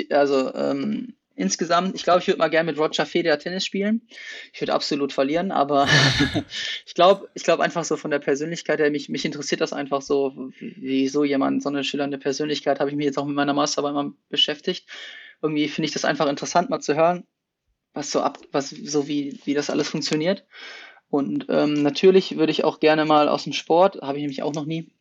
also 0.09 0.53
ähm, 0.55 1.16
insgesamt, 1.38 1.95
ich 1.95 2.03
glaube, 2.03 2.19
ich 2.19 2.27
würde 2.27 2.39
mal 2.39 2.49
gerne 2.49 2.72
mit 2.72 2.80
Roger 2.80 3.05
Federer 3.05 3.39
Tennis 3.39 3.65
spielen. 3.65 4.01
Ich 4.51 4.59
würde 4.59 4.73
absolut 4.73 5.14
verlieren, 5.14 5.51
aber 5.51 5.88
ich 6.85 6.93
glaube, 6.95 7.30
ich 7.35 7.43
glaube 7.43 7.64
einfach 7.64 7.85
so 7.85 7.95
von 7.95 8.11
der 8.11 8.19
Persönlichkeit 8.19 8.80
her, 8.80 8.91
mich, 8.91 9.07
mich 9.07 9.23
interessiert 9.23 9.61
das 9.61 9.72
einfach 9.72 10.01
so, 10.01 10.51
wie 10.59 11.07
so 11.07 11.23
jemand, 11.23 11.64
so 11.64 11.69
eine 11.69 11.84
schillernde 11.84 12.18
Persönlichkeit, 12.18 12.80
habe 12.80 12.89
ich 12.89 12.95
mich 12.95 13.05
jetzt 13.05 13.18
auch 13.18 13.26
mit 13.26 13.35
meiner 13.35 13.53
Masterarbeit 13.53 13.93
mal 13.93 14.14
beschäftigt. 14.30 14.88
Irgendwie 15.41 15.69
finde 15.69 15.85
ich 15.85 15.93
das 15.93 16.05
einfach 16.05 16.27
interessant, 16.27 16.69
mal 16.69 16.81
zu 16.81 16.95
hören, 16.95 17.23
was 17.93 18.11
so 18.11 18.22
ab, 18.22 18.39
was 18.51 18.72
so 18.72 19.07
wie, 19.07 19.39
wie 19.45 19.53
das 19.53 19.69
alles 19.69 19.89
funktioniert. 19.89 20.45
Und 21.09 21.45
ähm, 21.49 21.84
natürlich 21.84 22.38
würde 22.38 22.51
ich 22.51 22.64
auch 22.64 22.80
gerne 22.80 23.05
mal 23.05 23.30
aus 23.30 23.43
dem 23.43 23.53
Sport, 23.53 24.01
habe 24.01 24.18
ich 24.18 24.23
nämlich 24.23 24.43
auch 24.43 24.53
noch 24.53 24.65
nie, 24.65 24.91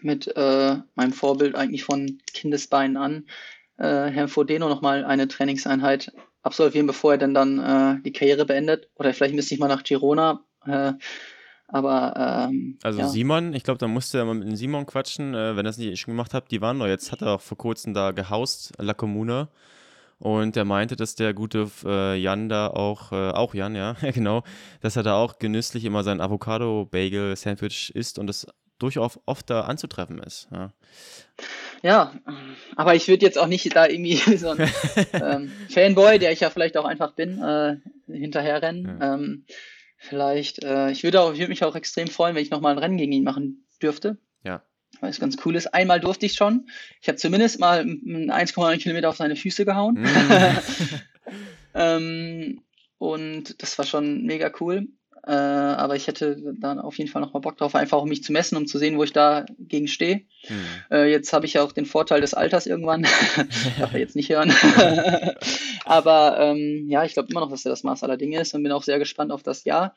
mit 0.00 0.26
äh, 0.36 0.76
meinem 0.94 1.12
Vorbild 1.12 1.54
eigentlich 1.54 1.84
von 1.84 2.18
Kindesbeinen 2.32 2.96
an, 2.96 3.26
äh, 3.82 4.10
Herrn 4.10 4.28
Fodeno 4.28 4.68
nochmal 4.68 5.04
eine 5.04 5.28
Trainingseinheit 5.28 6.12
absolvieren, 6.42 6.86
bevor 6.86 7.12
er 7.12 7.18
denn 7.18 7.34
dann 7.34 7.58
äh, 7.58 8.02
die 8.02 8.12
Karriere 8.12 8.46
beendet. 8.46 8.88
Oder 8.94 9.12
vielleicht 9.12 9.34
müsste 9.34 9.54
ich 9.54 9.60
mal 9.60 9.68
nach 9.68 9.82
Girona. 9.82 10.44
Äh, 10.66 10.92
aber 11.68 12.48
ähm, 12.50 12.78
also 12.82 13.00
ja. 13.00 13.08
Simon, 13.08 13.54
ich 13.54 13.64
glaube, 13.64 13.78
da 13.78 13.88
musste 13.88 14.18
er 14.18 14.24
mal 14.24 14.34
mit 14.34 14.56
Simon 14.56 14.86
quatschen, 14.86 15.34
äh, 15.34 15.56
wenn 15.56 15.66
er 15.66 15.70
es 15.70 15.78
nicht 15.78 15.98
schon 15.98 16.12
gemacht 16.12 16.34
hat. 16.34 16.50
Die 16.50 16.60
waren 16.60 16.78
doch 16.78 16.86
jetzt, 16.86 17.10
hat 17.10 17.22
er 17.22 17.34
auch 17.34 17.40
vor 17.40 17.58
kurzem 17.58 17.94
da 17.94 18.12
gehaust, 18.12 18.72
La 18.78 18.94
Comuna. 18.94 19.48
Und 20.18 20.56
er 20.56 20.64
meinte, 20.64 20.94
dass 20.94 21.16
der 21.16 21.34
gute 21.34 21.68
äh, 21.84 22.16
Jan 22.16 22.48
da 22.48 22.68
auch, 22.68 23.10
äh, 23.10 23.30
auch 23.30 23.54
Jan, 23.54 23.74
ja, 23.74 23.96
genau, 24.14 24.44
dass 24.80 24.94
er 24.94 25.02
da 25.02 25.16
auch 25.16 25.38
genüsslich 25.40 25.84
immer 25.84 26.04
sein 26.04 26.20
Avocado-Bagel-Sandwich 26.20 27.92
isst 27.96 28.20
und 28.20 28.28
das 28.28 28.46
durchaus 28.78 29.18
oft 29.26 29.48
da 29.50 29.62
anzutreffen 29.62 30.18
ist. 30.18 30.48
Ja, 30.52 30.70
ja 31.82 32.12
aber 32.76 32.94
ich 32.94 33.08
würde 33.08 33.24
jetzt 33.24 33.38
auch 33.38 33.46
nicht 33.46 33.74
da 33.74 33.86
irgendwie 33.86 34.16
so 34.36 34.50
ein 34.50 34.70
ähm, 35.12 35.52
Fanboy, 35.70 36.18
der 36.18 36.32
ich 36.32 36.40
ja 36.40 36.50
vielleicht 36.50 36.76
auch 36.76 36.84
einfach 36.84 37.12
bin, 37.12 37.42
äh, 37.42 37.76
hinterherrennen. 38.06 38.98
Ja. 39.00 39.14
Ähm, 39.14 39.44
vielleicht, 39.98 40.64
äh, 40.64 40.90
ich 40.90 41.04
würde 41.04 41.18
würd 41.18 41.48
mich 41.48 41.64
auch 41.64 41.76
extrem 41.76 42.08
freuen, 42.08 42.34
wenn 42.34 42.42
ich 42.42 42.50
nochmal 42.50 42.72
ein 42.72 42.78
Rennen 42.78 42.96
gegen 42.96 43.12
ihn 43.12 43.24
machen 43.24 43.66
dürfte. 43.80 44.18
Ja 44.44 44.62
weil 45.00 45.10
es 45.10 45.18
ganz 45.18 45.36
cool 45.44 45.56
ist. 45.56 45.74
Einmal 45.74 46.00
durfte 46.00 46.26
ich 46.26 46.34
schon. 46.34 46.68
Ich 47.00 47.08
habe 47.08 47.16
zumindest 47.16 47.58
mal 47.58 47.80
1,9 47.80 48.76
Kilometer 48.78 49.08
auf 49.08 49.16
seine 49.16 49.34
Füße 49.34 49.64
gehauen. 49.64 49.94
Mm. 49.94 50.06
ähm, 51.74 52.62
und 52.98 53.60
das 53.62 53.78
war 53.78 53.86
schon 53.86 54.22
mega 54.24 54.52
cool. 54.60 54.86
Äh, 55.24 55.30
aber 55.30 55.94
ich 55.94 56.08
hätte 56.08 56.36
dann 56.58 56.80
auf 56.80 56.98
jeden 56.98 57.08
Fall 57.08 57.22
noch 57.22 57.32
mal 57.32 57.38
Bock 57.38 57.56
drauf, 57.56 57.76
einfach 57.76 58.02
um 58.02 58.08
mich 58.08 58.24
zu 58.24 58.32
messen, 58.32 58.56
um 58.56 58.66
zu 58.66 58.78
sehen, 58.78 58.98
wo 58.98 59.04
ich 59.04 59.12
da 59.12 59.46
gegen 59.58 59.86
stehe. 59.86 60.22
Hm. 60.46 60.64
Äh, 60.90 61.10
jetzt 61.10 61.32
habe 61.32 61.46
ich 61.46 61.54
ja 61.54 61.62
auch 61.62 61.72
den 61.72 61.86
Vorteil 61.86 62.20
des 62.20 62.34
Alters 62.34 62.66
irgendwann. 62.66 63.02
Darf 63.78 63.94
er 63.94 64.00
jetzt 64.00 64.16
nicht 64.16 64.30
hören. 64.30 64.52
aber 65.84 66.38
ähm, 66.40 66.86
ja, 66.88 67.04
ich 67.04 67.12
glaube 67.12 67.28
immer 67.30 67.40
noch, 67.40 67.50
dass 67.50 67.64
er 67.64 67.70
das 67.70 67.84
Maß 67.84 68.02
aller 68.02 68.16
Dinge 68.16 68.40
ist 68.40 68.52
und 68.54 68.64
bin 68.64 68.72
auch 68.72 68.82
sehr 68.82 68.98
gespannt 68.98 69.30
auf 69.30 69.44
das 69.44 69.62
Jahr. 69.64 69.94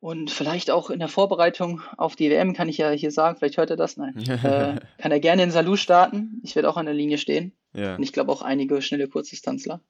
Und 0.00 0.32
vielleicht 0.32 0.72
auch 0.72 0.90
in 0.90 0.98
der 0.98 1.06
Vorbereitung 1.06 1.80
auf 1.96 2.16
die 2.16 2.28
WM 2.28 2.54
kann 2.54 2.68
ich 2.68 2.78
ja 2.78 2.90
hier 2.90 3.12
sagen, 3.12 3.38
vielleicht 3.38 3.56
hört 3.56 3.70
er 3.70 3.76
das, 3.76 3.96
nein. 3.96 4.16
äh, 4.26 4.80
kann 4.98 5.12
er 5.12 5.20
gerne 5.20 5.44
in 5.44 5.52
Salou 5.52 5.76
starten. 5.76 6.40
Ich 6.42 6.56
werde 6.56 6.68
auch 6.68 6.76
an 6.76 6.86
der 6.86 6.94
Linie 6.94 7.18
stehen. 7.18 7.52
Ja. 7.72 7.94
Und 7.94 8.02
ich 8.02 8.12
glaube 8.12 8.32
auch 8.32 8.42
einige 8.42 8.82
schnelle 8.82 9.06
Kurzdistanzler. 9.06 9.80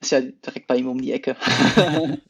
Ist 0.00 0.12
ja 0.12 0.20
direkt 0.20 0.66
bei 0.66 0.76
ihm 0.76 0.88
um 0.88 1.00
die 1.00 1.12
Ecke. 1.12 1.36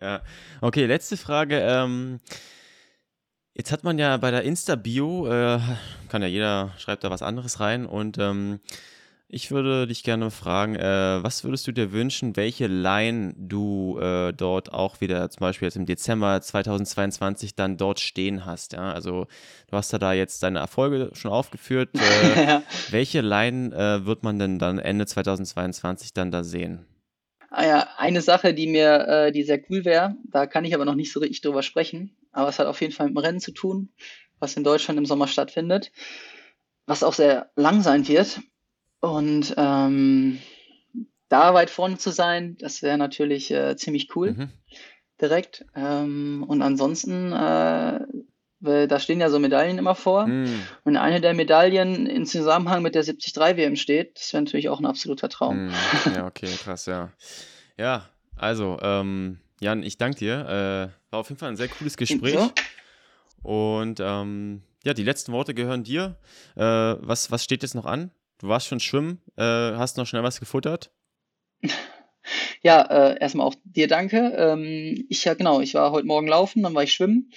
ja. 0.00 0.22
Okay, 0.60 0.86
letzte 0.86 1.16
Frage. 1.16 1.58
Ähm, 1.60 2.20
jetzt 3.54 3.72
hat 3.72 3.84
man 3.84 3.98
ja 3.98 4.16
bei 4.16 4.30
der 4.30 4.42
Insta-Bio, 4.42 5.26
äh, 5.28 5.60
kann 6.08 6.22
ja 6.22 6.28
jeder, 6.28 6.72
schreibt 6.78 7.04
da 7.04 7.10
was 7.10 7.22
anderes 7.22 7.60
rein 7.60 7.84
und 7.86 8.18
ähm, 8.18 8.60
ich 9.34 9.50
würde 9.50 9.88
dich 9.88 10.04
gerne 10.04 10.30
fragen, 10.30 10.76
äh, 10.76 11.22
was 11.22 11.42
würdest 11.42 11.66
du 11.66 11.72
dir 11.72 11.90
wünschen, 11.90 12.36
welche 12.36 12.68
Line 12.68 13.34
du 13.36 13.98
äh, 13.98 14.32
dort 14.32 14.72
auch 14.72 15.00
wieder, 15.00 15.28
zum 15.28 15.40
Beispiel 15.40 15.66
jetzt 15.66 15.74
im 15.74 15.86
Dezember 15.86 16.40
2022, 16.40 17.56
dann 17.56 17.76
dort 17.76 17.98
stehen 17.98 18.46
hast? 18.46 18.74
Ja? 18.74 18.92
Also 18.92 19.26
du 19.68 19.76
hast 19.76 19.92
ja 19.92 19.98
da 19.98 20.12
jetzt 20.12 20.44
deine 20.44 20.60
Erfolge 20.60 21.10
schon 21.14 21.32
aufgeführt. 21.32 21.90
Äh, 21.94 22.44
ja. 22.46 22.62
Welche 22.90 23.22
Line 23.22 23.74
äh, 23.74 24.06
wird 24.06 24.22
man 24.22 24.38
denn 24.38 24.60
dann 24.60 24.78
Ende 24.78 25.04
2022 25.04 26.12
dann 26.12 26.30
da 26.30 26.44
sehen? 26.44 26.86
Ah 27.50 27.66
ja, 27.66 27.88
eine 27.96 28.20
Sache, 28.20 28.54
die 28.54 28.68
mir, 28.68 29.08
äh, 29.08 29.32
die 29.32 29.42
sehr 29.42 29.60
cool 29.68 29.84
wäre, 29.84 30.14
da 30.30 30.46
kann 30.46 30.64
ich 30.64 30.76
aber 30.76 30.84
noch 30.84 30.94
nicht 30.94 31.12
so 31.12 31.18
richtig 31.18 31.40
drüber 31.40 31.64
sprechen, 31.64 32.16
aber 32.30 32.48
es 32.48 32.60
hat 32.60 32.68
auf 32.68 32.80
jeden 32.80 32.92
Fall 32.92 33.06
mit 33.06 33.16
dem 33.16 33.18
Rennen 33.18 33.40
zu 33.40 33.50
tun, 33.50 33.88
was 34.38 34.56
in 34.56 34.62
Deutschland 34.62 34.98
im 34.98 35.06
Sommer 35.06 35.26
stattfindet, 35.26 35.90
was 36.86 37.02
auch 37.02 37.14
sehr 37.14 37.50
lang 37.56 37.82
sein 37.82 38.06
wird. 38.06 38.40
Und 39.04 39.54
ähm, 39.58 40.38
da 41.28 41.52
weit 41.52 41.68
vorne 41.68 41.98
zu 41.98 42.10
sein, 42.10 42.56
das 42.58 42.80
wäre 42.80 42.96
natürlich 42.96 43.50
äh, 43.50 43.76
ziemlich 43.76 44.16
cool. 44.16 44.32
Mhm. 44.32 44.48
Direkt. 45.20 45.66
Ähm, 45.76 46.42
und 46.48 46.62
ansonsten, 46.62 47.30
äh, 47.32 48.00
da 48.60 48.98
stehen 48.98 49.20
ja 49.20 49.28
so 49.28 49.38
Medaillen 49.38 49.76
immer 49.76 49.94
vor. 49.94 50.26
Mhm. 50.26 50.62
Und 50.84 50.96
eine 50.96 51.20
der 51.20 51.34
Medaillen 51.34 52.06
in 52.06 52.24
Zusammenhang 52.24 52.82
mit 52.82 52.94
der 52.94 53.02
73 53.02 53.36
WM 53.58 53.76
steht, 53.76 54.18
das 54.18 54.32
wäre 54.32 54.42
natürlich 54.42 54.70
auch 54.70 54.80
ein 54.80 54.86
absoluter 54.86 55.28
Traum. 55.28 55.66
Mhm. 55.66 55.72
Ja, 56.14 56.26
okay, 56.26 56.48
krass, 56.62 56.86
ja. 56.86 57.12
Ja, 57.76 58.08
also, 58.36 58.78
ähm, 58.80 59.38
Jan, 59.60 59.82
ich 59.82 59.98
danke 59.98 60.18
dir. 60.18 60.48
Äh, 60.48 61.12
war 61.12 61.20
auf 61.20 61.28
jeden 61.28 61.38
Fall 61.38 61.50
ein 61.50 61.56
sehr 61.56 61.68
cooles 61.68 61.98
Gespräch. 61.98 62.40
Und 63.42 64.00
ähm, 64.00 64.62
ja, 64.82 64.94
die 64.94 65.04
letzten 65.04 65.32
Worte 65.32 65.52
gehören 65.52 65.84
dir. 65.84 66.16
Äh, 66.56 66.62
was, 66.62 67.30
was 67.30 67.44
steht 67.44 67.62
jetzt 67.62 67.74
noch 67.74 67.84
an? 67.84 68.10
Du 68.38 68.48
warst 68.48 68.66
schon 68.66 68.80
schwimmen, 68.80 69.22
äh, 69.36 69.42
hast 69.42 69.96
noch 69.96 70.06
schnell 70.06 70.22
was 70.22 70.40
gefuttert? 70.40 70.90
Ja, 72.62 72.80
äh, 72.80 73.20
erstmal 73.20 73.46
auch 73.46 73.54
dir 73.64 73.86
danke. 73.88 74.32
Ähm, 74.38 75.04
ich 75.10 75.26
ja 75.26 75.34
genau, 75.34 75.60
ich 75.60 75.74
war 75.74 75.90
heute 75.92 76.06
Morgen 76.06 76.26
laufen, 76.26 76.62
dann 76.62 76.74
war 76.74 76.82
ich 76.82 76.94
schwimmen. 76.94 77.30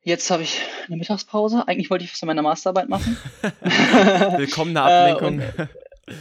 Jetzt 0.00 0.30
habe 0.30 0.42
ich 0.42 0.58
eine 0.86 0.96
Mittagspause. 0.96 1.68
Eigentlich 1.68 1.90
wollte 1.90 2.04
ich 2.04 2.12
was 2.12 2.22
an 2.22 2.28
meiner 2.28 2.40
Masterarbeit 2.40 2.88
machen. 2.88 3.18
Willkommene 4.36 4.80
Ablenkung. 4.80 5.40
äh, 5.40 5.44
und, 5.44 5.68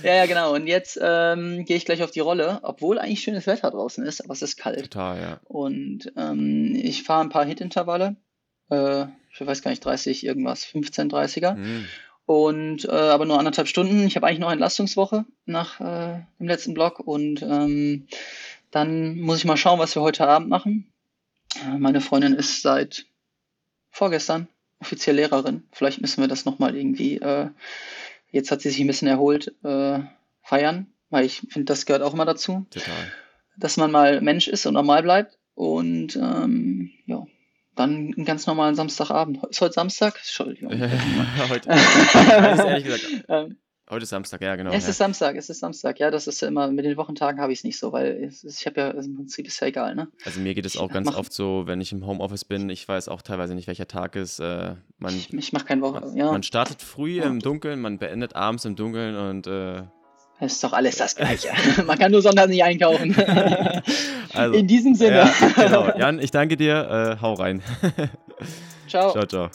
ja, 0.04 0.16
ja, 0.16 0.26
genau. 0.26 0.54
Und 0.54 0.68
jetzt 0.68 1.00
ähm, 1.02 1.66
gehe 1.66 1.78
ich 1.78 1.86
gleich 1.86 2.04
auf 2.04 2.12
die 2.12 2.20
Rolle, 2.20 2.60
obwohl 2.64 3.00
eigentlich 3.00 3.22
schönes 3.22 3.48
Wetter 3.48 3.72
draußen 3.72 4.06
ist, 4.06 4.22
aber 4.22 4.34
es 4.34 4.42
ist 4.42 4.58
kalt. 4.58 4.92
Total, 4.92 5.20
ja. 5.20 5.40
Und 5.46 6.12
ähm, 6.16 6.76
ich 6.76 7.04
fahre 7.04 7.24
ein 7.24 7.30
paar 7.30 7.46
Hit-Intervalle. 7.46 8.18
Äh, 8.70 9.06
ich 9.34 9.46
weiß 9.46 9.62
gar 9.62 9.72
nicht, 9.72 9.84
30 9.84 10.26
irgendwas, 10.26 10.66
15, 10.66 11.10
30er. 11.10 11.56
Mhm. 11.56 11.86
Und 12.32 12.86
äh, 12.86 12.92
aber 12.92 13.26
nur 13.26 13.38
anderthalb 13.38 13.68
Stunden. 13.68 14.08
Ich 14.08 14.16
habe 14.16 14.26
eigentlich 14.26 14.40
noch 14.40 14.54
Entlastungswoche 14.54 15.26
nach 15.46 15.82
äh, 15.82 16.22
dem 16.40 16.48
letzten 16.48 16.74
Block 16.74 17.02
und 17.02 17.42
ähm, 17.42 18.08
dann 18.72 19.20
muss 19.20 19.40
ich 19.40 19.46
mal 19.46 19.58
schauen, 19.58 19.80
was 19.80 19.96
wir 19.96 20.02
heute 20.02 20.26
Abend 20.26 20.48
machen. 20.48 20.90
Äh, 21.62 21.78
meine 21.78 22.00
Freundin 22.00 22.34
ist 22.34 22.62
seit 22.62 23.06
vorgestern 23.90 24.48
offiziell 24.80 25.18
Lehrerin. 25.18 25.64
Vielleicht 25.74 26.00
müssen 26.00 26.22
wir 26.22 26.30
das 26.30 26.46
nochmal 26.46 26.74
irgendwie, 26.74 27.18
äh, 27.18 27.50
jetzt 28.32 28.50
hat 28.50 28.62
sie 28.62 28.70
sich 28.70 28.80
ein 28.80 28.88
bisschen 28.88 29.10
erholt, 29.10 29.54
äh, 29.66 30.00
feiern, 30.42 30.88
weil 31.10 31.26
ich 31.26 31.42
finde, 31.50 31.66
das 31.66 31.86
gehört 31.86 32.02
auch 32.02 32.14
immer 32.14 32.24
dazu. 32.24 32.66
Total. 32.70 33.12
Dass 33.58 33.76
man 33.76 33.92
mal 33.92 34.22
Mensch 34.22 34.48
ist 34.48 34.66
und 34.66 34.76
normal 34.76 35.04
bleibt. 35.04 35.38
Und 35.54 36.16
ähm, 36.16 36.92
ja, 37.08 37.28
dann 37.76 38.14
einen 38.16 38.26
ganz 38.26 38.48
normalen 38.48 38.76
Samstagabend. 38.76 39.40
Ist 39.50 39.62
heute 39.62 39.74
Samstag? 39.74 40.16
Entschuldigung. 40.18 40.72
heute. 41.50 41.70
ehrlich 41.70 42.84
gesagt. 42.86 43.26
Ähm, 43.30 43.58
Heute 43.90 44.04
ist 44.04 44.10
Samstag, 44.10 44.42
ja, 44.42 44.56
genau. 44.56 44.72
Es 44.72 44.86
ja. 44.86 44.90
ist 44.92 44.98
Samstag, 45.00 45.36
es 45.36 45.50
ist 45.50 45.60
Samstag. 45.60 46.00
Ja, 46.00 46.12
das 46.12 46.26
ist 46.26 46.42
ja 46.42 46.48
immer, 46.48 46.72
mit 46.72 46.86
den 46.86 46.96
Wochentagen 46.96 47.42
habe 47.42 47.52
ich 47.52 47.60
es 47.60 47.64
nicht 47.66 47.78
so, 47.78 47.92
weil 47.92 48.24
es, 48.24 48.42
ich 48.46 48.66
habe 48.66 48.80
ja, 48.80 48.90
im 48.92 49.16
Prinzip 49.18 49.46
ist 49.48 49.60
ja 49.60 49.68
egal, 49.68 49.96
ne? 49.96 50.08
Also 50.24 50.40
mir 50.40 50.54
geht 50.54 50.66
es 50.66 50.78
auch 50.78 50.88
Ich 50.88 50.94
ganz 50.94 51.08
mach- 51.08 51.18
oft 51.18 51.34
so, 51.34 51.64
wenn 51.68 51.82
ich 51.82 51.92
im 51.92 52.06
Homeoffice 52.08 52.46
bin, 52.46 52.70
ich 52.70 52.88
weiß 52.88 53.10
auch 53.10 53.22
teilweise 53.22 53.54
nicht, 53.54 53.68
welcher 53.68 53.90
Tag 53.90 54.16
ist. 54.16 54.40
Äh, 54.40 54.76
man, 54.98 55.14
Ich, 55.14 55.34
ich 55.34 55.52
mache 55.52 55.66
kein 55.66 55.82
Woche, 55.82 56.00
man, 56.00 56.16
ja. 56.16 56.32
man 56.32 56.42
startet 56.44 56.82
früh 56.82 57.18
Ja. 57.18 57.26
im 57.26 57.40
Dunkeln, 57.40 57.82
man 57.82 57.98
beendet 57.98 58.34
abends 58.34 58.64
im 58.64 58.78
Dunkeln 58.78 59.18
und 59.18 59.48
äh, 59.48 59.84
Es 60.44 60.54
ist 60.54 60.64
doch 60.64 60.74
alles 60.74 60.98
das 60.98 61.16
Gleiche. 61.16 61.50
Man 61.86 62.00
kann 62.00 62.12
nur 62.12 62.22
sonntags 62.24 62.50
nicht 62.50 62.64
einkaufen. 62.64 63.16
also, 64.34 64.56
In 64.56 64.66
diesem 64.66 64.96
Sinne. 64.96 65.18
ja, 65.18 65.32
genau. 65.56 65.98
Jan, 65.98 66.20
ich 66.20 66.32
danke 66.32 66.58
dir, 66.58 67.18
äh, 67.20 67.22
hau 67.22 67.36
rein. 67.36 67.62
Ciao. 68.88 69.12
Ciao, 69.12 69.26
ciao. 69.26 69.50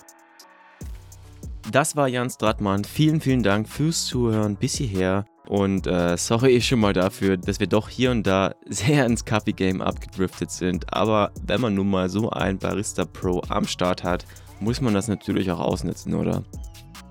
Das 1.72 1.96
war 1.96 2.06
Jan 2.06 2.30
Stratmann. 2.30 2.84
Vielen, 2.84 3.20
vielen 3.20 3.42
Dank 3.42 3.68
fürs 3.68 4.06
Zuhören 4.06 4.54
bis 4.54 4.76
hierher. 4.76 5.26
Und 5.48 5.88
äh, 5.88 6.16
sorry 6.16 6.60
schon 6.60 6.78
mal 6.78 6.92
dafür, 6.92 7.36
dass 7.36 7.58
wir 7.58 7.66
doch 7.66 7.88
hier 7.88 8.12
und 8.12 8.24
da 8.24 8.54
sehr 8.66 9.06
ins 9.06 9.24
Kaffee-Game 9.24 9.82
abgedriftet 9.82 10.52
sind. 10.52 10.92
Aber 10.94 11.32
wenn 11.44 11.60
man 11.60 11.74
nun 11.74 11.90
mal 11.90 12.08
so 12.08 12.30
ein 12.30 12.58
Barista 12.58 13.04
Pro 13.04 13.42
am 13.48 13.66
Start 13.66 14.04
hat, 14.04 14.24
muss 14.60 14.80
man 14.80 14.94
das 14.94 15.08
natürlich 15.08 15.50
auch 15.50 15.60
ausnutzen, 15.60 16.14
oder? 16.14 16.44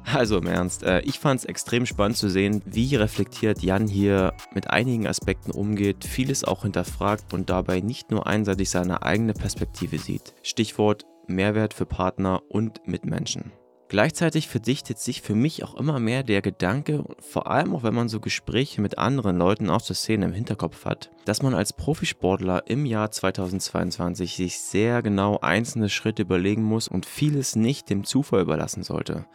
Also 0.05 0.37
im 0.37 0.47
Ernst, 0.47 0.83
äh, 0.83 1.01
ich 1.01 1.19
fand 1.19 1.39
es 1.39 1.45
extrem 1.45 1.85
spannend 1.85 2.17
zu 2.17 2.29
sehen, 2.29 2.61
wie 2.65 2.95
reflektiert 2.95 3.63
Jan 3.63 3.87
hier 3.87 4.33
mit 4.53 4.69
einigen 4.69 5.07
Aspekten 5.07 5.51
umgeht, 5.51 6.05
vieles 6.05 6.43
auch 6.43 6.61
hinterfragt 6.61 7.33
und 7.33 7.49
dabei 7.49 7.79
nicht 7.81 8.11
nur 8.11 8.27
einseitig 8.27 8.69
seine 8.69 9.01
eigene 9.01 9.33
Perspektive 9.33 9.97
sieht. 9.97 10.35
Stichwort 10.43 11.05
Mehrwert 11.27 11.73
für 11.73 11.87
Partner 11.87 12.43
und 12.49 12.87
Mitmenschen. 12.87 13.51
Gleichzeitig 13.87 14.47
verdichtet 14.47 14.97
sich 14.97 15.21
für 15.21 15.35
mich 15.35 15.63
auch 15.63 15.75
immer 15.75 15.99
mehr 15.99 16.23
der 16.23 16.41
Gedanke, 16.41 17.03
vor 17.19 17.47
allem 17.47 17.75
auch 17.75 17.83
wenn 17.83 17.93
man 17.93 18.09
so 18.09 18.19
Gespräche 18.19 18.81
mit 18.81 18.97
anderen 18.97 19.37
Leuten 19.37 19.69
aus 19.69 19.85
der 19.85 19.95
Szene 19.95 20.25
im 20.25 20.33
Hinterkopf 20.33 20.85
hat, 20.85 21.11
dass 21.25 21.43
man 21.43 21.53
als 21.53 21.73
Profisportler 21.73 22.63
im 22.67 22.85
Jahr 22.85 23.11
2022 23.11 24.35
sich 24.35 24.59
sehr 24.59 25.03
genau 25.03 25.39
einzelne 25.39 25.89
Schritte 25.89 26.23
überlegen 26.23 26.63
muss 26.63 26.87
und 26.87 27.05
vieles 27.05 27.55
nicht 27.55 27.89
dem 27.89 28.03
Zufall 28.05 28.41
überlassen 28.41 28.81
sollte. 28.81 29.25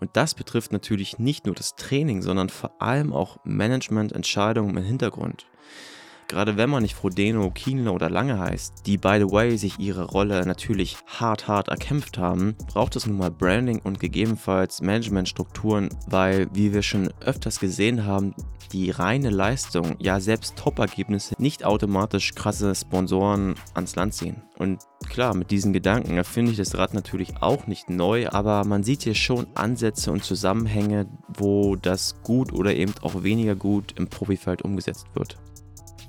Und 0.00 0.16
das 0.16 0.34
betrifft 0.34 0.72
natürlich 0.72 1.18
nicht 1.18 1.44
nur 1.44 1.54
das 1.54 1.76
Training, 1.76 2.22
sondern 2.22 2.48
vor 2.48 2.80
allem 2.80 3.12
auch 3.12 3.36
Managemententscheidungen 3.44 4.76
im 4.76 4.82
Hintergrund. 4.82 5.46
Gerade 6.30 6.56
wenn 6.56 6.70
man 6.70 6.84
nicht 6.84 6.94
Frodeno, 6.94 7.50
Kienle 7.50 7.90
oder 7.90 8.08
Lange 8.08 8.38
heißt, 8.38 8.86
die 8.86 8.98
by 8.98 9.16
the 9.18 9.32
way 9.32 9.58
sich 9.58 9.80
ihre 9.80 10.04
Rolle 10.04 10.46
natürlich 10.46 10.96
hart, 11.04 11.48
hart 11.48 11.66
erkämpft 11.66 12.18
haben, 12.18 12.54
braucht 12.68 12.94
es 12.94 13.04
nun 13.04 13.18
mal 13.18 13.32
Branding 13.32 13.80
und 13.80 13.98
gegebenenfalls 13.98 14.80
Managementstrukturen, 14.80 15.88
weil, 16.06 16.46
wie 16.52 16.72
wir 16.72 16.82
schon 16.82 17.12
öfters 17.18 17.58
gesehen 17.58 18.06
haben, 18.06 18.32
die 18.70 18.92
reine 18.92 19.30
Leistung, 19.30 19.96
ja 19.98 20.20
selbst 20.20 20.54
Top-Ergebnisse 20.54 21.34
nicht 21.38 21.64
automatisch 21.64 22.32
krasse 22.36 22.76
Sponsoren 22.76 23.56
ans 23.74 23.96
Land 23.96 24.14
ziehen. 24.14 24.44
Und 24.56 24.84
klar, 25.08 25.34
mit 25.34 25.50
diesen 25.50 25.72
Gedanken 25.72 26.16
erfinde 26.16 26.52
ich 26.52 26.58
das 26.58 26.78
Rad 26.78 26.94
natürlich 26.94 27.42
auch 27.42 27.66
nicht 27.66 27.90
neu, 27.90 28.28
aber 28.28 28.64
man 28.64 28.84
sieht 28.84 29.02
hier 29.02 29.16
schon 29.16 29.48
Ansätze 29.56 30.12
und 30.12 30.22
Zusammenhänge, 30.22 31.08
wo 31.26 31.74
das 31.74 32.22
gut 32.22 32.52
oder 32.52 32.72
eben 32.72 32.94
auch 33.02 33.24
weniger 33.24 33.56
gut 33.56 33.98
im 33.98 34.06
Profifeld 34.06 34.62
umgesetzt 34.62 35.08
wird. 35.14 35.36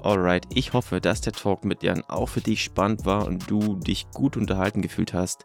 Alright, 0.04 0.48
ich 0.54 0.74
hoffe, 0.74 1.00
dass 1.00 1.22
der 1.22 1.32
Talk 1.34 1.64
mit 1.64 1.84
Jan 1.84 2.04
auch 2.08 2.30
für 2.30 2.42
dich 2.42 2.64
spannend 2.64 3.06
war 3.06 3.28
und 3.28 3.48
du 3.50 3.76
dich 3.76 4.10
gut 4.12 4.38
unterhalten 4.38 4.82
gefühlt 4.82 5.14
hast. 5.14 5.44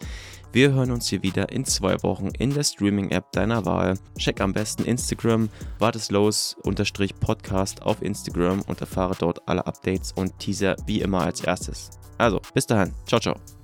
Wir 0.52 0.72
hören 0.72 0.90
uns 0.90 1.08
hier 1.08 1.22
wieder 1.22 1.52
in 1.52 1.66
zwei 1.66 2.02
Wochen 2.02 2.28
in 2.38 2.54
der 2.54 2.64
Streaming-App 2.64 3.30
deiner 3.32 3.66
Wahl. 3.66 3.98
Check 4.16 4.40
am 4.40 4.54
besten 4.54 4.84
Instagram, 4.84 5.50
warteslos-podcast 5.78 7.82
auf 7.82 8.00
Instagram 8.00 8.62
und 8.62 8.80
erfahre 8.80 9.16
dort 9.18 9.46
alle 9.46 9.66
Updates 9.66 10.12
und 10.12 10.38
Teaser 10.38 10.76
wie 10.86 11.02
immer 11.02 11.20
als 11.22 11.42
erstes. 11.42 11.90
Also, 12.16 12.40
bis 12.54 12.66
dahin. 12.66 12.94
Ciao, 13.06 13.20
ciao. 13.20 13.55